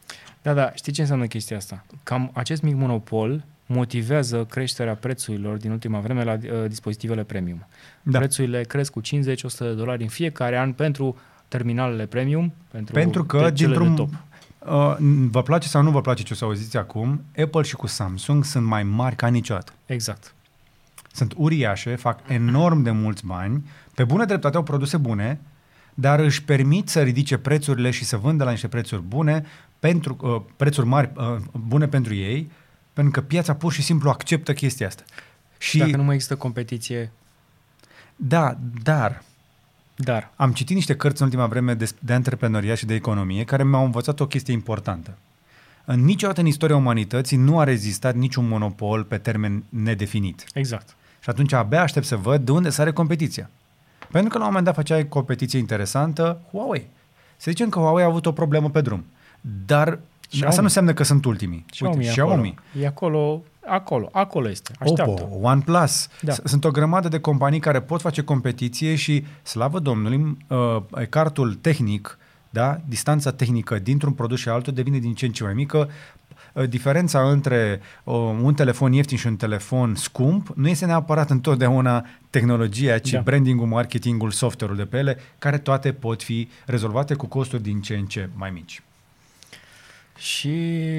Da, 0.41 0.53
da, 0.53 0.71
știi 0.73 0.91
ce 0.91 1.01
înseamnă 1.01 1.25
chestia 1.25 1.57
asta? 1.57 1.86
Cam 2.03 2.31
acest 2.33 2.61
mic 2.61 2.75
monopol 2.75 3.43
motivează 3.65 4.45
creșterea 4.49 4.95
prețurilor 4.95 5.57
din 5.57 5.71
ultima 5.71 5.99
vreme 5.99 6.23
la 6.23 6.33
uh, 6.33 6.67
dispozitivele 6.67 7.23
premium. 7.23 7.67
Da. 8.08 8.18
Prețurile 8.18 8.64
cresc 8.64 8.91
cu 8.91 9.01
50-100 9.01 9.03
de 9.58 9.74
dolari 9.74 10.03
în 10.03 10.10
fiecare 10.10 10.58
an 10.58 10.74
pentru 10.74 11.18
terminalele 11.47 12.06
premium, 12.06 12.53
pentru, 12.72 12.93
Pentru 12.93 13.24
că, 13.24 13.38
cele 13.38 13.49
de 13.49 13.56
dintr-un, 13.66 13.95
top. 13.95 14.10
uh, 14.60 14.95
vă 15.30 15.41
place 15.43 15.68
sau 15.68 15.82
nu 15.82 15.91
vă 15.91 16.01
place 16.01 16.24
ce 16.24 16.34
o 16.34 16.36
să 16.36 16.45
auziți 16.45 16.78
acum, 16.78 17.22
Apple 17.38 17.62
și 17.62 17.76
cu 17.76 17.88
Samsung 17.88 18.45
sunt 18.45 18.66
mai 18.66 18.84
mari 18.84 19.16
ca 19.16 19.28
niciodată. 19.28 19.72
Exact. 19.86 20.34
sunt 21.12 21.34
uriașe, 21.38 21.95
fac 21.95 22.20
enorm 22.28 22.82
de 22.82 22.91
mulți 22.91 23.26
bani, 23.26 23.66
pe 23.93 24.03
bună 24.03 24.26
dreptate 24.26 24.56
au 24.58 24.64
produse 24.64 24.97
bune, 24.97 25.39
dar 25.93 26.20
își 26.20 26.43
permit 26.43 26.89
să 26.89 27.01
ridice 27.01 27.38
prețurile 27.38 27.91
și 27.91 28.03
să 28.03 28.18
vândă 28.18 28.43
la 28.43 28.51
niște 28.51 28.68
prețuri 28.68 29.01
bune, 29.01 29.45
pentru, 29.80 30.18
uh, 30.22 30.41
prețuri 30.58 30.88
mari, 30.88 31.12
uh, 31.16 31.36
bune 31.68 31.88
pentru 31.88 32.14
ei, 32.14 32.51
pentru 32.93 33.14
că 33.14 33.22
piața 33.22 33.56
pur 33.56 33.72
și 33.74 33.82
simplu 33.82 34.10
acceptă 34.10 34.53
chestia 34.53 34.88
asta. 34.88 35.03
Și 35.58 35.78
Dacă 35.78 35.95
nu 35.95 36.03
mai 36.03 36.14
există 36.14 36.36
competiție, 36.36 37.12
da, 38.16 38.57
dar 38.84 39.24
dar 39.95 40.32
am 40.36 40.51
citit 40.51 40.76
niște 40.76 40.95
cărți 40.95 41.22
în 41.22 41.28
ultima 41.28 41.47
vreme 41.47 41.74
de, 41.74 41.89
de 41.99 42.13
antreprenoriat 42.13 42.78
și 42.78 42.86
de 42.86 42.93
economie 42.93 43.43
care 43.43 43.63
mi-au 43.63 43.84
învățat 43.84 44.20
o 44.20 44.28
chestie 44.28 44.53
importantă. 44.53 45.18
În 45.86 46.03
niciodată 46.03 46.39
în 46.41 46.45
istoria 46.45 46.76
umanității 46.76 47.38
nu 47.38 47.59
a 47.59 47.63
rezistat 47.63 48.16
niciun 48.16 48.47
monopol 48.47 49.03
pe 49.03 49.18
termen 49.18 49.63
nedefinit. 49.70 50.45
exact. 50.53 50.95
Și 51.20 51.30
atunci 51.32 51.53
abia 51.53 51.82
aștept 51.82 52.05
să 52.05 52.16
văd 52.16 52.41
de 52.45 52.51
unde 52.51 52.70
sare 52.70 52.91
competiția. 52.91 53.49
Pentru 54.11 54.30
că 54.30 54.38
la 54.38 54.43
un 54.43 54.49
moment 54.49 54.66
dat 54.66 54.76
făceai 54.76 55.07
competiție 55.07 55.59
interesantă 55.59 56.41
Huawei. 56.51 56.88
Să 57.38 57.51
zicem 57.51 57.70
că 57.70 57.80
Huawei 57.80 58.03
a 58.03 58.07
avut 58.07 58.26
o 58.26 58.32
problemă 58.32 58.70
pe 58.70 58.82
drum. 58.82 59.05
Dar 59.66 59.99
Xiaomi. 60.28 60.47
asta 60.47 60.59
nu 60.59 60.68
înseamnă 60.68 60.93
că 60.93 61.03
sunt 61.03 61.26
ultimii. 61.26 61.66
Xiaomi, 61.70 61.95
Uite, 61.95 62.09
e 62.09 62.11
Xiaomi, 62.11 62.55
acolo. 62.57 62.84
E 62.84 62.88
acolo, 62.88 63.43
acolo, 63.68 64.09
acolo 64.11 64.49
este. 64.49 64.72
Așteaptă. 64.80 65.22
Oppo, 65.24 65.47
OnePlus. 65.47 66.07
Da. 66.22 66.32
S- 66.34 66.41
Sunt 66.43 66.63
o 66.66 66.72
grămadă 66.72 67.07
de 67.07 67.20
companii 67.20 67.59
care 67.59 67.82
pot 67.82 68.01
face 68.01 68.22
competiție 68.24 68.95
și, 68.95 69.26
slavă 69.43 69.80
Domnului, 69.80 70.38
uh, 70.47 70.82
cartul 71.09 71.53
tehnic, 71.53 72.18
da, 72.49 72.78
distanța 72.88 73.32
tehnică 73.32 73.80
dintr-un 73.80 74.13
produs 74.13 74.39
și 74.39 74.49
altul 74.49 74.74
devine 74.74 74.97
din 74.97 75.13
ce 75.13 75.26
în 75.26 75.32
ce 75.32 75.43
mai 75.43 75.53
mică. 75.53 75.89
Uh, 76.53 76.70
Diferența 76.70 77.30
între 77.30 77.80
uh, 78.03 78.13
un 78.41 78.53
telefon 78.53 78.93
ieftin 78.93 79.18
și 79.18 79.28
un 79.28 79.36
telefon 79.36 79.95
scump 79.95 80.51
nu 80.55 80.68
este 80.68 80.86
neapărat 80.86 81.30
întotdeauna 81.30 82.05
tehnologia, 82.30 82.97
ci 82.97 83.09
Da. 83.09 83.18
da. 83.18 83.24
brandingul, 83.24 83.68
marketingul, 83.68 84.32
software-ul 84.32 84.78
de 84.78 84.86
pe 84.86 84.97
ele, 84.97 85.18
care 85.39 85.57
toate 85.57 85.91
pot 85.91 86.24
fi 86.24 86.49
rezolvate 86.66 87.13
cu 87.13 87.26
costuri 87.28 87.63
din 87.63 87.82
ce 87.82 87.95
în 87.95 88.05
ce 88.05 88.30
mai 88.36 88.49
mici. 88.49 88.82
Și 90.18 90.49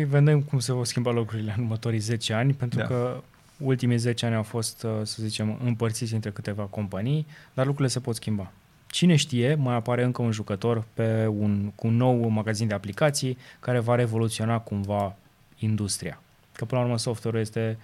vedem 0.09 0.43
cum 0.43 0.59
se 0.59 0.73
vor 0.73 0.87
schimba 0.87 1.11
lucrurile 1.11 1.55
în 1.57 1.63
următorii 1.63 1.99
10 1.99 2.33
ani, 2.33 2.53
pentru 2.53 2.79
Da. 2.79 2.85
că 2.85 3.23
ultimii 3.59 3.97
10 3.97 4.27
ani 4.27 4.35
au 4.35 4.43
fost, 4.43 4.83
uh, 4.83 4.91
să 5.03 5.23
zicem, 5.23 5.59
împărțiți 5.65 6.15
între 6.15 6.31
câteva 6.31 6.63
companii, 6.63 7.27
dar 7.55 7.65
lucrurile 7.67 7.93
se 7.93 8.01
pot 8.01 8.15
schimba. 8.15 8.53
Cine 8.87 9.17
știe, 9.17 9.55
mai 9.55 9.75
apare 9.75 10.05
încă 10.05 10.23
un 10.23 10.33
jucător 10.33 10.85
pe 10.95 11.27
un, 11.27 11.71
cu 11.75 11.87
un 11.87 11.97
nou 11.97 12.29
magazin 12.29 12.69
de 12.69 12.75
aplicații 12.75 13.39
care 13.61 13.79
va 13.79 13.95
revoluționa 13.95 14.59
cumva 14.59 15.17
industria. 15.59 16.21
Că 16.53 16.65
până 16.65 16.81
la 16.81 16.87
urmă 16.87 16.99
software 16.99 17.41
este, 17.41 17.79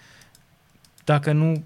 dacă 1.04 1.32
nu 1.32 1.62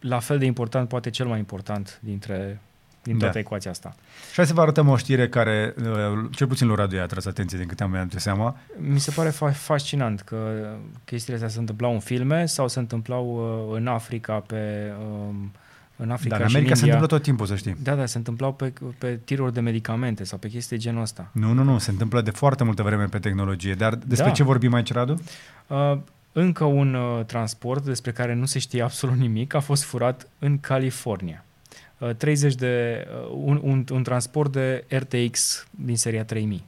la 0.00 0.18
fel 0.18 0.38
de 0.38 0.44
important, 0.44 0.88
poate 0.88 1.10
cel 1.10 1.26
mai 1.26 1.38
important 1.38 2.00
dintre 2.02 2.60
din 3.02 3.18
toată 3.18 3.32
Da. 3.32 3.38
ecuația 3.38 3.70
asta. 3.70 3.94
Și 4.28 4.34
hai 4.36 4.46
să 4.46 4.52
vă 4.52 4.60
arătăm 4.60 4.88
o 4.88 4.96
știre 4.96 5.28
care, 5.28 5.74
uh, 5.78 6.24
cel 6.30 6.46
puțin 6.46 6.66
lui 6.66 6.76
Radu 6.76 6.94
i-a 6.94 7.02
atras 7.02 7.26
atenție 7.26 7.58
din 7.58 7.66
câte 7.66 7.82
am 7.82 7.92
dat 7.92 8.20
seama. 8.20 8.56
Mi 8.78 8.98
se 9.00 9.10
pare 9.10 9.30
fa- 9.30 9.54
fascinant 9.54 10.20
că 10.20 10.36
chestiile 11.04 11.34
astea 11.34 11.50
se 11.50 11.58
întâmplau 11.58 11.92
în 11.92 12.00
filme 12.00 12.46
sau 12.46 12.68
se 12.68 12.78
întâmplau 12.78 13.26
uh, 13.70 13.76
în 13.78 13.86
Africa 13.86 14.32
pe 14.46 14.92
um, 15.28 15.52
în 15.96 16.10
Africa 16.10 16.34
Dar 16.34 16.40
în 16.42 16.48
și 16.48 16.54
America 16.54 16.70
în 16.74 16.78
se 16.78 16.84
India. 16.84 16.94
întâmplă 17.00 17.16
tot 17.16 17.22
timpul, 17.26 17.46
să 17.46 17.56
știi. 17.56 17.76
Da, 17.82 17.94
da, 17.94 18.06
se 18.06 18.16
întâmplau 18.18 18.52
pe, 18.52 18.72
pe 18.98 19.18
tiruri 19.24 19.52
de 19.52 19.60
medicamente 19.60 20.24
sau 20.24 20.38
pe 20.38 20.48
chestii 20.48 20.76
de 20.76 20.82
genul 20.82 21.02
ăsta. 21.02 21.28
Nu, 21.32 21.52
nu, 21.52 21.62
nu, 21.62 21.78
se 21.78 21.90
întâmplă 21.90 22.20
de 22.20 22.30
foarte 22.30 22.64
multă 22.64 22.82
vreme 22.82 23.04
pe 23.04 23.18
tehnologie. 23.18 23.74
Dar 23.74 23.94
despre 23.94 24.26
Da. 24.28 24.32
ce 24.32 24.42
vorbim 24.42 24.74
aici, 24.74 24.92
Radu? 24.92 25.22
Uh, 25.66 25.96
încă 26.32 26.64
un 26.64 26.94
uh, 26.94 27.24
transport 27.24 27.84
despre 27.84 28.10
care 28.12 28.34
nu 28.34 28.44
se 28.46 28.58
știe 28.58 28.82
absolut 28.82 29.16
nimic 29.16 29.54
a 29.54 29.60
fost 29.60 29.82
furat 29.84 30.26
în 30.38 30.58
California. 30.60 31.44
Uh, 32.02 32.14
30 32.16 32.54
de 32.54 33.06
uh, 33.08 33.30
un, 33.44 33.60
un, 33.62 33.84
un 33.92 34.02
transport 34.02 34.52
de 34.52 34.84
RTX 34.88 35.66
din 35.70 35.96
seria 35.96 36.24
3000. 36.24 36.64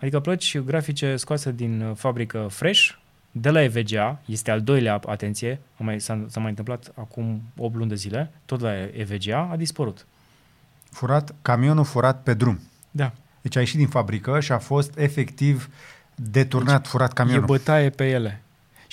Adică 0.00 0.20
plăci 0.20 0.58
grafice 0.58 1.16
scoase 1.16 1.52
din 1.52 1.80
uh, 1.80 1.96
fabrică 1.96 2.46
fresh, 2.50 2.90
de 3.30 3.50
la 3.50 3.62
EVGA, 3.62 4.20
este 4.26 4.50
al 4.50 4.62
doilea, 4.62 5.00
atenție, 5.06 5.60
a 5.80 5.82
mai, 5.82 6.00
s-a, 6.00 6.24
s-a 6.28 6.40
mai 6.40 6.48
întâmplat 6.48 6.92
acum 6.94 7.42
8 7.56 7.74
luni 7.74 7.88
de 7.88 7.94
zile, 7.94 8.30
tot 8.44 8.60
la 8.60 8.72
EVGA, 8.92 9.48
a 9.50 9.56
dispărut. 9.56 10.06
Furat, 10.90 11.34
camionul 11.42 11.84
furat 11.84 12.22
pe 12.22 12.34
drum. 12.34 12.60
Da, 12.90 13.12
Deci 13.46 13.56
a 13.56 13.60
ieșit 13.60 13.76
din 13.76 13.88
fabrică 13.88 14.40
și 14.40 14.52
a 14.52 14.58
fost 14.58 14.98
efectiv 14.98 15.70
deturnat, 16.14 16.80
deci, 16.80 16.90
furat 16.90 17.10
e 17.10 17.14
camionul. 17.14 17.44
bătaie 17.44 17.90
pe 17.90 18.08
ele. 18.08 18.42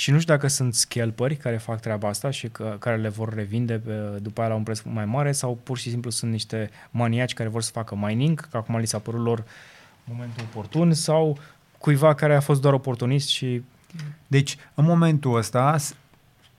Și 0.03 0.11
nu 0.11 0.19
știu 0.19 0.33
dacă 0.33 0.47
sunt 0.47 0.73
scalperi 0.73 1.35
care 1.35 1.57
fac 1.57 1.79
treaba 1.79 2.07
asta 2.07 2.29
și 2.29 2.47
că, 2.47 2.75
care 2.79 2.97
le 2.97 3.09
vor 3.09 3.33
revinde 3.33 3.73
pe, 3.79 3.91
după 4.21 4.39
aia 4.41 4.49
la 4.49 4.55
un 4.55 4.63
preț 4.63 4.81
mai 4.81 5.05
mare 5.05 5.31
sau 5.31 5.59
pur 5.63 5.77
și 5.77 5.89
simplu 5.89 6.09
sunt 6.09 6.31
niște 6.31 6.69
maniaci 6.91 7.33
care 7.33 7.49
vor 7.49 7.61
să 7.61 7.71
facă 7.71 7.95
mining, 7.95 8.47
că 8.49 8.57
acum 8.57 8.77
li 8.77 8.85
s-a 8.87 8.99
părut 8.99 9.23
lor 9.23 9.43
momentul 10.03 10.43
oportun 10.49 10.93
sau 10.93 11.37
cuiva 11.77 12.13
care 12.15 12.35
a 12.35 12.39
fost 12.39 12.61
doar 12.61 12.73
oportunist 12.73 13.27
și 13.27 13.63
Deci, 14.27 14.57
în 14.73 14.85
momentul 14.85 15.35
ăsta 15.37 15.77
s- 15.77 15.95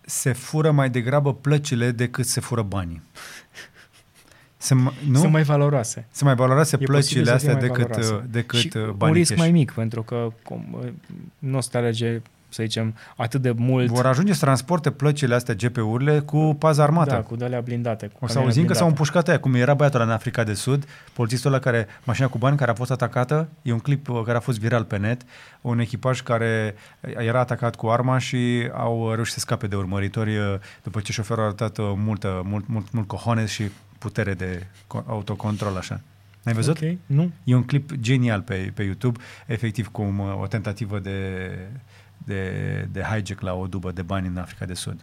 se 0.01 0.33
fură 0.33 0.71
mai 0.71 0.91
degrabă 0.91 1.35
plăcile 1.35 1.91
decât 1.91 2.27
se 2.27 2.41
fură 2.41 2.63
banii. 2.63 3.03
Se, 4.57 4.75
m- 4.75 5.07
nu? 5.09 5.19
sunt 5.19 5.33
mai 5.33 5.43
valoroase. 5.43 6.07
se 6.11 6.25
mai 6.25 6.35
valoroase 6.35 6.77
E 6.81 6.85
posibil 6.85 6.95
plăcile 6.95 7.25
să 7.25 7.37
fie 7.39 7.51
astea 7.51 7.53
mai 7.53 7.61
decât, 7.61 7.97
valoroase. 7.97 8.15
uh, 8.15 8.31
decât 8.33 8.59
și 8.59 8.71
uh, 8.77 8.83
un 8.83 8.95
banii 8.97 9.17
risc 9.17 9.31
cash. 9.31 9.41
mai 9.41 9.51
mic, 9.51 9.73
pentru 9.73 10.03
că 10.03 10.33
cum, 10.43 10.79
nu 11.39 11.57
o 11.57 11.61
să 11.61 11.69
te 11.71 11.77
alege, 11.77 12.23
să 12.55 12.63
zicem, 12.63 12.95
atât 13.17 13.43
de 13.43 13.51
mult 13.51 13.87
Vor 13.87 14.07
ajunge 14.07 14.33
să 14.33 14.41
transporte 14.45 14.91
plăcile 14.91 15.35
astea, 15.35 15.55
GP-urile, 15.55 16.19
cu 16.21 16.57
pază 16.59 16.83
armată. 16.83 17.11
da, 17.11 17.21
cu 17.21 17.37
de 17.37 17.61
blindate. 17.65 18.07
Cu 18.07 18.13
O 18.13 18.27
să 18.27 18.33
camioane 18.33 18.47
auzim 18.47 18.67
că 18.67 18.73
s-au 18.75 18.87
blindate. 18.87 18.89
împușcat 18.89 19.29
aia, 19.29 19.41
cum 19.41 19.55
era 19.55 19.75
băiatul 19.75 20.01
ăla 20.01 20.09
în 20.09 20.15
Africa 20.15 20.45
de 20.45 20.55
Sud, 20.55 20.85
polițistul 21.13 21.51
ăla 21.53 21.61
care, 21.61 21.87
mașina 22.05 22.27
cu 22.29 22.39
bani 22.39 22.57
care 22.57 22.71
a 22.71 22.75
fost 22.75 22.91
atacată, 22.91 23.49
e 23.63 23.73
un 23.73 23.79
clip 23.79 24.09
uh, 24.09 24.23
care 24.25 24.37
a 24.37 24.41
fost 24.41 24.59
viral 24.59 24.85
pe 24.85 24.97
net, 24.97 25.23
un 25.61 25.79
echipaj 25.79 26.21
care 26.23 26.75
era 27.17 27.39
atacat 27.41 27.77
cu 27.77 27.87
arma 27.89 28.19
și 28.19 28.71
au 28.73 29.13
reușit 29.15 29.33
să 29.35 29.41
scape 29.41 29.67
de 29.67 29.77
urmăritori 29.77 30.37
uh, 30.37 30.45
după 30.83 31.01
ce 31.01 31.13
șoferul 31.13 31.43
a 31.43 31.47
arătat 31.47 31.79
uh, 31.79 31.93
multă, 31.97 32.43
mult, 32.45 32.69
mult, 32.69 32.93
mult 32.93 33.07
cojones 33.07 33.51
și 33.51 33.71
putere 33.99 34.35
de 34.35 34.67
co- 34.67 35.07
autocontrol 35.07 35.77
așa. 35.77 36.01
N-ai 36.43 36.55
văzut? 36.55 36.81
Ok, 36.83 36.89
nu. 37.07 37.31
E 37.45 37.55
un 37.55 37.63
clip 37.65 37.93
genial 38.01 38.41
pe, 38.41 38.71
pe 38.75 38.83
YouTube, 38.83 39.19
efectiv 39.47 39.89
cum 39.89 40.19
uh, 40.19 40.41
o 40.43 40.47
tentativă 40.47 40.99
de, 40.99 41.49
de, 42.25 42.89
de 42.93 43.01
hijack 43.01 43.41
la 43.41 43.55
o 43.55 43.67
dubă 43.67 43.91
de 43.93 44.03
bani 44.03 44.27
în 44.27 44.37
Africa 44.37 44.65
de 44.65 44.75
Sud. 44.75 44.95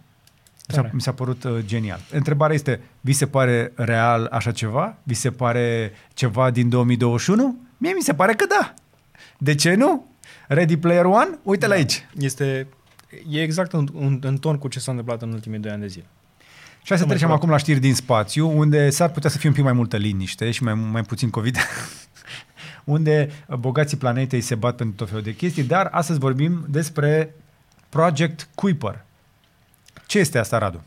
Mi 0.67 0.75
s-a, 0.75 0.81
Tare. 0.81 0.91
mi 0.93 1.01
s-a 1.01 1.13
părut 1.13 1.43
uh, 1.43 1.57
genial. 1.65 1.99
Întrebarea 2.11 2.55
este, 2.55 2.81
vi 3.01 3.13
se 3.13 3.27
pare 3.27 3.71
real 3.75 4.27
așa 4.31 4.51
ceva? 4.51 4.95
Vi 5.03 5.13
se 5.13 5.31
pare 5.31 5.91
ceva 6.13 6.51
din 6.51 6.69
2021? 6.69 7.57
Mie 7.77 7.93
mi 7.93 8.01
se 8.01 8.13
pare 8.13 8.33
că 8.33 8.45
da. 8.45 8.73
De 9.37 9.55
ce 9.55 9.73
nu? 9.73 10.05
Ready 10.47 10.77
Player 10.77 11.05
One? 11.05 11.39
Uite-l 11.43 11.71
aici. 11.71 12.07
Este, 12.19 12.67
e 13.29 13.41
exact 13.41 13.73
în, 13.73 13.87
în, 13.93 14.19
în 14.21 14.37
ton 14.37 14.57
cu 14.57 14.67
ce 14.67 14.79
s-a 14.79 14.91
întâmplat 14.91 15.21
în 15.21 15.31
ultimii 15.31 15.59
doi 15.59 15.71
ani 15.71 15.81
de 15.81 15.87
zile. 15.87 16.05
Și 16.81 16.87
hai 16.87 16.97
să 16.97 17.03
Am 17.03 17.09
trecem 17.09 17.27
mai 17.27 17.37
acum 17.37 17.49
la 17.49 17.57
știri 17.57 17.79
din 17.79 17.95
spațiu, 17.95 18.57
unde 18.57 18.89
s-ar 18.89 19.09
putea 19.09 19.29
să 19.29 19.37
fie 19.37 19.49
un 19.49 19.55
pic 19.55 19.63
mai 19.63 19.73
multă 19.73 19.97
liniște 19.97 20.51
și 20.51 20.63
mai, 20.63 20.73
mai 20.73 21.01
puțin 21.01 21.29
COVID, 21.29 21.57
unde 22.83 23.29
bogații 23.59 23.97
planetei 23.97 24.41
se 24.41 24.55
bat 24.55 24.75
pentru 24.75 24.95
tot 24.95 25.07
felul 25.07 25.23
de 25.23 25.35
chestii, 25.35 25.63
dar 25.63 25.87
astăzi 25.91 26.19
vorbim 26.19 26.65
despre 26.69 27.35
Project 27.89 28.47
Kuiper. 28.55 29.05
Ce 30.05 30.19
este 30.19 30.37
asta, 30.37 30.57
Radu? 30.57 30.81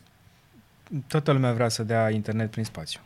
Toată 1.06 1.32
lumea 1.32 1.52
vrea 1.52 1.68
să 1.68 1.82
dea 1.82 2.10
internet 2.10 2.50
prin 2.50 2.64
spațiu. 2.64 3.00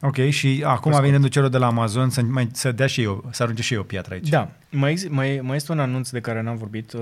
Ok, 0.00 0.16
și 0.16 0.62
acum 0.66 0.90
scurt. 0.90 0.96
vine 0.96 1.12
rândul 1.12 1.30
celor 1.30 1.48
de 1.48 1.58
la 1.58 1.66
Amazon 1.66 2.10
să, 2.10 2.22
mai, 2.22 2.48
să 2.52 2.72
dea 2.72 2.86
și 2.86 3.02
eu, 3.02 3.24
să 3.30 3.42
arunce 3.42 3.62
și 3.62 3.74
eu 3.74 3.80
o 3.80 3.84
piatră 3.84 4.14
aici. 4.14 4.28
Da, 4.28 4.50
mai, 4.70 4.90
ex- 4.90 5.08
mai, 5.08 5.40
mai 5.42 5.56
este 5.56 5.72
un 5.72 5.78
anunț 5.78 6.10
de 6.10 6.20
care 6.20 6.40
n-am 6.40 6.56
vorbit, 6.56 6.92
uh, 6.92 7.00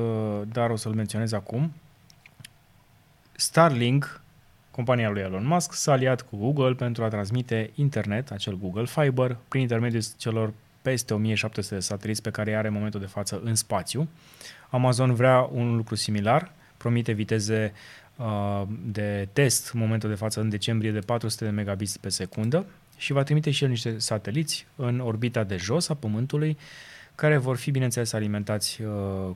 dar 0.53 0.71
o 0.71 0.77
să-l 0.77 0.93
menționez 0.93 1.33
acum. 1.33 1.73
Starlink, 3.33 4.21
compania 4.71 5.11
lui 5.11 5.21
Elon 5.21 5.47
Musk, 5.47 5.73
s-a 5.73 5.93
aliat 5.93 6.23
cu 6.23 6.37
Google 6.37 6.75
pentru 6.75 7.05
a 7.05 7.09
transmite 7.09 7.71
internet, 7.75 8.31
acel 8.31 8.59
Google 8.59 8.85
Fiber, 8.85 9.37
prin 9.49 9.61
intermediul 9.61 10.03
celor 10.17 10.53
peste 10.83 11.15
1700 11.15 11.75
de 11.75 11.81
sateliți 11.81 12.23
pe 12.23 12.31
care 12.31 12.51
îi 12.51 12.57
are 12.57 12.69
în 12.69 12.75
momentul 12.75 13.01
de 13.01 13.07
față 13.07 13.41
în 13.45 13.55
spațiu. 13.55 14.09
Amazon 14.71 15.15
vrea 15.15 15.49
un 15.53 15.77
lucru 15.77 15.95
similar, 15.95 16.53
promite 16.77 17.13
viteze 17.13 17.73
uh, 18.17 18.63
de 18.85 19.29
test 19.33 19.71
în 19.73 19.81
momentul 19.81 20.09
de 20.09 20.15
față 20.15 20.41
în 20.41 20.49
decembrie 20.49 20.91
de 20.91 20.99
400 20.99 21.45
de 21.45 21.51
megabits 21.51 21.97
pe 21.97 22.09
secundă 22.09 22.67
și 22.97 23.13
va 23.13 23.23
trimite 23.23 23.51
și 23.51 23.65
el 23.65 23.71
niște 23.71 23.99
sateliți 23.99 24.67
în 24.77 25.01
orbita 25.01 25.45
de 25.45 25.57
jos 25.57 25.89
a 25.89 25.95
Pământului 25.95 26.57
care 27.15 27.37
vor 27.37 27.57
fi, 27.57 27.71
bineînțeles, 27.71 28.13
alimentați 28.13 28.83
uh, 28.83 28.91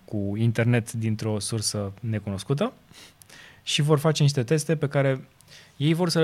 cu 0.04 0.32
internet 0.36 0.92
dintr-o 0.92 1.38
sursă 1.38 1.92
necunoscută 2.00 2.72
și 3.62 3.82
vor 3.82 3.98
face 3.98 4.22
niște 4.22 4.42
teste 4.42 4.76
pe 4.76 4.88
care 4.88 5.28
ei 5.76 5.94
vor 5.94 6.08
să 6.08 6.20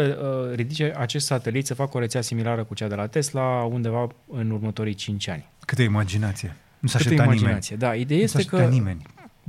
uh, 0.48 0.55
ridice 0.57 0.94
acest 0.96 1.26
satelit 1.26 1.66
să 1.66 1.74
facă 1.74 1.96
o 1.96 2.00
rețea 2.00 2.20
similară 2.20 2.64
cu 2.64 2.74
cea 2.74 2.88
de 2.88 2.94
la 2.94 3.07
Tesla 3.07 3.62
undeva 3.62 4.07
în 4.30 4.50
următorii 4.50 4.94
5 4.94 5.28
ani. 5.28 5.48
Câtă 5.66 5.82
imaginație. 5.82 6.57
Nu 6.78 6.88
s-a 6.88 6.98
Câtă 6.98 7.09
așteptat 7.11 7.24
nimeni. 7.26 7.40
imaginație. 7.40 7.76
Da, 7.76 7.94
ideea 7.94 8.20
Nu 8.20 8.26
s-a 8.26 8.38
este 8.38 8.50
că 8.50 8.57
așteptat 8.57 8.78
nimeni. 8.78 9.03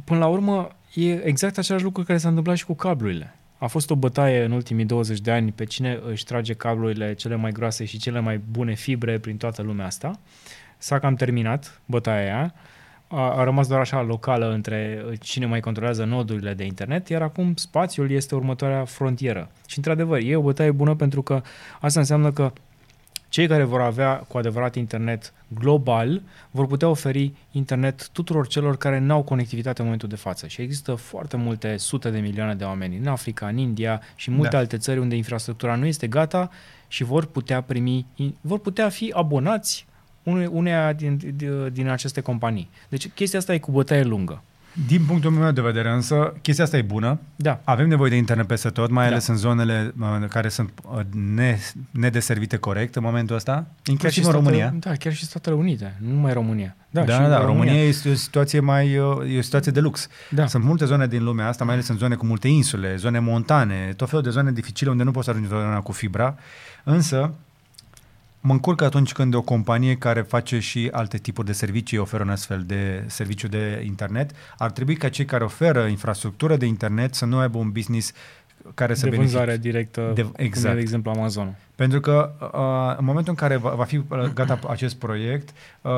până 0.03 0.19
la 0.19 0.27
urmă, 0.27 0.67
e 0.93 1.23
exact 1.27 1.57
același 1.57 1.83
lucru 1.83 2.03
care 2.03 2.17
s-a 2.17 2.27
întâmplat 2.27 2.57
și 2.57 2.65
cu 2.65 2.73
cablurile. 2.73 3.35
A 3.57 3.67
fost 3.67 3.89
o 3.89 3.95
bătaie 3.95 4.43
în 4.43 4.51
ultimii 4.51 4.85
20 4.85 5.19
de 5.19 5.31
ani 5.31 5.51
pe 5.51 5.63
cine 5.63 5.99
își 6.09 6.23
trage 6.23 6.53
cablurile 6.53 7.13
cele 7.13 7.35
mai 7.35 7.51
groase 7.51 7.85
și 7.85 7.97
cele 7.97 8.19
mai 8.19 8.37
bune 8.51 8.73
fibre 8.73 9.17
prin 9.19 9.37
toată 9.37 9.61
lumea 9.61 9.85
asta. 9.85 10.19
S-a 10.77 10.99
cam 10.99 11.15
terminat 11.15 11.81
bătaia 11.85 12.21
aia. 12.35 12.53
A, 13.15 13.39
a 13.39 13.43
rămas 13.43 13.67
doar 13.67 13.79
așa 13.79 14.01
locală 14.01 14.51
între 14.51 15.05
cine 15.19 15.45
mai 15.45 15.59
controlează 15.59 16.03
nodurile 16.03 16.53
de 16.53 16.63
internet, 16.65 17.09
iar 17.09 17.21
acum 17.21 17.55
spațiul 17.55 18.11
este 18.11 18.35
următoarea 18.35 18.85
frontieră. 18.85 19.49
Și 19.67 19.77
într-adevăr, 19.77 20.19
e 20.23 20.35
o 20.35 20.41
bătaie 20.41 20.71
bună 20.71 20.95
pentru 20.95 21.21
că 21.21 21.41
asta 21.79 21.99
înseamnă 21.99 22.31
că 22.31 22.51
cei 23.29 23.47
care 23.47 23.63
vor 23.63 23.81
avea 23.81 24.15
cu 24.27 24.37
adevărat 24.37 24.75
internet 24.75 25.33
global 25.47 26.21
vor 26.51 26.67
putea 26.67 26.87
oferi 26.87 27.31
internet 27.51 28.09
tuturor 28.09 28.47
celor 28.47 28.77
care 28.77 28.99
n-au 28.99 29.23
conectivitate 29.23 29.77
în 29.77 29.83
momentul 29.85 30.09
de 30.09 30.15
față. 30.15 30.47
Și 30.47 30.61
există 30.61 30.95
foarte 30.95 31.37
multe 31.37 31.77
sute 31.77 32.09
de 32.09 32.19
milioane 32.19 32.55
de 32.55 32.63
oameni 32.63 32.97
în 32.97 33.07
Africa, 33.07 33.47
în 33.47 33.57
India 33.57 34.01
și 34.15 34.29
în 34.29 34.35
multe 34.35 34.51
Da. 34.51 34.57
alte 34.57 34.77
țări 34.77 34.99
unde 34.99 35.15
infrastructura 35.15 35.75
nu 35.75 35.85
este 35.85 36.07
gata 36.07 36.49
și 36.87 37.03
vor 37.03 37.25
putea 37.25 37.61
primi, 37.61 38.05
vor 38.41 38.59
putea 38.59 38.89
fi 38.89 39.11
abonați 39.15 39.85
une- 39.85 39.92
uneia 40.51 40.93
din, 40.93 41.19
din, 41.35 41.69
din 41.73 41.87
aceste 41.89 42.21
companii. 42.21 42.69
Deci 42.89 43.09
chestia 43.09 43.39
asta 43.39 43.53
e 43.53 43.57
cu 43.59 43.71
bătaie 43.71 44.03
lungă. 44.03 44.41
Din 44.87 45.05
punctul 45.05 45.31
meu 45.31 45.51
de 45.51 45.61
vedere 45.61 45.89
însă, 45.89 46.33
chestia 46.41 46.63
asta 46.63 46.77
e 46.77 46.81
bună. 46.81 47.19
Da. 47.35 47.61
Avem 47.63 47.87
nevoie 47.87 48.09
de 48.09 48.15
internet 48.15 48.47
peste 48.47 48.69
tot, 48.69 48.89
mai 48.89 49.05
Da. 49.05 49.11
ales 49.11 49.27
în 49.27 49.35
zonele 49.35 49.93
uh, 49.99 50.07
care 50.29 50.49
sunt 50.49 50.71
uh, 50.93 50.99
ne, 51.35 51.57
nedeservite 51.91 52.57
corect 52.57 52.95
în 52.95 53.03
momentul 53.03 53.35
ăsta, 53.35 53.65
inclusiv 53.85 54.23
în 54.25 54.29
Statele- 54.31 54.49
România. 54.57 54.75
Da, 54.79 54.95
chiar 54.95 55.13
și 55.13 55.25
Statele 55.25 55.55
Unite, 55.55 55.95
nu 56.05 56.13
numai 56.13 56.33
România. 56.33 56.75
Da, 56.89 57.03
Da, 57.03 57.13
și 57.13 57.17
da, 57.19 57.23
în 57.23 57.29
da. 57.29 57.45
România 57.45 57.83
este 57.83 58.09
o 58.09 58.13
situație 58.13 58.59
mai 58.59 58.97
uh, 58.97 59.33
e 59.33 59.37
o 59.37 59.41
situație 59.41 59.71
de 59.71 59.79
lux. 59.79 60.07
Da. 60.29 60.47
Sunt 60.47 60.63
multe 60.63 60.85
zone 60.85 61.07
din 61.07 61.23
lumea 61.23 61.47
asta, 61.47 61.63
mai 61.65 61.73
ales 61.73 61.87
în 61.87 61.97
zone 61.97 62.15
cu 62.15 62.25
multe 62.25 62.47
insule, 62.47 62.95
zone 62.95 63.19
montane, 63.19 63.93
tot 63.97 64.07
felul 64.09 64.23
de 64.23 64.29
zone 64.29 64.51
dificile 64.51 64.89
unde 64.89 65.03
nu 65.03 65.11
poți 65.11 65.25
să 65.25 65.29
ajungi 65.31 65.49
întotdeauna 65.49 65.81
cu 65.81 65.91
fibra, 65.91 66.35
însă 66.83 67.33
mă 68.45 68.51
încurc 68.51 68.81
atunci 68.81 69.11
când 69.11 69.33
o 69.33 69.41
companie 69.41 69.95
care 69.95 70.21
face 70.21 70.59
și 70.59 70.89
alte 70.91 71.17
tipuri 71.17 71.47
de 71.47 71.53
servicii 71.53 71.97
oferă 71.97 72.23
un 72.23 72.29
astfel 72.29 72.63
de 72.65 73.03
serviciu 73.07 73.47
de 73.47 73.81
internet. 73.85 74.31
Ar 74.57 74.71
trebui 74.71 74.95
ca 74.95 75.09
cei 75.09 75.25
care 75.25 75.43
oferă 75.43 75.85
infrastructură 75.85 76.55
de 76.57 76.65
internet 76.65 77.13
să 77.13 77.25
nu 77.25 77.37
aibă 77.37 77.57
un 77.57 77.71
business 77.71 78.11
care 78.73 78.93
să 78.93 79.03
de 79.03 79.09
beneficie. 79.09 79.37
vânzare 79.37 79.57
directă, 79.57 80.01
De- 80.01 80.21
de, 80.21 80.21
exact. 80.21 80.39
exact. 80.39 80.75
de 80.75 80.81
exemplu 80.81 81.11
Amazon. 81.11 81.55
Pentru 81.75 81.99
că 81.99 82.31
uh, 82.39 82.97
în 82.99 83.05
momentul 83.05 83.29
în 83.31 83.35
care 83.47 83.55
va, 83.55 83.69
va 83.69 83.83
fi 83.83 83.97
uh, 83.97 84.05
gata 84.33 84.59
acest 84.67 84.95
proiect, 84.95 85.49
uh, 85.81 85.91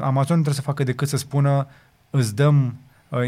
Amazon 0.00 0.36
nu 0.36 0.42
trebuie 0.42 0.54
să 0.54 0.62
facă 0.62 0.82
decât 0.84 1.08
să 1.08 1.16
spună 1.16 1.66
îți 2.10 2.34
dăm 2.34 2.64
uh, 2.66 2.72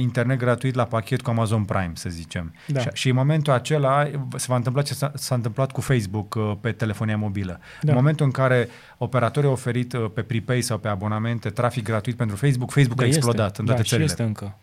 internet 0.01 0.39
gratuit 0.39 0.75
la 0.75 0.85
pachet 0.85 1.23
cu 1.23 1.31
Amazon 1.31 1.65
Prime, 1.65 1.93
să 1.95 2.09
zicem. 2.09 2.55
Da. 2.67 2.81
Și, 2.81 2.89
și 2.93 3.09
în 3.09 3.15
momentul 3.15 3.53
acela 3.53 4.11
se 4.37 4.47
va 4.49 4.57
întâmpla 4.57 4.83
ce 4.83 4.95
s-a, 4.95 5.13
s-a 5.15 5.35
întâmplat 5.35 5.73
cu 5.73 5.81
Facebook 5.81 6.35
uh, 6.35 6.53
pe 6.61 6.73
telefonia 6.73 7.17
mobilă. 7.17 7.61
Da. 7.83 7.91
În 7.93 7.99
momentul 7.99 8.27
în 8.27 8.33
care 8.33 8.69
operatorii 8.99 9.49
au 9.49 9.55
oferit 9.55 9.93
uh, 9.93 10.05
pe 10.15 10.23
prepay 10.23 10.61
sau 10.61 10.79
pe 10.79 10.89
abonamente 10.89 11.49
trafic 11.51 11.85
gratuit 11.85 12.17
pentru 12.17 12.37
Facebook, 12.37 12.71
Facebook 12.71 12.99
a 13.01 13.03
Da, 13.03 13.07
explodat 13.09 13.47
este. 13.47 13.61
în 13.61 13.67
toate 13.67 13.81
da, 13.83 13.87
țările. 13.89 14.07
Și 14.07 14.13
este 14.13 14.23
încă. 14.23 14.55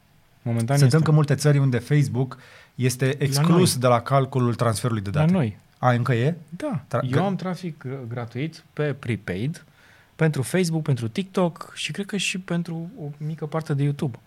Momentan 0.41 0.75
Sunt 0.75 0.85
este. 0.87 0.95
încă 0.97 1.11
multe 1.11 1.35
țări 1.35 1.57
unde 1.57 1.77
Facebook 1.77 2.37
este 2.75 3.15
exclus 3.23 3.77
de 3.77 3.87
la 3.87 4.01
calculul 4.01 4.55
transferului 4.55 5.01
de 5.01 5.09
La 5.13 5.19
date. 5.19 5.31
noi. 5.31 5.57
A, 5.77 5.91
încă 5.91 6.13
e? 6.13 6.35
Da. 6.49 6.83
Tra- 6.85 7.03
Eu 7.03 7.09
că- 7.09 7.19
am 7.19 7.35
trafic 7.35 7.83
uh, 7.85 7.91
gratuit 8.07 8.63
pe 8.73 8.83
prepaid 8.99 9.65
pentru 10.15 10.41
Facebook, 10.41 10.83
pentru 10.83 11.07
TikTok 11.07 11.71
și 11.75 11.91
cred 11.91 12.05
că 12.05 12.17
și 12.17 12.39
pentru 12.39 12.89
o 13.01 13.03
mică 13.17 13.45
parte 13.45 13.73
de 13.73 13.83
YouTube. 13.83 14.17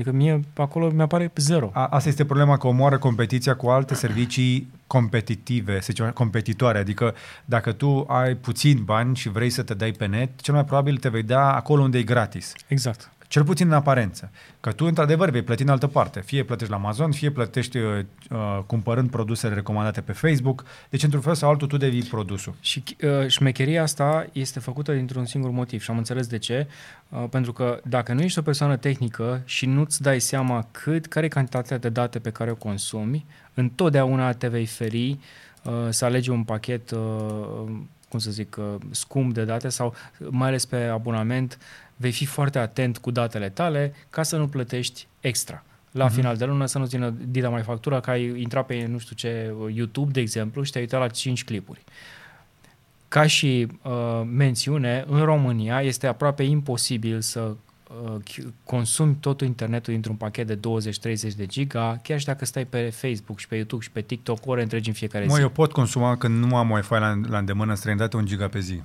Adică 0.00 0.16
mie 0.16 0.40
acolo 0.56 0.90
mi-apare 0.90 1.30
zero. 1.36 1.70
A, 1.72 1.86
asta 1.86 2.08
este 2.08 2.24
problema 2.24 2.56
că 2.56 2.66
omoară 2.66 2.98
competiția 2.98 3.56
cu 3.56 3.68
alte 3.68 3.94
servicii 3.94 4.68
competitive, 4.86 5.74
să 5.74 5.86
zicem, 5.88 6.10
competitoare. 6.10 6.78
Adică 6.78 7.14
dacă 7.44 7.72
tu 7.72 8.04
ai 8.08 8.34
puțin 8.34 8.82
bani 8.84 9.16
și 9.16 9.28
vrei 9.28 9.50
să 9.50 9.62
te 9.62 9.74
dai 9.74 9.90
pe 9.90 10.06
net, 10.06 10.40
cel 10.40 10.54
mai 10.54 10.64
probabil 10.64 10.96
te 10.96 11.08
vei 11.08 11.22
da 11.22 11.54
acolo 11.54 11.82
unde 11.82 11.98
e 11.98 12.02
gratis. 12.02 12.52
Exact. 12.66 13.10
Cel 13.30 13.44
puțin 13.44 13.66
în 13.66 13.72
aparență. 13.72 14.30
Că 14.60 14.72
tu, 14.72 14.84
într-adevăr, 14.84 15.30
vei 15.30 15.42
plăti 15.42 15.62
în 15.62 15.68
altă 15.68 15.86
parte. 15.86 16.20
Fie 16.20 16.42
plătești 16.42 16.72
la 16.72 16.78
Amazon, 16.78 17.12
fie 17.12 17.30
plătești 17.30 17.78
uh, 17.78 18.04
uh, 18.30 18.58
cumpărând 18.66 19.10
produsele 19.10 19.54
recomandate 19.54 20.00
pe 20.00 20.12
Facebook. 20.12 20.64
Deci, 20.88 21.02
într-un 21.02 21.20
fel 21.20 21.34
sau 21.34 21.50
altul, 21.50 21.68
tu 21.68 21.76
devii 21.76 22.02
produsul. 22.02 22.54
Și 22.60 22.82
uh, 23.02 23.26
șmecheria 23.28 23.82
asta 23.82 24.26
este 24.32 24.60
făcută 24.60 24.92
dintr-un 24.92 25.24
singur 25.24 25.50
motiv 25.50 25.82
și 25.82 25.90
am 25.90 25.96
înțeles 25.96 26.26
de 26.26 26.38
ce. 26.38 26.66
Uh, 27.08 27.24
pentru 27.30 27.52
că 27.52 27.80
dacă 27.84 28.12
nu 28.12 28.20
ești 28.20 28.38
o 28.38 28.42
persoană 28.42 28.76
tehnică 28.76 29.42
și 29.44 29.66
nu-ți 29.66 30.02
dai 30.02 30.20
seama 30.20 30.66
cât, 30.70 31.06
care 31.06 31.26
e 31.26 31.28
cantitatea 31.28 31.78
de 31.78 31.88
date 31.88 32.18
pe 32.18 32.30
care 32.30 32.50
o 32.50 32.54
consumi, 32.54 33.26
întotdeauna 33.54 34.32
te 34.32 34.48
vei 34.48 34.66
feri 34.66 35.18
uh, 35.62 35.72
să 35.88 36.04
alegi 36.04 36.30
un 36.30 36.44
pachet, 36.44 36.90
uh, 36.90 36.98
cum 38.08 38.18
să 38.18 38.30
zic, 38.30 38.56
uh, 38.58 38.74
scump 38.90 39.34
de 39.34 39.44
date 39.44 39.68
sau 39.68 39.94
mai 40.30 40.48
ales 40.48 40.64
pe 40.64 40.76
abonament, 40.76 41.58
vei 42.00 42.12
fi 42.12 42.24
foarte 42.24 42.58
atent 42.58 42.98
cu 42.98 43.10
datele 43.10 43.48
tale 43.48 43.92
ca 44.10 44.22
să 44.22 44.36
nu 44.36 44.48
plătești 44.48 45.06
extra. 45.20 45.62
La 45.90 46.04
Mhm. 46.04 46.12
uh-huh. 46.12 46.16
final 46.16 46.36
de 46.36 46.44
lună 46.44 46.66
să 46.66 46.78
nu 46.78 46.86
țină 46.86 47.14
dita 47.26 47.48
mai 47.48 47.62
factura 47.62 48.00
că 48.00 48.10
ai 48.10 48.40
intrat 48.40 48.66
pe, 48.66 48.86
nu 48.90 48.98
știu 48.98 49.14
ce, 49.16 49.54
YouTube, 49.74 50.10
de 50.10 50.20
exemplu, 50.20 50.62
și 50.62 50.70
te-ai 50.70 50.82
uitat 50.84 51.00
la 51.00 51.08
5 51.08 51.44
clipuri. 51.44 51.84
Ca 53.08 53.26
și 53.26 53.66
uh, 53.82 54.22
mențiune, 54.32 55.04
în 55.08 55.22
România 55.24 55.80
este 55.82 56.06
aproape 56.06 56.42
imposibil 56.42 57.20
să 57.20 57.40
uh, 58.04 58.16
ch- 58.30 58.44
consumi 58.64 59.16
totul 59.20 59.46
internetul 59.46 59.92
dintr-un 59.92 60.14
pachet 60.16 60.46
de 60.46 60.56
20-30 60.56 60.60
de 61.36 61.46
giga, 61.46 61.98
chiar 62.02 62.18
și 62.18 62.24
dacă 62.26 62.44
stai 62.44 62.64
pe 62.64 62.90
Facebook 62.90 63.38
și 63.38 63.48
pe 63.48 63.54
YouTube 63.56 63.82
și 63.82 63.90
pe 63.90 64.00
TikTok 64.00 64.46
ore 64.46 64.62
întregi 64.62 64.88
în 64.88 64.94
fiecare 64.94 65.24
Mă, 65.26 65.34
zi. 65.34 65.40
eu 65.40 65.48
pot 65.48 65.72
consuma 65.72 66.16
când 66.16 66.44
nu 66.44 66.56
am 66.56 66.70
Wi-Fi 66.70 66.92
la, 66.92 67.20
la 67.28 67.38
îndemână 67.38 67.70
în 67.70 67.76
străinătate 67.76 68.16
un 68.16 68.26
giga 68.26 68.48
pe 68.48 68.58
zi. 68.60 68.82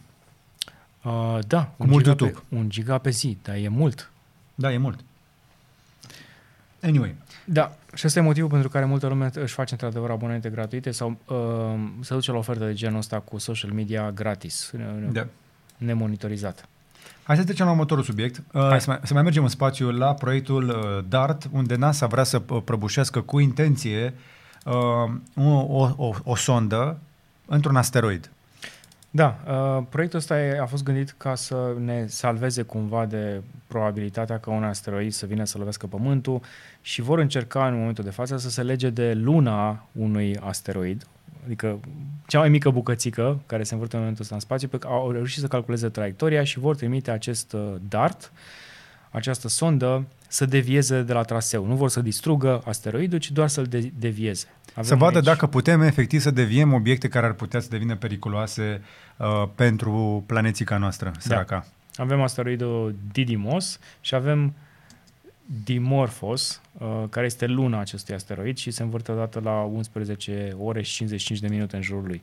Uh, 1.06 1.40
da, 1.48 1.64
Cu 1.64 1.84
un 1.84 1.90
mult 1.90 2.04
giga 2.04 2.16
YouTube. 2.20 2.46
Pe, 2.50 2.56
un 2.56 2.70
giga 2.70 2.98
pe 2.98 3.10
zi, 3.10 3.38
dar 3.44 3.56
e 3.56 3.68
mult. 3.68 4.12
Da, 4.56 4.72
e 4.72 4.78
mult. 4.78 5.00
Anyway, 6.82 7.16
Da, 7.46 7.76
și 7.94 8.06
ăsta 8.08 8.20
e 8.20 8.22
motivul 8.22 8.50
pentru 8.50 8.70
care 8.70 8.86
multă 8.86 9.08
lume 9.08 9.30
își 9.34 9.54
face 9.54 9.74
într-adevăr 9.74 10.10
abonamente 10.10 10.50
gratuite 10.50 10.92
sau 10.92 11.18
uh, 11.26 11.36
se 12.02 12.14
duce 12.14 12.32
la 12.32 12.38
ofertă 12.38 12.66
de 12.66 12.74
genul 12.74 12.98
ăsta 12.98 13.20
cu 13.20 13.38
social 13.38 13.72
media 13.72 14.12
gratis, 14.12 14.72
ne- 14.74 15.10
da. 15.12 15.28
nemonitorizat. 15.78 16.68
Hai 17.24 17.36
să 17.36 17.44
trecem 17.44 17.66
la 17.66 17.72
următorul 17.72 18.04
subiect. 18.04 18.44
Uh, 18.52 18.62
Hai. 18.62 18.82
să, 18.82 18.90
mai, 18.90 19.00
să 19.04 19.14
mai 19.14 19.24
mergem 19.24 19.44
în 19.44 19.50
spațiu 19.50 19.92
la 19.92 20.14
proiectul 20.14 20.70
uh, 20.70 21.06
DART, 21.10 21.48
unde 21.52 21.76
NASA 21.76 22.08
vrea 22.08 22.24
să 22.24 22.42
uh, 22.50 22.62
prăbușească 22.66 23.22
cu 23.22 23.40
intenție 23.40 24.14
uh, 24.66 24.74
o, 25.36 25.50
o, 25.50 25.94
o, 25.98 26.14
o 26.24 26.36
sondă 26.36 26.98
într-un 27.46 27.76
asteroid. 27.76 28.30
Da, 29.16 29.40
uh, 29.48 29.84
proiectul 29.90 30.20
ăsta 30.20 30.42
e, 30.42 30.60
a 30.60 30.66
fost 30.66 30.84
gândit 30.84 31.16
ca 31.18 31.36
să 31.36 31.76
ne 31.80 32.06
salveze 32.08 32.62
cumva 32.62 33.06
de 33.06 33.42
probabilitatea 33.68 34.40
ca 34.40 34.52
un 34.52 34.64
asteroid 34.64 35.12
să 35.12 35.26
vină 35.26 35.44
să 35.44 35.58
lovească 35.58 35.88
Pământul 35.88 36.42
și 36.82 37.02
vor 37.02 37.20
încerca 37.20 37.68
în 37.68 37.78
momentul 37.78 38.04
de 38.04 38.10
față 38.10 38.38
să 38.38 38.50
se 38.50 38.64
lege 38.64 38.90
de 38.90 39.14
luna 39.14 39.86
unui 39.92 40.38
asteroid, 40.38 41.08
adică 41.46 41.80
cea 42.28 42.40
mai 42.40 42.50
mică 42.50 42.70
bucățică 42.70 43.40
care 43.46 43.64
se 43.64 43.74
învârte 43.74 43.96
în 43.96 44.02
momentul 44.02 44.24
ăsta 44.24 44.36
în 44.36 44.42
spațiu, 44.42 44.68
pe 44.68 44.78
care 44.78 44.94
au 44.94 45.12
reușit 45.12 45.42
să 45.42 45.48
calculeze 45.48 45.90
traiectoria 45.90 46.44
și 46.44 46.60
vor 46.60 46.76
trimite 46.76 47.12
acest 47.12 47.54
uh, 47.54 47.74
DART, 47.90 48.32
această 49.10 49.48
sondă, 49.48 50.06
să 50.36 50.46
devieze 50.46 51.02
de 51.02 51.14
la 51.14 51.22
traseu. 51.22 51.66
Nu 51.66 51.76
vor 51.76 51.90
să 51.90 52.02
distrugă 52.02 52.62
asteroidul, 52.66 53.20
ci 53.20 53.32
doar 53.32 53.48
să-l 53.48 53.66
de- 53.66 53.92
devieze. 54.00 54.48
Avem 54.72 54.84
să 54.84 54.96
vadă 54.96 55.16
aici... 55.16 55.26
dacă 55.26 55.48
putem 55.48 55.82
efectiv 55.82 56.22
să 56.22 56.32
deviem 56.32 56.74
obiecte 56.74 57.08
care 57.08 57.26
ar 57.26 57.34
putea 57.34 57.60
să 57.60 57.68
devină 57.70 57.96
periculoase 57.96 58.82
uh, 59.18 59.28
pentru 59.56 60.24
planețica 60.26 60.78
noastră, 60.78 61.12
săraca. 61.18 61.66
Da. 61.96 62.04
Avem 62.04 62.22
asteroidul 62.22 62.96
Didymos 63.12 63.80
și 64.02 64.16
avem 64.16 64.54
Dimorphos, 65.64 66.62
uh, 66.78 67.04
care 67.10 67.26
este 67.26 67.46
luna 67.46 67.80
acestui 67.80 68.16
asteroid 68.16 68.58
și 68.58 68.72
se 68.72 68.84
învârte 68.84 69.12
odată 69.12 69.40
la 69.44 69.62
11 69.62 70.56
ore 70.60 70.82
și 70.82 70.96
55 70.96 71.40
de 71.40 71.48
minute 71.48 71.76
în 71.76 71.82
jurul 71.82 72.04
lui. 72.08 72.22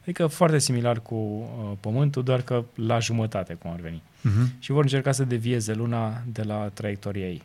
Adică 0.00 0.26
foarte 0.26 0.58
similar 0.58 1.00
cu 1.00 1.14
uh, 1.14 1.72
Pământul, 1.80 2.22
doar 2.22 2.40
că 2.40 2.64
la 2.74 2.98
jumătate, 2.98 3.54
cum 3.54 3.70
ar 3.70 3.80
veni. 3.80 4.02
Uh-huh. 4.20 4.58
Și 4.58 4.72
vor 4.72 4.82
încerca 4.82 5.12
să 5.12 5.24
devieze 5.24 5.74
luna 5.74 6.22
de 6.32 6.42
la 6.42 6.70
traiectoria 6.74 7.26
ei. 7.26 7.42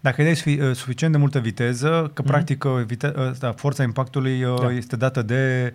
Dacă 0.00 0.22
dai 0.22 0.32
uh, 0.32 0.74
suficient 0.74 1.12
de 1.12 1.18
multă 1.18 1.38
viteză, 1.38 2.10
că 2.14 2.22
mm-hmm. 2.22 2.26
practic 2.26 2.64
uh, 2.64 2.70
vite- 2.86 3.12
uh, 3.16 3.30
da, 3.38 3.52
forța 3.52 3.82
impactului 3.82 4.40
da. 4.40 4.72
este 4.72 4.96
dată 4.96 5.22
de, 5.22 5.74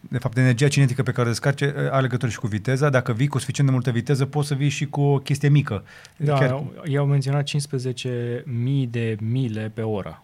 de 0.00 0.18
fapt, 0.18 0.34
de 0.34 0.40
energia 0.40 0.68
cinetică 0.68 1.02
pe 1.02 1.10
care 1.10 1.26
o 1.26 1.30
descarce, 1.30 1.74
are 1.90 2.02
legătură 2.02 2.30
și 2.30 2.38
cu 2.38 2.46
viteza. 2.46 2.90
Dacă 2.90 3.12
vii 3.12 3.26
cu 3.26 3.38
suficient 3.38 3.68
de 3.68 3.74
multă 3.74 3.90
viteză, 3.90 4.26
poți 4.26 4.48
să 4.48 4.54
vii 4.54 4.68
și 4.68 4.86
cu 4.86 5.00
o 5.00 5.18
chestie 5.18 5.48
mică. 5.48 5.84
Da, 6.16 6.34
Chiar... 6.34 6.62
ei 6.84 6.96
au 6.96 7.06
menționat 7.06 7.48
15.000 7.48 8.90
de 8.90 9.16
mile 9.20 9.70
pe 9.74 9.82
oră 9.82 10.23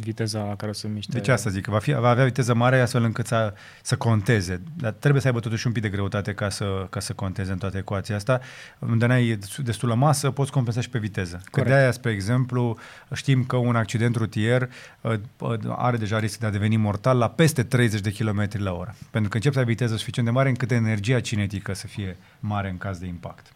viteza 0.00 0.44
la 0.44 0.56
care 0.56 0.70
o 0.70 0.74
să 0.74 0.88
miște. 0.88 1.12
Deci 1.12 1.28
asta 1.28 1.50
zic, 1.50 1.66
va, 1.66 1.78
fi, 1.78 1.92
va 1.92 2.08
avea 2.08 2.24
viteză 2.24 2.54
mare 2.54 2.80
astfel 2.80 3.02
încât 3.02 3.26
să, 3.26 3.54
să 3.82 3.96
conteze. 3.96 4.62
Dar 4.76 4.92
trebuie 4.92 5.20
să 5.20 5.26
aibă 5.26 5.40
totuși 5.40 5.66
un 5.66 5.72
pic 5.72 5.82
de 5.82 5.88
greutate 5.88 6.32
ca 6.32 6.48
să, 6.48 6.86
ca 6.90 7.00
să 7.00 7.12
conteze 7.12 7.52
în 7.52 7.58
toată 7.58 7.76
ecuația 7.76 8.16
asta. 8.16 8.40
Unde 8.78 9.06
n-ai 9.06 9.38
destulă 9.58 9.94
masă, 9.94 10.30
poți 10.30 10.50
compensa 10.50 10.80
și 10.80 10.90
pe 10.90 10.98
viteză. 10.98 11.40
Că 11.50 11.62
de 11.62 11.72
aia, 11.72 11.90
spre 11.90 12.10
exemplu, 12.10 12.78
știm 13.14 13.44
că 13.44 13.56
un 13.56 13.76
accident 13.76 14.16
rutier 14.16 14.68
uh, 15.00 15.12
uh, 15.38 15.58
are 15.68 15.96
deja 15.96 16.18
risc 16.18 16.38
de 16.38 16.46
a 16.46 16.50
deveni 16.50 16.76
mortal 16.76 17.18
la 17.18 17.28
peste 17.28 17.62
30 17.62 18.00
de 18.00 18.12
km 18.12 18.48
la 18.52 18.72
oră. 18.72 18.94
Pentru 19.10 19.30
că 19.30 19.36
începi 19.36 19.54
să 19.54 19.60
ai 19.60 19.66
viteză 19.66 19.96
suficient 19.96 20.28
de 20.28 20.34
mare 20.34 20.48
încât 20.48 20.70
energia 20.70 21.20
cinetică 21.20 21.74
să 21.74 21.86
fie 21.86 22.16
mare 22.40 22.68
în 22.68 22.78
caz 22.78 22.98
de 22.98 23.06
impact. 23.06 23.52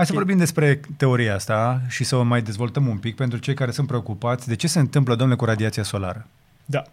Hai 0.00 0.08
să 0.08 0.14
vorbim 0.14 0.38
despre 0.38 0.80
teoria 0.96 1.34
asta 1.34 1.82
și 1.88 2.04
să 2.04 2.16
o 2.16 2.22
mai 2.22 2.42
dezvoltăm 2.42 2.86
un 2.86 2.98
pic 2.98 3.16
pentru 3.16 3.38
cei 3.38 3.54
care 3.54 3.70
sunt 3.70 3.86
preocupați 3.86 4.48
de 4.48 4.56
ce 4.56 4.66
se 4.66 4.78
întâmplă, 4.78 5.14
domnule, 5.14 5.38
cu 5.38 5.44
radiația 5.44 5.82
solară. 5.82 6.26
Da. 6.64 6.84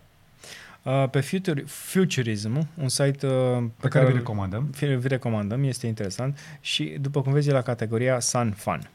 Uh, 0.83 1.09
pe 1.09 1.19
Future, 1.19 1.63
Futurism, 1.67 2.67
un 2.81 2.89
site 2.89 3.27
uh, 3.27 3.57
pe, 3.57 3.71
pe 3.79 3.87
care, 3.87 4.03
care 4.03 4.05
vi 4.05 4.17
recomandăm. 4.17 4.69
Vi 4.79 5.07
recomandăm, 5.07 5.63
este 5.63 5.87
interesant 5.87 6.39
și 6.61 6.97
după 7.01 7.21
cum 7.21 7.33
vezi 7.33 7.49
la 7.49 7.61
categoria 7.61 8.19
Sun 8.19 8.51
Fun. 8.51 8.89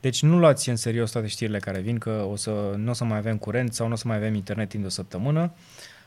Deci 0.00 0.22
nu 0.22 0.38
luați 0.38 0.68
în 0.68 0.76
serios 0.76 1.10
toate 1.10 1.26
știrile 1.26 1.58
care 1.58 1.80
vin 1.80 1.98
că 1.98 2.26
o 2.30 2.36
să, 2.36 2.74
nu 2.76 2.90
o 2.90 2.92
să 2.92 3.04
mai 3.04 3.18
avem 3.18 3.36
curent 3.36 3.72
sau 3.72 3.86
nu 3.86 3.92
o 3.92 3.96
să 3.96 4.06
mai 4.06 4.16
avem 4.16 4.34
internet 4.34 4.68
timp 4.68 4.82
de 4.82 4.88
o 4.88 4.92
săptămână. 4.92 5.52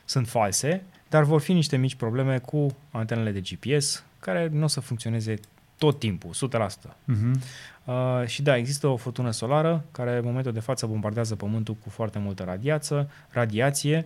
Sunt 0.05 0.27
false, 0.27 0.83
dar 1.09 1.23
vor 1.23 1.41
fi 1.41 1.53
niște 1.53 1.77
mici 1.77 1.95
probleme 1.95 2.39
cu 2.39 2.75
antenele 2.91 3.31
de 3.31 3.39
GPS 3.39 4.03
care 4.19 4.49
nu 4.51 4.63
o 4.63 4.67
să 4.67 4.79
funcționeze 4.79 5.39
tot 5.81 5.99
timpul, 5.99 6.31
100%. 6.33 6.89
Uh-huh. 6.89 6.95
Mhm. 7.05 7.41
Uh, 7.85 8.23
și 8.25 8.41
da, 8.41 8.57
există 8.57 8.87
o 8.87 8.95
furtună 8.95 9.31
solară 9.31 9.85
care 9.91 10.17
în 10.17 10.23
momentul 10.23 10.51
de 10.51 10.59
față 10.59 10.85
bombardează 10.85 11.35
Pământul 11.35 11.73
cu 11.73 11.89
foarte 11.89 12.19
multă 12.19 12.43
radiață, 12.43 13.09
radiație 13.29 14.05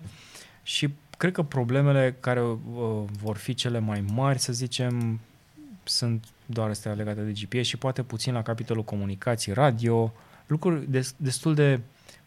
și 0.63 0.93
cred 1.17 1.31
că 1.31 1.43
problemele 1.43 2.15
care 2.19 2.41
uh, 2.41 2.57
vor 3.21 3.37
fi 3.37 3.53
cele 3.53 3.79
mai 3.79 4.03
mari, 4.13 4.39
să 4.39 4.53
zicem, 4.53 5.19
sunt 5.83 6.25
doar 6.45 6.69
astea 6.69 6.93
legate 6.93 7.21
de 7.21 7.31
GPS 7.31 7.67
și 7.67 7.77
poate 7.77 8.03
puțin 8.03 8.33
la 8.33 8.41
capitolul 8.41 8.83
comunicații, 8.83 9.53
radio, 9.53 10.13
lucruri 10.47 10.91
des, 10.91 11.15
destul 11.17 11.53
de 11.53 11.79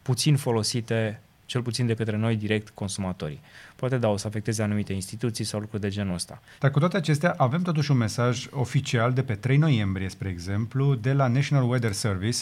puțin 0.02 0.36
folosite 0.36 1.20
cel 1.48 1.62
puțin 1.62 1.86
de 1.86 1.94
către 1.94 2.16
noi 2.16 2.36
direct 2.36 2.68
consumatorii. 2.68 3.40
Poate 3.76 3.98
da, 3.98 4.08
o 4.08 4.16
să 4.16 4.26
afecteze 4.26 4.62
anumite 4.62 4.92
instituții 4.92 5.44
sau 5.44 5.60
lucruri 5.60 5.82
de 5.82 5.88
genul 5.88 6.14
ăsta. 6.14 6.40
Dar 6.58 6.70
cu 6.70 6.78
toate 6.78 6.96
acestea, 6.96 7.34
avem 7.36 7.62
totuși 7.62 7.90
un 7.90 7.96
mesaj 7.96 8.46
oficial 8.50 9.12
de 9.12 9.22
pe 9.22 9.34
3 9.34 9.56
noiembrie, 9.56 10.08
spre 10.08 10.28
exemplu, 10.28 10.94
de 10.94 11.12
la 11.12 11.26
National 11.26 11.68
Weather 11.68 11.92
Service, 11.92 12.38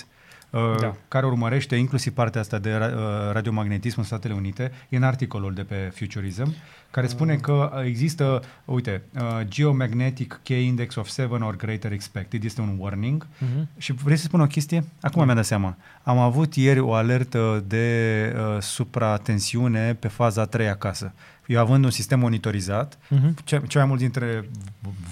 uh, 0.51 0.61
da. 0.81 0.97
care 1.09 1.27
urmărește 1.27 1.77
inclusiv 1.77 2.13
partea 2.13 2.41
asta 2.41 2.59
de 2.59 2.71
uh, 2.71 3.33
radiomagnetism 3.33 3.99
în 3.99 4.05
Statele 4.05 4.35
Unite, 4.35 4.73
e 4.89 4.97
în 4.97 5.03
articolul 5.03 5.55
de 5.55 5.63
pe 5.63 5.93
Futurism, 5.95 6.55
care 6.91 7.07
spune 7.07 7.33
mm. 7.33 7.41
că 7.41 7.83
există, 7.85 8.43
uite, 8.65 9.03
uh, 9.15 9.41
Geomagnetic 9.45 10.41
K-Index 10.43 10.95
of 10.95 11.09
7 11.09 11.23
or 11.23 11.57
greater 11.57 11.93
expected, 11.93 12.45
este 12.45 12.61
un 12.61 12.77
warning. 12.79 13.27
Uh-huh. 13.27 13.79
Și 13.79 13.93
vrei 13.93 14.17
să 14.17 14.25
spun 14.25 14.41
o 14.41 14.47
chestie? 14.47 14.85
Acum 15.01 15.25
mi-am 15.25 15.37
dat 15.37 15.45
seama. 15.45 15.77
Am 16.07 16.19
avut 16.19 16.55
ieri 16.55 16.79
o 16.79 16.93
alertă 16.93 17.65
de 17.67 18.37
uh, 18.37 18.61
supratensiune 18.61 19.95
pe 19.95 20.09
faza 20.09 20.45
3 20.45 20.69
acasă. 20.69 21.13
Eu 21.47 21.61
având 21.61 21.85
un 21.85 21.91
sistem 21.91 22.19
monitorizat, 22.19 22.97
uh-huh. 22.97 23.45
ce, 23.45 23.63
ce 23.67 23.79
mai 23.79 23.87
mulți 23.87 24.03
dintre 24.03 24.49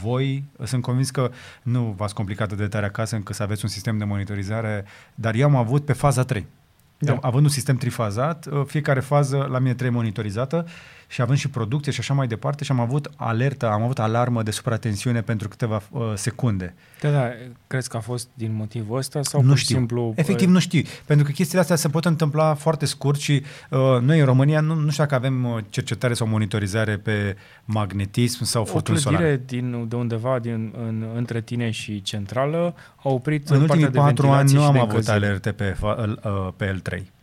voi 0.02 0.44
sunt 0.64 0.82
convins 0.82 1.10
că 1.10 1.30
nu 1.62 1.94
v-ați 1.96 2.14
complicat 2.14 2.52
de 2.52 2.66
tare 2.66 2.86
acasă 2.86 3.16
încât 3.16 3.34
să 3.34 3.42
aveți 3.42 3.64
un 3.64 3.70
sistem 3.70 3.98
de 3.98 4.04
monitorizare, 4.04 4.84
dar 5.14 5.34
eu 5.34 5.46
am 5.46 5.56
avut 5.56 5.84
pe 5.84 5.92
faza 5.92 6.22
3. 6.22 6.46
Da. 6.98 7.18
Având 7.20 7.44
un 7.44 7.50
sistem 7.50 7.76
trifazat, 7.76 8.46
uh, 8.46 8.62
fiecare 8.66 9.00
fază 9.00 9.36
la 9.36 9.58
mine 9.58 9.74
trebuie 9.74 9.96
monitorizată 9.96 10.66
și 11.14 11.20
având 11.20 11.38
și 11.38 11.48
producție 11.48 11.92
și 11.92 12.00
așa 12.00 12.14
mai 12.14 12.26
departe 12.26 12.64
și 12.64 12.70
am 12.70 12.80
avut 12.80 13.10
alertă, 13.16 13.70
am 13.70 13.82
avut 13.82 13.98
alarmă 13.98 14.42
de 14.42 14.50
supratensiune 14.50 15.22
pentru 15.22 15.48
câteva 15.48 15.82
uh, 15.90 16.12
secunde. 16.14 16.74
Da, 17.00 17.10
da, 17.10 17.30
crezi 17.66 17.88
că 17.88 17.96
a 17.96 18.00
fost 18.00 18.28
din 18.34 18.54
motivul 18.54 18.96
ăsta 18.96 19.22
sau 19.22 19.42
nu 19.42 19.48
pur 19.48 19.58
știu. 19.58 19.76
simplu... 19.76 20.12
Efectiv 20.16 20.48
nu 20.48 20.58
știu, 20.58 20.82
pentru 21.04 21.26
că 21.26 21.32
chestiile 21.32 21.60
astea 21.60 21.76
se 21.76 21.88
pot 21.88 22.04
întâmpla 22.04 22.54
foarte 22.54 22.86
scurt 22.86 23.20
și 23.20 23.42
uh, 23.70 23.78
noi 24.00 24.18
în 24.18 24.24
România 24.24 24.60
nu, 24.60 24.74
nu 24.74 24.90
știu 24.90 25.02
dacă 25.02 25.14
avem 25.14 25.44
uh, 25.44 25.58
cercetare 25.68 26.14
sau 26.14 26.26
monitorizare 26.26 26.96
pe 26.96 27.36
magnetism 27.64 28.44
sau 28.44 28.64
furtuni 28.64 28.98
solare. 28.98 29.32
O 29.32 29.44
din, 29.46 29.88
de 29.88 29.96
undeva 29.96 30.38
din, 30.38 30.74
în, 30.76 31.06
între 31.14 31.40
tine 31.40 31.70
și 31.70 32.02
centrală 32.02 32.74
a 32.96 33.08
oprit 33.08 33.48
În 33.48 33.60
ultimii 33.60 33.90
patru 33.90 34.28
ani 34.28 34.52
nu 34.52 34.64
am 34.64 34.80
avut 34.80 35.08
alerte 35.08 35.52
pe, 35.52 35.76
uh, 35.82 36.48
pe 36.56 36.80
L3. 36.80 37.13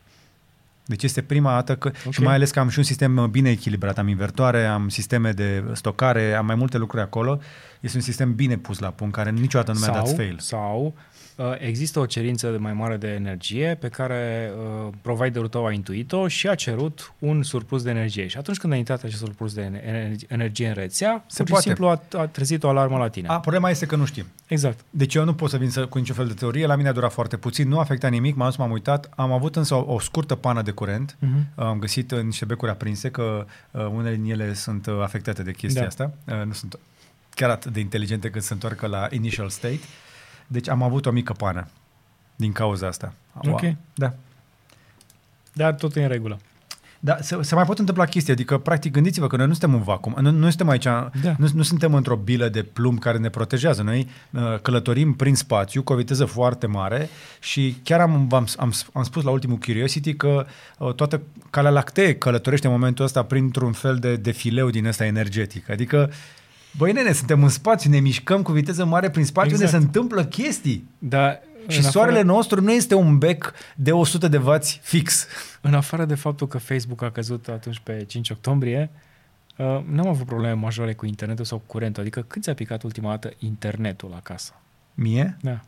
Deci 0.92 1.04
este 1.04 1.22
prima 1.22 1.52
dată 1.54 1.76
că, 1.76 1.88
okay. 1.88 2.12
și 2.12 2.22
mai 2.22 2.34
ales 2.34 2.52
că 2.52 2.60
am 2.60 2.70
și 2.70 2.78
un 2.78 2.84
sistem 2.84 3.18
uh, 3.18 3.24
bine 3.24 3.50
echilibrat, 3.50 3.98
am 3.98 4.08
invertoare, 4.08 4.66
am 4.66 4.90
sisteme 4.90 5.32
de 5.32 5.64
stocare, 5.74 6.34
am 6.34 6.46
mai 6.46 6.56
multe 6.56 6.78
lucruri 6.78 7.04
acolo. 7.04 7.40
Este 7.80 7.98
un 7.98 8.04
sistem 8.04 8.36
bine 8.36 8.58
pus 8.58 8.80
la 8.80 8.90
punct, 8.90 9.14
care 9.16 9.30
niciodată 9.30 9.72
nu 9.72 9.80
mi-a 9.80 9.94
dat 9.94 10.10
fail. 10.16 10.36
Sau 10.40 10.86
Uh, 10.86 11.11
există 11.58 12.00
o 12.00 12.06
cerință 12.06 12.58
mai 12.60 12.74
mare 12.74 12.98
de 12.98 13.08
energie 13.08 13.78
pe 13.80 13.88
care 13.88 14.52
uh, 14.56 14.94
providerul 15.02 15.48
tău 15.48 15.66
a 15.66 15.72
intuit-o 15.72 16.28
și 16.28 16.48
a 16.48 16.56
cerut 16.56 17.14
un 17.20 17.44
surplus 17.44 17.84
de 17.84 17.90
energie. 17.90 18.28
Și 18.28 18.38
atunci 18.38 18.58
când 18.58 18.74
a 18.74 18.76
intrat 18.76 19.04
acest 19.04 19.20
surplus 19.20 19.54
de 19.54 19.72
energie 20.28 20.68
în 20.68 20.74
rețea, 20.74 21.24
Se 21.28 21.44
pur 21.44 21.56
și 21.56 21.62
simplu 21.62 21.88
a, 21.88 22.02
a 22.14 22.28
trezit 22.28 22.64
o 22.64 22.70
alarmă 22.70 22.98
la 22.98 23.10
tine. 23.10 23.28
A, 23.28 23.40
problema 23.40 23.70
este 23.70 23.86
că 23.86 23.96
nu 23.96 24.06
știm. 24.06 24.26
Exact. 24.48 24.80
Deci 24.90 25.16
eu 25.16 25.24
nu 25.24 25.34
pot 25.34 25.50
să 25.50 25.58
vin 25.58 25.70
să, 25.70 25.86
cu 25.86 25.98
niciun 25.98 26.16
fel 26.16 26.28
de 26.28 26.34
teorie, 26.34 26.66
la 26.66 26.76
mine 26.76 26.90
a 26.90 26.92
durat 26.92 27.12
foarte 27.12 27.38
puțin, 27.38 27.68
nu 27.68 27.78
a 27.78 27.82
afectat 27.82 28.12
nimic, 28.12 28.36
m-am 28.36 28.48
dus, 28.48 28.58
m-am 28.58 28.72
uitat, 28.72 29.10
am 29.16 29.32
avut 29.32 29.56
însă 29.56 29.76
o, 29.76 29.94
o 29.94 30.00
scurtă 30.00 30.36
pană 30.36 30.62
de 30.62 30.72
curent, 30.72 31.16
uh-huh. 31.16 31.56
am 31.56 31.80
găsit 31.80 32.12
uh, 32.12 32.22
niște 32.22 32.46
becuri 32.46 32.72
aprinse, 32.72 33.10
că 33.10 33.46
uh, 33.72 33.86
unele 33.86 34.16
din 34.16 34.32
ele 34.32 34.54
sunt 34.54 34.86
uh, 34.86 35.00
afectate 35.02 35.44
de 35.44 35.52
chestia 35.52 35.82
da. 35.82 35.88
asta, 35.88 36.14
uh, 36.26 36.46
nu 36.46 36.54
sunt 36.54 36.80
chiar 37.36 37.50
atât 37.50 37.74
de 37.74 37.80
inteligente 37.80 38.30
când 38.30 38.44
se 38.44 38.54
întoarcă 38.54 38.88
la 38.88 39.08
initial 39.12 39.50
state. 39.50 39.80
Deci 40.52 40.70
am 40.70 40.84
avut 40.84 41.06
o 41.06 41.12
mică 41.12 41.34
pană 41.34 41.68
din 42.36 42.52
cauza 42.52 42.88
asta. 42.88 43.14
Ok. 43.34 43.62
Da. 43.94 44.14
Dar 45.54 45.74
tot 45.74 45.96
e 45.96 46.02
în 46.02 46.10
regulă. 46.10 46.40
Da, 47.04 47.18
se, 47.22 47.38
se 47.42 47.56
mai 47.56 47.64
pot 47.64 47.80
întâmpla 47.80 48.06
chestii, 48.06 48.34
adică 48.34 48.58
practic 48.58 48.92
gândiți-vă 48.92 49.28
că 49.28 49.36
noi 49.36 49.46
nu 49.46 49.52
suntem 49.52 49.74
în 49.74 49.82
vacuum, 49.82 50.16
nu, 50.20 50.32
nu 50.32 50.48
suntem 50.48 50.70
aici, 50.70 50.84
da. 50.84 51.10
nu, 51.38 51.48
nu 51.54 51.62
suntem 51.62 51.94
într-o 51.94 52.16
bilă 52.16 52.50
de 52.50 52.64
plumb 52.64 53.00
care 53.00 53.18
ne 53.18 53.30
protejează. 53.30 53.82
Noi 53.82 54.08
uh, 54.30 54.60
călătorim 54.62 55.14
prin 55.14 55.36
spațiu 55.36 55.84
cu 55.84 55.94
o 55.94 55.96
viteză 55.96 56.26
foarte 56.26 56.68
mare 56.68 57.10
și 57.40 57.78
chiar 57.84 58.00
am, 58.00 58.28
am, 58.32 58.48
am, 58.58 58.72
am 58.94 59.04
spus 59.04 59.24
la 59.24 59.32
ultimul 59.32 59.58
Curiosity 59.58 60.14
că 60.14 60.46
uh, 60.78 60.94
toată 60.94 61.22
calea 61.50 61.72
lactee 61.72 62.16
călătorește 62.16 62.68
în 62.68 62.74
momentul 62.74 63.06
ăsta 63.06 63.24
printr-un 63.24 63.72
fel 63.72 63.96
de 63.96 64.16
defileu 64.16 64.70
din 64.70 64.86
ăsta 64.86 65.06
energetic. 65.06 65.70
Adică 65.70 66.10
uh, 66.10 66.16
Băi, 66.78 66.92
nene, 66.92 67.12
suntem 67.12 67.44
în 67.44 67.50
spațiu, 67.50 67.90
ne 67.90 68.00
mișcăm 68.00 68.42
cu 68.42 68.52
viteză 68.52 68.86
mare 68.86 69.10
prin 69.10 69.26
spațiu, 69.26 69.52
exact. 69.52 69.74
unde 69.74 69.84
se 69.84 69.88
întâmplă 69.88 70.26
chestii. 70.26 70.88
Da, 70.98 71.40
și 71.68 71.84
soarele 71.84 72.18
afară... 72.18 72.34
nostru 72.34 72.62
nu 72.62 72.72
este 72.72 72.96
un 72.96 73.18
bec 73.18 73.54
de 73.76 73.92
100 73.92 74.28
de 74.28 74.38
W 74.38 74.58
fix. 74.82 75.28
În 75.62 75.74
afară 75.74 76.06
de 76.06 76.16
faptul 76.16 76.48
că 76.48 76.58
Facebook 76.58 77.02
a 77.02 77.12
căzut 77.12 77.48
atunci 77.48 77.80
pe 77.84 78.06
5 78.08 78.30
octombrie, 78.30 78.90
Uh, 79.62 79.84
n-am 79.86 80.08
avut 80.08 80.26
probleme 80.26 80.54
majore 80.54 80.94
cu 80.94 81.06
internetul 81.06 81.46
sau 81.46 81.58
cu 81.58 81.64
curentul. 81.66 82.02
Adică 82.02 82.22
când 82.28 82.44
ți-a 82.44 82.54
picat 82.54 82.84
ultima 82.84 83.10
dată 83.10 83.34
internetul 83.40 84.14
acasă? 84.16 84.54
Mie? 84.94 85.38
Da. 85.42 85.60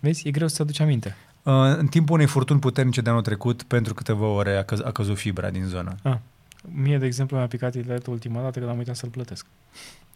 Vezi, 0.00 0.28
e 0.28 0.30
greu 0.30 0.48
să 0.48 0.62
aduci 0.62 0.80
aminte. 0.80 1.16
Uh, 1.42 1.52
în 1.54 1.86
timpul 1.86 2.14
unei 2.14 2.26
furtuni 2.26 2.60
puternice 2.60 3.00
de 3.00 3.10
anul 3.10 3.22
trecut, 3.22 3.62
pentru 3.62 3.94
câteva 3.94 4.26
ore 4.26 4.56
a, 4.56 4.62
căz- 4.62 4.84
a 4.84 4.92
căzut 4.92 5.16
fibra 5.16 5.50
din 5.50 5.64
zonă. 5.64 5.94
Ah. 6.02 6.16
Mie, 6.62 6.98
de 6.98 7.06
exemplu, 7.06 7.36
mi-a 7.36 7.46
picat 7.46 7.74
internetul 7.74 8.12
ultima 8.12 8.42
dată 8.42 8.58
când 8.58 8.70
am 8.70 8.78
uitat 8.78 8.96
să-l 8.96 9.08
plătesc. 9.08 9.46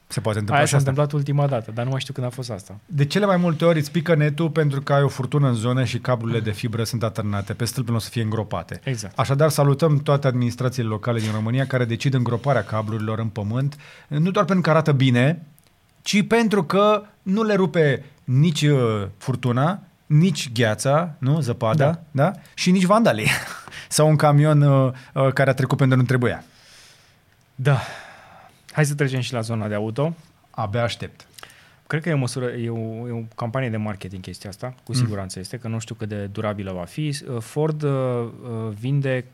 Se 0.06 0.20
poate 0.20 0.38
întâmpla 0.38 0.56
Aia 0.56 0.64
și 0.64 0.70
s-a 0.70 0.76
asta. 0.76 0.90
întâmplat 0.90 1.20
ultima 1.20 1.46
dată, 1.46 1.70
dar 1.74 1.84
nu 1.84 1.90
mai 1.90 2.00
știu 2.00 2.12
când 2.12 2.26
a 2.26 2.30
fost 2.30 2.50
asta. 2.50 2.78
De 2.86 3.04
cele 3.04 3.26
mai 3.26 3.36
multe 3.36 3.64
ori 3.64 3.78
îți 3.78 3.90
pică 3.90 4.14
netul 4.14 4.50
pentru 4.50 4.80
că 4.80 4.92
ai 4.92 5.02
o 5.02 5.08
furtună 5.08 5.48
în 5.48 5.54
zonă 5.54 5.84
și 5.84 5.98
cablurile 5.98 6.40
de 6.40 6.50
fibră 6.50 6.84
sunt 6.84 7.02
atârnate 7.02 7.52
pe 7.52 7.64
stâlp 7.64 7.88
nu 7.88 7.94
o 7.94 7.98
să 7.98 8.08
fie 8.08 8.22
îngropate. 8.22 8.80
Exact. 8.84 9.18
Așadar, 9.18 9.48
salutăm 9.48 9.96
toate 9.98 10.26
administrațiile 10.26 10.88
locale 10.88 11.20
din 11.20 11.30
România 11.32 11.66
care 11.66 11.84
decid 11.84 12.14
îngroparea 12.14 12.64
cablurilor 12.64 13.18
în 13.18 13.28
pământ, 13.28 13.76
nu 14.08 14.30
doar 14.30 14.44
pentru 14.44 14.64
că 14.64 14.70
arată 14.70 14.92
bine, 14.92 15.46
ci 16.02 16.26
pentru 16.26 16.64
că 16.64 17.02
nu 17.22 17.42
le 17.42 17.54
rupe 17.54 18.04
nici 18.24 18.62
uh, 18.62 19.06
furtuna, 19.16 19.82
nici 20.06 20.52
gheața, 20.52 21.14
nu, 21.18 21.40
zăpada, 21.40 21.84
da. 21.84 22.02
Da? 22.10 22.32
și 22.54 22.70
nici 22.70 22.84
vandalii. 22.84 23.28
Sau 23.92 24.08
un 24.08 24.16
camion 24.16 24.60
uh, 24.60 24.92
uh, 25.14 25.32
care 25.32 25.50
a 25.50 25.54
trecut 25.54 25.78
pentru 25.78 25.96
nu 25.96 26.02
trebuia. 26.02 26.44
Da. 27.54 27.80
Hai 28.70 28.84
să 28.84 28.94
trecem 28.94 29.20
și 29.20 29.32
la 29.32 29.40
zona 29.40 29.68
de 29.68 29.74
auto. 29.74 30.16
Abia 30.50 30.82
aștept. 30.82 31.26
Cred 31.86 32.02
că 32.02 32.08
e 32.08 32.12
o 32.12 32.16
măsură, 32.16 32.46
e 32.46 32.70
o, 32.70 33.08
e 33.08 33.10
o 33.10 33.22
campanie 33.34 33.70
de 33.70 33.76
marketing 33.76 34.22
chestia 34.22 34.50
asta, 34.50 34.74
cu 34.84 34.92
siguranță 34.92 35.38
este, 35.38 35.56
că 35.56 35.68
nu 35.68 35.78
știu 35.78 35.94
cât 35.94 36.08
de 36.08 36.26
durabilă 36.26 36.72
va 36.72 36.84
fi. 36.84 37.16
Uh, 37.28 37.40
Ford 37.40 37.82
uh, 37.82 37.90
uh, 37.90 38.72
vinde 38.78 39.24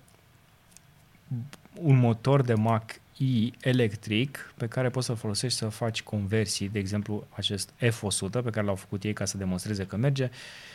un 1.75 1.99
motor 1.99 2.43
de 2.43 2.55
Mach 2.55 2.95
E 3.19 3.51
electric 3.61 4.53
pe 4.57 4.67
care 4.67 4.89
poți 4.89 5.07
să 5.07 5.13
folosești 5.13 5.59
să 5.59 5.69
faci 5.69 6.03
conversii, 6.03 6.69
de 6.69 6.79
exemplu 6.79 7.27
acest 7.31 7.71
F100 7.71 8.43
pe 8.43 8.51
care 8.51 8.67
l-au 8.67 8.75
făcut 8.75 9.05
ei 9.05 9.13
ca 9.13 9.25
să 9.25 9.37
demonstreze 9.37 9.87
că 9.87 9.97
merge 9.97 10.31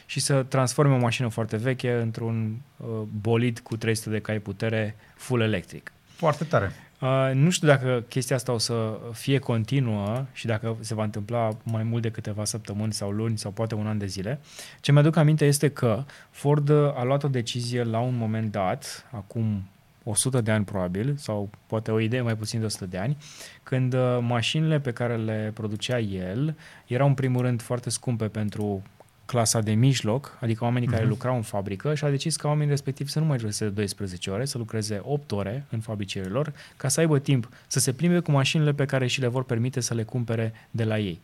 și 0.05 0.19
să 0.19 0.43
transforme 0.43 0.93
o 0.93 0.97
mașină 0.97 1.27
foarte 1.27 1.57
veche 1.57 1.93
într-un 1.93 2.61
uh, 2.77 2.87
bolid 3.21 3.59
cu 3.59 3.77
300 3.77 4.09
de 4.09 4.19
cai 4.19 4.39
putere 4.39 4.95
full 5.15 5.41
electric. 5.41 5.91
Foarte 6.05 6.43
tare. 6.43 6.71
Uh, 6.99 7.31
nu 7.33 7.49
știu 7.49 7.67
dacă 7.67 8.03
chestia 8.09 8.35
asta 8.35 8.51
o 8.51 8.57
să 8.57 8.99
fie 9.11 9.39
continuă 9.39 10.25
și 10.31 10.45
dacă 10.45 10.77
se 10.79 10.93
va 10.93 11.03
întâmpla 11.03 11.57
mai 11.63 11.83
mult 11.83 12.01
de 12.01 12.11
câteva 12.11 12.45
săptămâni 12.45 12.93
sau 12.93 13.11
luni 13.11 13.37
sau 13.37 13.51
poate 13.51 13.75
un 13.75 13.87
an 13.87 13.97
de 13.97 14.05
zile. 14.05 14.39
Ce 14.81 14.91
mi-aduc 14.91 15.15
aminte 15.15 15.45
este 15.45 15.69
că 15.69 16.03
Ford 16.29 16.69
a 16.69 17.03
luat 17.03 17.23
o 17.23 17.27
decizie 17.27 17.83
la 17.83 17.99
un 17.99 18.15
moment 18.17 18.51
dat, 18.51 19.09
acum 19.11 19.63
100 20.03 20.41
de 20.41 20.51
ani 20.51 20.65
probabil, 20.65 21.15
sau 21.17 21.49
poate 21.67 21.91
o 21.91 21.99
idee 21.99 22.21
mai 22.21 22.35
puțin 22.35 22.59
de 22.59 22.65
100 22.65 22.85
de 22.85 22.97
ani, 22.97 23.17
când 23.63 23.93
uh, 23.93 24.17
mașinile 24.21 24.79
pe 24.79 24.91
care 24.91 25.15
le 25.15 25.51
producea 25.53 25.99
el 25.99 26.55
erau 26.87 27.07
în 27.07 27.13
primul 27.13 27.41
rând 27.41 27.61
foarte 27.61 27.89
scumpe 27.89 28.27
pentru 28.27 28.83
clasa 29.25 29.59
de 29.59 29.71
mijloc, 29.71 30.37
adică 30.41 30.63
oamenii 30.63 30.87
care 30.87 31.05
lucrau 31.05 31.35
în 31.35 31.41
fabrică 31.41 31.95
și 31.95 32.03
a 32.03 32.09
decis 32.09 32.35
ca 32.35 32.47
oamenii 32.47 32.69
respectiv 32.69 33.07
să 33.07 33.19
nu 33.19 33.25
mai 33.25 33.37
lucreze 33.37 33.69
12 33.69 34.29
ore, 34.29 34.45
să 34.45 34.57
lucreze 34.57 35.01
8 35.03 35.31
ore 35.31 35.65
în 35.69 35.79
fabricile 35.79 36.25
lor, 36.25 36.53
ca 36.77 36.87
să 36.87 36.99
aibă 36.99 37.19
timp 37.19 37.49
să 37.67 37.79
se 37.79 37.93
plimbe 37.93 38.19
cu 38.19 38.31
mașinile 38.31 38.73
pe 38.73 38.85
care 38.85 39.07
și 39.07 39.19
le 39.19 39.27
vor 39.27 39.43
permite 39.43 39.79
să 39.79 39.93
le 39.93 40.03
cumpere 40.03 40.53
de 40.71 40.83
la 40.83 40.99
ei. 40.99 41.21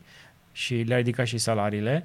Și 0.52 0.74
le-a 0.74 0.96
ridicat 0.96 1.26
și 1.26 1.38
salariile 1.38 2.04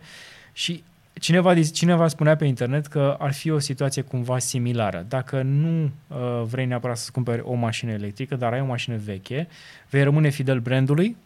și 0.53 0.83
Cineva, 1.19 1.61
cineva 1.61 2.07
spunea 2.07 2.35
pe 2.35 2.45
internet 2.45 2.85
că 2.85 3.15
ar 3.19 3.33
fi 3.33 3.49
o 3.49 3.59
situație 3.59 4.01
cumva 4.01 4.39
similară. 4.39 5.05
Dacă 5.09 5.41
nu 5.41 5.83
uh, 5.83 6.43
vrei 6.43 6.65
neapărat 6.65 6.97
să 6.97 7.09
cumperi 7.13 7.41
o 7.41 7.53
mașină 7.53 7.91
electrică, 7.91 8.35
dar 8.35 8.53
ai 8.53 8.61
o 8.61 8.65
mașină 8.65 8.97
veche, 8.97 9.47
vei 9.89 10.03
rămâne 10.03 10.29
fidel 10.29 10.59
brandului, 10.59 11.17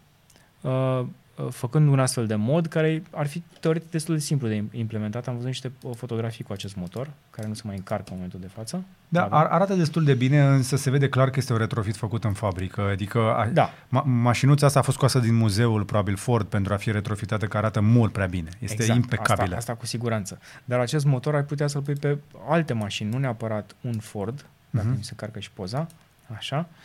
uh, 0.62 1.06
făcând 1.50 1.90
un 1.90 2.00
astfel 2.00 2.28
de 2.28 2.36
mod 2.36 2.68
care 2.68 3.04
ar 3.12 3.28
fi 3.28 3.44
teoretic 3.60 3.90
destul 3.92 4.16
de 4.16 4.22
simplu 4.22 4.48
de 4.48 4.64
implementat. 4.72 5.28
Am 5.28 5.34
văzut 5.34 5.48
niște 5.48 5.72
fotografii 5.96 6.44
cu 6.44 6.54
acest 6.54 6.76
motor, 6.76 7.10
care 7.30 7.48
nu 7.48 7.54
se 7.54 7.62
mai 7.66 7.76
încarcă 7.76 8.04
în 8.08 8.14
momentul 8.16 8.40
de 8.40 8.48
față. 8.48 8.84
Da, 9.08 9.24
ar, 9.26 9.46
arată 9.46 9.74
destul 9.74 10.04
de 10.04 10.14
bine, 10.14 10.42
însă 10.42 10.76
se 10.76 10.90
vede 10.90 11.10
clar 11.10 11.30
că 11.30 11.36
este 11.40 11.52
un 11.54 11.58
retrofit 11.60 11.96
făcut 11.96 12.24
în 12.24 12.34
fabrică. 12.34 12.82
Adică 12.82 13.20
a, 13.20 13.46
Da. 13.46 13.70
ma, 13.90 14.02
mașinuța 14.02 14.66
asta 14.66 14.80
a 14.80 14.82
fost 14.82 14.98
scoasă 14.98 15.20
din 15.20 15.36
muzeul, 15.36 15.84
probabil 15.84 16.16
Ford, 16.16 16.46
pentru 16.48 16.74
a 16.74 16.78
fi 16.78 16.92
retrofitată, 16.92 17.46
că 17.46 17.58
arată 17.58 17.80
mult 17.82 18.12
prea 18.12 18.26
bine. 18.26 18.50
Este 18.60 18.76
exact, 18.82 19.00
impecabilă. 19.00 19.44
Asta, 19.44 19.56
asta 19.56 19.74
cu 19.76 19.86
siguranță. 19.86 20.40
Dar 20.66 20.80
acest 20.80 21.06
motor 21.06 21.36
ai 21.36 21.44
putea 21.44 21.68
să-l 21.68 21.82
pui 21.82 21.96
pe 21.96 22.18
alte 22.48 22.74
mașini, 22.74 23.10
nu 23.10 23.18
neapărat 23.18 23.76
un 23.82 23.98
Ford, 24.00 24.46
dacă 24.70 24.88
Mhm. 24.88 24.96
mi 24.98 25.04
se 25.04 25.14
carcă 25.16 25.40
și 25.40 25.52
poza, 25.52 25.88
așa. 26.36 26.58
Uh, 26.70 26.76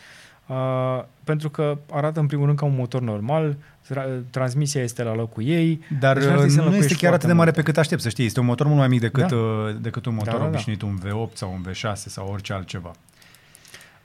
pentru 1.24 1.50
că 1.50 1.78
arată 1.90 2.20
în 2.20 2.26
primul 2.26 2.46
rând 2.46 2.58
ca 2.58 2.64
un 2.64 2.74
motor 2.76 3.00
normal, 3.02 3.56
tra- 3.92 4.30
transmisia 4.30 4.82
este 4.82 5.02
la 5.02 5.14
locul 5.14 5.44
ei. 5.44 5.80
Dar 6.00 6.14
deci 6.18 6.24
n-ar 6.24 6.32
trebui 6.32 6.38
să 6.38 6.40
nu 6.40 6.46
este 6.46 6.58
înlocuiești 6.60 6.96
chiar 6.96 7.12
atât 7.12 7.20
foarte 7.20 7.26
de 7.26 7.32
mare 7.32 7.50
mult. 7.50 7.56
pe 7.64 7.70
cât 7.70 7.78
aștept, 7.78 8.00
să 8.02 8.08
știi. 8.08 8.24
Este 8.24 8.40
un 8.40 8.46
motor 8.46 8.66
mult 8.66 8.78
mai 8.78 8.88
mic 8.88 9.00
decât, 9.00 9.28
Da. 9.28 9.36
uh, 9.36 9.76
decât 9.80 10.06
un 10.06 10.14
motor 10.14 10.32
Da, 10.32 10.38
da, 10.38 10.44
da. 10.44 10.48
obișnuit, 10.48 10.82
un 10.82 10.98
V8 11.04 11.32
sau 11.32 11.52
un 11.52 11.72
V6 11.72 11.94
sau 11.94 12.28
orice 12.32 12.52
altceva. 12.52 12.90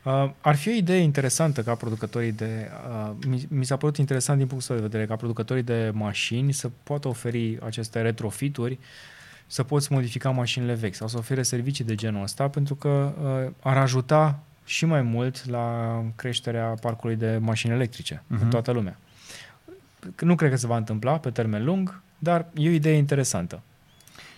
Uh, 0.03 0.29
ar 0.41 0.55
fi 0.55 0.69
o 0.69 0.71
idee 0.71 0.97
interesantă 0.99 1.61
ca 1.61 1.73
producătorii 1.75 2.31
de... 2.31 2.69
Uh, 2.89 3.11
mi, 3.27 3.45
mi 3.49 3.65
s-a 3.65 3.77
părut 3.77 3.97
interesant 3.97 4.37
din 4.37 4.47
punctul 4.47 4.75
ăsta 4.75 4.85
de 4.87 4.89
vedere 4.91 5.09
ca 5.09 5.15
producătorii 5.15 5.63
de 5.63 5.91
mașini 5.93 6.51
să 6.51 6.69
poată 6.83 7.07
oferi 7.07 7.57
aceste 7.65 8.01
retrofituri, 8.01 8.79
să 9.47 9.63
poți 9.63 9.91
modifica 9.91 10.29
mașinile 10.29 10.73
vechi 10.73 10.95
sau 10.95 11.07
să 11.07 11.17
ofere 11.17 11.41
servicii 11.43 11.85
de 11.85 11.95
genul 11.95 12.23
ăsta, 12.23 12.47
pentru 12.47 12.75
că 12.75 13.13
uh, 13.21 13.51
ar 13.59 13.77
ajuta 13.77 14.39
și 14.69 14.85
mai 14.85 15.01
mult 15.01 15.45
la 15.45 16.01
creșterea 16.15 16.65
parcului 16.81 17.15
de 17.15 17.37
mașini 17.37 17.73
electrice 17.73 18.15
uh-huh. 18.15 18.27
Mhm. 18.27 18.43
în 18.43 18.49
toată 18.49 18.71
lumea. 18.71 18.97
Nu 20.19 20.35
cred 20.35 20.49
că 20.49 20.55
se 20.55 20.67
va 20.67 20.77
întâmpla 20.77 21.17
pe 21.17 21.29
termen 21.29 21.63
lung, 21.63 22.01
dar 22.17 22.45
e 22.53 22.67
o 22.67 22.71
idee 22.71 22.93
interesantă. 22.93 23.61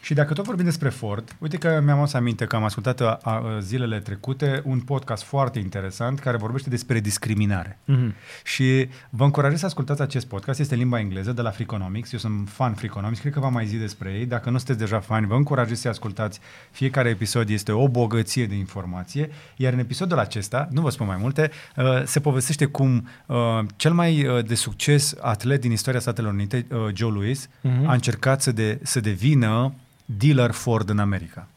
Și 0.03 0.14
dacă 0.14 0.34
tot 0.34 0.45
vorbim 0.45 0.65
despre 0.65 0.90
Ford, 0.90 1.36
uite 1.40 1.57
că 1.57 1.82
mi-am 1.84 1.98
adus 1.99 2.14
aminte 2.14 2.45
că 2.45 2.56
am 2.56 2.64
ascultat 2.64 3.02
a, 3.02 3.19
a, 3.23 3.57
zilele 3.60 3.99
trecute 3.99 4.61
un 4.65 4.80
podcast 4.80 5.23
foarte 5.23 5.60
interesant 5.60 6.19
care 6.19 6.38
vorbește 6.38 6.69
despre 6.69 6.99
discriminare. 6.99 7.80
Mm-hmm. 7.91 8.15
Și 8.44 8.90
vă 9.10 9.23
încurajez 9.23 9.60
să 9.60 9.65
ascultați 9.65 10.02
acest 10.02 10.28
podcast, 10.28 10.60
este 10.60 10.73
în 10.73 10.80
limba 10.80 10.99
engleză, 10.99 11.32
de 11.32 11.41
la 11.41 11.49
Freakonomics. 11.49 12.11
Eu 12.11 12.19
sunt 12.19 12.49
fan 12.49 12.73
Freakonomics, 12.73 13.19
cred 13.19 13.34
că 13.34 13.40
v-am 13.40 13.53
mai 13.53 13.65
zis 13.65 13.80
despre 13.80 14.10
ei. 14.11 14.26
Dacă 14.26 14.49
nu 14.49 14.57
sunteți 14.57 14.80
deja 14.80 14.99
fani, 14.99 15.28
vă 15.28 15.36
încurajez 15.36 15.80
să 15.80 15.88
ascultați. 15.88 16.40
Fiecare 16.72 17.10
episod 17.10 17.49
este 17.49 17.72
o 17.72 17.88
bogăție 17.88 18.45
de 18.45 18.56
informație, 18.56 19.30
iar 19.56 19.73
în 19.73 19.80
episodul 19.80 20.19
acesta, 20.19 20.68
nu 20.72 20.82
vă 20.82 20.90
spun 20.90 21.07
mai 21.07 21.18
multe, 21.19 21.52
uh, 21.76 22.02
se 22.06 22.19
povestește 22.19 22.65
cum 22.65 23.07
uh, 23.26 23.38
cel 23.76 23.94
mai 23.94 24.26
uh, 24.28 24.45
de 24.45 24.56
succes 24.56 25.15
atlet 25.22 25.61
din 25.61 25.72
istoria 25.72 25.99
Statelor 25.99 26.34
Unite, 26.34 26.65
uh, 26.72 26.78
Joe 26.94 27.11
Louis, 27.11 27.49
Mhm. 27.61 27.88
a 27.88 27.94
încercat 27.94 28.41
să, 28.41 28.52
de, 28.52 28.80
să 28.84 28.99
devină 28.99 29.73
dealer 30.18 30.52
Ford 30.52 30.90
în 30.90 31.00
America. 31.00 31.48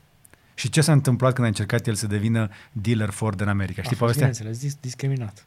Și 0.54 0.68
ce 0.70 0.80
s-a 0.80 0.92
întâmplat 0.92 1.32
când 1.32 1.44
a 1.44 1.48
încercat 1.48 1.86
el 1.86 1.94
să 1.94 2.06
devină 2.06 2.48
dealer 2.72 3.10
Ford 3.10 3.40
în 3.40 3.48
America? 3.48 3.82
Știi 3.82 3.96
a 3.96 3.98
fost, 3.98 4.18
povestea? 4.18 4.26
bineînțeles, 4.26 4.58
dis- 4.60 4.80
discriminat. 4.80 5.44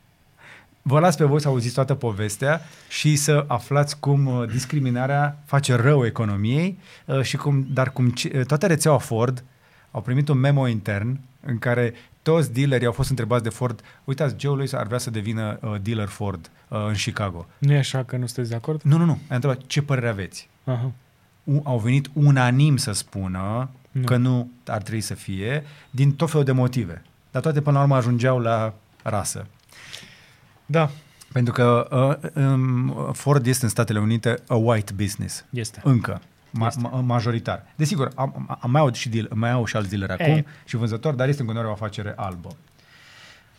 Vă 0.82 1.00
las 1.00 1.16
pe 1.16 1.26
voi 1.26 1.42
să 1.42 1.48
auziți 1.48 1.74
toată 1.74 1.96
povestea 1.96 2.62
și 2.90 3.16
să 3.16 3.46
aflați 3.48 4.00
cum 4.00 4.26
uh, 4.26 4.50
discriminarea 4.52 5.40
face 5.46 5.76
rău 5.76 6.06
economiei, 6.06 6.78
uh, 7.06 7.22
și 7.22 7.38
cum, 7.38 7.68
dar 7.70 7.92
cum 7.92 8.10
ce- 8.10 8.32
uh, 8.36 8.46
toată 8.46 8.68
rețeaua 8.68 8.98
Ford 8.98 9.44
au 9.92 10.02
primit 10.02 10.28
un 10.28 10.38
memo 10.38 10.68
intern 10.68 11.20
în 11.46 11.60
care 11.60 11.94
toți 12.22 12.54
dealerii 12.54 12.86
au 12.86 12.92
fost 12.92 13.10
întrebați 13.10 13.44
de 13.44 13.50
Ford, 13.50 13.82
uitați, 14.04 14.36
Joe 14.40 14.56
Louis 14.56 14.74
ar 14.74 14.86
vrea 14.88 14.98
să 14.98 15.10
devină 15.10 15.60
uh, 15.62 15.76
dealer 15.82 16.08
Ford 16.08 16.50
uh, 16.68 16.86
în 16.88 16.94
Chicago. 16.94 17.48
Nu 17.58 17.74
e 17.74 17.78
așa 17.78 18.04
că 18.04 18.18
nu 18.18 18.26
sunteți 18.26 18.50
de 18.50 18.56
acord? 18.56 18.82
Nu, 18.82 18.98
nu, 18.98 19.06
nu. 19.06 19.20
A 19.30 19.36
întrebat, 19.36 19.62
ce 19.66 19.82
părere 19.82 20.08
aveți? 20.10 20.50
Aha. 20.64 20.84
U- 20.84 20.94
au 21.64 21.78
venit 21.80 22.10
unanim 22.14 22.78
să 22.78 22.92
spună 22.92 23.70
Nu. 23.92 24.04
că 24.04 24.18
nu 24.18 24.50
ar 24.68 24.82
trebui 24.82 25.02
să 25.02 25.14
fie, 25.14 25.64
din 25.90 26.12
tot 26.16 26.30
felul 26.30 26.46
de 26.46 26.52
motive. 26.52 27.02
Dar 27.32 27.42
toate 27.42 27.62
până 27.62 27.76
la 27.78 27.84
urmă 27.84 27.96
ajungeau 27.96 28.40
la 28.40 28.74
rasă. 29.04 29.46
Da, 30.66 30.90
Pentru 31.32 31.54
că 31.54 31.88
uh, 32.36 32.44
um, 32.44 33.12
Ford 33.14 33.46
este 33.46 33.64
în 33.66 33.70
Statele 33.72 34.00
Unite 34.00 34.36
a 34.48 34.56
white 34.56 34.94
business. 34.94 35.46
este. 35.50 35.82
Încă. 35.84 36.22
Ma- 36.64 36.68
Este. 36.68 36.82
ma- 36.88 37.02
majoritar. 37.02 37.64
Desigur, 37.76 38.12
am, 38.16 38.58
am 38.62 38.72
mai, 38.72 38.82
au 38.82 38.92
și 38.94 39.10
deal, 39.10 39.30
mai 39.34 39.52
au 39.52 39.66
și 39.66 39.76
alți 39.76 39.90
dealeri 39.90 40.22
E. 40.22 40.24
acum 40.32 40.46
și 40.66 40.76
vânzători, 40.76 41.18
dar 41.18 41.28
este 41.28 41.42
în 41.42 41.46
continuare 41.48 41.74
o 41.74 41.84
afacere 41.84 42.14
albă. 42.16 42.50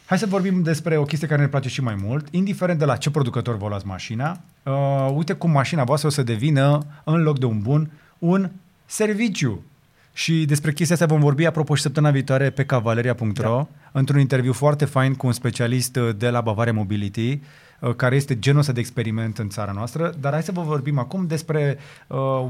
Hai 0.08 0.18
să 0.18 0.26
vorbim 0.26 0.62
despre 0.62 0.96
o 0.96 1.02
chestie 1.02 1.28
care 1.28 1.40
ne 1.40 1.48
place 1.48 1.68
și 1.68 1.82
mai 1.82 1.94
mult. 2.02 2.28
Indiferent 2.30 2.78
de 2.78 2.84
la 2.84 2.96
ce 2.96 3.10
producător 3.10 3.56
vă 3.56 3.68
luați 3.68 3.86
mașina, 3.86 4.40
uh, 4.62 5.10
uite 5.14 5.32
cum 5.32 5.50
mașina 5.50 5.84
voastră 5.84 6.08
o 6.08 6.10
să 6.10 6.22
devină, 6.22 6.86
în 7.04 7.22
loc 7.22 7.38
de 7.38 7.44
un 7.44 7.60
bun, 7.60 7.90
un 8.18 8.50
serviciu. 8.86 9.64
Și 10.12 10.44
despre 10.44 10.72
chestia 10.72 10.94
asta 10.94 11.06
vom 11.06 11.20
vorbi, 11.20 11.44
apropo, 11.44 11.74
și 11.74 11.82
săptămâna 11.82 12.12
viitoare 12.12 12.50
pe 12.50 12.64
cavaleria.ro, 12.64 13.32
da. 13.32 13.66
într-un 13.92 14.20
interviu 14.20 14.52
foarte 14.52 14.84
fain 14.84 15.14
cu 15.14 15.26
un 15.26 15.32
specialist 15.32 15.96
uh, 15.96 16.14
de 16.16 16.30
la 16.30 16.40
Bavaria 16.40 16.72
Mobility, 16.72 17.40
uh, 17.80 17.94
care 17.94 18.16
este 18.16 18.38
genul 18.38 18.60
ăsta 18.60 18.72
de 18.72 18.80
experiment 18.80 19.38
în 19.38 19.48
țara 19.48 19.72
noastră. 19.72 20.14
Dar 20.20 20.32
hai 20.32 20.42
să 20.42 20.52
vă 20.52 20.62
vorbim 20.62 20.98
acum 20.98 21.26
despre 21.26 21.78
uh, 22.06 22.46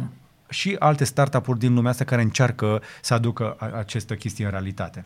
și 0.49 0.77
alte 0.79 1.05
startup-uri 1.05 1.59
din 1.59 1.75
lumea 1.75 1.91
asta 1.91 2.05
care 2.05 2.23
încearcă 2.23 2.83
să 3.01 3.15
aducă 3.15 3.57
a- 3.59 3.71
această 3.79 4.15
chestie 4.15 4.45
în 4.45 4.51
realitate. 4.51 5.05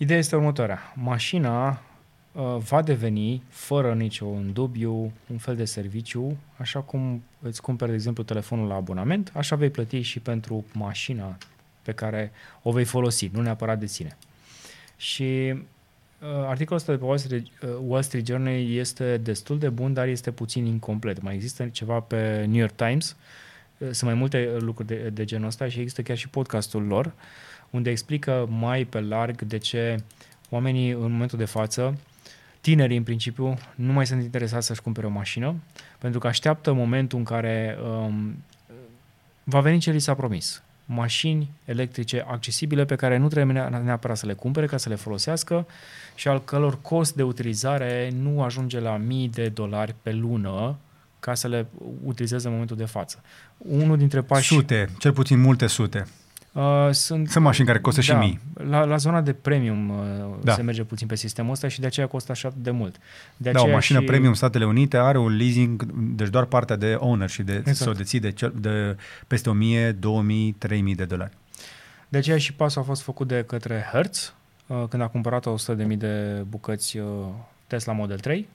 Ideea 0.00 0.18
este 0.18 0.36
următoarea. 0.36 0.92
Mașina, 0.94 1.68
uh, 1.68 1.78
uh, 2.42 2.56
va 2.56 2.82
deveni, 2.82 3.42
fără 3.48 3.94
niciun 3.94 4.52
dubiu, 4.52 5.12
un 5.26 5.38
fel 5.38 5.56
de 5.56 5.64
serviciu, 5.64 6.36
așa 6.56 6.80
cum 6.80 7.22
îți 7.40 7.62
cumperi, 7.62 7.90
de 7.90 7.96
exemplu, 7.96 8.22
telefonul 8.22 8.68
la 8.68 8.74
abonament, 8.74 9.32
așa 9.34 9.56
vei 9.56 9.70
plăti 9.70 10.00
și 10.00 10.20
pentru 10.20 10.64
mașina 10.72 11.36
pe 11.82 11.92
care 11.92 12.32
o 12.62 12.72
vei 12.72 12.84
folosi, 12.84 13.30
nu 13.32 13.42
neapărat 13.42 13.78
de 13.78 13.86
sine. 13.86 14.16
Și 14.96 15.52
uh, 15.52 16.28
articolul 16.46 16.76
ăsta 16.76 16.92
de 16.92 16.98
pe 16.98 17.04
Wall 17.04 17.18
Street, 17.18 17.46
uh, 17.62 17.68
Wall 17.86 18.02
Street 18.02 18.26
Journal 18.26 18.70
este 18.70 19.16
destul 19.16 19.58
de 19.58 19.68
bun, 19.68 19.92
dar 19.92 20.06
este 20.06 20.30
puțin 20.30 20.64
incomplet. 20.64 21.22
Mai 21.22 21.34
există 21.34 21.66
ceva 21.66 22.00
pe 22.00 22.44
New 22.44 22.60
York 22.60 22.74
Times, 22.74 23.16
uh, 23.78 23.88
sunt 23.90 24.10
mai 24.10 24.14
multe 24.14 24.56
lucruri 24.58 24.88
de, 24.88 25.08
de 25.08 25.24
genul 25.24 25.46
ăsta 25.46 25.68
și 25.68 25.78
există 25.78 26.02
chiar 26.02 26.16
și 26.16 26.28
podcastul 26.28 26.82
lor, 26.82 27.12
unde 27.70 27.90
explică 27.90 28.46
mai 28.50 28.84
pe 28.84 29.00
larg 29.00 29.42
de 29.42 29.58
ce 29.58 29.96
oamenii 30.50 30.90
în 30.90 31.10
momentul 31.10 31.38
de 31.38 31.44
față, 31.44 31.98
tinerii 32.60 32.96
în 32.96 33.02
principiu, 33.02 33.58
nu 33.74 33.92
mai 33.92 34.06
sunt 34.06 34.22
interesați 34.22 34.66
să-și 34.66 34.82
cumpere 34.82 35.06
o 35.06 35.10
mașină, 35.10 35.54
pentru 35.98 36.18
că 36.18 36.26
așteaptă 36.26 36.72
momentul 36.72 37.18
în 37.18 37.24
care 37.24 37.78
um, 37.82 38.44
va 39.44 39.60
veni 39.60 39.78
ce 39.78 39.90
li 39.90 39.98
s-a 39.98 40.14
promis 40.14 40.62
mașini 40.90 41.50
electrice 41.64 42.24
accesibile 42.28 42.84
pe 42.84 42.96
care 42.96 43.16
nu 43.16 43.28
trebuie 43.28 43.68
neapărat 43.82 44.16
să 44.16 44.26
le 44.26 44.32
cumpere 44.32 44.66
ca 44.66 44.76
să 44.76 44.88
le 44.88 44.94
folosească 44.94 45.66
și 46.14 46.28
al 46.28 46.44
călor 46.44 46.80
cost 46.80 47.14
de 47.14 47.22
utilizare 47.22 48.12
nu 48.20 48.42
ajunge 48.42 48.80
la 48.80 48.96
mii 48.96 49.28
de 49.28 49.48
dolari 49.48 49.94
pe 50.02 50.12
lună 50.12 50.76
ca 51.20 51.34
să 51.34 51.48
le 51.48 51.66
utilizeze 52.04 52.46
în 52.46 52.52
momentul 52.52 52.76
de 52.76 52.84
față. 52.84 53.22
Unul 53.58 53.96
dintre 53.96 54.22
pași... 54.22 54.46
Sute, 54.46 54.88
cel 54.98 55.12
puțin 55.12 55.40
multe 55.40 55.66
sute. 55.66 56.06
Uh, 56.58 56.88
sunt, 56.90 57.28
sunt 57.28 57.44
mașini 57.44 57.66
care 57.66 57.78
costă 57.78 58.00
da, 58.00 58.06
și 58.06 58.26
mii. 58.26 58.40
La, 58.68 58.84
la 58.84 58.96
zona 58.96 59.20
de 59.20 59.32
premium 59.32 59.88
uh, 59.88 59.96
Da. 60.42 60.54
se 60.54 60.62
merge 60.62 60.84
puțin 60.84 61.06
pe 61.06 61.16
sistemul 61.16 61.52
ăsta 61.52 61.68
și 61.68 61.80
de 61.80 61.86
aceea 61.86 62.06
costă 62.06 62.32
așa 62.32 62.52
de 62.56 62.70
mult. 62.70 62.96
De 63.36 63.50
Da, 63.50 63.58
o 63.58 63.62
aceea 63.62 63.74
mașină 63.74 63.98
și, 63.98 64.04
premium 64.04 64.34
Statele 64.34 64.66
Unite 64.66 64.96
are 64.96 65.18
un 65.18 65.36
leasing, 65.36 65.92
deci 65.92 66.28
doar 66.28 66.44
partea 66.44 66.76
de 66.76 66.94
owner 66.98 67.28
și 67.28 67.42
de 67.42 67.52
Exact. 67.52 67.76
să 67.76 67.88
o 67.88 67.92
deții 67.92 68.20
de, 68.20 68.30
cel, 68.30 68.52
de 68.60 68.96
peste 69.26 69.50
1000, 69.50 69.92
2000, 69.92 70.52
3000 70.52 70.94
de 70.94 71.04
dolari. 71.04 71.32
De 72.08 72.18
aceea 72.18 72.38
și 72.38 72.52
pasul 72.52 72.80
a 72.80 72.84
fost 72.84 73.02
făcut 73.02 73.28
de 73.28 73.44
către 73.46 73.88
Hertz, 73.92 74.34
uh, 74.66 74.84
când 74.88 75.02
a 75.02 75.06
cumpărat 75.08 75.46
100.000 75.46 75.96
de 75.96 76.44
bucăți 76.48 76.98
uh, 76.98 77.04
Tesla 77.66 77.92
Model 77.92 78.18
3 78.18 78.48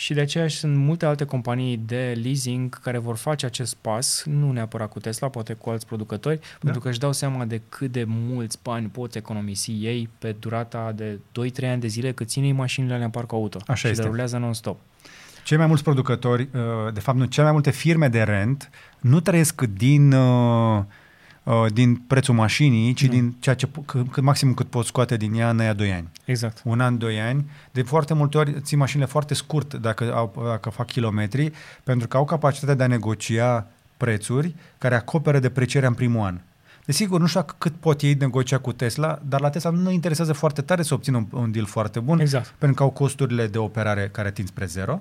și 0.00 0.14
de 0.14 0.20
aceea 0.20 0.46
și 0.46 0.56
sunt 0.56 0.76
multe 0.76 1.06
alte 1.06 1.24
companii 1.24 1.76
de 1.76 2.18
leasing 2.22 2.80
care 2.80 2.98
vor 2.98 3.16
face 3.16 3.46
acest 3.46 3.76
pas, 3.80 4.22
nu 4.26 4.52
neapărat 4.52 4.88
cu 4.88 5.00
Tesla, 5.00 5.28
poate 5.28 5.52
cu 5.52 5.70
alți 5.70 5.86
producători, 5.86 6.38
da. 6.38 6.46
pentru 6.60 6.80
că 6.80 6.88
își 6.88 6.98
dau 6.98 7.12
seama 7.12 7.44
de 7.44 7.60
cât 7.68 7.92
de 7.92 8.04
mulți 8.06 8.58
bani 8.62 8.86
pot 8.86 9.14
economisi 9.14 9.70
ei 9.70 10.08
pe 10.18 10.36
durata 10.38 10.92
de 10.96 11.18
2-3 11.62 11.70
ani 11.70 11.80
de 11.80 11.86
zile 11.86 12.12
cât 12.12 12.28
ține 12.28 12.46
ei 12.46 12.52
mașinile 12.52 12.92
alea 12.92 13.04
în 13.04 13.10
parc 13.10 13.32
auto 13.32 13.58
Așa 13.66 13.74
și 13.74 13.86
este. 13.86 14.02
le 14.02 14.08
rulează 14.08 14.36
non-stop. 14.36 14.78
Cei 15.44 15.56
mai 15.56 15.66
mulți 15.66 15.82
producători, 15.82 16.48
uh, 16.52 16.92
de 16.92 17.00
fapt 17.00 17.18
nu, 17.18 17.24
cele 17.24 17.44
mai 17.44 17.52
multe 17.52 17.70
firme 17.70 18.08
de 18.08 18.22
rent 18.22 18.70
nu 19.00 19.20
trăiesc 19.20 19.62
din, 19.62 20.12
uh, 20.12 20.76
uh, 20.76 20.84
din 21.72 21.94
prețul 21.96 22.34
mașinii, 22.34 22.92
ci 22.92 23.04
Nu. 23.06 23.12
din 23.12 23.36
ceea 23.40 23.54
ce, 23.54 23.66
po- 23.66 23.84
cât, 23.86 24.10
cât 24.12 24.22
maximum 24.22 24.54
cât 24.54 24.66
poți 24.70 24.88
scoate 24.88 25.16
din 25.16 25.34
ea 25.34 25.50
în 25.50 25.60
aia 25.60 25.72
2 25.72 25.92
ani. 25.92 26.08
Exact. 26.24 26.60
Un 26.64 26.80
an, 26.80 26.98
doi 26.98 27.20
ani. 27.20 27.50
De 27.72 27.82
foarte 27.82 28.14
multe 28.14 28.38
ori 28.38 28.60
ții 28.60 28.76
mașinile 28.76 29.06
foarte 29.06 29.34
scurt 29.34 29.74
dacă, 29.74 30.14
au, 30.14 30.42
dacă 30.44 30.70
fac 30.70 30.86
kilometri, 30.86 31.52
pentru 31.84 32.08
că 32.08 32.16
au 32.16 32.24
capacitatea 32.24 32.74
de 32.74 32.82
a 32.82 32.86
negocia 32.86 33.66
prețuri 33.96 34.54
care 34.78 34.94
acoperă 34.94 35.38
deprecierea 35.38 35.88
în 35.88 35.94
primul 35.94 36.26
an. 36.26 36.40
Desigur, 36.84 37.20
nu 37.20 37.26
știu 37.26 37.44
cât 37.58 37.72
pot 37.74 38.00
ei 38.00 38.14
negocia 38.14 38.58
cu 38.58 38.72
Tesla, 38.72 39.18
dar 39.28 39.40
la 39.40 39.50
Tesla 39.50 39.70
nu 39.70 39.82
ne 39.82 39.92
interesează 39.92 40.32
foarte 40.32 40.62
tare 40.62 40.82
să 40.82 40.94
obțină 40.94 41.16
un, 41.16 41.26
un 41.30 41.50
deal 41.52 41.66
foarte 41.66 42.00
bun, 42.00 42.20
Exact. 42.20 42.54
pentru 42.58 42.76
că 42.76 42.82
au 42.82 42.90
costurile 42.90 43.46
de 43.46 43.58
operare 43.58 44.08
care 44.12 44.28
ating 44.28 44.48
spre 44.48 44.64
zero 44.64 45.00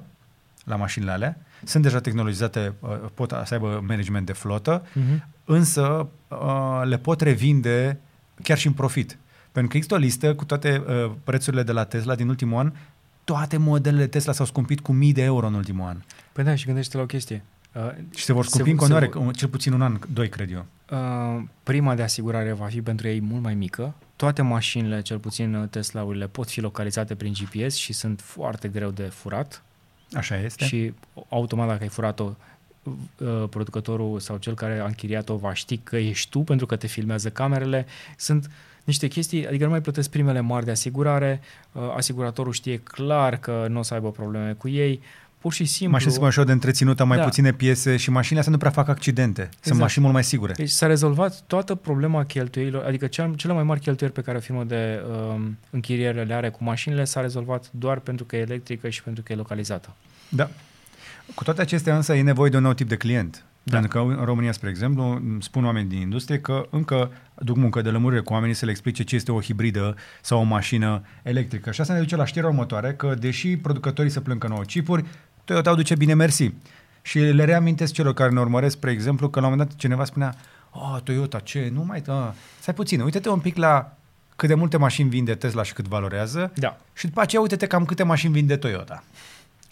la 0.64 0.76
mașinile 0.76 1.12
alea, 1.12 1.38
sunt 1.64 1.84
deja 1.84 2.00
tehnologizate, 2.00 2.74
uh, 2.80 2.90
pot 3.14 3.30
să 3.46 3.54
aibă 3.54 3.84
management 3.88 4.26
de 4.26 4.34
flotă, 4.34 4.82
Uh-huh. 4.82 5.24
însă 5.46 6.08
uh, 6.28 6.82
le 6.84 6.98
pot 6.98 7.22
revinde 7.22 8.00
chiar 8.44 8.58
și 8.58 8.68
în 8.68 8.74
profit. 8.74 9.18
Pentru 9.52 9.72
că 9.72 9.78
există 9.78 9.96
o 9.96 9.98
listă 9.98 10.36
cu 10.36 10.46
toate 10.46 10.84
uh, 10.88 11.12
prețurile 11.24 11.64
de 11.64 11.72
la 11.72 11.84
Tesla 11.84 12.16
din 12.16 12.28
ultimul 12.30 12.60
an, 12.60 12.72
toate 13.24 13.58
modelele 13.58 14.08
Tesla 14.08 14.34
s-au 14.34 14.46
scumpit 14.46 14.80
cu 14.80 14.92
mii 14.92 15.14
de 15.14 15.22
euro 15.24 15.48
în 15.48 15.54
ultimul 15.54 15.88
an. 15.88 15.98
Păi 16.32 16.44
da, 16.44 16.56
și 16.56 16.66
gândește 16.66 16.98
la 16.98 17.04
o 17.04 17.06
chestie. 17.06 17.44
Uh, 17.74 17.92
Și 18.16 18.24
se 18.24 18.34
vor 18.34 18.44
Se- 18.44 18.50
scumpi 18.50 18.70
în 18.70 18.76
se 18.76 18.80
continuare, 18.82 19.10
vor- 19.14 19.26
un- 19.26 19.34
cel 19.34 19.48
puțin 19.48 19.74
un 19.74 19.82
an, 19.82 20.00
doi, 20.14 20.30
cred 20.30 20.52
eu. 20.52 20.66
Uh, 20.92 21.44
prima 21.64 21.96
de 21.96 22.02
asigurare 22.04 22.52
va 22.52 22.66
fi 22.66 22.82
pentru 22.82 23.08
ei 23.08 23.22
mult 23.22 23.42
mai 23.44 23.54
mică. 23.56 23.94
Toate 24.16 24.42
mașinile, 24.42 25.02
cel 25.02 25.18
puțin 25.18 25.54
uh, 25.56 25.68
Tesla-urile, 25.70 26.28
pot 26.28 26.50
fi 26.50 26.62
localizate 26.62 27.16
prin 27.16 27.34
GPS 27.34 27.76
și 27.76 27.94
sunt 27.94 28.22
foarte 28.22 28.68
greu 28.68 28.90
de 28.90 29.04
furat. 29.04 29.64
Așa 30.14 30.38
este. 30.38 30.66
Și 30.66 30.94
automat 31.30 31.68
dacă 31.68 31.84
ai 31.84 31.90
furat-o, 31.90 32.36
uh, 32.84 33.44
producătorul 33.50 34.20
sau 34.20 34.38
cel 34.38 34.54
care 34.54 34.80
a 34.80 34.86
închiriat-o 34.86 35.36
va 35.36 35.54
ști 35.54 35.78
că 35.78 35.98
ești 35.98 36.30
tu 36.30 36.40
pentru 36.40 36.66
că 36.66 36.76
te 36.76 36.88
filmează 36.88 37.30
camerele. 37.30 37.86
Sunt 38.18 38.52
niște 38.84 39.08
chestii, 39.08 39.48
adică 39.48 39.64
nu 39.64 39.70
mai 39.70 39.82
plătesc 39.82 40.10
primele 40.10 40.40
mari 40.40 40.66
de 40.66 40.72
asigurare, 40.72 41.42
uh, 41.72 41.82
asiguratorul 41.96 42.54
știe 42.54 42.78
clar 42.78 43.38
că 43.38 43.66
nu 43.70 43.80
o 43.80 43.82
să 43.82 43.94
aibă 43.94 44.12
probleme 44.12 44.54
cu 44.54 44.68
ei, 44.68 45.02
pur 45.40 45.54
și 45.54 45.66
simplu... 45.66 45.92
Mașini 45.92 46.12
sunt 46.12 46.22
mai 46.24 46.32
ușor 46.32 46.46
de 46.46 46.52
întreținut, 46.52 47.00
au 47.00 47.06
mai 47.08 47.18
Da. 47.18 47.24
puține 47.24 47.54
piese 47.54 47.98
și 47.98 48.10
mașinile 48.10 48.40
astea 48.40 48.54
nu 48.54 48.60
prea 48.60 48.72
fac 48.72 48.88
accidente. 48.88 49.42
Sunt 49.42 49.56
Exact. 49.60 49.80
mașini 49.80 50.02
mult 50.04 50.16
mai 50.16 50.24
sigure. 50.24 50.54
Deci 50.54 50.70
s-a 50.70 50.86
rezolvat 50.88 51.42
toată 51.48 51.76
problema 51.76 52.26
cheltuielor, 52.26 52.84
adică 52.86 53.08
cea, 53.08 53.32
cele 53.36 53.54
mai 53.54 53.64
mari 53.64 53.80
cheltuieli 53.80 54.14
pe 54.16 54.22
care 54.22 54.38
o 54.38 54.40
firmă 54.40 54.64
de 54.64 55.04
um, 55.34 55.58
închiriere 55.70 56.24
le 56.24 56.34
are 56.34 56.50
cu 56.50 56.64
mașinile 56.64 57.04
s-a 57.04 57.22
rezolvat 57.22 57.70
doar 57.72 58.00
pentru 58.00 58.26
că 58.26 58.36
e 58.36 58.40
electrică 58.40 58.90
și 58.90 59.04
pentru 59.04 59.24
că 59.24 59.34
e 59.34 59.36
localizată. 59.36 59.96
Da. 60.30 60.50
Cu 61.36 61.44
toate 61.44 61.62
acestea 61.62 61.96
însă 61.96 62.14
e 62.14 62.22
nevoie 62.22 62.50
de 62.50 62.58
un 62.58 62.64
nou 62.64 62.74
tip 62.74 62.88
de 62.88 62.96
client. 62.96 63.44
Da. 63.64 63.80
Pentru 63.80 64.06
că 64.06 64.14
în 64.20 64.26
România, 64.26 64.52
spre 64.52 64.70
exemplu, 64.70 65.04
îmi 65.04 65.44
spun 65.44 65.66
oameni 65.66 65.90
din 65.90 66.00
industrie 66.00 66.40
că 66.40 66.68
încă 66.70 67.12
duc 67.36 67.56
muncă 67.56 67.82
de 67.82 67.90
lămurire 67.90 68.22
cu 68.22 68.34
oamenii 68.34 68.56
să 68.56 68.66
le 68.66 68.72
explice 68.72 69.04
ce 69.04 69.16
este 69.16 69.32
o 69.32 69.42
hibridă 69.42 69.96
sau 70.22 70.40
o 70.40 70.44
mașină 70.44 71.02
electrică. 71.24 71.72
Și 71.72 71.82
asta 71.82 71.94
ne 71.94 72.00
duce 72.00 72.16
la 72.16 72.26
știrea 72.26 72.50
următoare, 72.50 72.94
că 72.94 73.14
deși 73.20 73.58
producătorii 73.58 74.12
se 74.12 74.20
plâng 74.20 74.40
că 74.40 74.48
nu 74.48 74.56
au 74.56 74.62
chipuri, 74.62 75.06
Toyota 75.50 75.72
o 75.72 75.76
duce 75.76 75.96
bine 75.96 76.14
mersi. 76.14 76.54
Și 77.02 77.20
le 77.20 77.46
reamintesc 77.46 77.94
celor 77.94 78.14
care 78.14 78.32
ne 78.32 78.40
urmăresc, 78.40 78.76
spre 78.76 78.92
exemplu, 78.92 79.30
că 79.30 79.40
la 79.40 79.46
un 79.46 79.52
moment 79.52 79.70
dat 79.70 79.80
cineva 79.80 80.06
spunea 80.06 80.36
Oh, 80.72 80.98
Toyota, 81.04 81.40
ce? 81.40 81.70
Nu 81.74 81.84
mai... 81.84 82.04
Ah. 82.08 82.30
Stai 82.60 82.74
puțin, 82.74 83.02
uite-te 83.02 83.30
un 83.30 83.40
pic 83.40 83.58
la 83.58 83.98
cât 84.36 84.48
de 84.48 84.54
multe 84.56 84.78
mașini 84.78 85.10
vinde 85.10 85.36
Tesla 85.36 85.64
și 85.64 85.74
cât 85.74 85.86
valorează 85.88 86.52
Da. 86.56 86.78
și 86.94 87.06
după 87.06 87.22
aceea 87.22 87.42
uite-te 87.42 87.68
cam 87.68 87.86
câte 87.86 88.04
mașini 88.04 88.34
vinde 88.34 88.58
Toyota. 88.58 89.04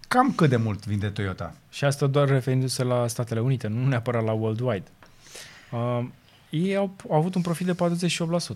Cam 0.07 0.33
cât 0.35 0.49
de 0.49 0.55
mult 0.55 0.85
vinde 0.85 1.07
Toyota? 1.07 1.53
Și 1.69 1.85
asta 1.85 2.07
doar 2.07 2.27
referindu-se 2.27 2.83
la 2.83 3.07
Statele 3.07 3.39
Unite, 3.39 3.67
nu 3.67 3.87
neapărat 3.87 4.23
la 4.23 4.31
worldwide. 4.31 4.87
Uh, 5.71 6.05
ei 6.49 6.75
au, 6.75 6.95
au 7.09 7.17
avut 7.17 7.35
un 7.35 7.41
profit 7.41 7.65
de 7.65 7.75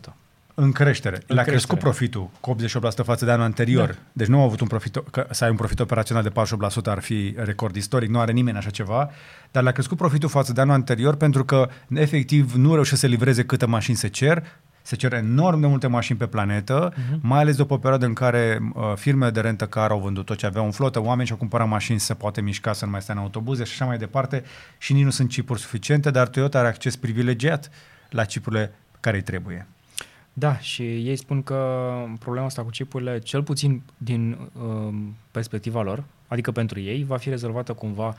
48%. 0.09 0.13
În 0.63 0.71
creștere. 0.71 1.15
În 1.15 1.21
Le-a 1.35 1.43
creștere. 1.43 1.55
crescut 1.55 1.79
profitul 1.79 2.29
cu 2.39 2.55
88% 3.01 3.03
față 3.03 3.25
de 3.25 3.31
anul 3.31 3.43
anterior. 3.45 3.87
Da. 3.87 3.95
Deci 4.13 4.27
nu 4.27 4.39
au 4.39 4.45
avut 4.45 4.59
un 4.59 4.67
profit, 4.67 4.97
că 5.11 5.27
să 5.29 5.43
ai 5.43 5.49
un 5.49 5.55
profit 5.55 5.79
operațional 5.79 6.23
de 6.23 6.29
48% 6.29 6.85
ar 6.85 6.99
fi 6.99 7.33
record 7.37 7.75
istoric, 7.75 8.09
nu 8.09 8.19
are 8.19 8.31
nimeni 8.31 8.57
așa 8.57 8.69
ceva, 8.69 9.09
dar 9.51 9.63
le-a 9.63 9.71
crescut 9.71 9.97
profitul 9.97 10.29
față 10.29 10.53
de 10.53 10.61
anul 10.61 10.73
anterior 10.73 11.15
pentru 11.15 11.45
că 11.45 11.69
efectiv 11.93 12.53
nu 12.53 12.73
reușesc 12.73 12.99
să 13.01 13.07
livreze 13.07 13.43
câte 13.45 13.65
mașini 13.65 13.95
se 13.97 14.07
cer, 14.07 14.43
se 14.81 14.95
cer 14.95 15.13
enorm 15.13 15.59
de 15.59 15.67
multe 15.67 15.87
mașini 15.87 16.17
pe 16.17 16.25
planetă, 16.27 16.93
Mhm. 16.95 17.17
uh-huh. 17.17 17.21
mai 17.21 17.39
ales 17.39 17.55
după 17.55 17.73
o 17.73 17.77
perioadă 17.77 18.05
în 18.05 18.13
care 18.13 18.59
uh, 18.73 18.93
firmele 18.95 19.31
de 19.31 19.39
rentă 19.39 19.65
car 19.65 19.89
au 19.91 19.99
vândut 19.99 20.25
tot 20.25 20.37
ce 20.37 20.45
aveau 20.45 20.65
în 20.65 20.71
flotă, 20.71 21.01
oameni 21.01 21.25
și-au 21.25 21.37
cumpărat 21.39 21.67
mașini 21.67 21.99
să 21.99 22.05
se 22.05 22.13
poate 22.13 22.41
mișca, 22.41 22.73
să 22.73 22.85
nu 22.85 22.91
mai 22.91 23.01
stea 23.01 23.13
în 23.13 23.19
autobuze 23.21 23.63
și 23.63 23.71
așa 23.71 23.85
mai 23.85 23.97
departe 23.97 24.43
și 24.77 24.93
nici 24.93 25.03
nu 25.03 25.09
sunt 25.09 25.29
chipuri 25.29 25.59
suficiente, 25.59 26.11
dar 26.11 26.27
Toyota 26.27 26.59
are 26.59 26.67
acces 26.67 26.95
privilegiat 26.95 27.69
la 28.09 28.23
chipurile 28.23 28.73
care 28.99 29.15
îi 29.17 29.23
trebuie. 29.23 29.67
Da, 30.33 30.57
și 30.59 30.83
ei 30.83 31.15
spun 31.15 31.43
că 31.43 31.91
problema 32.19 32.45
asta 32.45 32.63
cu 32.63 32.69
chipurile, 32.69 33.19
cel 33.19 33.43
puțin 33.43 33.81
din 33.97 34.37
um, 34.61 35.15
perspectiva 35.31 35.81
lor, 35.81 36.03
adică 36.27 36.51
pentru 36.51 36.79
ei, 36.79 37.03
va 37.03 37.17
fi 37.17 37.29
rezolvată 37.29 37.73
cumva 37.73 38.15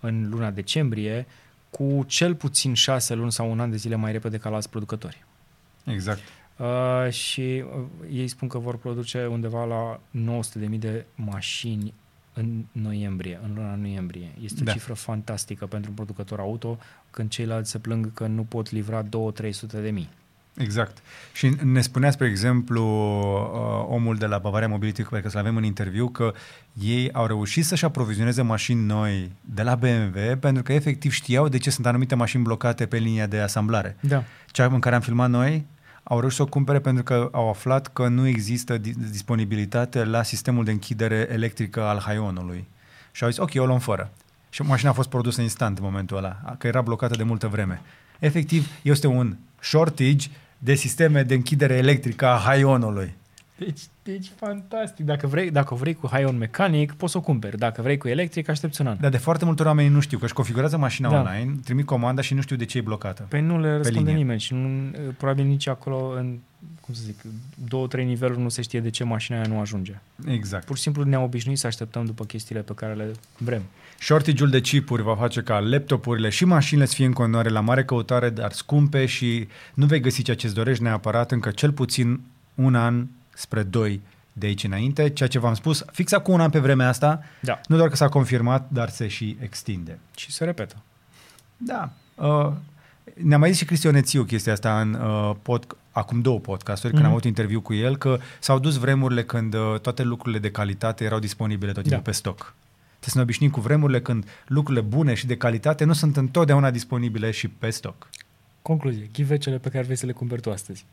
în 0.00 0.28
luna 0.30 0.50
decembrie 0.50 1.26
cu 1.70 2.04
cel 2.06 2.34
puțin 2.34 2.74
șase 2.74 3.14
luni 3.14 3.32
sau 3.32 3.50
un 3.50 3.60
an 3.60 3.70
de 3.70 3.76
zile 3.76 3.94
mai 3.94 4.12
repede 4.12 4.38
ca 4.38 4.48
la 4.48 4.54
alți 4.54 4.70
producători. 4.70 5.24
Exact. 5.84 6.20
Uh, 6.56 7.10
și 7.10 7.64
uh, 7.76 7.84
ei 8.12 8.28
spun 8.28 8.48
că 8.48 8.58
vor 8.58 8.76
produce 8.76 9.26
undeva 9.26 9.64
la 9.64 10.00
900.000 10.70 10.78
de 10.78 11.04
mașini 11.14 11.94
în 12.34 12.64
noiembrie, 12.72 13.40
în 13.42 13.54
luna 13.54 13.74
noiembrie. 13.74 14.28
Este 14.42 14.60
o 14.60 14.64
Da. 14.64 14.72
cifră 14.72 14.94
fantastică 14.94 15.66
pentru 15.66 15.90
un 15.90 15.96
producător 15.96 16.38
auto, 16.38 16.78
când 17.10 17.30
ceilalți 17.30 17.70
se 17.70 17.78
plâng 17.78 18.12
că 18.12 18.26
nu 18.26 18.42
pot 18.42 18.70
livra 18.70 19.02
2-300 19.02 19.08
de 19.70 19.90
mii. 19.90 20.08
Exact. 20.56 20.98
Și 21.32 21.56
ne 21.62 21.80
spunea, 21.80 22.10
spre 22.10 22.26
exemplu, 22.26 22.82
uh, 22.82 23.94
omul 23.94 24.16
de 24.16 24.26
la 24.26 24.38
Bavaria 24.38 24.68
Mobility, 24.68 25.02
pe 25.02 25.16
care 25.16 25.28
să-l 25.28 25.40
avem 25.40 25.56
în 25.56 25.64
interviu, 25.64 26.08
că 26.08 26.32
ei 26.72 27.12
au 27.12 27.26
reușit 27.26 27.64
să-și 27.64 27.84
aprovizioneze 27.84 28.42
mașini 28.42 28.84
noi 28.84 29.30
de 29.40 29.62
la 29.62 29.74
BMW, 29.74 30.36
pentru 30.40 30.62
că 30.62 30.72
efectiv 30.72 31.12
știau 31.12 31.48
de 31.48 31.58
ce 31.58 31.70
sunt 31.70 31.86
anumite 31.86 32.14
mașini 32.14 32.42
blocate 32.42 32.86
pe 32.86 32.96
linia 32.96 33.26
de 33.26 33.40
asamblare. 33.40 33.96
Da. 34.00 34.24
Cea 34.50 34.64
în 34.64 34.80
care 34.80 34.94
am 34.94 35.00
filmat 35.00 35.30
noi 35.30 35.66
au 36.02 36.18
reușit 36.18 36.36
să 36.36 36.42
o 36.42 36.46
cumpere 36.46 36.78
pentru 36.78 37.02
că 37.02 37.28
au 37.32 37.48
aflat 37.48 37.86
că 37.86 38.08
nu 38.08 38.26
există 38.26 38.78
di- 38.78 38.94
disponibilitate 39.10 40.04
la 40.04 40.22
sistemul 40.22 40.64
de 40.64 40.70
închidere 40.70 41.28
electrică 41.30 41.82
al 41.82 42.00
haionului. 42.04 42.68
Și 43.12 43.24
au 43.24 43.30
zis, 43.30 43.38
ok, 43.38 43.50
o 43.56 43.66
luăm 43.66 43.78
fără. 43.78 44.10
Și 44.50 44.62
mașina 44.62 44.90
a 44.90 44.92
fost 44.92 45.08
produsă 45.08 45.40
instant 45.40 45.78
în 45.78 45.84
momentul 45.84 46.16
ăla, 46.16 46.54
că 46.58 46.66
era 46.66 46.80
blocată 46.80 47.16
de 47.16 47.22
multă 47.22 47.48
vreme. 47.48 47.80
Efectiv, 48.18 48.68
este 48.82 49.06
un 49.06 49.36
shortage 49.60 50.28
de 50.64 50.74
sisteme 50.74 51.22
de 51.22 51.34
închidere 51.34 51.74
electrică 51.74 52.26
a 52.26 52.36
haionului. 52.36 53.14
Deci, 53.58 53.80
deci 54.02 54.30
fantastic. 54.36 55.04
Dacă 55.04 55.26
vrei, 55.26 55.50
dacă 55.50 55.74
vrei 55.74 55.94
cu 55.94 56.06
high-on 56.06 56.36
mecanic, 56.36 56.92
poți 56.92 57.12
să 57.12 57.18
o 57.18 57.20
cumperi. 57.20 57.58
Dacă 57.58 57.82
vrei 57.82 57.96
cu 57.98 58.08
electric, 58.08 58.48
aștepți 58.48 58.80
un 58.80 58.86
an. 58.86 58.96
Dar 59.00 59.10
de 59.10 59.16
foarte 59.16 59.44
multe 59.44 59.60
ori 59.60 59.70
oamenii 59.70 59.90
nu 59.90 60.00
știu, 60.00 60.18
că 60.18 60.24
își 60.24 60.32
configurează 60.34 60.76
mașina 60.76 61.10
Da. 61.10 61.18
online, 61.18 61.54
trimit 61.64 61.86
comanda 61.86 62.22
și 62.22 62.34
nu 62.34 62.40
știu 62.40 62.56
de 62.56 62.64
ce 62.64 62.78
e 62.78 62.80
blocată. 62.80 63.26
Păi 63.28 63.40
nu 63.40 63.60
le 63.60 63.76
răspunde 63.76 63.98
linie. 63.98 64.14
nimeni 64.14 64.40
și 64.40 64.54
nu, 64.54 64.90
probabil 65.16 65.44
nici 65.44 65.66
acolo, 65.66 66.08
în, 66.16 66.38
cum 66.80 66.94
să 66.94 67.02
zic, 67.04 67.20
două, 67.68 67.86
trei 67.86 68.04
niveluri 68.04 68.40
nu 68.40 68.48
se 68.48 68.62
știe 68.62 68.80
de 68.80 68.90
ce 68.90 69.04
mașina 69.04 69.36
aia 69.38 69.46
nu 69.46 69.60
ajunge. 69.60 69.94
Exact. 70.26 70.64
Pur 70.64 70.76
și 70.76 70.82
simplu 70.82 71.02
ne-am 71.02 71.22
obișnuit 71.22 71.58
să 71.58 71.66
așteptăm 71.66 72.04
după 72.04 72.24
chestiile 72.24 72.60
pe 72.60 72.72
care 72.74 72.94
le 72.94 73.10
vrem. 73.38 73.62
Shortage-ul 74.02 74.50
de 74.50 74.60
chipuri 74.60 75.02
va 75.02 75.16
face 75.16 75.40
ca 75.42 75.58
laptopurile 75.58 76.28
și 76.28 76.44
mașinile 76.44 76.86
să 76.86 76.94
fie 76.94 77.06
în 77.06 77.12
continuare 77.12 77.48
la 77.48 77.60
mare 77.60 77.84
căutare, 77.84 78.30
dar 78.30 78.52
scumpe 78.52 79.06
și 79.06 79.48
nu 79.74 79.86
vei 79.86 80.00
găsi 80.00 80.22
ceea 80.22 80.36
ce 80.36 80.46
îți 80.46 80.54
dorești 80.54 80.82
neapărat 80.82 81.30
încă 81.32 81.50
cel 81.50 81.72
puțin 81.72 82.20
un 82.54 82.74
an 82.74 83.06
spre 83.34 83.62
doi 83.62 84.00
de 84.32 84.46
aici 84.46 84.64
înainte, 84.64 85.08
ceea 85.10 85.28
ce 85.28 85.38
v-am 85.38 85.54
spus, 85.54 85.84
fix 85.92 86.12
acum 86.12 86.34
un 86.34 86.40
an 86.40 86.50
pe 86.50 86.58
vremea 86.58 86.88
asta, 86.88 87.20
Da. 87.40 87.60
nu 87.68 87.76
doar 87.76 87.88
că 87.88 87.96
s-a 87.96 88.08
confirmat, 88.08 88.66
dar 88.70 88.88
se 88.88 89.08
și 89.08 89.36
extinde. 89.40 89.98
Și 90.16 90.30
se 90.32 90.44
repetă. 90.44 90.76
Da. 91.56 91.90
Uh, 92.14 92.52
ne-a 93.22 93.38
mai 93.38 93.48
zis 93.50 93.58
și 93.58 93.64
Cristian 93.64 93.92
Nețiu 93.94 94.24
chestia 94.24 94.52
asta 94.52 94.80
în, 94.80 94.94
uh, 94.94 95.34
pod, 95.42 95.66
acum 95.92 96.20
două 96.20 96.38
podcasturi, 96.38 96.88
când 96.92 97.02
Mhm. 97.02 97.04
am 97.12 97.16
avut 97.16 97.24
interviu 97.28 97.60
cu 97.60 97.74
el, 97.74 97.96
că 97.96 98.18
s-au 98.38 98.58
dus 98.58 98.76
vremurile 98.76 99.24
când 99.24 99.54
uh, 99.54 99.80
toate 99.80 100.02
lucrurile 100.02 100.40
de 100.40 100.50
calitate 100.50 101.04
erau 101.04 101.18
disponibile 101.18 101.72
tot 101.72 101.82
timpul 101.82 102.02
Da. 102.02 102.10
pe 102.10 102.16
stoc. 102.16 102.54
Trebuie 103.02 103.14
să 103.14 103.18
ne 103.18 103.22
obișnuim 103.22 103.50
cu 103.50 103.60
vremurile 103.60 104.00
când 104.00 104.24
lucrurile 104.46 104.84
bune 104.84 105.14
și 105.14 105.26
de 105.26 105.36
calitate 105.36 105.84
nu 105.84 105.92
sunt 105.92 106.16
întotdeauna 106.16 106.70
disponibile 106.70 107.30
și 107.30 107.48
pe 107.48 107.70
stoc. 107.70 108.08
Concluzie. 108.62 109.08
Ghivecele 109.12 109.58
pe 109.58 109.68
care 109.68 109.84
vrei 109.84 109.96
să 109.96 110.06
le 110.06 110.12
cumperi 110.12 110.40
tu 110.40 110.50
astăzi. 110.50 110.84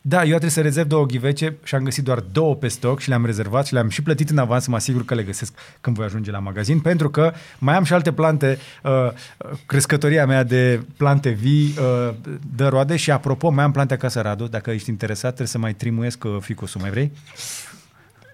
Da, 0.00 0.20
eu 0.20 0.28
trebuie 0.28 0.50
să 0.50 0.60
rezerv 0.60 0.88
două 0.88 1.06
ghivece 1.06 1.56
și 1.62 1.74
am 1.74 1.82
găsit 1.82 2.04
doar 2.04 2.20
două 2.20 2.54
pe 2.54 2.68
stoc 2.68 3.00
și 3.00 3.08
le-am 3.08 3.24
rezervat 3.24 3.66
și 3.66 3.72
le-am 3.72 3.88
și 3.88 4.02
plătit 4.02 4.30
în 4.30 4.38
avans 4.38 4.64
să 4.64 4.70
mă 4.70 4.76
asigur 4.76 5.04
că 5.04 5.14
le 5.14 5.22
găsesc 5.22 5.52
când 5.80 5.96
voi 5.96 6.04
ajunge 6.04 6.30
la 6.30 6.38
magazin, 6.38 6.80
pentru 6.80 7.10
că 7.10 7.32
mai 7.58 7.76
am 7.76 7.84
și 7.84 7.92
alte 7.92 8.12
plante, 8.12 8.58
uh, 8.82 8.90
uh, 8.92 9.58
crescătoria 9.66 10.26
mea 10.26 10.42
de 10.42 10.82
plante 10.96 11.30
vii 11.30 11.74
uh, 11.78 12.14
dă 12.56 12.68
roade 12.68 12.96
și 12.96 13.10
apropo, 13.10 13.50
mai 13.50 13.64
am 13.64 13.72
plante 13.72 13.94
acasă, 13.94 14.20
Radu, 14.20 14.46
dacă 14.46 14.70
ești 14.70 14.90
interesat, 14.90 15.28
trebuie 15.28 15.46
să 15.46 15.58
mai 15.58 15.74
trimuiesc 15.74 16.24
uh, 16.24 16.36
ficusul, 16.40 16.80
mai 16.80 16.90
vrei? 16.90 17.12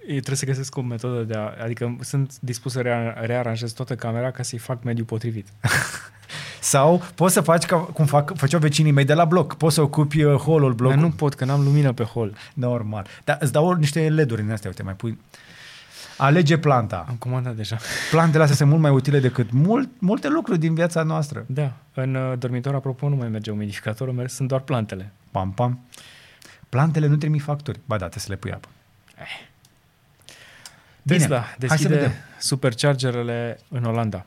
Eu 0.08 0.14
trebuie 0.14 0.36
să 0.36 0.44
găsesc 0.46 0.76
o 0.76 0.80
metodă 0.82 1.22
de 1.22 1.34
a... 1.34 1.62
Adică 1.62 1.96
sunt 2.00 2.38
dispus 2.40 2.72
să 2.72 2.80
rea- 2.80 3.16
rearanjez 3.20 3.72
toată 3.72 3.94
camera 3.94 4.30
ca 4.30 4.42
să-i 4.42 4.58
fac 4.58 4.82
mediul 4.82 5.06
potrivit. 5.06 5.46
Sau 6.60 7.02
poți 7.14 7.32
să 7.34 7.40
faci 7.40 7.64
ca 7.64 7.76
cum 7.76 8.06
fac, 8.06 8.36
făceau 8.36 8.60
vecinii 8.60 8.92
mei 8.92 9.04
de 9.04 9.14
la 9.14 9.24
bloc, 9.24 9.54
poți 9.54 9.74
să 9.74 9.80
ocupi 9.80 10.22
uh, 10.22 10.34
holul 10.34 10.68
Dar 10.68 10.76
blocului. 10.76 11.02
nu 11.02 11.10
pot, 11.10 11.34
că 11.34 11.44
n-am 11.44 11.62
lumină 11.62 11.92
pe 11.92 12.02
hol. 12.02 12.36
Normal. 12.54 13.06
Dar 13.24 13.36
îți 13.40 13.52
dau 13.52 13.72
niște 13.72 14.08
LED-uri 14.08 14.42
în 14.42 14.50
astea, 14.50 14.70
uite, 14.70 14.82
mai 14.82 14.94
pui... 14.94 15.18
Alege 16.16 16.58
planta. 16.58 17.04
Am 17.08 17.14
comandat 17.14 17.54
deja. 17.54 17.76
Plantele 18.10 18.42
astea 18.42 18.56
sunt 18.56 18.68
mult 18.68 18.82
mai 18.82 18.90
utile 18.90 19.18
decât 19.20 19.50
mult, 19.52 19.88
multe 19.98 20.28
lucruri 20.28 20.58
din 20.58 20.74
viața 20.74 21.02
noastră. 21.02 21.44
Da. 21.46 21.72
În 21.94 22.14
uh, 22.14 22.38
dormitor, 22.38 22.74
apropo, 22.74 23.08
nu 23.08 23.16
mai 23.16 23.28
merge 23.28 23.50
umidificatorul, 23.50 24.14
merg, 24.14 24.28
sunt 24.28 24.48
doar 24.48 24.60
plantele. 24.60 25.12
Pam, 25.30 25.52
pam. 25.52 25.80
Plantele 26.68 27.06
nu 27.06 27.16
trimit 27.16 27.42
facturi. 27.42 27.78
Ba 27.84 27.96
da, 27.96 28.08
trebuie 28.08 28.22
să 28.22 28.30
le 28.30 28.36
pui 28.36 28.52
apă. 28.52 28.68
Bine, 29.14 29.26
Tesla 31.16 31.38
hai 31.40 31.48
să 31.58 31.66
deschide 31.66 31.94
vedem. 31.94 32.12
superchargerele 32.38 33.58
în 33.68 33.84
Olanda. 33.84 34.26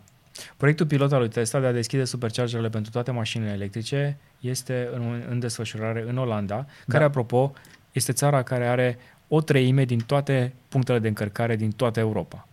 Proiectul 0.58 0.86
pilot 0.86 1.12
al 1.12 1.20
lui 1.20 1.30
Tesla 1.30 1.60
de 1.60 1.66
a 1.66 1.72
deschide 1.72 2.03
superchargerele 2.03 2.70
pentru 2.70 2.91
toate 2.91 3.12
mașinile 3.12 3.52
electrice 3.52 4.18
este 4.40 4.90
în, 4.94 5.24
în 5.30 5.40
desfășurare 5.40 6.06
în 6.08 6.18
Olanda, 6.18 6.56
Da. 6.56 6.66
care, 6.88 7.03
apropo, 7.03 7.53
este 7.91 8.12
țara 8.12 8.44
care 8.44 8.68
are 8.68 8.98
o 9.28 9.41
treime 9.41 9.86
din 9.86 9.99
toate 9.99 10.53
punctele 10.70 10.99
de 10.99 11.08
încărcare 11.08 11.56
din 11.56 11.72
toată 11.72 11.99
Europa. 11.99 12.48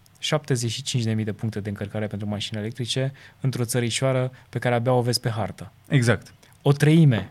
75.000 1.16 1.24
de 1.24 1.32
puncte 1.32 1.60
de 1.60 1.68
încărcare 1.68 2.06
pentru 2.06 2.28
mașini 2.28 2.60
electrice 2.60 3.12
într-o 3.40 3.64
țărișoară 3.64 4.32
pe 4.48 4.58
care 4.58 4.74
abia 4.74 4.92
o 4.92 5.00
vezi 5.00 5.20
pe 5.20 5.30
hartă. 5.30 5.72
Exact. 5.88 6.34
O 6.62 6.72
treime. 6.72 7.30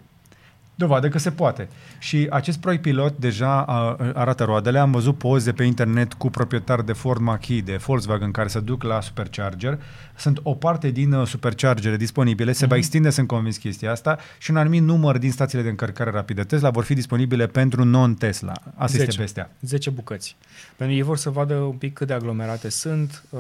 Dovadă 0.80 1.10
că 1.10 1.18
se 1.18 1.32
poate. 1.32 1.68
Și 2.00 2.28
acest 2.30 2.60
proiect 2.60 2.82
pilot 2.82 3.18
deja 3.18 3.62
a, 3.64 3.96
arată 4.14 4.44
roadele. 4.44 4.80
Am 4.80 4.92
văzut 4.92 5.18
poze 5.18 5.52
pe 5.52 5.64
internet 5.64 6.14
cu 6.14 6.30
proprietari 6.30 6.86
de 6.86 6.94
Ford 6.94 7.22
Mach-E, 7.22 7.62
de 7.62 7.76
Volkswagen, 7.76 8.32
care 8.32 8.48
se 8.48 8.60
duc 8.60 8.84
la 8.84 9.02
supercharger. 9.02 9.80
Sunt 10.16 10.40
o 10.44 10.54
parte 10.54 10.90
din 10.90 11.12
uh, 11.14 11.28
superchargere 11.28 11.98
disponibile. 11.98 12.52
Se 12.52 12.66
va 12.66 12.68
Mhm. 12.76 12.78
extinde, 12.84 13.10
sunt 13.10 13.28
convins 13.28 13.58
chestia 13.58 13.92
asta. 13.92 14.18
Și 14.38 14.52
un 14.52 14.58
anumit 14.58 14.82
număr 14.82 15.18
din 15.18 15.32
stațiile 15.32 15.64
de 15.64 15.70
încărcare 15.70 16.12
rapidă 16.12 16.44
Tesla 16.44 16.70
vor 16.70 16.84
fi 16.84 16.94
disponibile 16.94 17.48
pentru 17.48 17.84
non-Tesla. 17.84 18.52
Asta 18.76 18.84
este 18.98 18.98
10. 19.04 19.18
vestea. 19.18 19.52
10 19.62 19.90
bucăți. 19.90 20.36
Pentru 20.76 20.86
că 20.96 21.02
ei 21.02 21.02
vor 21.08 21.18
să 21.18 21.30
vadă 21.30 21.54
un 21.54 21.76
pic 21.76 21.94
cât 21.94 22.08
de 22.08 22.14
aglomerate 22.14 22.70
sunt. 22.70 23.24
Uh, 23.30 23.40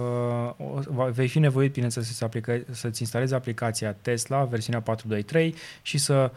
o- 0.57 0.80
va- 0.89 1.05
vei 1.05 1.27
fi 1.27 1.39
nevoit, 1.39 1.73
bineînțeles, 1.73 2.07
să-ți, 2.07 2.23
aplica- 2.23 2.64
să-ți 2.72 3.01
instalezi 3.01 3.34
aplicația 3.34 3.95
Tesla, 4.01 4.43
versiunea 4.43 4.81
4.2.3 4.81 5.53
și 5.81 5.97
să 5.97 6.31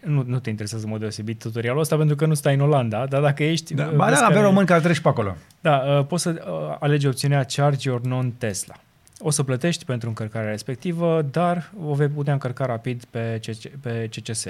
nu, 0.00 0.24
nu 0.26 0.38
te 0.38 0.50
interesează 0.50 0.84
în 0.84 0.90
mod 0.90 1.00
deosebit 1.00 1.38
tutorialul 1.38 1.80
ăsta 1.80 1.96
pentru 1.96 2.16
că 2.16 2.26
nu 2.26 2.34
stai 2.34 2.54
în 2.54 2.60
Olanda, 2.60 3.06
dar 3.06 3.20
dacă 3.20 3.44
ești... 3.44 3.74
Da, 3.74 3.86
uh, 3.86 3.92
ba 3.94 4.04
vezi 4.04 4.18
da, 4.18 4.24
avem 4.24 4.36
care- 4.36 4.48
români 4.48 4.66
care 4.66 4.80
treci 4.80 5.00
pe 5.00 5.08
acolo. 5.08 5.36
Da, 5.60 5.76
uh, 5.76 6.06
poți 6.06 6.22
să 6.22 6.44
uh, 6.48 6.76
alegi 6.80 7.06
opțiunea 7.06 7.44
Charge 7.54 7.88
Your 7.88 8.00
Non-Tesla. 8.00 8.74
O 9.18 9.30
să 9.30 9.42
plătești 9.42 9.84
pentru 9.84 10.08
încărcarea 10.08 10.50
respectivă, 10.50 11.26
dar 11.30 11.70
o 11.84 11.94
vei 11.94 12.08
putea 12.08 12.32
încărca 12.32 12.66
rapid 12.66 13.04
pe, 13.10 13.40
CC, 13.46 13.68
pe 13.80 14.08
CCS. 14.10 14.46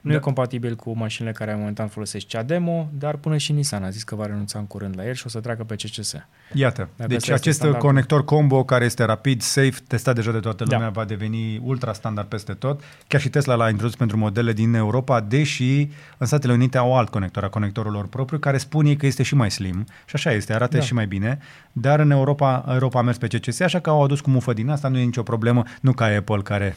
Nu 0.00 0.10
Da. 0.10 0.16
e 0.16 0.20
compatibil 0.20 0.74
cu 0.76 0.96
mașinile 0.96 1.32
care 1.32 1.54
momentan 1.54 1.88
folosesc 1.88 2.26
cea 2.26 2.42
demo, 2.42 2.88
dar 2.98 3.16
până 3.16 3.36
și 3.36 3.52
Nissan 3.52 3.84
a 3.84 3.90
zis 3.90 4.02
că 4.02 4.14
va 4.14 4.26
renunța 4.26 4.58
în 4.58 4.66
curând 4.66 4.94
la 4.96 5.06
el 5.06 5.14
și 5.14 5.22
o 5.26 5.28
să 5.28 5.40
treacă 5.40 5.64
pe 5.64 5.74
CCS. 5.74 6.14
Iată, 6.52 6.88
Dacă 6.96 7.08
deci 7.08 7.16
ăsta 7.16 7.32
este 7.32 7.32
acest 7.32 7.56
standardul. 7.56 7.88
conector 7.88 8.24
combo 8.24 8.64
care 8.64 8.84
este 8.84 9.04
rapid, 9.04 9.40
safe, 9.42 9.74
testat 9.86 10.14
deja 10.14 10.30
de 10.32 10.38
toată 10.38 10.64
Da. 10.64 10.74
lumea, 10.76 10.90
va 10.90 11.04
deveni 11.04 11.60
ultra 11.64 11.92
standard 11.92 12.28
peste 12.28 12.52
tot. 12.52 12.82
Chiar 13.06 13.20
și 13.20 13.28
Tesla 13.28 13.54
l-a 13.54 13.68
introdus 13.68 13.96
pentru 13.96 14.16
modele 14.16 14.52
din 14.52 14.74
Europa, 14.74 15.20
deși 15.20 15.88
în 16.18 16.26
Statele 16.26 16.52
Unite 16.52 16.78
au 16.78 16.96
alt 16.96 17.08
conector, 17.08 17.44
a 17.44 17.48
conectorul 17.48 17.92
lor 17.92 18.06
propriu, 18.08 18.38
care 18.38 18.58
spune 18.58 18.94
că 18.94 19.06
este 19.06 19.22
și 19.22 19.34
mai 19.34 19.50
slim 19.50 19.84
și 20.04 20.14
așa 20.14 20.32
este, 20.32 20.54
arată 20.54 20.76
Da. 20.76 20.82
și 20.82 20.94
mai 20.94 21.06
bine, 21.06 21.38
dar 21.72 22.00
în 22.00 22.10
Europa, 22.10 22.64
Europa 22.68 22.98
a 22.98 23.02
mers 23.02 23.16
pe 23.18 23.26
CCS, 23.26 23.60
așa 23.60 23.80
că 23.80 23.90
au 23.90 24.02
adus 24.04 24.20
cu 24.20 24.30
mufă 24.30 24.52
din 24.52 24.68
asta, 24.68 24.88
nu 24.88 24.98
e 24.98 25.04
nicio 25.04 25.22
problemă, 25.22 25.62
nu 25.80 25.92
ca 25.92 26.04
Apple 26.04 26.42
care... 26.42 26.76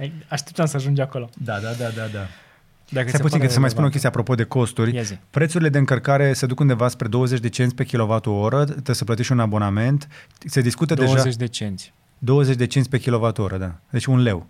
Ei, 0.00 0.12
Așteptam 0.28 0.66
să 0.66 0.76
ajungi 0.76 1.00
acolo. 1.00 1.28
Da, 1.44 1.58
da, 1.58 1.72
da, 1.72 1.88
da, 1.88 2.06
da. 2.12 2.26
Dacă 2.88 3.08
Stai 3.08 3.20
puțin 3.20 3.40
că 3.40 3.48
să 3.48 3.60
mai 3.60 3.70
spun 3.70 3.84
o 3.84 3.88
chestie 3.88 4.08
apropo 4.08 4.34
de 4.34 4.44
costuri. 4.44 4.94
Ia 4.94 5.02
zi. 5.02 5.18
Prețurile 5.30 5.68
de 5.68 5.78
încărcare 5.78 6.32
se 6.32 6.46
duc 6.46 6.60
undeva 6.60 6.88
spre 6.88 7.08
20 7.08 7.40
de 7.40 7.48
cenți 7.48 7.74
pe 7.74 7.84
kWh, 7.84 8.18
trebuie 8.64 8.94
să 8.94 9.04
plătești 9.04 9.32
un 9.32 9.40
abonament. 9.40 10.08
Se 10.46 10.60
discută 10.60 10.94
20 10.94 11.22
deja 11.22 11.36
de 11.36 11.46
cenți. 11.46 11.92
20 12.18 12.56
de 12.56 12.66
cenți 12.66 12.88
pe 12.88 12.98
kWh, 12.98 13.56
da. 13.58 13.74
Deci 13.90 14.06
un 14.06 14.22
leu. 14.22 14.46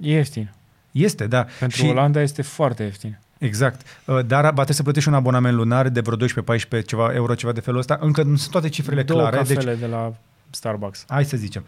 E 0.00 0.10
ieftin. 0.12 0.52
Este, 0.90 1.26
da. 1.26 1.46
Pentru 1.58 1.78
și, 1.78 1.86
Olanda 1.86 2.20
este 2.20 2.42
foarte 2.42 2.82
ieftin. 2.82 3.18
Exact. 3.38 3.80
Uh, 4.04 4.24
Dar 4.26 4.42
va 4.42 4.50
trebui 4.50 4.74
să 4.74 4.82
plătești 4.82 5.08
un 5.08 5.14
abonament 5.14 5.54
lunar 5.54 5.88
de 5.88 6.00
vreo 6.00 6.16
12-14 6.80 6.84
ceva 6.86 7.14
euro, 7.14 7.34
ceva 7.34 7.52
de 7.52 7.60
felul 7.60 7.78
ăsta. 7.78 7.98
Încă 8.00 8.22
nu 8.22 8.36
sunt 8.36 8.50
toate 8.50 8.68
cifrele 8.68 9.02
Două 9.02 9.20
clare. 9.20 9.42
Deci, 9.42 9.54
cafele 9.56 9.74
de 9.74 9.86
la 9.86 10.14
Starbucks. 10.50 11.04
hai 11.08 11.24
să 11.24 11.36
zicem. 11.36 11.64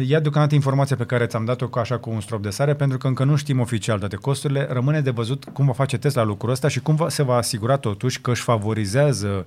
Ia 0.00 0.20
deocamdată 0.20 0.54
informația 0.54 0.96
pe 0.96 1.04
care 1.04 1.26
ți-am 1.26 1.44
dat-o 1.44 1.68
ca 1.68 1.80
așa 1.80 1.98
cu 1.98 2.10
un 2.10 2.20
strop 2.20 2.42
de 2.42 2.50
sare, 2.50 2.74
pentru 2.74 2.98
că 2.98 3.06
încă 3.06 3.24
nu 3.24 3.36
știm 3.36 3.60
oficial 3.60 3.98
toate 3.98 4.16
costurile. 4.16 4.66
Rămâne 4.70 5.00
de 5.00 5.10
văzut 5.10 5.44
cum 5.52 5.66
va 5.66 5.72
face 5.72 5.98
Tesla 5.98 6.22
lucrul 6.22 6.50
ăsta 6.50 6.68
și 6.68 6.80
cum 6.80 6.94
va, 6.94 7.08
se 7.08 7.22
va 7.22 7.36
asigura 7.36 7.76
totuși 7.76 8.20
că 8.20 8.30
își 8.30 8.42
favorizează 8.42 9.46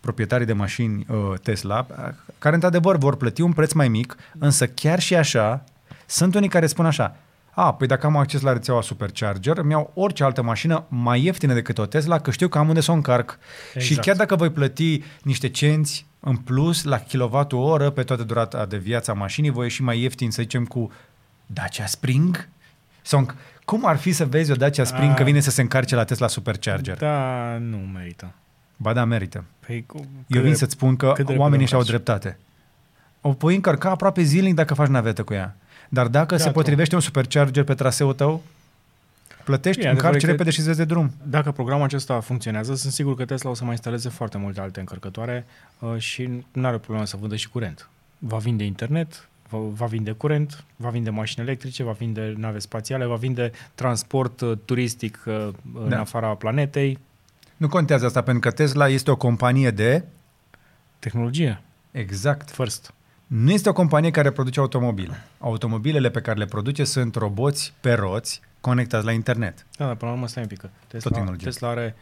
proprietarii 0.00 0.46
de 0.46 0.52
mașini 0.52 1.06
uh, 1.08 1.38
Tesla, 1.42 1.86
care 2.38 2.54
într-adevăr 2.54 2.96
vor 2.96 3.16
plăti 3.16 3.40
un 3.40 3.52
preț 3.52 3.72
mai 3.72 3.88
mic, 3.88 4.16
însă 4.38 4.66
chiar 4.66 5.00
și 5.00 5.14
așa, 5.14 5.64
sunt 6.06 6.34
unii 6.34 6.48
care 6.48 6.66
spun 6.66 6.86
așa, 6.86 7.16
a, 7.50 7.74
păi 7.74 7.86
dacă 7.86 8.06
am 8.06 8.16
acces 8.16 8.40
la 8.40 8.52
rețeaua 8.52 8.82
Supercharger, 8.82 9.56
îmi 9.58 9.70
iau 9.70 9.90
orice 9.94 10.24
altă 10.24 10.42
mașină 10.42 10.84
mai 10.88 11.24
ieftină 11.24 11.54
decât 11.54 11.78
o 11.78 11.86
Tesla, 11.86 12.18
că 12.18 12.30
știu 12.30 12.48
că 12.48 12.58
am 12.58 12.68
unde 12.68 12.80
să 12.80 12.90
o 12.90 12.94
încarc. 12.94 13.38
Exact. 13.74 13.84
Și 13.84 14.00
chiar 14.00 14.16
dacă 14.16 14.36
voi 14.36 14.50
plăti 14.50 15.02
niște 15.22 15.48
cenți 15.48 16.06
în 16.20 16.36
plus 16.36 16.82
la 16.84 16.98
kilowattul 16.98 17.90
pe 17.90 18.02
toată 18.02 18.22
durata 18.22 18.66
de 18.66 18.76
viață 18.76 19.10
a 19.10 19.14
mașinii, 19.14 19.50
voi 19.50 19.64
ieși 19.64 19.82
mai 19.82 20.00
ieftin, 20.00 20.30
să 20.30 20.42
zicem, 20.42 20.64
cu 20.64 20.92
Dacia 21.46 21.86
Spring? 21.86 22.48
Sau 23.02 23.24
înc- 23.26 23.34
cum 23.64 23.86
ar 23.86 23.96
fi 23.96 24.12
să 24.12 24.26
vezi 24.26 24.50
o 24.52 24.54
Dacia 24.54 24.84
Spring 24.84 25.10
A. 25.10 25.14
că 25.14 25.22
vine 25.22 25.40
să 25.40 25.50
se 25.50 25.60
încarce 25.60 25.94
la 25.94 26.04
Tesla 26.04 26.28
Supercharger? 26.28 26.96
Da, 26.98 27.56
nu 27.60 27.76
merită. 27.76 28.32
Ba 28.76 28.92
da, 28.92 29.04
merită. 29.04 29.44
Păi, 29.66 29.84
cu, 29.86 29.96
Eu 29.96 30.06
cât 30.30 30.40
vin 30.40 30.50
de- 30.50 30.56
să-ți 30.56 30.72
spun 30.72 30.96
că 30.96 31.12
cât 31.14 31.26
de 31.26 31.32
oamenii 31.32 31.48
repede 31.50 31.64
și-au 31.68 31.80
o 31.80 31.82
faci? 31.82 31.90
dreptate. 31.92 32.38
O 33.20 33.32
pui 33.32 33.54
încărca 33.54 33.90
aproape 33.90 34.22
zilnic 34.22 34.54
dacă 34.54 34.74
faci 34.74 34.88
navetă 34.88 35.22
cu 35.22 35.34
ea. 35.34 35.56
Dar 35.88 36.06
dacă 36.08 36.34
Da, 36.36 36.40
se 36.42 36.46
tu. 36.46 36.52
potrivește 36.52 36.94
un 36.94 37.00
supercharger 37.00 37.64
pe 37.64 37.74
traseul 37.74 38.12
tău, 38.14 38.42
Plătești, 39.46 39.80
Bine, 39.80 39.90
încarci 39.90 40.08
adevărul 40.14 40.28
e 40.28 40.32
repede 40.32 40.50
și 40.50 40.58
îți 40.58 40.66
vezi 40.66 40.78
de 40.78 40.84
drum. 40.84 41.12
Dacă 41.22 41.50
programul 41.52 41.84
acesta 41.84 42.20
funcționează, 42.20 42.74
sunt 42.74 42.92
sigur 42.92 43.16
că 43.16 43.24
Tesla 43.24 43.50
o 43.50 43.54
să 43.54 43.62
mai 43.62 43.72
instaleze 43.72 44.08
foarte 44.08 44.38
multe 44.38 44.60
alte 44.60 44.80
încărcătoare 44.80 45.46
uh, 45.78 45.98
și 45.98 46.44
nu 46.52 46.66
are 46.66 46.78
problemă 46.78 47.06
să 47.06 47.16
vândă 47.20 47.36
și 47.36 47.48
curent. 47.48 47.88
Va 48.18 48.36
vinde 48.36 48.64
internet, 48.64 49.28
va, 49.48 49.58
va 49.58 49.86
vinde 49.86 50.10
curent, 50.10 50.64
va 50.76 50.88
vinde 50.88 51.10
mașini 51.10 51.44
electrice, 51.46 51.82
va 51.82 51.90
vinde 51.92 52.34
nave 52.36 52.58
spațiale, 52.58 53.04
va 53.04 53.14
vinde 53.14 53.50
transport 53.74 54.40
uh, 54.40 54.52
turistic 54.64 55.22
uh, 55.26 55.48
în 55.74 55.88
Da. 55.88 56.00
afara 56.00 56.28
planetei, 56.28 56.98
Nu 57.56 57.68
contează 57.68 58.06
asta, 58.06 58.22
pentru 58.22 58.48
că 58.48 58.54
Tesla 58.56 58.88
este 58.88 59.10
o 59.10 59.16
companie 59.16 59.70
de... 59.70 60.04
tehnologie, 60.98 61.60
Exact. 61.90 62.50
first. 62.50 62.94
Nu 63.26 63.50
este 63.50 63.68
o 63.68 63.72
companie 63.72 64.10
care 64.10 64.30
produce 64.30 64.60
automobile. 64.60 65.24
Automobilele 65.38 66.10
pe 66.10 66.20
care 66.20 66.38
le 66.38 66.44
produce 66.44 66.84
sunt 66.84 67.14
roboți 67.14 67.72
pe 67.80 67.92
roți 67.92 68.40
conectați 68.68 69.04
la 69.04 69.12
internet. 69.12 69.66
Da, 69.76 69.86
dar 69.86 69.94
până 69.94 70.10
la 70.10 70.16
urmă 70.16 70.28
stai 70.28 70.42
un 70.42 70.48
pic. 70.48 70.58
că 70.58 70.66
Tot 70.66 70.88
Tesla, 70.88 71.10
tehnologie. 71.10 71.46
Tesla 71.46 71.68
are 71.68 71.94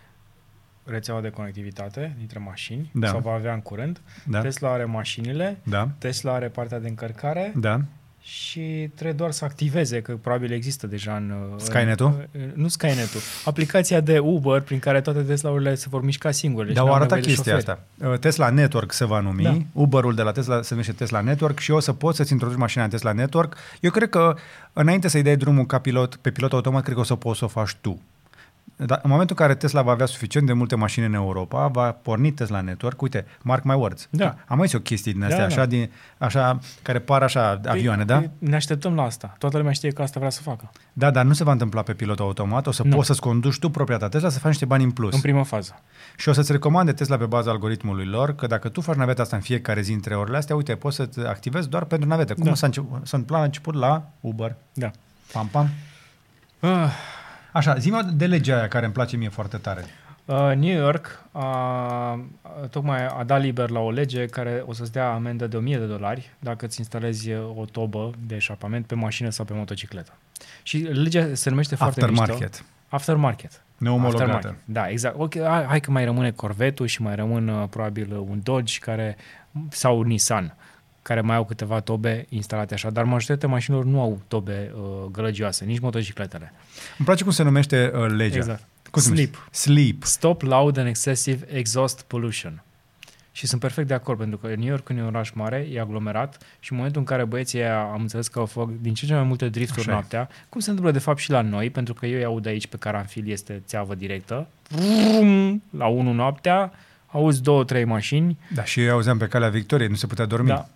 rețeaua 0.84 1.20
de 1.20 1.30
conectivitate 1.30 2.14
dintre 2.18 2.38
mașini, 2.38 2.90
Da. 2.94 3.06
sau 3.08 3.18
va 3.20 3.32
avea 3.32 3.52
în 3.52 3.60
curând. 3.60 4.00
Da? 4.26 4.40
Tesla 4.40 4.72
are 4.72 4.84
mașinile, 4.84 5.58
Da? 5.62 5.88
Tesla 5.98 6.32
are 6.32 6.48
partea 6.48 6.78
de 6.78 6.88
încărcare 6.88 7.52
Da? 7.56 7.80
Și 8.26 8.90
trebuie 8.94 9.12
doar 9.16 9.30
să 9.30 9.44
activeze, 9.44 10.00
că 10.02 10.12
probabil 10.22 10.52
există 10.52 10.86
deja 10.86 11.16
în... 11.16 11.32
Skynet-ul? 11.56 12.28
În, 12.32 12.50
nu 12.54 12.68
Skynet-ul. 12.68 13.20
Aplicația 13.44 14.00
de 14.00 14.18
Uber 14.18 14.60
prin 14.60 14.78
care 14.78 15.00
toate 15.00 15.20
Tesla-urile 15.20 15.74
se 15.74 15.86
vor 15.88 16.02
mișca 16.04 16.30
singure. 16.30 16.68
și 16.68 16.74
Dar 16.74 16.82
n-au 16.84 16.92
au 16.92 16.98
arătat 16.98 17.16
nevoie 17.18 17.34
de 17.34 17.42
chestia 17.42 17.58
șoferi. 17.58 17.80
asta. 17.98 18.08
Uh, 18.12 18.18
Tesla 18.18 18.50
Network 18.50 18.92
se 18.92 19.04
va 19.04 19.20
numi, 19.20 19.42
Da. 19.42 19.50
da. 19.50 19.58
Uber-ul 19.72 20.14
de 20.14 20.22
la 20.22 20.32
Tesla 20.32 20.62
se 20.62 20.68
numește 20.70 20.92
Tesla 20.92 21.20
Network 21.20 21.58
și 21.58 21.70
o 21.70 21.80
să 21.80 21.92
poți 21.92 22.16
să-ți 22.16 22.32
introduci 22.32 22.58
mașina 22.58 22.84
în 22.84 22.90
Tesla 22.90 23.12
Network. 23.12 23.56
Eu 23.80 23.90
cred 23.90 24.08
că 24.08 24.36
înainte 24.72 25.08
să-i 25.08 25.22
dai 25.22 25.36
drumul 25.36 25.66
ca 25.66 25.78
pilot, 25.78 26.16
pe 26.16 26.30
pilot 26.30 26.52
automat, 26.52 26.82
cred 26.82 26.94
că 26.94 27.00
o 27.00 27.04
să 27.04 27.14
poți 27.14 27.38
să 27.38 27.44
o 27.44 27.48
faci 27.48 27.76
tu. 27.80 28.00
Dar 28.76 29.00
în 29.02 29.10
momentul 29.10 29.36
în 29.38 29.46
care 29.46 29.58
Tesla 29.58 29.82
va 29.82 29.90
avea 29.90 30.06
suficient 30.06 30.46
de 30.46 30.52
multe 30.52 30.74
mașini 30.74 31.06
în 31.06 31.14
Europa, 31.14 31.66
va 31.66 31.92
porni 31.92 32.32
Tesla 32.32 32.60
Network. 32.60 33.02
Uite, 33.02 33.26
mark 33.42 33.64
my 33.64 33.74
words. 33.74 34.06
Da. 34.10 34.34
Am 34.46 34.56
mai 34.58 34.66
zis 34.66 34.76
o 34.76 34.80
chestie 34.80 35.12
din 35.12 35.22
astea, 35.22 35.38
Da, 35.38 35.44
așa, 35.44 35.56
da. 35.56 35.66
Din, 35.66 35.90
așa, 36.18 36.58
care 36.82 36.98
par 36.98 37.22
așa 37.22 37.60
avioane, 37.66 38.04
da? 38.04 38.16
Păi, 38.16 38.30
Ne 38.38 38.54
așteptăm 38.54 38.94
la 38.94 39.02
asta. 39.02 39.34
Toată 39.38 39.56
lumea 39.56 39.72
știe 39.72 39.90
că 39.90 40.02
asta 40.02 40.18
vrea 40.18 40.30
să 40.30 40.42
facă. 40.42 40.70
Da, 40.92 41.10
dar 41.10 41.24
nu 41.24 41.32
se 41.32 41.44
va 41.44 41.52
întâmpla 41.52 41.82
pe 41.82 41.92
pilot 41.94 42.18
automat, 42.20 42.66
o 42.66 42.70
să 42.70 42.82
Nu. 42.82 42.94
poți 42.94 43.06
să-ți 43.06 43.20
conduci 43.20 43.58
tu 43.58 43.70
propria 43.70 43.96
ta 43.96 44.08
Tesla 44.08 44.28
să 44.28 44.38
faci 44.38 44.50
niște 44.50 44.64
bani 44.64 44.84
în 44.84 44.90
plus. 44.90 45.14
În 45.14 45.20
prima 45.20 45.42
fază. 45.42 45.80
Și 46.16 46.28
o 46.28 46.32
să-ți 46.32 46.52
recomande 46.52 46.92
Tesla 46.92 47.16
pe 47.16 47.24
baza 47.26 47.50
algoritmului 47.50 48.06
lor 48.06 48.34
că 48.34 48.46
dacă 48.46 48.68
tu 48.68 48.80
faci 48.80 48.96
naveta 48.96 49.22
asta 49.22 49.36
în 49.36 49.42
fiecare 49.42 49.80
zi 49.80 49.92
între 49.92 50.14
orele 50.16 50.36
astea, 50.36 50.56
uite, 50.56 50.74
poți 50.74 50.96
să-ți 50.96 51.20
activezi 51.20 51.68
doar 51.68 51.84
pentru 51.84 52.08
navete. 52.08 52.34
Cum 52.34 52.44
Da. 52.44 52.54
s-a, 52.54 52.66
început, 52.66 52.90
s-a 52.90 53.16
întâmplat 53.16 53.38
la 53.38 53.44
început 53.44 53.74
la 53.74 54.10
Uber. 54.20 54.54
Da. 54.72 54.90
Pam, 55.32 55.46
pam. 55.46 55.68
Uh, 56.60 56.70
Așa, 57.54 57.78
zi 57.78 57.92
de 58.14 58.26
legea 58.26 58.56
aia 58.56 58.68
care 58.68 58.84
îmi 58.84 58.94
place 58.94 59.16
mie 59.16 59.28
foarte 59.28 59.56
tare. 59.56 59.84
Uh, 60.24 60.52
New 60.56 60.76
York 60.76 61.24
a, 61.32 61.40
a, 61.42 62.20
tocmai 62.70 63.06
a 63.06 63.24
dat 63.24 63.40
liber 63.40 63.70
la 63.70 63.78
o 63.78 63.90
lege 63.90 64.26
care 64.26 64.62
o 64.66 64.72
să-ți 64.72 64.92
dea 64.92 65.12
amendă 65.12 65.46
de 65.46 65.56
1000 65.56 65.78
de 65.78 65.84
dolari 65.84 66.30
dacă 66.38 66.64
îți 66.64 66.78
instalezi 66.78 67.32
o 67.34 67.64
tobă 67.64 68.10
de 68.26 68.34
eșapament 68.34 68.86
pe 68.86 68.94
mașină 68.94 69.30
sau 69.30 69.44
pe 69.44 69.52
motocicletă. 69.54 70.12
Și 70.62 70.78
legea 70.78 71.28
se 71.32 71.50
numește 71.50 71.74
foarte 71.74 72.06
mișto. 72.06 72.22
Aftermarket. 72.22 72.64
Aftermarket. 72.88 73.62
Neomologată. 73.78 74.22
Aftermarket. 74.22 74.62
Da, 74.64 74.88
exact. 74.88 75.14
Ok, 75.18 75.38
hai, 75.38 75.64
hai 75.64 75.80
că 75.80 75.90
mai 75.90 76.04
rămâne 76.04 76.30
Corvette-ul 76.30 76.88
și 76.88 77.02
mai 77.02 77.14
rămân 77.14 77.48
uh, 77.48 77.68
probabil 77.70 78.12
uh, 78.12 78.26
un 78.28 78.40
Dodge 78.42 78.78
care, 78.78 79.16
sau 79.68 80.02
Nissan 80.02 80.56
care 81.04 81.20
mai 81.20 81.36
au 81.36 81.44
câteva 81.44 81.80
tobe 81.80 82.26
instalate 82.28 82.74
așa, 82.74 82.90
dar 82.90 83.04
majoritatea 83.04 83.48
mașinilor 83.48 83.84
nu 83.84 84.00
au 84.00 84.20
tobe 84.28 84.72
uh, 84.74 84.82
gălăgioase, 85.12 85.64
nici 85.64 85.78
motocicletele. 85.80 86.52
Îmi 86.98 87.06
place 87.06 87.22
cum 87.22 87.32
se 87.32 87.42
numește 87.42 87.92
uh, 87.94 88.06
legea. 88.08 88.36
Exact. 88.36 88.62
Cum 88.90 89.02
se 89.02 89.08
numește? 89.08 89.30
Sleep. 89.32 89.48
Sleep. 89.50 90.02
Stop 90.02 90.42
loud 90.42 90.76
and 90.76 90.88
excessive 90.88 91.46
exhaust 91.56 92.02
pollution. 92.02 92.62
Și 93.32 93.46
sunt 93.46 93.60
perfect 93.60 93.88
de 93.88 93.94
acord, 93.94 94.18
pentru 94.18 94.38
că 94.38 94.46
New 94.46 94.68
York 94.68 94.88
e 94.88 94.92
un 95.00 95.06
oraș 95.06 95.30
mare, 95.30 95.66
e 95.72 95.80
aglomerat 95.80 96.38
și 96.60 96.70
în 96.72 96.76
momentul 96.76 97.00
în 97.00 97.06
care 97.06 97.24
băieții 97.24 97.58
aia, 97.60 97.80
am 97.82 98.00
înțeles 98.00 98.28
că 98.28 98.38
au 98.38 98.46
făcut 98.46 98.78
din 98.80 98.94
ce 98.94 99.04
în 99.04 99.10
ce 99.10 99.14
mai 99.16 99.24
multe 99.26 99.48
drifturi 99.48 99.80
Așa 99.80 99.90
e. 99.90 99.92
noaptea, 99.92 100.28
cum 100.48 100.60
se 100.60 100.68
întâmplă 100.68 100.92
de 100.92 100.98
fapt 100.98 101.18
și 101.18 101.30
la 101.30 101.40
noi, 101.40 101.70
pentru 101.70 101.94
că 101.94 102.06
eu 102.06 102.18
îi 102.18 102.24
aud 102.24 102.46
aici 102.46 102.66
pe 102.66 102.76
Caranfil, 102.76 103.30
este 103.30 103.62
țeavă 103.66 103.94
directă, 103.94 104.46
Vrum! 104.68 105.62
la 105.70 105.86
1 105.86 106.12
noaptea, 106.12 106.72
auzi 107.06 107.42
două, 107.42 107.64
trei 107.64 107.84
mașini, 107.84 108.38
Da, 108.54 108.64
și 108.64 108.82
eu 108.84 108.92
auzeam 108.92 109.18
pe 109.18 109.26
calea 109.26 109.48
Victoriei, 109.48 109.88
nu 109.88 109.94
se 109.94 110.06
putea 110.06 110.24
dormi. 110.26 110.48
da. 110.48 110.68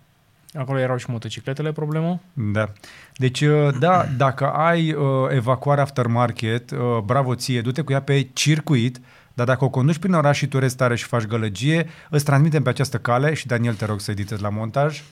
Acolo 0.54 0.78
erau 0.78 0.96
și 0.96 1.10
motocicletele, 1.10 1.72
problemă. 1.72 2.20
Da. 2.32 2.72
Deci, 3.14 3.40
uh, 3.40 3.78
da, 3.78 4.06
dacă 4.16 4.50
ai 4.50 4.92
uh, 4.92 5.02
evacuare 5.30 5.80
aftermarket, 5.80 6.70
uh, 6.70 6.78
bravo 7.04 7.34
ție, 7.34 7.60
du-te 7.60 7.82
cu 7.82 7.92
ea 7.92 8.02
pe 8.02 8.28
circuit, 8.32 9.00
dar 9.34 9.46
dacă 9.46 9.64
o 9.64 9.68
conduci 9.68 9.98
prin 9.98 10.12
oraș 10.12 10.36
și 10.36 10.46
tu 10.46 10.58
resti 10.58 10.78
tare 10.78 10.96
și 10.96 11.04
faci 11.04 11.22
gălăgie, 11.22 11.88
îți 12.10 12.24
transmitem 12.24 12.62
pe 12.62 12.68
această 12.68 12.98
cale 12.98 13.34
și 13.34 13.46
Daniel 13.46 13.74
te 13.74 13.84
rog 13.84 14.00
să 14.00 14.10
editezi 14.10 14.42
la 14.42 14.48
montaj. 14.48 15.02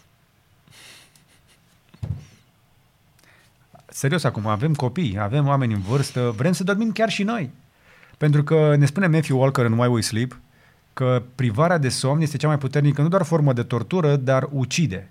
Serios 3.86 4.24
acum, 4.24 4.46
avem 4.46 4.74
copii, 4.74 5.18
avem 5.20 5.46
oameni 5.46 5.72
în 5.72 5.80
vârstă, 5.80 6.34
vrem 6.36 6.52
să 6.52 6.64
dormim 6.64 6.92
chiar 6.92 7.08
și 7.08 7.22
noi. 7.22 7.50
Pentru 8.18 8.44
că 8.44 8.76
ne 8.76 8.86
spune 8.86 9.06
Matthew 9.06 9.40
Walker 9.40 9.64
în 9.64 9.78
Why 9.78 9.88
We 9.88 10.00
Sleep 10.00 10.38
că 10.92 11.22
privarea 11.34 11.78
de 11.78 11.88
somn 11.88 12.20
este 12.20 12.36
cea 12.36 12.46
mai 12.46 12.58
puternică, 12.58 13.02
nu 13.02 13.08
doar 13.08 13.22
formă 13.22 13.52
de 13.52 13.62
tortură, 13.62 14.16
dar 14.16 14.48
ucide 14.50 15.10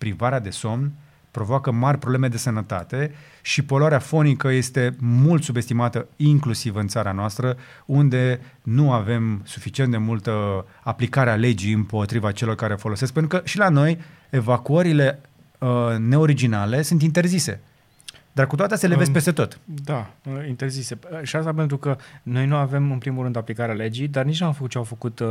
privarea 0.00 0.40
de 0.40 0.50
somn 0.50 0.92
provoacă 1.30 1.70
mari 1.70 1.98
probleme 1.98 2.28
de 2.28 2.36
sănătate 2.36 3.14
și 3.42 3.62
poluarea 3.62 3.98
fonică 3.98 4.48
este 4.48 4.96
mult 4.98 5.42
subestimată 5.42 6.08
inclusiv 6.16 6.74
în 6.74 6.86
țara 6.86 7.12
noastră, 7.12 7.56
unde 7.86 8.40
nu 8.62 8.92
avem 8.92 9.42
suficient 9.44 9.90
de 9.90 9.96
multă 9.96 10.64
aplicare 10.82 11.30
a 11.30 11.34
legii 11.34 11.72
împotriva 11.72 12.32
celor 12.32 12.54
care 12.54 12.74
folosesc, 12.74 13.12
pentru 13.12 13.38
că 13.38 13.46
și 13.46 13.58
la 13.58 13.68
noi 13.68 13.98
evacuările 14.30 15.20
uh, 15.58 15.68
neoriginale 15.98 16.82
sunt 16.82 17.02
interzise. 17.02 17.60
Dar 18.32 18.46
cu 18.46 18.56
toate 18.56 18.74
astea 18.74 18.88
le 18.88 18.94
vezi 18.94 19.08
Um, 19.08 19.14
peste 19.14 19.32
tot. 19.32 19.58
Da, 19.64 20.10
uh, 20.24 20.48
interzise. 20.48 20.98
Și 21.22 21.36
asta 21.36 21.52
pentru 21.52 21.78
că 21.78 21.96
noi 22.22 22.46
nu 22.46 22.56
avem, 22.56 22.92
în 22.92 22.98
primul 22.98 23.22
rând, 23.22 23.36
aplicarea 23.36 23.74
legii, 23.74 24.08
dar 24.08 24.24
nici 24.24 24.40
nu 24.40 24.46
am 24.46 24.52
făcut 24.52 24.70
ce 24.70 24.78
au 24.78 24.84
făcut 24.84 25.18
uh, 25.18 25.28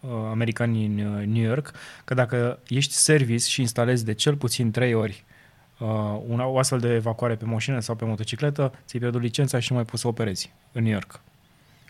uh, 0.00 0.10
americanii 0.30 0.86
în 0.86 0.98
uh, 0.98 1.26
New 1.26 1.42
York, 1.42 1.72
că 2.04 2.14
dacă 2.14 2.58
ești 2.68 2.92
service 2.92 3.48
și 3.48 3.60
instalezi 3.60 4.04
de 4.04 4.12
cel 4.12 4.36
puțin 4.36 4.70
trei 4.70 4.94
ori 4.94 5.24
uh, 5.78 5.88
una, 6.28 6.46
o 6.46 6.58
astfel 6.58 6.78
de 6.78 6.94
evacuare 6.94 7.34
pe 7.34 7.44
mașină 7.44 7.80
sau 7.80 7.94
pe 7.94 8.04
motocicletă, 8.04 8.72
ți-ai 8.86 9.00
pierdut 9.00 9.20
licența 9.20 9.58
și 9.58 9.66
nu 9.70 9.76
mai 9.76 9.84
poți 9.84 10.02
să 10.02 10.08
operezi 10.08 10.52
în 10.72 10.82
New 10.82 10.92
York. 10.92 11.20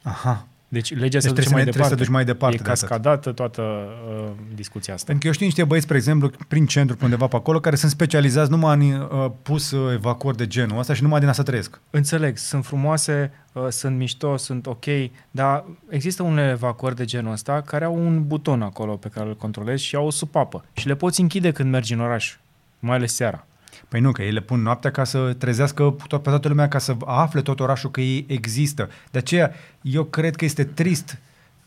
Aha. 0.03 0.47
Deci 0.73 0.91
legea 0.95 1.01
Deci 1.19 1.23
se 1.23 1.29
duce 1.29 1.41
trebuie 1.41 1.45
să 1.45 1.53
mai 1.55 1.65
ne- 1.65 1.71
trebuie 1.71 1.83
departe. 1.89 1.95
să 1.95 2.03
duci 2.05 2.13
mai 2.15 2.25
departe 2.25 2.57
E 2.57 2.59
de 2.63 2.71
atât. 2.71 2.81
cascadată 2.81 3.33
toată 3.33 3.63
uh, 3.63 4.31
discuția 4.55 4.95
asta. 4.95 5.05
Pentru 5.07 5.21
că 5.21 5.27
eu 5.27 5.33
știu 5.33 5.47
niște 5.47 5.65
băieți, 5.65 5.85
spre 5.85 5.97
exemplu, 5.97 6.31
prin 6.49 6.67
centru, 6.67 6.97
pe 6.97 7.05
undeva 7.05 7.27
pe 7.27 7.37
acolo, 7.37 7.61
care 7.61 7.77
sunt 7.77 7.91
specializați 7.91 8.51
numai 8.51 8.89
în 8.91 9.01
uh, 9.01 9.31
pus 9.43 9.71
uh, 9.71 9.93
evacuări 9.93 10.37
de 10.37 10.47
genul 10.47 10.79
ăsta 10.79 10.95
și 10.95 11.03
numai 11.03 11.21
din 11.21 11.29
asta 11.29 11.43
trăiesc. 11.43 11.81
Înțeleg, 11.91 12.37
sunt 12.37 12.65
frumoase, 12.65 13.33
uh, 13.53 13.67
sunt 13.69 13.97
mișto, 13.97 14.37
sunt 14.37 14.67
ok, 14.67 14.85
dar 15.31 15.65
există 15.89 16.23
unele 16.23 16.51
evacuări 16.51 16.97
de 16.97 17.05
genul 17.05 17.33
ăsta 17.33 17.61
care 17.61 17.85
au 17.85 17.95
un 18.07 18.27
buton 18.27 18.63
acolo 18.63 18.97
pe 18.97 19.09
care 19.09 19.29
îl 19.29 19.37
controlezi 19.37 19.85
și 19.85 19.95
au 19.97 20.07
o 20.07 20.11
supapă 20.11 20.65
și 20.73 20.87
le 20.87 20.95
poți 20.95 21.21
închide 21.21 21.51
când 21.51 21.71
mergi 21.71 21.93
în 21.93 22.01
oraș, 22.01 22.37
mai 22.79 22.97
ales 22.97 23.15
seara. 23.15 23.47
Păi 23.89 24.01
nu, 24.01 24.13
că 24.13 24.23
ei 24.23 24.33
le 24.33 24.41
pun 24.41 24.63
noaptea 24.63 24.91
ca 24.91 25.05
să 25.05 25.33
trezească 25.33 25.95
tot, 26.07 26.23
pe 26.23 26.29
toată 26.29 26.49
lumea, 26.49 26.69
ca 26.69 26.79
să 26.79 26.97
afle 27.05 27.43
tot 27.43 27.61
orașul 27.61 27.91
că 27.91 28.01
ei 28.01 28.25
există. 28.29 28.89
De 29.11 29.19
aceea, 29.19 29.53
eu 29.81 30.05
cred 30.05 30.37
că 30.37 30.45
este 30.45 30.65
trist 30.65 31.19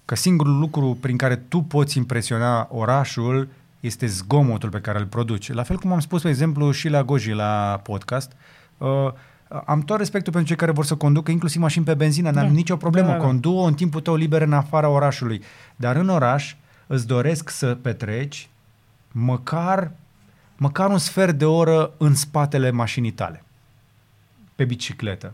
că 0.05 0.15
singurul 0.15 0.57
lucru 0.59 0.97
prin 1.01 1.17
care 1.17 1.35
tu 1.35 1.61
poți 1.61 1.97
impresiona 1.97 2.67
orașul 2.71 3.47
este 3.79 4.05
zgomotul 4.05 4.69
pe 4.69 4.79
care 4.79 4.99
îl 4.99 5.05
produci. 5.05 5.53
La 5.53 5.63
fel 5.63 5.77
cum 5.77 5.91
am 5.91 5.99
spus, 5.99 6.21
de 6.21 6.29
exemplu, 6.29 6.71
și 6.71 6.89
la 6.89 7.03
Goji 7.03 7.31
la 7.31 7.79
podcast, 7.83 8.31
uh, 8.77 8.87
am 9.65 9.81
tot 9.81 9.97
respectul 9.97 10.31
pentru 10.31 10.49
cei 10.49 10.59
care 10.59 10.71
vor 10.71 10.85
să 10.85 10.95
conducă, 10.95 11.31
inclusiv 11.31 11.61
mașini 11.61 11.85
pe 11.85 11.93
benzină, 11.93 12.29
n-am 12.29 12.45
Da. 12.45 12.51
nicio 12.51 12.75
problemă. 12.75 13.07
Da, 13.07 13.13
da, 13.13 13.19
da. 13.19 13.25
Conduă 13.25 13.67
în 13.67 13.73
timpul 13.73 14.01
tău 14.01 14.15
liber 14.15 14.41
în 14.41 14.53
afara 14.53 14.89
orașului. 14.89 15.41
Dar 15.75 15.95
în 15.95 16.09
oraș 16.09 16.55
îți 16.87 17.07
doresc 17.07 17.49
să 17.49 17.77
petreci 17.81 18.49
măcar, 19.11 19.91
măcar 20.55 20.89
un 20.89 20.97
sfert 20.97 21.37
de 21.37 21.45
oră 21.45 21.93
în 21.97 22.15
spatele 22.15 22.69
mașinii 22.69 23.11
tale, 23.11 23.43
pe 24.55 24.65
bicicletă. 24.65 25.33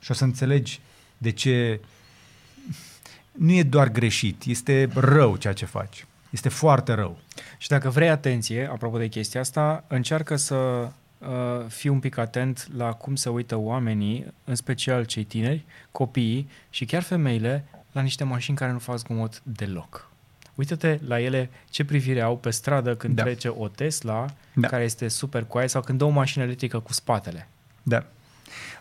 Și 0.00 0.10
o 0.10 0.14
să 0.14 0.24
înțelegi 0.24 0.80
de 1.18 1.30
ce 1.30 1.80
nu 3.32 3.52
e 3.52 3.62
doar 3.62 3.88
greșit, 3.88 4.44
este 4.44 4.88
rău 4.94 5.36
ceea 5.36 5.52
ce 5.52 5.64
faci. 5.64 6.06
Este 6.30 6.48
foarte 6.48 6.92
rău. 6.92 7.18
Și 7.58 7.68
dacă 7.68 7.90
vrei 7.90 8.08
atenție, 8.08 8.68
apropo 8.72 8.98
de 8.98 9.08
chestia 9.08 9.40
asta, 9.40 9.84
încearcă 9.86 10.36
să 10.36 10.54
uh, 10.54 10.88
fii 11.68 11.90
un 11.90 12.00
pic 12.00 12.16
atent 12.16 12.68
la 12.76 12.92
cum 12.92 13.14
se 13.14 13.28
uită 13.28 13.56
oamenii, 13.56 14.26
în 14.44 14.54
special 14.54 15.04
cei 15.04 15.24
tineri, 15.24 15.64
copiii 15.92 16.48
și 16.70 16.84
chiar 16.84 17.02
femeile, 17.02 17.64
la 17.92 18.00
niște 18.00 18.24
mașini 18.24 18.56
care 18.56 18.72
nu 18.72 18.78
fac 18.78 18.98
zgomot 18.98 19.42
deloc. 19.42 20.08
Uită-te 20.54 20.98
la 21.06 21.20
ele 21.20 21.50
ce 21.70 21.84
privire 21.84 22.20
au 22.20 22.36
pe 22.36 22.50
stradă 22.50 22.94
când 22.94 23.14
Da. 23.14 23.22
trece 23.22 23.48
o 23.48 23.68
Tesla, 23.68 24.26
Da. 24.54 24.68
care 24.68 24.84
este 24.84 25.08
super 25.08 25.44
coaie, 25.44 25.68
sau 25.68 25.80
când 25.82 25.98
dă 25.98 26.04
o 26.04 26.08
mașină 26.08 26.44
electrică 26.44 26.78
cu 26.78 26.92
spatele. 26.92 27.48
Da. 27.82 28.04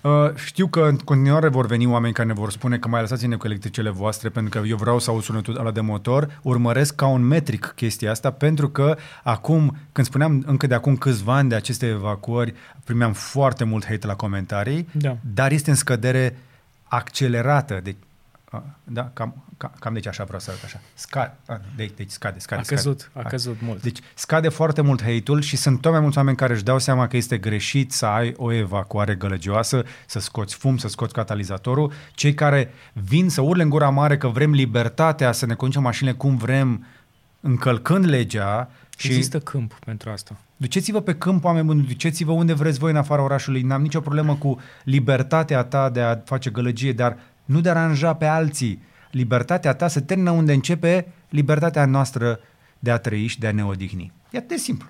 Uh, 0.01 0.35
știu 0.35 0.67
că 0.67 0.79
în 0.81 0.97
continuare 0.97 1.47
vor 1.47 1.65
veni 1.65 1.85
oameni 1.85 2.13
care 2.13 2.27
ne 2.27 2.33
vor 2.33 2.51
spune 2.51 2.77
că 2.77 2.87
mai 2.87 3.01
lăsați-ne 3.01 3.35
cu 3.35 3.45
electricele 3.45 3.89
voastre 3.89 4.29
pentru 4.29 4.59
că 4.61 4.67
eu 4.67 4.75
vreau 4.77 4.99
să 4.99 5.09
aud 5.09 5.23
sunetul 5.23 5.57
ăla 5.59 5.71
de 5.71 5.81
motor. 5.81 6.39
Urmăresc 6.41 6.95
ca 6.95 7.07
un 7.07 7.21
metric 7.21 7.73
chestia 7.75 8.11
asta 8.11 8.31
pentru 8.31 8.69
că 8.69 8.97
acum, 9.23 9.77
când 9.91 10.07
spuneam 10.07 10.43
încă 10.45 10.67
de 10.67 10.73
acum 10.73 10.95
câțiva 10.95 11.35
ani 11.35 11.49
de 11.49 11.55
aceste 11.55 11.85
evacuări, 11.87 12.53
primeam 12.83 13.13
foarte 13.13 13.63
mult 13.63 13.85
hate 13.85 14.07
la 14.07 14.15
comentarii, 14.15 14.87
Da. 14.91 15.17
dar 15.33 15.51
este 15.51 15.69
în 15.69 15.75
scădere 15.75 16.37
accelerată. 16.83 17.79
Deci, 17.83 17.95
a, 17.95 18.12
da, 18.83 19.09
cam, 19.13 19.43
cam, 19.57 19.71
cam 19.79 19.93
deci 19.93 20.07
așa 20.07 20.23
vreau 20.23 20.39
să 20.39 20.51
arăt 20.51 20.63
așa. 20.63 20.81
Scade, 20.93 21.33
a, 21.47 21.61
deci, 21.75 21.91
deci 21.95 22.09
scade, 22.09 22.39
scade, 22.39 22.61
A 22.61 22.63
scade. 22.63 22.81
căzut, 22.81 23.11
a 23.13 23.21
căzut 23.21 23.61
mult. 23.61 23.81
Deci 23.81 23.99
scade 24.13 24.49
foarte 24.49 24.81
mult 24.81 25.01
hate-ul 25.01 25.41
și 25.41 25.55
sunt 25.55 25.81
tot 25.81 25.91
mai 25.91 25.99
mulți 25.99 26.17
oameni 26.17 26.37
care 26.37 26.53
își 26.53 26.63
dau 26.63 26.79
seama 26.79 27.07
că 27.07 27.17
este 27.17 27.37
greșit 27.37 27.91
să 27.91 28.05
ai 28.05 28.33
o 28.37 28.51
evacuare 28.51 29.15
gălăgioasă, 29.15 29.83
să 30.05 30.19
scoți 30.19 30.55
fum, 30.55 30.77
să 30.77 30.87
scoți 30.87 31.13
catalizatorul. 31.13 31.91
Cei 32.13 32.33
care 32.33 32.73
vin 32.93 33.29
să 33.29 33.41
urle 33.41 33.63
în 33.63 33.69
gura 33.69 33.89
mare 33.89 34.17
că 34.17 34.27
vrem 34.27 34.51
libertatea 34.51 35.31
să 35.31 35.45
ne 35.45 35.53
conducem 35.53 35.83
mașinile 35.83 36.15
cum 36.15 36.37
vrem, 36.37 36.85
încălcând 37.39 38.05
legea 38.05 38.69
și 38.97 39.07
Există 39.07 39.39
câmp 39.39 39.73
pentru 39.85 40.09
asta. 40.09 40.35
duceți-vă 40.57 41.01
pe 41.01 41.15
câmp, 41.15 41.43
oameni 41.43 41.65
buni, 41.65 41.85
duceți-vă 41.85 42.31
unde 42.31 42.53
vreți 42.53 42.79
voi 42.79 42.91
în 42.91 42.97
afara 42.97 43.21
orașului. 43.21 43.61
N-am 43.61 43.81
nicio 43.81 43.99
problemă 43.99 44.35
cu 44.35 44.59
libertatea 44.83 45.63
ta 45.63 45.89
de 45.89 46.01
a 46.01 46.15
face 46.25 46.49
gălăgie, 46.49 46.93
dar 46.93 47.17
nu 47.45 47.61
deranja 47.61 48.15
pe 48.15 48.25
alții. 48.25 48.81
Libertatea 49.11 49.73
ta 49.73 49.87
se 49.87 50.01
termină 50.01 50.31
unde 50.31 50.53
începe 50.53 51.07
libertatea 51.29 51.85
noastră 51.85 52.39
de 52.79 52.91
a 52.91 52.97
trăi 52.97 53.27
și 53.27 53.39
de 53.39 53.47
a 53.47 53.51
ne 53.51 53.65
odihni. 53.65 54.11
E 54.31 54.37
atât 54.37 54.49
de 54.49 54.55
simplu. 54.55 54.89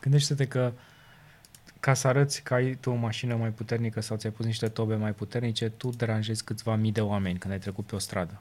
Gândește-te 0.00 0.46
că 0.46 0.72
ca 1.80 1.94
să 1.94 2.08
arăți 2.08 2.42
că 2.42 2.54
ai 2.54 2.76
tu 2.80 2.90
o 2.90 2.94
mașină 2.94 3.34
mai 3.34 3.48
puternică 3.48 4.00
sau 4.00 4.16
ți-ai 4.16 4.32
pus 4.32 4.46
niște 4.46 4.68
tobe 4.68 4.94
mai 4.94 5.12
puternice, 5.12 5.68
tu 5.68 5.90
deranjezi 5.96 6.44
câțiva 6.44 6.74
mii 6.76 6.92
de 6.92 7.00
oameni 7.00 7.38
când 7.38 7.52
ai 7.52 7.58
trecut 7.58 7.86
pe 7.86 7.94
o 7.94 7.98
stradă. 7.98 8.40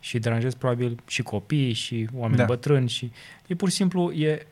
Și 0.00 0.18
deranjezi 0.18 0.56
probabil 0.56 1.02
și 1.06 1.22
copii 1.22 1.72
și 1.72 2.08
oameni 2.14 2.36
Da. 2.36 2.44
da. 2.44 2.48
bătrâni 2.48 2.88
și 2.88 3.12
e 3.46 3.54
pur 3.54 3.68
și 3.68 3.74
simplu, 3.74 4.12
e... 4.12 4.46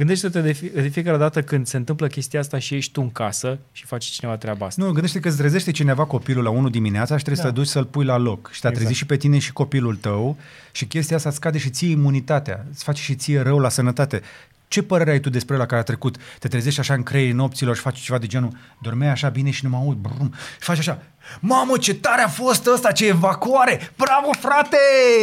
Gândește-te 0.00 0.40
de, 0.40 0.52
fie, 0.52 0.68
de 0.68 0.88
fiecare 0.88 1.16
dată 1.16 1.42
când 1.42 1.66
se 1.66 1.76
întâmplă 1.76 2.06
chestia 2.06 2.40
asta 2.40 2.58
și 2.58 2.74
ești 2.74 2.92
tu 2.92 3.00
în 3.00 3.10
casă 3.10 3.58
și 3.72 3.84
faci 3.86 4.04
cineva 4.04 4.36
treaba 4.36 4.66
asta. 4.66 4.84
Nu, 4.84 4.90
gândește 4.92 5.20
că 5.20 5.28
îți 5.28 5.36
trezește 5.36 5.70
cineva 5.70 6.04
copilul 6.04 6.44
la 6.44 6.50
1 6.50 6.68
dimineața 6.68 7.16
și 7.16 7.24
trebuie 7.24 7.42
Da. 7.44 7.48
să 7.48 7.54
te 7.54 7.60
duci 7.60 7.70
să-l 7.70 7.84
pui 7.84 8.04
la 8.04 8.16
loc. 8.16 8.50
Și 8.52 8.60
te-a 8.60 8.68
Exact. 8.68 8.74
trezit 8.76 8.96
și 8.96 9.06
pe 9.06 9.16
tine 9.16 9.38
și 9.38 9.52
copilul 9.52 9.96
tău 9.96 10.36
și 10.72 10.84
chestia 10.86 11.16
asta 11.16 11.28
îți 11.28 11.38
scade 11.38 11.58
și 11.58 11.70
ție 11.70 11.90
imunitatea, 11.90 12.64
îți 12.72 12.84
face 12.84 13.02
și 13.02 13.14
ție 13.14 13.40
rău 13.40 13.58
la 13.58 13.68
sănătate. 13.68 14.22
Ce 14.68 14.82
părere 14.82 15.10
ai 15.10 15.20
tu 15.20 15.30
despre 15.30 15.56
la 15.56 15.66
care 15.66 15.80
a 15.80 15.84
trecut? 15.84 16.16
Te 16.38 16.48
trezești 16.48 16.80
așa 16.80 16.94
în 16.94 17.02
creierii 17.02 17.32
nopților 17.32 17.74
și 17.76 17.82
faci 17.82 17.98
ceva 17.98 18.18
de 18.18 18.26
genul, 18.26 18.50
dormeai 18.82 19.10
așa 19.10 19.28
bine 19.28 19.50
și 19.50 19.64
nu 19.64 19.70
mă 19.70 19.76
aud, 19.76 19.96
brum, 19.96 20.32
și 20.34 20.64
faci 20.66 20.78
așa, 20.78 21.02
mamă 21.40 21.76
ce 21.76 21.94
tare 21.94 22.22
a 22.22 22.28
fost 22.28 22.66
ăsta, 22.66 22.92
ce 22.92 23.06
evacuare, 23.06 23.90
bravo 23.96 24.30
frate, 24.40 24.76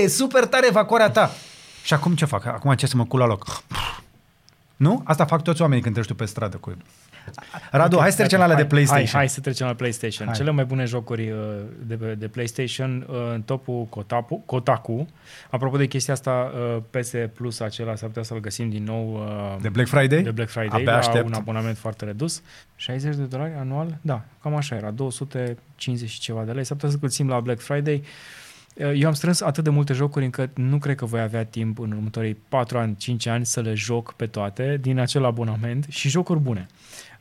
super 0.07 0.45
tare 0.45 0.67
evacuarea 0.67 1.09
ta. 1.09 1.31
Și 1.83 1.93
acum 1.93 2.15
ce 2.15 2.25
fac? 2.25 2.45
Acum 2.45 2.73
ce 2.73 2.87
să 2.87 2.97
mă 2.97 3.05
cul 3.05 3.19
la 3.19 3.25
loc? 3.25 3.63
Nu? 4.77 5.01
Asta 5.05 5.25
fac 5.25 5.41
toți 5.43 5.61
oamenii 5.61 5.83
când 5.83 5.95
treci 5.95 6.07
tu 6.07 6.15
pe 6.15 6.25
stradă 6.25 6.57
cu 6.57 6.73
Radu, 7.71 7.95
Ok, 7.95 8.01
hai 8.01 8.11
să 8.11 8.17
trecem 8.17 8.39
la 8.39 8.45
gata, 8.45 8.53
alea 8.53 8.55
de 8.55 8.61
hai, 8.61 8.67
PlayStation. 8.85 9.07
Hai, 9.07 9.19
hai 9.19 9.29
să 9.29 9.39
trecem 9.39 9.67
la 9.67 9.73
PlayStation. 9.73 10.27
Hai. 10.27 10.35
Cele 10.37 10.51
mai 10.51 10.65
bune 10.65 10.85
jocuri 10.85 11.31
uh, 11.31 11.37
de, 11.85 11.95
pe- 11.95 12.15
de 12.15 12.27
PlayStation 12.27 13.05
uh, 13.09 13.15
în 13.33 13.41
topul 13.41 13.85
Kotaku, 13.89 14.37
Kotaku. 14.45 15.07
Apropo 15.49 15.77
de 15.77 15.85
chestia 15.85 16.13
asta, 16.13 16.51
uh, 16.75 16.81
PS 16.89 17.11
Plus 17.33 17.59
acela 17.59 17.95
s-ar 17.95 18.07
putea 18.07 18.23
să-l 18.23 18.39
găsim 18.39 18.69
din 18.69 18.83
nou 18.83 19.13
uh, 19.13 19.61
De 19.61 19.69
Black 19.69 19.89
Friday? 19.89 20.21
de 20.23 20.31
Black 20.31 20.49
Friday 20.49 20.79
Abia 20.79 20.91
la 20.91 20.97
aștept. 20.97 21.25
un 21.25 21.33
abonament 21.33 21.77
foarte 21.77 22.05
redus. 22.05 22.41
60 22.75 23.15
de 23.15 23.23
dolari 23.23 23.51
anual? 23.59 23.97
Da, 24.01 24.21
cam 24.41 24.55
așa 24.55 24.75
era. 24.75 24.91
250 24.91 26.09
și 26.09 26.19
ceva 26.19 26.43
de 26.43 26.51
lei. 26.51 26.63
S-ar 26.63 26.75
putea 26.77 26.91
să 26.91 26.97
găsim 27.01 27.27
la 27.27 27.39
Black 27.39 27.59
Friday. 27.61 27.95
Uh, 27.95 28.05
Eu 28.79 29.07
am 29.07 29.13
strâns 29.13 29.41
atât 29.41 29.63
de 29.63 29.69
multe 29.69 29.93
jocuri 29.93 30.25
încât 30.25 30.57
nu 30.57 30.77
cred 30.77 30.95
că 30.95 31.05
voi 31.05 31.21
avea 31.21 31.45
timp 31.45 31.79
în 31.79 31.91
următorii 31.91 32.37
4 32.49 32.77
ani, 32.77 32.95
5 32.95 33.25
ani 33.25 33.45
să 33.45 33.61
le 33.61 33.73
joc 33.73 34.13
pe 34.13 34.25
toate 34.27 34.77
din 34.81 34.99
acel 34.99 35.25
abonament 35.25 35.85
și 35.89 36.09
jocuri 36.09 36.39
bune. 36.39 36.67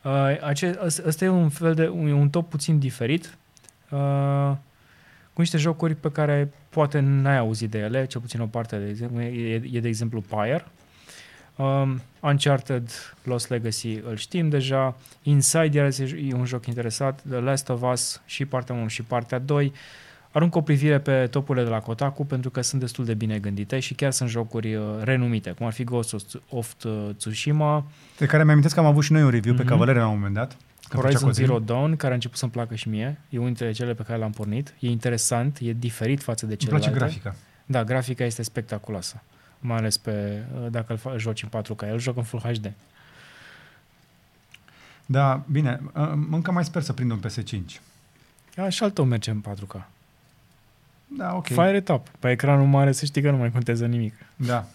Uh, 0.03 0.11
ace- 0.41 0.79
ăs- 0.83 1.01
ăsta 1.05 1.25
e 1.25 1.29
un 1.29 1.49
fel 1.49 1.73
de 1.73 1.87
un, 1.87 2.11
un 2.11 2.29
top 2.29 2.49
puțin 2.49 2.79
diferit 2.79 3.37
uh, 3.89 4.51
cu 5.33 5.41
niște 5.41 5.57
jocuri 5.57 5.95
pe 5.95 6.11
care 6.11 6.53
poate 6.69 6.99
n-ai 6.99 7.37
auzit 7.37 7.69
de 7.69 7.77
ele, 7.77 8.05
cel 8.05 8.21
puțin 8.21 8.41
o 8.41 8.45
parte 8.45 8.77
de 8.77 8.89
exemplu, 8.89 9.21
e, 9.21 9.61
e 9.71 9.79
de 9.79 9.87
exemplu 9.87 10.21
Pyre. 10.21 10.65
Um, 11.55 12.01
Uncharted 12.19 12.89
Lost 13.23 13.49
Legacy 13.49 13.93
îl 13.93 14.15
știm 14.15 14.49
deja, 14.49 14.95
Inside 15.23 15.77
iarăși 15.77 16.29
e 16.29 16.33
un 16.33 16.45
joc 16.45 16.65
interesat, 16.65 17.21
The 17.29 17.39
Last 17.39 17.69
of 17.69 17.81
Us 17.91 18.21
și 18.25 18.45
partea 18.45 18.75
1 18.75 18.87
și 18.87 19.03
partea 19.03 19.39
2. 19.39 19.73
Arunc 20.37 20.55
o 20.55 20.61
privire 20.61 20.99
pe 20.99 21.27
topurile 21.27 21.63
de 21.63 21.69
la 21.69 21.79
Kotaku 21.79 22.25
pentru 22.25 22.49
că 22.49 22.61
sunt 22.61 22.81
destul 22.81 23.05
de 23.05 23.13
bine 23.13 23.39
gândite 23.39 23.79
și 23.79 23.93
chiar 23.93 24.11
sunt 24.11 24.29
jocuri 24.29 24.75
uh, 24.75 24.83
renumite, 25.01 25.51
cum 25.51 25.65
ar 25.65 25.71
fi 25.73 25.83
Ghost 25.83 26.13
of, 26.13 26.23
of 26.49 26.73
Tsushima, 27.17 27.85
De 28.17 28.25
care 28.25 28.37
mi-am 28.37 28.49
amintesc 28.49 28.73
că 28.73 28.79
am 28.79 28.85
avut 28.85 29.03
și 29.03 29.11
noi 29.11 29.23
un 29.23 29.29
review 29.29 29.53
mm-hmm. 29.53 29.57
pe 29.57 29.63
Mhm. 29.63 29.71
Cavalere 29.71 29.99
la 29.99 30.07
un 30.07 30.13
moment 30.15 30.33
dat. 30.33 30.47
când 30.47 30.57
făcea 30.89 31.01
Horizon 31.01 31.27
Codrin. 31.27 31.45
Zero 31.45 31.59
Dawn, 31.59 31.95
care 31.95 32.11
a 32.11 32.15
început 32.15 32.37
să-mi 32.37 32.51
placă 32.51 32.75
și 32.75 32.89
mie. 32.89 33.05
E 33.29 33.37
unul 33.37 33.45
dintre 33.45 33.71
cele 33.71 33.93
pe 33.93 34.03
care 34.03 34.19
l-am 34.19 34.31
pornit. 34.31 34.73
E 34.79 34.89
interesant, 34.89 35.57
e 35.61 35.73
diferit 35.73 36.21
față 36.23 36.45
de 36.45 36.51
Îmi 36.51 36.59
celelalte. 36.59 36.89
place 36.89 37.03
grafica. 37.19 37.35
Da, 37.65 37.83
grafica 37.83 38.23
este 38.23 38.41
spectaculoasă. 38.43 39.21
Mai 39.59 39.77
ales 39.77 39.97
pe, 39.97 40.43
dacă 40.69 40.93
îl 40.93 40.97
fa- 40.99 41.17
joci 41.17 41.43
în 41.43 41.49
4K. 41.49 41.81
El 41.87 41.99
joc 41.99 42.17
în 42.17 42.23
Full 42.23 42.41
HD. 42.41 42.71
Da, 45.05 45.43
bine, 45.51 45.81
uh, 45.93 46.11
încă 46.31 46.51
mai 46.51 46.63
sper 46.65 46.81
să 46.81 46.93
prind 46.93 47.11
un 47.11 47.19
PS5. 47.19 47.79
A, 48.57 48.69
și 48.69 48.83
al 48.83 48.91
tău 48.91 49.05
merge 49.05 49.31
în 49.31 49.41
4K. 49.41 49.81
Da, 51.07 51.29
ok. 51.35 51.37
Okay. 51.51 51.65
Fire 51.65 51.77
it 51.77 51.89
up. 51.89 52.07
Pe 52.19 52.29
ecranul 52.29 52.65
mare 52.67 52.91
să 52.91 53.05
știi 53.05 53.21
că 53.21 53.31
nu 53.31 53.37
mai 53.37 53.51
contează 53.51 53.85
nimic. 53.85 54.13
Da. 54.35 54.65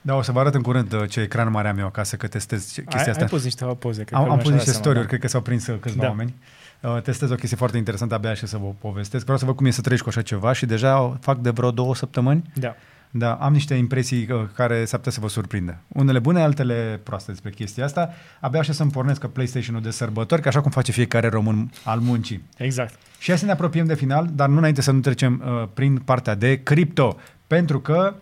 Da, 0.00 0.14
o 0.14 0.22
să 0.22 0.32
vă 0.32 0.40
arăt 0.40 0.54
în 0.54 0.62
curând 0.62 0.92
uh, 0.92 1.08
ce 1.08 1.20
ecran 1.20 1.50
mare 1.50 1.68
am 1.68 1.78
eu 1.78 1.86
acasă, 1.86 2.16
că 2.16 2.26
testez 2.26 2.72
ce- 2.72 2.80
chestia 2.82 3.00
ai, 3.02 3.10
asta. 3.10 3.22
ai 3.22 3.28
pus 3.28 3.44
niște 3.44 3.64
poze. 3.64 4.04
Cred 4.04 4.18
am, 4.18 4.24
că 4.24 4.30
am 4.30 4.36
lumea 4.36 4.36
pus 4.36 4.44
și-a 4.46 4.54
niște 4.54 4.70
dat 4.70 4.80
story-uri, 4.80 4.94
seama, 4.94 5.08
cred 5.08 5.20
că 5.20 5.28
s-au 5.28 5.40
prins 5.40 5.66
uh, 5.66 5.76
câțiva 5.80 6.02
Da. 6.02 6.08
oameni. 6.08 6.34
Uh, 6.80 7.02
testez 7.02 7.30
o 7.30 7.34
chestie 7.34 7.56
foarte 7.56 7.76
interesantă, 7.76 8.14
abia 8.14 8.34
și 8.34 8.46
să 8.46 8.56
vă 8.56 8.66
povestesc. 8.80 9.22
Vreau 9.22 9.38
să 9.38 9.44
văd 9.44 9.54
cum 9.56 9.66
e 9.66 9.70
să 9.70 9.80
trăiești 9.80 10.04
cu 10.06 10.12
așa 10.16 10.22
ceva 10.22 10.52
și 10.52 10.66
deja 10.66 11.16
fac 11.20 11.38
de 11.38 11.50
vreo 11.50 11.70
două 11.70 11.94
săptămâni. 11.94 12.50
Da. 12.54 12.74
Da. 13.16 13.26
Da, 13.26 13.32
am 13.32 13.52
niște 13.52 13.74
impresii 13.74 14.28
uh, 14.30 14.40
care 14.54 14.84
s-ar 14.84 14.98
putea 14.98 15.12
să 15.12 15.20
vă 15.20 15.28
surprindă. 15.28 15.78
Unele 15.88 16.18
bune, 16.18 16.42
altele 16.42 17.00
proaste 17.02 17.30
despre 17.30 17.50
chestia 17.50 17.84
asta. 17.84 18.10
Abia 18.40 18.60
așa 18.60 18.72
să-mi 18.72 18.90
pornesc 18.90 19.26
PlayStation-ul 19.26 19.82
de 19.82 19.90
sărbători, 19.90 20.42
că 20.42 20.48
așa 20.48 20.60
cum 20.60 20.70
face 20.70 20.92
fiecare 20.92 21.28
român 21.28 21.70
al 21.84 21.98
muncii. 21.98 22.44
Exact. 22.56 22.94
Și 23.18 23.28
hai 23.28 23.38
să 23.38 23.44
ne 23.44 23.52
apropiem 23.52 23.86
de 23.86 23.94
final, 23.94 24.28
dar 24.32 24.48
nu 24.48 24.56
înainte 24.56 24.82
să 24.82 24.90
nu 24.90 25.00
trecem 25.00 25.42
uh, 25.46 25.68
prin 25.74 25.98
partea 25.98 26.34
de 26.34 26.62
cripto, 26.62 27.16
pentru 27.46 27.80
că 27.80 28.14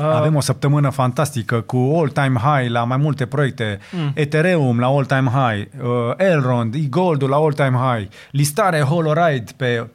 Uh, 0.00 0.06
avem 0.06 0.34
o 0.34 0.40
săptămână 0.40 0.90
fantastică 0.90 1.60
cu 1.60 1.76
all-time 1.76 2.38
high 2.38 2.70
la 2.70 2.84
mai 2.84 2.96
multe 2.96 3.26
proiecte, 3.26 3.78
Mm. 3.92 4.10
Ethereum 4.14 4.78
la 4.78 4.86
all-time 4.86 5.30
high, 5.30 5.66
uh, 5.82 6.12
Elrond, 6.16 6.74
e-Gold 6.74 7.28
la 7.28 7.36
all-time 7.36 7.76
high, 7.76 8.08
listare 8.30 8.80
Holoride 8.80 9.52
pe 9.56 9.78
uh, 9.80 9.88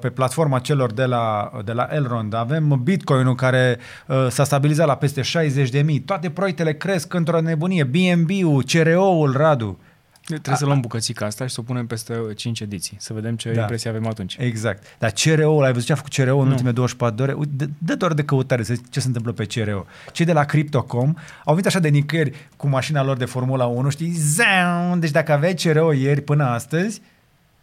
pe 0.00 0.08
platforma 0.10 0.58
celor 0.58 0.92
de 0.92 1.04
la, 1.04 1.50
de 1.64 1.72
la 1.72 1.88
Elrond. 1.90 2.34
Avem 2.34 2.80
Bitcoin-ul 2.82 3.34
care 3.34 3.78
uh, 4.06 4.26
s-a 4.30 4.44
stabilizat 4.44 4.86
la 4.86 4.96
peste 4.96 5.22
60 5.22 5.70
de 5.70 5.80
mii. 5.82 6.00
Toate 6.00 6.30
proiectele 6.30 6.74
cresc 6.74 7.14
într-o 7.14 7.40
nebunie. 7.40 7.84
BNB-ul, 7.84 8.64
CRO-ul, 8.72 9.32
Radu. 9.36 9.78
Trebuie 10.26 10.56
să 10.56 10.64
luăm 10.64 10.80
bucățica 10.80 11.26
asta 11.26 11.46
și 11.46 11.54
să 11.54 11.60
o 11.60 11.62
punem 11.62 11.86
peste 11.86 12.14
5 12.36 12.60
ediții. 12.60 12.96
Să 13.00 13.12
vedem 13.12 13.36
ce 13.36 13.48
Da. 13.48 13.54
da. 13.54 13.60
impresie 13.60 13.90
avem 13.90 14.06
atunci. 14.06 14.36
Exact. 14.40 14.82
Dar 14.98 15.10
CRO-ul, 15.10 15.64
ai 15.64 15.72
văzut 15.72 15.86
ce 15.86 15.92
a 15.92 15.96
făcut 15.96 16.12
CRO 16.14 16.36
în 16.38 16.44
Nu. 16.44 16.50
ultimele 16.50 16.74
24 16.74 17.16
de 17.16 17.22
ore? 17.22 17.32
Uite, 17.32 17.52
dă- 17.64 17.68
dă 17.78 17.94
doar 17.94 18.12
de 18.12 18.22
căutare 18.24 18.62
să 18.62 18.74
zici 18.74 18.84
ce 18.90 19.00
se 19.00 19.06
întâmplă 19.06 19.32
pe 19.32 19.44
CRO. 19.44 19.84
Cei 20.12 20.26
de 20.26 20.32
la 20.32 20.44
Crypto.com 20.44 21.14
au 21.44 21.54
venit 21.54 21.66
așa 21.66 21.78
de 21.78 21.88
nicăieri 21.88 22.48
cu 22.56 22.68
mașina 22.68 23.02
lor 23.02 23.16
de 23.16 23.24
Formula 23.24 23.64
1, 23.64 23.88
știi? 23.88 24.10
Zau! 24.10 24.96
Deci 24.96 25.10
dacă 25.10 25.32
aveai 25.32 25.54
CRO 25.54 25.92
ieri 25.92 26.20
până 26.20 26.44
astăzi, 26.44 27.00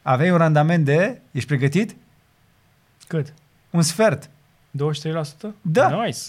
aveai 0.01 0.31
un 0.31 0.37
randament 0.37 0.85
de... 0.85 1.21
Ești 1.31 1.47
pregătit? 1.47 1.95
Cât? 3.07 3.33
Un 3.69 3.81
sfert. 3.81 4.29
23%? 4.29 4.29
Da. 5.61 6.03
Nice. 6.03 6.19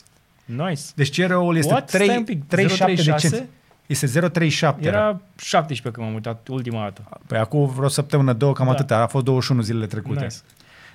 Nice. 0.44 0.82
Deci 0.94 1.22
CRO-ul 1.22 1.56
este 1.56 1.72
What? 1.72 1.88
Stai 1.88 2.08
un 2.16 2.24
3, 2.24 2.24
pic, 2.24 2.46
37 2.48 2.94
de 2.94 3.12
0,36? 3.12 3.16
cenți. 3.18 3.42
Este 3.86 4.06
0,37. 4.06 4.60
Era... 4.60 4.76
Era 4.80 5.20
17 5.36 5.90
când 5.90 6.06
m-am 6.06 6.14
uitat 6.14 6.48
ultima 6.48 6.82
dată. 6.82 7.20
Păi 7.26 7.38
acum 7.38 7.66
vreo 7.66 7.88
săptămână, 7.88 8.32
două, 8.32 8.52
cam 8.52 8.66
Da. 8.66 8.72
atâta. 8.72 8.98
A 8.98 9.06
fost 9.06 9.24
21 9.24 9.62
zilele 9.62 9.86
trecute. 9.86 10.22
Nice. 10.22 10.36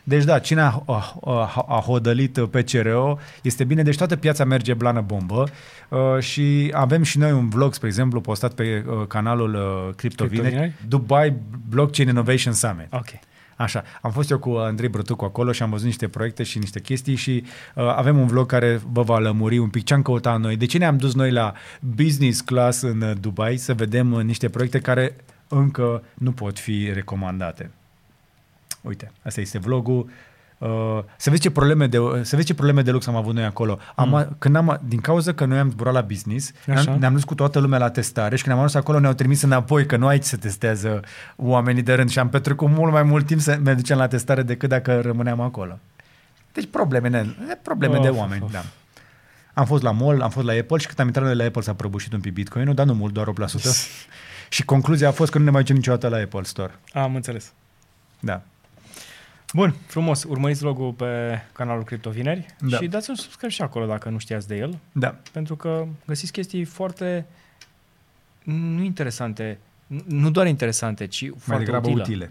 Deci 0.07 0.23
da, 0.23 0.39
cine 0.39 0.61
a, 0.61 0.83
a, 0.85 1.19
a, 1.25 1.65
a 1.67 1.81
hodălit 1.85 2.39
pe 2.51 2.63
CRO 2.63 3.17
este 3.41 3.63
bine, 3.63 3.83
deci 3.83 3.97
toată 3.97 4.15
piața 4.15 4.43
merge 4.43 4.73
blană 4.73 5.01
bombă 5.01 5.47
uh, 5.89 6.19
și 6.19 6.71
avem 6.73 7.03
și 7.03 7.17
noi 7.17 7.31
un 7.31 7.49
vlog, 7.49 7.73
spre 7.73 7.87
exemplu, 7.87 8.21
postat 8.21 8.53
pe 8.53 8.85
uh, 8.87 9.07
canalul 9.07 9.53
uh, 9.53 9.95
Crypto 9.95 10.25
Vineri, 10.25 10.49
Vineri? 10.49 10.73
Dubai 10.87 11.33
Blockchain 11.69 12.07
Innovation 12.07 12.53
Summit. 12.53 12.87
Ok. 12.93 13.07
Așa, 13.55 13.83
am 14.01 14.11
fost 14.11 14.29
eu 14.29 14.39
cu 14.39 14.49
Andrei 14.49 14.89
Brătucu 14.89 15.25
acolo 15.25 15.51
și 15.51 15.63
am 15.63 15.69
văzut 15.69 15.85
niște 15.85 16.07
proiecte 16.07 16.43
și 16.43 16.57
niște 16.57 16.79
chestii 16.79 17.15
și 17.15 17.43
uh, 17.75 17.83
avem 17.95 18.19
un 18.19 18.27
vlog 18.27 18.45
care 18.45 18.81
vă 18.91 19.01
va 19.01 19.19
lămuri 19.19 19.57
un 19.57 19.69
pic 19.69 19.83
ce 19.83 19.93
am 19.93 20.01
căutat 20.01 20.39
noi. 20.39 20.55
De 20.55 20.65
ce 20.65 20.77
ne-am 20.77 20.97
dus 20.97 21.13
noi 21.13 21.31
la 21.31 21.53
business 21.79 22.41
class 22.41 22.81
în 22.81 23.01
uh, 23.01 23.11
Dubai 23.19 23.57
să 23.57 23.73
vedem 23.73 24.11
uh, 24.11 24.23
niște 24.23 24.49
proiecte 24.49 24.79
care 24.79 25.15
încă 25.47 26.03
nu 26.13 26.31
pot 26.31 26.59
fi 26.59 26.91
recomandate. 26.93 27.71
Uite, 28.87 29.11
asta 29.23 29.41
este 29.41 29.57
vlogul. 29.59 30.09
Uh, 30.57 30.99
să 31.17 31.29
vezi 31.29 31.41
ce 31.41 31.51
probleme 31.51 31.87
de 31.87 31.97
să 32.21 32.35
vezi 32.35 32.47
ce 32.47 32.53
probleme 32.53 32.81
de 32.81 32.91
lux 32.91 33.07
am 33.07 33.15
avut 33.15 33.33
noi 33.33 33.43
acolo. 33.43 33.79
Am, 33.95 34.09
Mm. 34.09 34.35
când 34.39 34.55
am, 34.55 34.79
din 34.83 34.99
cauza 34.99 35.33
că 35.33 35.45
noi 35.45 35.57
am 35.57 35.69
zburat 35.69 35.93
la 35.93 36.01
business, 36.01 36.51
Așa. 36.69 36.81
ne-am, 36.83 36.99
ne-am 36.99 37.13
dus 37.13 37.23
cu 37.23 37.35
toată 37.35 37.59
lumea 37.59 37.79
la 37.79 37.89
testare 37.89 38.35
și 38.35 38.43
când 38.43 38.55
am 38.55 38.61
ajuns 38.61 38.83
acolo 38.83 38.99
ne-au 38.99 39.13
trimis 39.13 39.41
înapoi 39.41 39.85
că 39.85 39.97
nu 39.97 40.07
aici 40.07 40.23
se 40.23 40.37
testează 40.37 40.99
oamenii 41.35 41.81
de 41.81 41.93
rând 41.93 42.09
și 42.09 42.19
am 42.19 42.29
petrecut 42.29 42.69
mult 42.69 42.91
mai 42.91 43.03
mult 43.03 43.25
timp 43.25 43.41
să 43.41 43.59
ne 43.63 43.73
ducem 43.73 43.97
la 43.97 44.07
testare 44.07 44.41
decât 44.43 44.69
dacă 44.69 45.01
rămâneam 45.01 45.39
acolo. 45.41 45.79
Deci 46.53 46.67
probleme, 46.71 47.09
ne, 47.09 47.25
probleme 47.61 47.95
Of, 47.97 48.03
de 48.03 48.09
of, 48.09 48.17
oameni, 48.17 48.41
of. 48.43 48.51
da. 48.51 48.63
Am 49.53 49.65
fost 49.65 49.83
la 49.83 49.91
mall, 49.91 50.21
am 50.21 50.29
fost 50.29 50.45
la 50.45 50.53
Apple 50.53 50.77
și 50.77 50.85
când 50.87 50.99
am 50.99 51.05
intrat 51.05 51.25
noi 51.25 51.35
la 51.35 51.43
Apple 51.43 51.61
s-a 51.61 51.73
prăbușit 51.73 52.13
un 52.13 52.19
pic 52.19 52.33
Bitcoin, 52.33 52.73
dar 52.75 52.85
nu 52.85 52.93
mult, 52.93 53.13
doar 53.13 53.27
8%. 53.27 53.31
și 54.49 54.65
concluzia 54.65 55.07
a 55.07 55.11
fost 55.11 55.31
că 55.31 55.37
nu 55.37 55.43
ne 55.43 55.49
mai 55.51 55.61
ducem 55.61 55.75
niciodată 55.75 56.07
la 56.07 56.17
Apple 56.17 56.43
Store. 56.43 56.71
Am 56.93 57.15
înțeles. 57.15 57.51
Da. 58.19 58.41
Bun, 59.53 59.75
frumos. 59.85 60.23
Urmăriți 60.23 60.59
vlogul 60.59 60.91
pe 60.91 61.39
canalul 61.53 61.83
Criptovineri 61.83 62.45
Da. 62.59 62.77
și 62.77 62.87
dați 62.87 63.09
un 63.09 63.15
subscribe 63.15 63.53
și 63.53 63.61
acolo 63.61 63.85
dacă 63.85 64.09
nu 64.09 64.17
știați 64.17 64.47
de 64.47 64.55
el, 64.55 64.77
Da. 64.91 65.15
pentru 65.31 65.55
că 65.55 65.85
găsiți 66.05 66.31
chestii 66.31 66.63
foarte 66.63 67.25
nu 68.43 68.83
interesante, 68.83 69.57
nu- 69.87 70.03
nu 70.07 70.29
doar 70.29 70.47
interesante, 70.47 71.05
ci 71.07 71.21
Mai 71.21 71.33
foarte 71.39 71.63
degrabă 71.63 71.87
utile. 71.89 72.03
utile. 72.03 72.29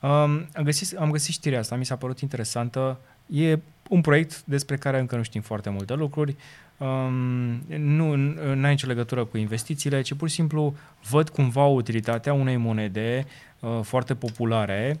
Um, 0.00 0.46
am, 0.54 0.62
găsit, 0.64 0.96
am 0.98 1.10
găsit 1.10 1.34
știrea 1.34 1.58
asta, 1.58 1.76
mi 1.76 1.84
s-a 1.86 1.96
părut 1.96 2.20
interesantă. 2.20 2.98
E 3.26 3.58
un 3.88 4.00
proiect 4.00 4.42
despre 4.44 4.76
care 4.76 4.98
încă 4.98 5.16
nu 5.16 5.22
știm 5.22 5.40
foarte 5.42 5.70
multe 5.70 5.94
lucruri. 5.94 6.36
Um, 6.76 7.62
nu 7.78 8.14
n-ai 8.54 8.70
nicio 8.70 8.86
legătură 8.86 9.24
cu 9.24 9.36
investițiile, 9.36 10.00
ci 10.02 10.14
pur 10.14 10.28
și 10.28 10.34
simplu 10.34 10.74
văd 11.10 11.28
cumva 11.28 11.64
utilitatea 11.66 12.32
unei 12.32 12.56
monede 12.56 13.26
uh, 13.60 13.80
foarte 13.82 14.14
populare 14.14 14.98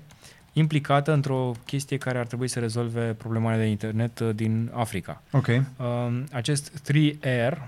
implicată 0.54 1.12
într-o 1.12 1.52
chestie 1.66 1.98
care 1.98 2.18
ar 2.18 2.26
trebui 2.26 2.48
să 2.48 2.58
rezolve 2.58 3.14
problemele 3.18 3.56
de 3.56 3.66
internet 3.66 4.18
uh, 4.18 4.30
din 4.34 4.70
Africa. 4.74 5.22
Ok. 5.30 5.46
Um, 5.48 6.24
acest 6.32 6.92
3R 6.92 7.58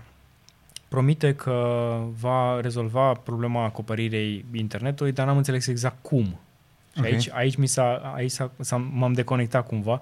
promite 0.89 1.35
că 1.35 1.99
va 2.21 2.61
rezolva 2.61 3.13
problema 3.13 3.65
acoperirii 3.65 4.45
internetului, 4.53 5.13
dar 5.13 5.27
n-am 5.27 5.37
înțeles 5.37 5.67
exact 5.67 5.97
cum. 6.03 6.39
Și 6.93 7.03
Ok. 7.03 7.05
aici, 7.05 7.31
aici, 7.33 7.57
mi 7.57 7.67
s-a, 7.67 8.13
aici 8.15 8.31
s-a, 8.31 8.51
s-a, 8.61 8.77
m-am 8.77 9.13
deconectat 9.13 9.67
cumva. 9.67 10.01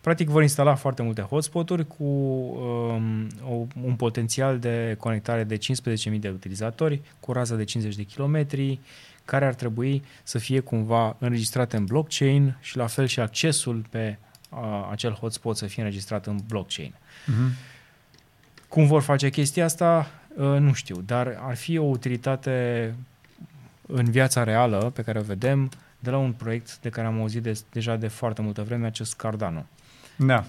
Practic 0.00 0.28
vor 0.28 0.42
instala 0.42 0.74
foarte 0.74 1.02
multe 1.02 1.20
hotspoturi 1.20 1.86
cu 1.86 2.04
um, 2.04 3.26
o, 3.50 3.66
un 3.82 3.94
potențial 3.96 4.58
de 4.58 4.96
conectare 4.98 5.44
de 5.44 5.58
15.000 5.58 6.18
de 6.18 6.28
utilizatori 6.28 7.00
cu 7.20 7.32
rază 7.32 7.54
de 7.54 7.64
50 7.64 7.96
de 7.96 8.02
kilometri, 8.02 8.80
care 9.26 9.46
ar 9.46 9.54
trebui 9.54 10.02
să 10.22 10.38
fie 10.38 10.60
cumva 10.60 11.16
înregistrate 11.18 11.76
în 11.76 11.84
blockchain 11.84 12.56
și 12.60 12.76
la 12.76 12.86
fel 12.86 13.06
și 13.06 13.20
accesul 13.20 13.86
pe 13.90 14.18
uh, 14.50 14.88
acel 14.90 15.12
hotspot 15.12 15.56
să 15.56 15.66
fie 15.66 15.82
înregistrat 15.82 16.26
în 16.26 16.38
blockchain. 16.48 16.94
Uh-huh. 16.94 17.74
Cum 18.68 18.86
vor 18.86 19.02
face 19.02 19.30
chestia 19.30 19.64
asta, 19.64 20.10
uh, 20.36 20.44
nu 20.44 20.72
știu, 20.72 21.00
dar 21.00 21.38
ar 21.40 21.56
fi 21.56 21.78
o 21.78 21.84
utilitate 21.84 22.94
în 23.86 24.10
viața 24.10 24.44
reală 24.44 24.90
pe 24.94 25.02
care 25.02 25.18
o 25.18 25.22
vedem 25.22 25.70
de 25.98 26.10
la 26.10 26.18
un 26.18 26.32
proiect 26.32 26.78
de 26.78 26.88
care 26.88 27.06
am 27.06 27.20
auzit 27.20 27.42
de, 27.42 27.60
deja 27.72 27.96
de 27.96 28.08
foarte 28.08 28.42
multă 28.42 28.62
vreme, 28.62 28.86
acest 28.86 29.14
Cardano. 29.14 29.66
Da. 30.16 30.44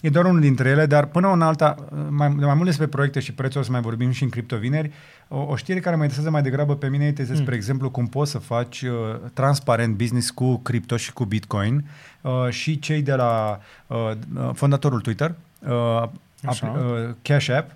E 0.00 0.08
doar 0.10 0.24
unul 0.24 0.40
dintre 0.40 0.68
ele, 0.68 0.86
dar 0.86 1.04
până 1.06 1.32
în 1.32 1.42
alta, 1.42 1.74
mai, 2.08 2.28
mai 2.28 2.54
mult 2.54 2.64
despre 2.66 2.86
proiecte 2.86 3.20
și 3.20 3.32
prețuri 3.32 3.58
o 3.58 3.62
să 3.62 3.70
mai 3.70 3.80
vorbim 3.80 4.10
și 4.10 4.22
în 4.22 4.28
criptovineri, 4.28 4.90
o, 5.28 5.38
o 5.48 5.56
știre 5.56 5.80
care 5.80 5.96
mă 5.96 6.02
interesează 6.02 6.30
mai 6.32 6.42
degrabă 6.42 6.76
pe 6.76 6.88
mine 6.88 7.04
este, 7.06 7.24
spre 7.24 7.40
Mm. 7.42 7.52
exemplu, 7.52 7.90
cum 7.90 8.06
poți 8.06 8.30
să 8.30 8.38
faci 8.38 8.82
uh, 8.82 8.90
transparent 9.32 9.96
business 9.96 10.30
cu 10.30 10.56
cripto 10.56 10.96
și 10.96 11.12
cu 11.12 11.24
Bitcoin 11.24 11.84
uh, 12.20 12.32
și 12.50 12.78
cei 12.78 13.02
de 13.02 13.14
la 13.14 13.60
uh, 13.86 14.10
uh, 14.36 14.50
fondatorul 14.54 15.00
Twitter, 15.00 15.34
uh, 15.68 16.02
Așa. 16.46 16.72
ap- 16.72 16.76
uh, 17.08 17.14
Cash 17.22 17.48
App, 17.50 17.70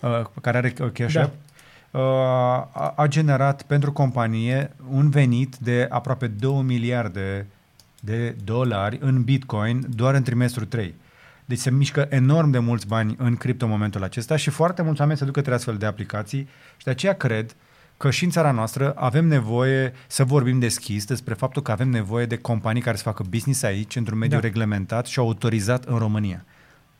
uh, 0.00 0.26
care 0.40 0.56
are 0.56 0.72
uh, 0.80 0.90
Cash 0.92 1.12
Da. 1.14 1.22
App, 1.22 1.32
uh, 1.90 2.00
a, 2.00 2.92
a 2.96 3.06
generat 3.06 3.62
pentru 3.62 3.92
companie 3.92 4.70
un 4.90 5.10
venit 5.10 5.56
de 5.56 5.86
aproape 5.90 6.26
2 6.26 6.62
miliarde 6.62 7.46
de 8.00 8.36
dolari 8.44 8.98
în 9.00 9.22
Bitcoin 9.22 9.86
doar 9.94 10.14
în 10.14 10.22
trimestrul 10.22 10.66
3. 10.66 10.94
Deci 11.52 11.60
se 11.60 11.70
mișcă 11.70 12.06
enorm 12.10 12.50
de 12.50 12.58
mulți 12.58 12.86
bani 12.86 13.14
în 13.18 13.36
cripto 13.36 13.64
în 13.64 13.70
momentul 13.70 14.02
acesta 14.02 14.36
și 14.36 14.50
foarte 14.50 14.82
mulți 14.82 15.00
oameni 15.00 15.18
se 15.18 15.24
duc 15.24 15.34
către 15.34 15.54
astfel 15.54 15.76
de 15.76 15.86
aplicații 15.86 16.48
și 16.76 16.84
de 16.84 16.90
aceea 16.90 17.12
cred 17.14 17.56
că 17.96 18.10
și 18.10 18.24
în 18.24 18.30
țara 18.30 18.50
noastră 18.50 18.92
avem 18.96 19.26
nevoie 19.26 19.92
să 20.06 20.24
vorbim 20.24 20.58
deschis 20.58 21.04
despre 21.04 21.34
faptul 21.34 21.62
că 21.62 21.70
avem 21.70 21.88
nevoie 21.88 22.26
de 22.26 22.36
companii 22.36 22.82
care 22.82 22.96
să 22.96 23.02
facă 23.02 23.24
business 23.30 23.62
aici 23.62 23.96
într-un 23.96 24.18
mediu 24.18 24.36
Da. 24.36 24.42
reglementat 24.42 25.06
și 25.06 25.18
autorizat 25.18 25.84
în 25.84 25.98
România. 25.98 26.44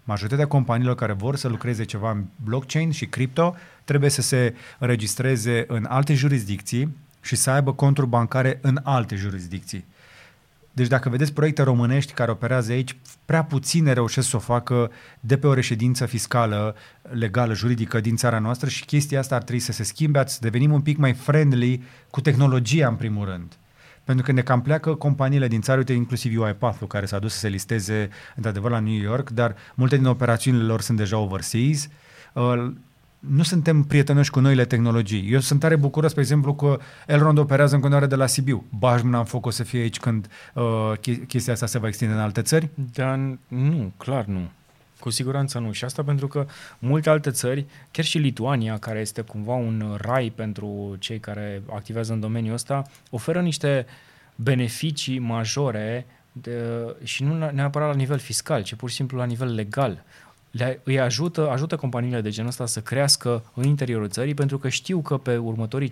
Majoritatea 0.04 0.46
companiilor 0.46 0.94
care 0.94 1.12
vor 1.12 1.36
să 1.36 1.48
lucreze 1.48 1.84
ceva 1.84 2.10
în 2.10 2.24
blockchain 2.44 2.90
și 2.90 3.06
cripto 3.06 3.54
trebuie 3.84 4.10
să 4.10 4.22
se 4.22 4.54
înregistreze 4.78 5.64
în 5.68 5.86
alte 5.88 6.14
jurisdicții 6.14 6.96
și 7.22 7.36
să 7.36 7.50
aibă 7.50 7.72
conturi 7.72 8.06
bancare 8.06 8.58
în 8.62 8.80
alte 8.82 9.14
jurisdicții. 9.14 9.84
Deci 10.72 10.86
dacă 10.86 11.08
vedeți 11.08 11.32
proiecte 11.32 11.62
românești 11.62 12.12
care 12.12 12.30
operează 12.30 12.72
aici, 12.72 12.96
prea 13.24 13.44
puține 13.44 13.92
reușesc 13.92 14.28
să 14.28 14.36
o 14.36 14.38
facă 14.38 14.90
de 15.20 15.36
pe 15.36 15.46
o 15.46 15.54
reședință 15.54 16.06
fiscală, 16.06 16.74
legală, 17.02 17.54
juridică 17.54 18.00
din 18.00 18.16
țara 18.16 18.38
noastră 18.38 18.68
și 18.68 18.84
chestia 18.84 19.18
asta 19.18 19.34
ar 19.34 19.42
trebui 19.42 19.60
să 19.60 19.72
se 19.72 19.82
schimbe, 19.82 20.22
să 20.26 20.38
devenim 20.40 20.72
un 20.72 20.80
pic 20.80 20.96
mai 20.96 21.12
friendly 21.12 21.82
cu 22.10 22.20
tehnologia 22.20 22.88
în 22.88 22.94
primul 22.94 23.24
rând. 23.24 23.56
Pentru 24.04 24.24
că 24.24 24.32
ne 24.32 24.40
cam 24.40 24.62
pleacă 24.62 24.94
companiile 24.94 25.48
din 25.48 25.60
țară, 25.60 25.78
uite, 25.78 25.92
inclusiv 25.92 26.40
UiPath-ul, 26.40 26.86
care 26.86 27.06
s-a 27.06 27.18
dus 27.18 27.32
să 27.32 27.38
se 27.38 27.48
listeze 27.48 28.08
într-adevăr 28.36 28.70
la 28.70 28.78
New 28.78 29.00
York, 29.00 29.30
dar 29.30 29.56
multe 29.74 29.96
din 29.96 30.06
operațiunile 30.06 30.64
lor 30.64 30.80
sunt 30.80 30.98
deja 30.98 31.18
overseas. 31.18 31.88
Uh, 33.22 33.28
nu 33.28 33.42
suntem 33.42 33.82
prietenoși 33.82 34.30
cu 34.30 34.40
noile 34.40 34.64
tehnologii. 34.64 35.32
Eu 35.32 35.40
sunt 35.40 35.60
tare 35.60 35.76
bucuros, 35.76 36.10
spre 36.10 36.22
exemplu, 36.22 36.54
că 36.54 36.78
Elrond 37.06 37.38
operează 37.38 37.74
în 37.74 37.80
continuare 37.80 38.08
de 38.08 38.16
la 38.16 38.26
Sibiu. 38.26 38.64
Baj 38.78 39.02
mâna 39.02 39.18
în 39.18 39.24
foc 39.24 39.46
o 39.46 39.50
să 39.50 39.62
fie 39.62 39.80
aici 39.80 39.98
când 39.98 40.28
uh, 40.54 40.92
che- 41.00 41.26
chestia 41.26 41.52
asta 41.52 41.66
se 41.66 41.78
va 41.78 41.86
extinde 41.86 42.12
în 42.12 42.20
alte 42.20 42.42
țări. 42.42 42.68
Dar 42.74 43.20
nu, 43.48 43.92
clar 43.96 44.24
nu. 44.24 44.50
Cu 44.98 45.10
siguranță 45.10 45.58
nu. 45.58 45.72
Și 45.72 45.84
asta 45.84 46.02
pentru 46.02 46.26
că 46.26 46.46
multe 46.78 47.10
alte 47.10 47.30
țări, 47.30 47.66
chiar 47.90 48.04
și 48.04 48.18
Lituania, 48.18 48.78
care 48.78 49.00
este 49.00 49.20
cumva 49.20 49.54
un 49.54 49.96
rai 50.00 50.32
pentru 50.34 50.96
cei 50.98 51.20
care 51.20 51.62
activează 51.70 52.12
în 52.12 52.20
domeniul 52.20 52.54
ăsta, 52.54 52.82
oferă 53.10 53.40
niște 53.40 53.86
beneficii 54.36 55.18
majore 55.18 56.06
de, 56.32 56.58
și 57.02 57.24
nu 57.24 57.50
neapărat 57.50 57.88
la 57.88 57.94
nivel 57.94 58.18
fiscal, 58.18 58.62
ci 58.62 58.74
pur 58.74 58.88
și 58.88 58.94
simplu 58.94 59.18
la 59.18 59.24
nivel 59.24 59.54
legal. 59.54 60.04
Le, 60.52 60.80
îi 60.84 61.00
ajută, 61.00 61.50
ajută 61.50 61.76
companiile 61.76 62.20
de 62.20 62.30
genul 62.30 62.50
ăsta 62.50 62.66
să 62.66 62.80
crească 62.80 63.44
în 63.54 63.64
interiorul 63.64 64.08
țării 64.08 64.34
pentru 64.34 64.58
că 64.58 64.68
știu 64.68 65.00
că 65.00 65.16
pe 65.16 65.36
următorii 65.36 65.90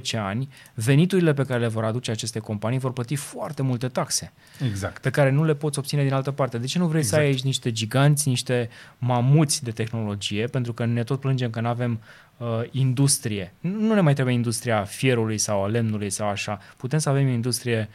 ani 0.18 0.48
veniturile 0.74 1.32
pe 1.32 1.44
care 1.44 1.60
le 1.60 1.66
vor 1.66 1.84
aduce 1.84 2.10
aceste 2.10 2.38
companii 2.38 2.78
vor 2.78 2.92
plăti 2.92 3.16
foarte 3.16 3.62
multe 3.62 3.88
taxe 3.88 4.32
Exact. 4.64 5.02
pe 5.02 5.10
care 5.10 5.30
nu 5.30 5.44
le 5.44 5.54
poți 5.54 5.78
obține 5.78 6.02
din 6.02 6.12
altă 6.12 6.30
parte. 6.30 6.58
De 6.58 6.66
ce 6.66 6.78
nu 6.78 6.86
vrei 6.86 7.00
exact. 7.00 7.16
să 7.16 7.20
ai 7.20 7.30
Exact. 7.30 7.44
aici 7.44 7.54
niște 7.54 7.72
giganți, 7.72 8.28
niște 8.28 8.68
mamuți 8.98 9.64
de 9.64 9.70
tehnologie? 9.70 10.46
Pentru 10.46 10.72
că 10.72 10.84
ne 10.84 11.04
tot 11.04 11.20
plângem 11.20 11.50
că 11.50 11.60
nu 11.60 11.68
avem 11.68 12.00
uh, 12.36 12.46
industrie. 12.70 13.52
Nu 13.60 13.94
ne 13.94 14.00
mai 14.00 14.14
trebuie 14.14 14.34
industria 14.34 14.84
fierului 14.84 15.38
sau 15.38 15.64
a 15.64 15.66
lemnului 15.66 16.10
sau 16.10 16.28
așa. 16.28 16.60
Putem 16.76 16.98
să 16.98 17.08
avem 17.08 17.28
industrie 17.28 17.88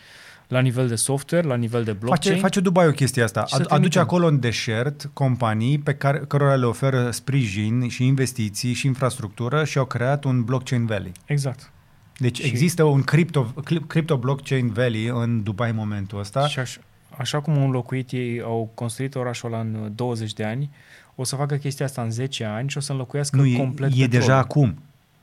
la 0.48 0.60
nivel 0.60 0.88
de 0.88 0.96
software, 0.96 1.48
la 1.48 1.56
nivel 1.56 1.84
de 1.84 1.92
blockchain. 1.94 2.32
Face, 2.34 2.42
face 2.42 2.60
Dubai 2.60 2.88
o 2.88 2.92
chestie 2.92 3.24
asta. 3.24 3.46
Și 3.46 3.54
să 3.54 3.56
Ad, 3.56 3.62
aduce 3.62 3.78
trimitem. 3.78 4.02
acolo 4.02 4.28
în 4.28 4.40
deșert 4.40 5.10
companii 5.14 5.80
pe 5.80 5.94
care, 5.94 6.18
cărora 6.28 6.56
le 6.56 6.66
oferă 6.66 7.12
sprijin 7.12 7.88
și 7.88 8.06
investiții 8.06 8.74
și 8.74 8.86
infrastructură 8.88 9.64
și 9.64 9.78
au 9.78 9.86
creat 9.86 10.24
un 10.24 10.44
blockchain 10.44 10.86
valley. 10.86 11.12
Exact. 11.26 11.72
Deci 12.18 12.38
Și- 12.40 12.46
există 12.48 12.84
un 12.84 13.02
crypto, 13.02 13.54
cli- 13.64 13.88
crypto 13.88 14.18
blockchain 14.18 14.70
valley 14.72 15.06
în 15.06 15.44
Dubai 15.44 15.70
în 15.70 15.76
momentul 15.76 16.20
ăsta. 16.20 16.48
Și 16.48 16.60
așa, 16.60 16.80
așa 17.18 17.42
cum 17.42 17.54
au 17.58 17.64
înlocuit 17.66 18.12
ei, 18.12 18.42
au 18.42 18.72
construit 18.74 19.16
orașul 19.16 19.54
ăla 19.54 19.62
în 19.62 19.78
uh, 19.84 19.92
20 19.96 20.34
de 20.34 20.44
ani, 20.44 20.70
o 21.16 21.24
să 21.24 21.36
facă 21.36 21.56
chestia 21.56 21.86
asta 21.86 22.02
în 22.02 22.12
10 22.12 22.44
ani 22.44 22.70
și 22.70 22.78
o 22.78 22.80
să 22.80 22.92
înlocuiască 22.92 23.36
Nu, 23.36 23.46
e, 23.46 23.56
complet 23.58 23.90
e 23.90 23.92
petrolul. 23.92 24.20
deja 24.20 24.38
acum. 24.38 24.76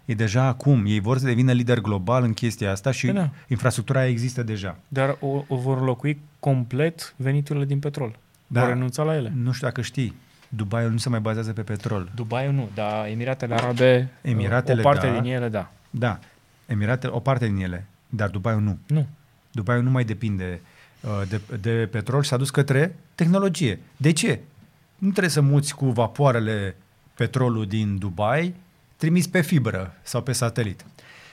E 0.05 0.15
deja 0.15 0.43
acum. 0.43 0.85
Ei 0.87 1.01
vor 1.01 1.19
să 1.19 1.24
devină 1.24 1.53
lider 1.53 1.81
global 1.81 2.23
în 2.23 2.33
chestia 2.33 2.70
asta 2.70 2.91
și 2.91 3.07
Da, 3.07 3.12
da. 3.12 3.31
infrastructura 3.49 4.01
aia 4.01 4.09
există 4.09 4.43
deja. 4.43 4.77
Dar 4.89 5.16
o, 5.20 5.45
o 5.49 5.57
vor 5.57 5.79
înlocui 5.79 6.20
complet 6.39 7.15
veniturile 7.16 7.65
din 7.65 7.79
petrol. 7.79 8.19
Da. 8.47 8.61
Vor 8.61 8.69
renunța 8.69 9.03
la 9.03 9.15
ele. 9.15 9.33
Nu 9.37 9.53
știu 9.53 9.66
dacă 9.66 9.81
știi, 9.81 10.15
Dubai 10.49 10.89
nu 10.89 10.97
se 10.97 11.09
mai 11.09 11.20
bazează 11.20 11.53
pe 11.53 11.62
petrol. 11.62 12.11
Dubai 12.15 12.53
nu, 12.53 12.69
dar 12.74 13.07
Emiratele 13.07 13.55
Arabe, 13.55 14.11
Emiratele, 14.23 14.81
o 14.81 14.83
parte 14.83 15.07
da. 15.07 15.20
din 15.20 15.33
ele, 15.33 15.49
da. 15.49 15.73
Da, 15.91 16.19
Emiratele, 16.66 17.12
o 17.12 17.19
parte 17.20 17.47
din 17.47 17.57
ele, 17.62 17.87
dar 18.09 18.29
Dubai 18.29 18.61
nu. 18.61 18.79
Nu. 18.87 19.07
Dubai 19.51 19.83
nu 19.83 19.91
mai 19.91 20.05
depinde 20.05 20.61
uh, 21.01 21.23
de, 21.29 21.41
de 21.61 21.89
petrol 21.91 22.23
și 22.23 22.29
s-a 22.29 22.37
dus 22.37 22.51
către 22.51 22.97
tehnologie. 23.15 23.79
De 23.97 24.12
ce? 24.12 24.41
Nu 24.99 25.09
trebuie 25.09 25.31
să 25.31 25.41
muți 25.41 25.74
cu 25.74 25.87
vapoarele 25.87 26.77
petrolul 27.15 27.66
din 27.66 27.99
Dubai 27.99 28.55
trimis 29.03 29.27
pe 29.27 29.41
fibră 29.41 29.95
sau 30.03 30.23
pe 30.23 30.33
satelit. 30.33 30.85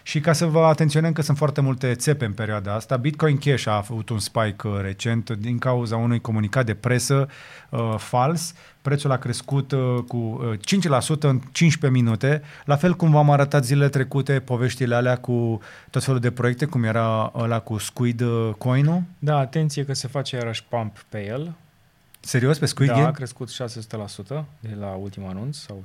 Și 0.04 0.20
ca 0.20 0.34
să 0.34 0.46
vă 0.46 0.60
atenționăm 0.60 1.12
că 1.12 1.22
sunt 1.22 1.38
foarte 1.38 1.62
multe 1.62 1.94
țepe 1.94 2.26
în 2.26 2.34
perioada 2.34 2.74
asta, 2.74 2.98
Bitcoin 2.98 3.38
Cash 3.38 3.68
a 3.68 3.76
avut 3.76 4.10
un 4.10 4.20
spike 4.20 4.68
uh, 4.68 4.80
recent 4.82 5.30
din 5.30 5.58
cauza 5.58 5.96
unui 5.96 6.22
comunicat 6.22 6.66
de 6.66 6.74
presă 6.74 7.28
uh, 7.70 7.96
fals. 7.98 8.54
Prețul 8.82 9.12
a 9.12 9.18
crescut 9.18 9.72
uh, 9.72 9.80
cu 10.08 10.18
uh, 10.18 11.18
5% 11.18 11.20
în 11.20 11.40
15 11.52 12.02
minute, 12.02 12.42
la 12.66 12.76
fel 12.76 12.96
cum 12.96 13.12
v-am 13.12 13.30
arătat 13.30 13.66
zilele 13.66 13.90
trecute 13.90 14.40
poveștile 14.40 14.96
alea 14.96 15.18
cu 15.18 15.62
tot 15.90 16.04
felul 16.04 16.20
de 16.20 16.32
proiecte, 16.32 16.66
cum 16.66 16.84
era 16.84 17.32
ăla 17.36 17.60
cu 17.60 17.78
Squid 17.78 18.22
uh, 18.22 18.54
Coin-ul. 18.58 19.04
Da, 19.20 19.38
atenție 19.38 19.86
că 19.86 19.94
se 19.94 20.08
face 20.08 20.36
iarăși 20.36 20.64
pump 20.64 21.06
pe 21.10 21.26
el. 21.26 21.54
Serios, 22.20 22.58
pe 22.58 22.66
Squid 22.66 22.90
da, 22.90 22.96
Game? 22.96 23.08
a 23.08 23.12
crescut 23.12 23.50
600% 23.52 24.44
de 24.60 24.76
la 24.80 24.88
ultimul 24.88 25.30
anunț 25.30 25.58
sau 25.58 25.84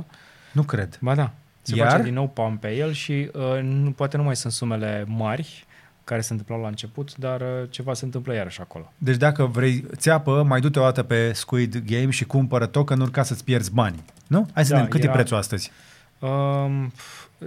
700%. 0.00 0.04
Nu 0.52 0.62
cred. 0.62 0.98
Ba 1.00 1.14
da, 1.14 1.30
se 1.62 1.76
Iar? 1.76 1.90
face 1.90 2.02
din 2.02 2.14
nou 2.14 2.28
pump 2.28 2.60
pe 2.60 2.74
el 2.74 2.92
și 2.92 3.30
uh, 3.34 3.58
nu, 3.62 3.90
poate 3.92 4.16
nu 4.16 4.22
mai 4.22 4.36
sunt 4.36 4.52
sumele 4.52 5.04
mari 5.06 5.66
care 6.04 6.20
se 6.20 6.32
întâmplau 6.32 6.60
la 6.60 6.68
început, 6.68 7.16
dar 7.16 7.40
uh, 7.40 7.70
ceva 7.70 7.94
se 7.94 8.04
întâmplă 8.04 8.34
iarăși 8.34 8.60
acolo. 8.60 8.92
Deci 8.98 9.16
dacă 9.16 9.46
vrei 9.46 9.84
țeapă, 9.96 10.42
mai 10.42 10.60
du-te 10.60 10.78
o 10.78 10.82
dată 10.82 11.02
pe 11.02 11.32
Squid 11.32 11.76
Game 11.76 12.10
și 12.10 12.24
cumpără 12.24 12.66
tokenuri 12.66 13.10
ca 13.10 13.22
să-ți 13.22 13.44
pierzi 13.44 13.72
bani. 13.72 14.04
Nu? 14.26 14.48
Hai 14.54 14.64
să 14.64 14.70
Da, 14.70 14.76
vedem 14.76 14.90
cât 14.90 15.02
era- 15.02 15.12
e 15.12 15.14
prețul 15.14 15.36
astăzi. 15.36 15.70
Um, 16.18 16.92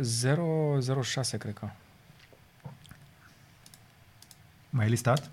0,06 0.01 1.37
cred 1.37 1.53
că. 1.53 1.69
Mai 4.69 4.85
e 4.85 4.89
listat? 4.89 5.29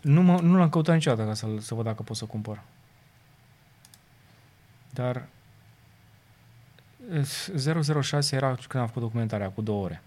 Nu, 0.00 0.22
mă, 0.22 0.38
nu 0.42 0.56
l-am 0.58 0.68
căutat 0.68 0.94
niciodată 0.94 1.28
ca 1.28 1.34
să, 1.34 1.46
să 1.60 1.74
văd 1.74 1.84
dacă 1.84 2.02
pot 2.02 2.16
să 2.16 2.24
cumpăr. 2.24 2.60
Dar 4.90 5.16
eh, 5.16 5.22
006 8.02 8.36
era 8.36 8.46
când 8.68 8.82
am 8.82 8.86
făcut 8.86 9.02
documentarea, 9.02 9.48
cu 9.48 9.62
două 9.62 9.84
ore. 9.84 10.02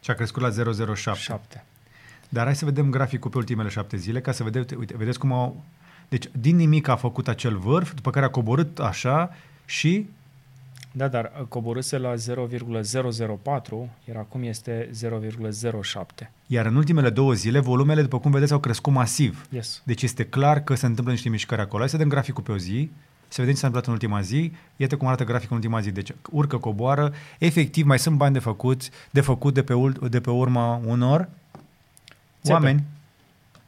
Și 0.00 0.10
a 0.10 0.14
crescut 0.14 0.42
la 0.42 0.74
007. 0.94 1.18
7. 1.18 1.64
Dar 2.28 2.44
hai 2.44 2.56
să 2.56 2.64
vedem 2.64 2.90
graficul 2.90 3.30
pe 3.30 3.36
ultimele 3.36 3.68
șapte 3.68 3.96
zile, 3.96 4.20
ca 4.20 4.32
să 4.32 4.42
vedeți, 4.42 4.74
uite, 4.74 4.96
vedeți 4.96 5.18
cum 5.18 5.32
au... 5.32 5.62
Deci, 6.08 6.28
din 6.32 6.56
nimic 6.56 6.88
a 6.88 6.96
făcut 6.96 7.28
acel 7.28 7.56
vârf, 7.56 7.94
după 7.94 8.10
care 8.10 8.24
a 8.24 8.30
coborât 8.30 8.78
așa 8.78 9.34
și 9.64 10.08
Da, 10.92 11.08
dar 11.08 11.46
coborâse 11.48 11.98
la 11.98 12.14
0,004, 12.14 13.90
iar 14.08 14.16
acum 14.16 14.42
este 14.42 14.90
0,07. 16.22 16.28
iar 16.46 16.66
în 16.66 16.76
ultimele 16.76 17.10
două 17.10 17.32
zile, 17.32 17.58
volumele, 17.58 18.02
după 18.02 18.18
cum 18.18 18.30
vedeți, 18.30 18.52
au 18.52 18.58
crescut 18.58 18.92
masiv. 18.92 19.46
Yes. 19.50 19.82
Deci 19.84 20.02
este 20.02 20.24
clar 20.24 20.60
că 20.60 20.74
se 20.74 20.86
întâmplă 20.86 21.12
niște 21.12 21.28
mișcări 21.28 21.60
acolo. 21.60 21.78
Hai 21.78 21.88
să 21.88 21.96
vedem 21.96 22.10
graficul 22.10 22.42
pe 22.42 22.52
o 22.52 22.56
zi, 22.56 22.90
să 23.32 23.40
vedem 23.40 23.54
ce 23.54 23.60
s-a 23.60 23.66
întâmplat 23.66 23.86
în 23.86 23.92
ultima 23.92 24.20
zi. 24.20 24.52
Iată 24.76 24.96
cum 24.96 25.06
arată 25.06 25.24
graficul 25.24 25.56
în 25.56 25.62
ultima 25.62 25.80
zi. 25.80 25.90
Deci 25.90 26.12
urcă, 26.30 26.56
coboară. 26.58 27.12
Efectiv, 27.38 27.86
mai 27.86 27.98
sunt 27.98 28.16
bani 28.16 28.32
de 28.32 28.38
făcut, 28.38 28.88
de 29.10 29.20
făcut 29.20 29.54
de 29.54 29.62
pe, 29.62 29.74
ul- 29.74 30.06
de 30.10 30.20
pe 30.20 30.30
urma 30.30 30.80
unor 30.84 31.28
Țepe. 32.42 32.52
oameni, 32.52 32.84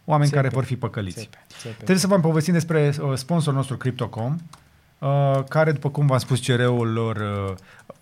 oameni 0.04 0.28
Țepe. 0.28 0.42
care 0.42 0.54
vor 0.54 0.64
fi 0.64 0.76
păcăliți. 0.76 1.18
Țepe, 1.20 1.38
țepe. 1.48 1.74
Trebuie 1.74 1.98
să 1.98 2.06
vă 2.06 2.20
povestim 2.20 2.52
despre 2.52 2.94
uh, 3.00 3.12
sponsorul 3.14 3.54
nostru 3.54 3.76
Crypto.com, 3.76 4.36
uh, 4.98 5.40
care, 5.48 5.72
după 5.72 5.90
cum 5.90 6.06
v-am 6.06 6.18
spus, 6.18 6.46
CR-ul 6.46 6.92
lor 6.92 7.16
uh, 7.16 7.54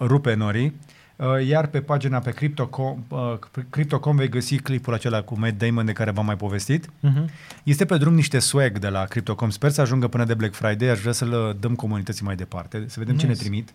rupe 0.07 0.35
norii, 0.35 0.66
uh, 0.66 0.73
iar 1.47 1.66
pe 1.66 1.80
pagina 1.80 2.18
pe 2.18 2.30
Crypto.com, 2.30 3.05
uh, 3.09 3.38
Crypto.com 3.70 4.16
vei 4.16 4.28
găsi 4.28 4.56
clipul 4.59 4.94
acela 4.94 5.22
cu 5.22 5.38
Matt 5.38 5.59
Damon 5.59 5.84
de 5.84 5.92
care 5.92 6.10
v-am 6.10 6.24
mai 6.26 6.36
povestit. 6.36 6.86
Uh-huh. 6.86 7.24
Este 7.62 7.84
pe 7.84 7.97
drum 7.97 8.14
niște 8.14 8.38
swag 8.38 8.78
de 8.78 8.88
la 8.88 9.05
Crypto.com. 9.05 9.51
Sper 9.51 9.70
să 9.70 9.80
ajungă 9.80 10.09
până 10.09 10.24
de 10.24 10.34
Black 10.34 10.55
Friday. 10.55 10.88
Aș 10.88 11.01
vrea 11.01 11.12
să-l 11.12 11.32
uh, 11.32 11.56
dăm 11.60 11.74
comunității 11.74 12.24
mai 12.24 12.36
departe, 12.36 12.84
să 12.88 12.98
vedem 12.98 13.16
ce 13.16 13.26
ne 13.26 13.32
Nice. 13.32 13.42
trimit. 13.42 13.72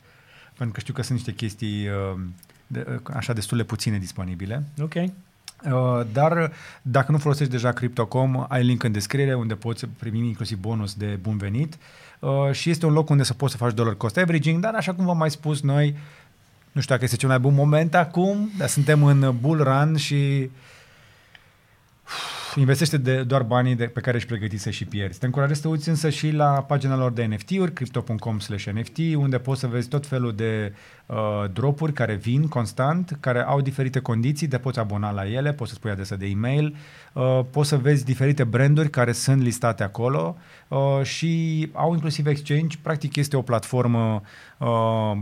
Pentru 0.57 0.73
că 0.73 0.79
știu 0.79 0.93
că 0.93 1.01
sunt 1.01 1.17
niște 1.17 1.33
chestii 1.33 1.87
uh, 1.87 2.19
de, 2.67 2.85
uh, 2.89 2.99
așa 3.15 3.33
destul 3.33 3.57
de 3.57 3.63
puține 3.63 3.97
disponibile. 3.97 4.63
Ok. 4.81 4.93
Uh, 4.95 6.05
dar 6.13 6.51
dacă 6.81 7.11
nu 7.11 7.17
folosești 7.17 7.51
deja 7.51 7.71
Crypto.com, 7.71 8.45
ai 8.47 8.63
link 8.63 8.83
în 8.83 8.91
descriere 8.91 9.33
unde 9.33 9.53
poți 9.55 9.85
primi 9.85 10.17
inclusiv 10.17 10.57
bonus 10.57 10.93
de 10.93 11.17
bun 11.21 11.37
venit 11.37 11.77
uh, 12.19 12.51
și 12.51 12.69
este 12.69 12.85
un 12.85 12.93
loc 12.93 13.09
unde 13.09 13.23
să 13.23 13.33
poți 13.33 13.51
să 13.51 13.57
faci 13.57 13.73
dollar 13.73 13.93
cost 13.93 14.17
averaging, 14.17 14.61
dar 14.61 14.73
așa 14.73 14.93
cum 14.93 15.05
v-am 15.05 15.17
mai 15.17 15.31
spus 15.31 15.61
noi, 15.61 15.95
nu 16.75 16.81
știu 16.81 16.93
dacă 16.93 17.03
este 17.03 17.15
cel 17.15 17.29
mai 17.29 17.39
bun 17.39 17.53
moment 17.53 17.95
acum, 17.95 18.51
dar 18.57 18.67
suntem 18.67 19.03
în 19.03 19.35
bull 19.39 19.63
run 19.63 19.95
și 19.95 20.49
uf, 22.05 22.55
investește 22.55 22.97
de, 22.97 23.23
doar 23.23 23.41
banii 23.41 23.75
de, 23.75 23.85
pe 23.85 23.99
care 23.99 24.17
ești 24.17 24.29
pregătit 24.29 24.59
să 24.59 24.69
și 24.69 24.85
pierzi. 24.85 25.19
Te 25.19 25.25
încurajez 25.25 25.55
să 25.55 25.61
te 25.61 25.67
uiți 25.67 25.89
însă 25.89 26.09
și 26.09 26.31
la 26.31 26.63
pagina 26.67 26.95
lor 26.95 27.11
de 27.11 27.25
NFT-uri, 27.25 27.73
crypto.com 27.73 28.39
slash 28.39 28.65
NFT, 28.65 28.97
unde 29.15 29.37
poți 29.37 29.59
să 29.59 29.67
vezi 29.67 29.87
tot 29.87 30.07
felul 30.07 30.35
de 30.35 30.73
uh, 31.05 31.15
dropuri 31.53 31.93
care 31.93 32.13
vin 32.15 32.47
constant, 32.47 33.17
care 33.19 33.41
au 33.41 33.61
diferite 33.61 33.99
condiții, 33.99 34.47
te 34.47 34.57
poți 34.57 34.79
abona 34.79 35.11
la 35.11 35.27
ele, 35.27 35.53
poți 35.53 35.69
să 35.69 35.75
spui 35.75 35.91
adresa 35.91 36.15
de 36.15 36.25
e-mail, 36.25 36.75
uh, 37.13 37.39
poți 37.51 37.69
să 37.69 37.77
vezi 37.77 38.05
diferite 38.05 38.43
branduri 38.43 38.89
care 38.89 39.11
sunt 39.11 39.41
listate 39.41 39.83
acolo 39.83 40.37
uh, 40.67 40.99
și 41.03 41.69
au 41.73 41.93
inclusiv 41.93 42.27
exchange. 42.27 42.77
Practic 42.81 43.15
este 43.15 43.37
o 43.37 43.41
platformă 43.41 44.21
uh, 44.57 45.17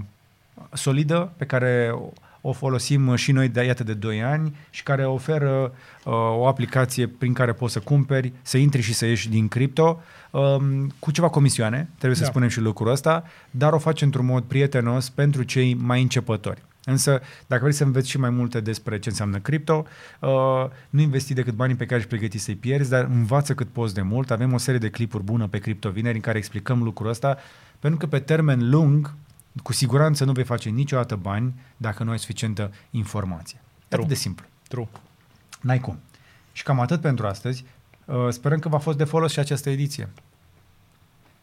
solidă 0.73 1.31
pe 1.37 1.45
care 1.45 1.89
o- 1.93 2.09
o 2.45 2.51
folosim 2.51 3.15
și 3.15 3.31
noi 3.31 3.47
de 3.49 3.63
iată 3.63 3.83
de 3.83 3.93
2 3.93 4.23
ani 4.23 4.55
și 4.69 4.83
care 4.83 5.05
oferă 5.05 5.71
uh, 6.05 6.13
o 6.13 6.47
aplicație 6.47 7.07
prin 7.07 7.33
care 7.33 7.53
poți 7.53 7.73
să 7.73 7.79
cumperi, 7.79 8.33
să 8.41 8.57
intri 8.57 8.81
și 8.81 8.93
să 8.93 9.05
ieși 9.05 9.29
din 9.29 9.47
cripto 9.47 10.01
um, 10.31 10.91
cu 10.99 11.11
ceva 11.11 11.29
comisioane, 11.29 11.89
trebuie 11.97 12.15
să 12.17 12.23
Da. 12.23 12.29
spunem 12.29 12.47
și 12.47 12.59
lucrul 12.59 12.91
ăsta, 12.91 13.23
dar 13.51 13.73
o 13.73 13.77
faci 13.77 14.01
într-un 14.01 14.25
mod 14.25 14.43
prietenos 14.43 15.09
pentru 15.09 15.43
cei 15.43 15.73
mai 15.73 16.01
începători. 16.01 16.61
Însă, 16.85 17.21
dacă 17.47 17.61
vrei 17.61 17.73
să 17.73 17.83
înveți 17.83 18.09
și 18.09 18.19
mai 18.19 18.29
multe 18.29 18.59
despre 18.59 18.99
ce 18.99 19.09
înseamnă 19.09 19.37
cripto, 19.37 19.85
uh, 20.19 20.29
nu 20.89 21.01
investi 21.01 21.33
decât 21.33 21.53
banii 21.53 21.75
pe 21.75 21.85
care 21.85 21.97
ești 21.97 22.09
pregătit 22.09 22.41
să-i 22.41 22.55
pierzi, 22.55 22.89
dar 22.89 23.03
învață 23.03 23.53
cât 23.53 23.67
poți 23.67 23.93
de 23.93 24.01
mult. 24.01 24.31
Avem 24.31 24.53
o 24.53 24.57
serie 24.57 24.79
de 24.79 24.89
clipuri 24.89 25.23
bune 25.23 25.47
pe 25.47 25.57
Cripto 25.59 25.89
Vineri 25.89 26.15
în 26.15 26.21
care 26.21 26.37
explicăm 26.37 26.83
lucrul 26.83 27.09
ăsta, 27.09 27.37
pentru 27.79 27.99
că 27.99 28.05
pe 28.07 28.19
termen 28.19 28.69
lung, 28.69 29.13
cu 29.63 29.73
siguranță 29.73 30.23
nu 30.25 30.31
vei 30.31 30.43
face 30.43 30.69
niciodată 30.69 31.15
bani 31.15 31.53
dacă 31.77 32.03
nu 32.03 32.11
ai 32.11 32.19
suficientă 32.19 32.71
informație. 32.91 33.57
E 33.63 33.85
True. 33.87 33.99
atât 34.03 34.07
de 34.07 34.19
simplu. 34.21 34.45
True. 34.67 34.87
N-ai 35.61 35.79
cum. 35.79 35.99
Și 36.51 36.63
cam 36.63 36.79
atât 36.79 37.01
pentru 37.01 37.27
astăzi. 37.27 37.65
Uh, 38.05 38.15
Sperăm 38.29 38.59
că 38.59 38.69
v-a 38.69 38.77
fost 38.77 38.97
de 38.97 39.03
folos 39.03 39.31
și 39.31 39.39
această 39.39 39.69
ediție. 39.69 40.09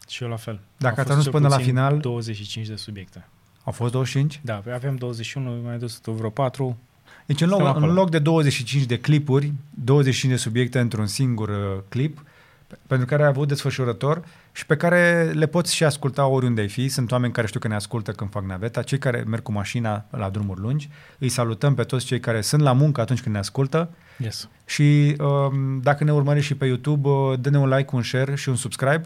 Și 0.07 0.23
eu 0.23 0.29
la 0.29 0.35
fel. 0.35 0.59
Dacă 0.77 0.95
Au 0.95 1.01
ați 1.01 1.09
fost 1.09 1.09
ajuns 1.09 1.23
cel 1.23 1.31
până 1.33 1.47
la 1.47 1.55
puțin 1.55 1.69
final- 1.69 1.99
25 1.99 2.67
de 2.67 2.75
subiecte. 2.75 3.27
Au 3.63 3.71
fost 3.71 3.91
25? 3.91 4.39
Da, 4.43 4.53
păi 4.53 4.73
avem 4.73 4.95
21, 4.95 5.61
mai 5.63 5.77
dus 5.77 5.95
tu 5.97 6.11
vreo 6.11 6.29
4. 6.29 6.77
Deci 7.25 7.41
în 7.41 7.49
loc, 7.49 7.59
Stăm 7.59 7.69
în 7.71 7.77
acolo. 7.77 7.93
loc 7.93 8.09
de 8.09 8.19
25 8.19 8.83
de 8.83 8.99
clipuri, 8.99 9.53
25 9.69 10.31
de 10.31 10.37
subiecte 10.37 10.79
într-un 10.79 11.07
singur 11.07 11.49
uh, 11.49 11.81
clip, 11.89 12.23
pe- 12.67 12.77
pentru 12.87 13.07
care 13.07 13.21
ai 13.21 13.27
avut 13.27 13.47
desfășurător 13.47 14.23
și 14.51 14.65
pe 14.65 14.75
care 14.75 15.31
le 15.33 15.45
poți 15.45 15.75
și 15.75 15.83
asculta 15.83 16.25
oriunde 16.25 16.61
ai 16.61 16.67
fi. 16.69 16.87
Sunt 16.87 17.11
oameni 17.11 17.33
care 17.33 17.47
știu 17.47 17.59
că 17.59 17.67
ne 17.67 17.75
ascultă 17.75 18.11
când 18.11 18.29
fac 18.31 18.43
naveta, 18.43 18.81
cei 18.81 18.97
care 18.97 19.23
merg 19.27 19.43
cu 19.43 19.51
mașina 19.51 20.05
la 20.09 20.29
drumuri 20.29 20.59
lungi. 20.59 20.89
Îi 21.17 21.29
salutăm 21.29 21.73
pe 21.75 21.83
toți 21.83 22.05
cei 22.05 22.19
care 22.19 22.41
sunt 22.41 22.61
la 22.61 22.71
muncă 22.73 23.01
atunci 23.01 23.21
când 23.21 23.33
ne 23.33 23.39
ascultă 23.41 23.89
Yes. 24.17 24.49
și 24.65 25.15
um, 25.19 25.79
dacă 25.79 26.03
ne 26.03 26.13
urmărești 26.13 26.47
și 26.47 26.55
pe 26.55 26.65
YouTube, 26.65 27.09
uh, 27.09 27.39
dă-ne 27.39 27.57
un 27.57 27.69
like, 27.69 27.95
un 27.95 28.01
share 28.03 28.35
și 28.35 28.49
un 28.49 28.55
subscribe. 28.55 29.01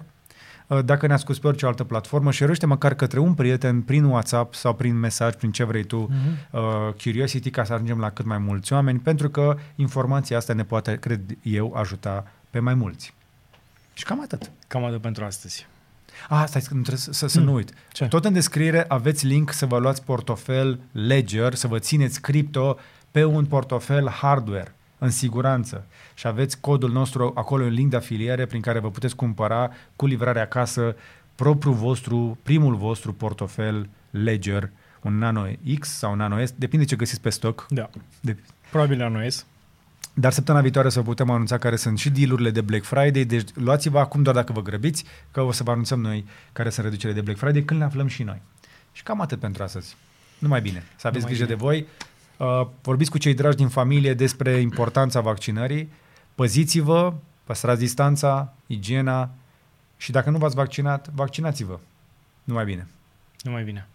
Uh, 0.67 0.79
Dacă 0.85 1.07
ne 1.07 1.13
asculti 1.13 1.41
pe 1.41 1.47
orice 1.47 1.65
altă 1.65 1.83
platformă, 1.83 2.31
share 2.31 2.65
măcar 2.65 2.93
către 2.93 3.19
un 3.19 3.33
prieten 3.33 3.81
prin 3.81 4.03
WhatsApp 4.03 4.53
sau 4.53 4.73
prin 4.73 4.99
mesaj, 4.99 5.33
prin 5.33 5.51
ce 5.51 5.63
vrei 5.63 5.83
tu, 5.83 6.09
Mm-hmm. 6.11 6.49
uh, 6.51 6.93
Curiosity 7.03 7.49
ca 7.49 7.63
să 7.63 7.73
ajungem 7.73 7.99
la 7.99 8.09
cât 8.09 8.25
mai 8.25 8.37
mulți 8.37 8.73
oameni, 8.73 8.99
pentru 8.99 9.29
că 9.29 9.57
informația 9.75 10.37
asta 10.37 10.53
ne 10.53 10.63
poate, 10.63 10.95
cred 10.95 11.21
eu, 11.41 11.73
ajuta 11.75 12.27
pe 12.49 12.59
mai 12.59 12.73
mulți. 12.73 13.13
Și 13.97 14.03
cam 14.03 14.21
atât. 14.21 14.51
Cam 14.67 14.83
atât 14.83 15.01
pentru 15.01 15.23
astăzi. 15.25 15.67
Ah, 16.29 16.43
stai, 16.47 16.61
că 16.61 16.73
nu 16.73 16.79
trebuie 16.81 17.01
să, 17.01 17.11
să, 17.11 17.27
să 17.27 17.37
Hmm. 17.37 17.47
nu 17.47 17.53
uit. 17.53 17.73
Ce? 17.91 18.05
Tot 18.05 18.25
în 18.25 18.33
descriere 18.33 18.85
aveți 18.87 19.25
link 19.25 19.51
să 19.51 19.65
vă 19.65 19.77
luați 19.77 20.03
portofel 20.03 20.79
Ledger, 20.91 21.53
să 21.53 21.67
vă 21.67 21.79
țineți 21.79 22.21
cripto 22.21 22.77
pe 23.11 23.23
un 23.23 23.45
portofel 23.45 24.09
hardware, 24.09 24.75
în 24.97 25.09
siguranță. 25.09 25.85
Și 26.13 26.27
aveți 26.27 26.59
codul 26.59 26.91
nostru, 26.91 27.31
acolo 27.35 27.63
un 27.63 27.69
link 27.71 27.89
de 27.89 27.95
afiliere 27.95 28.45
prin 28.45 28.61
care 28.61 28.79
vă 28.79 28.89
puteți 28.89 29.15
cumpăra 29.15 29.71
cu 29.95 30.05
livrare 30.05 30.39
acasă 30.39 30.95
propriul 31.35 31.73
vostru, 31.75 32.37
primul 32.43 32.75
vostru 32.75 33.13
portofel 33.13 33.89
Ledger, 34.09 34.69
un 35.01 35.17
Nano 35.17 35.45
X 35.79 35.87
sau 35.89 36.11
un 36.11 36.17
Nano 36.17 36.45
S, 36.45 36.51
depinde 36.55 36.85
ce 36.85 36.95
găsiți 36.95 37.21
pe 37.21 37.29
stoc. 37.29 37.65
Da. 37.69 37.89
De, 38.21 38.37
Probabil 38.69 38.97
la 38.99 39.07
noi 39.07 39.29
dar 40.17 40.31
săptămâna 40.31 40.63
viitoare 40.63 40.89
să 40.89 41.01
putem 41.01 41.29
anunța 41.29 41.57
care 41.57 41.75
sunt 41.75 41.99
și 41.99 42.09
dealurile 42.09 42.51
de 42.51 42.61
Black 42.61 42.83
Friday, 42.83 43.23
deci 43.23 43.49
luați-vă 43.53 43.99
acum 43.99 44.23
doar 44.23 44.35
dacă 44.35 44.53
vă 44.53 44.61
grăbiți, 44.61 45.03
că 45.31 45.41
o 45.41 45.51
să 45.51 45.63
vă 45.63 45.71
anunțăm 45.71 46.01
noi 46.01 46.25
care 46.53 46.69
sunt 46.69 46.85
reducerile 46.85 47.19
de 47.19 47.23
Black 47.23 47.39
Friday 47.39 47.63
când 47.63 47.79
le 47.79 47.85
aflăm 47.85 48.07
și 48.07 48.23
noi. 48.23 48.41
Și 48.91 49.03
cam 49.03 49.21
atât 49.21 49.39
pentru 49.39 49.63
astăzi. 49.63 49.95
Numai 50.39 50.61
bine. 50.61 50.83
Să 50.95 51.07
aveți 51.07 51.23
Numai 51.23 51.37
grijă 51.37 51.43
bine. 51.45 51.55
de 51.55 51.63
voi. 51.63 51.87
Uh, 52.37 52.67
vorbiți 52.81 53.11
cu 53.11 53.17
cei 53.17 53.33
dragi 53.33 53.55
din 53.55 53.67
familie 53.67 54.13
despre 54.13 54.59
importanța 54.59 55.21
vaccinării. 55.21 55.91
Păziți-vă, 56.35 57.13
păstrați 57.43 57.79
distanța, 57.79 58.53
igiena 58.67 59.29
și 59.97 60.11
dacă 60.11 60.29
nu 60.29 60.37
v-ați 60.37 60.55
vaccinat, 60.55 61.09
vaccinați-vă. 61.13 61.79
Numai 62.43 62.65
bine. 62.65 62.87
Numai 63.41 63.63
bine. 63.63 63.87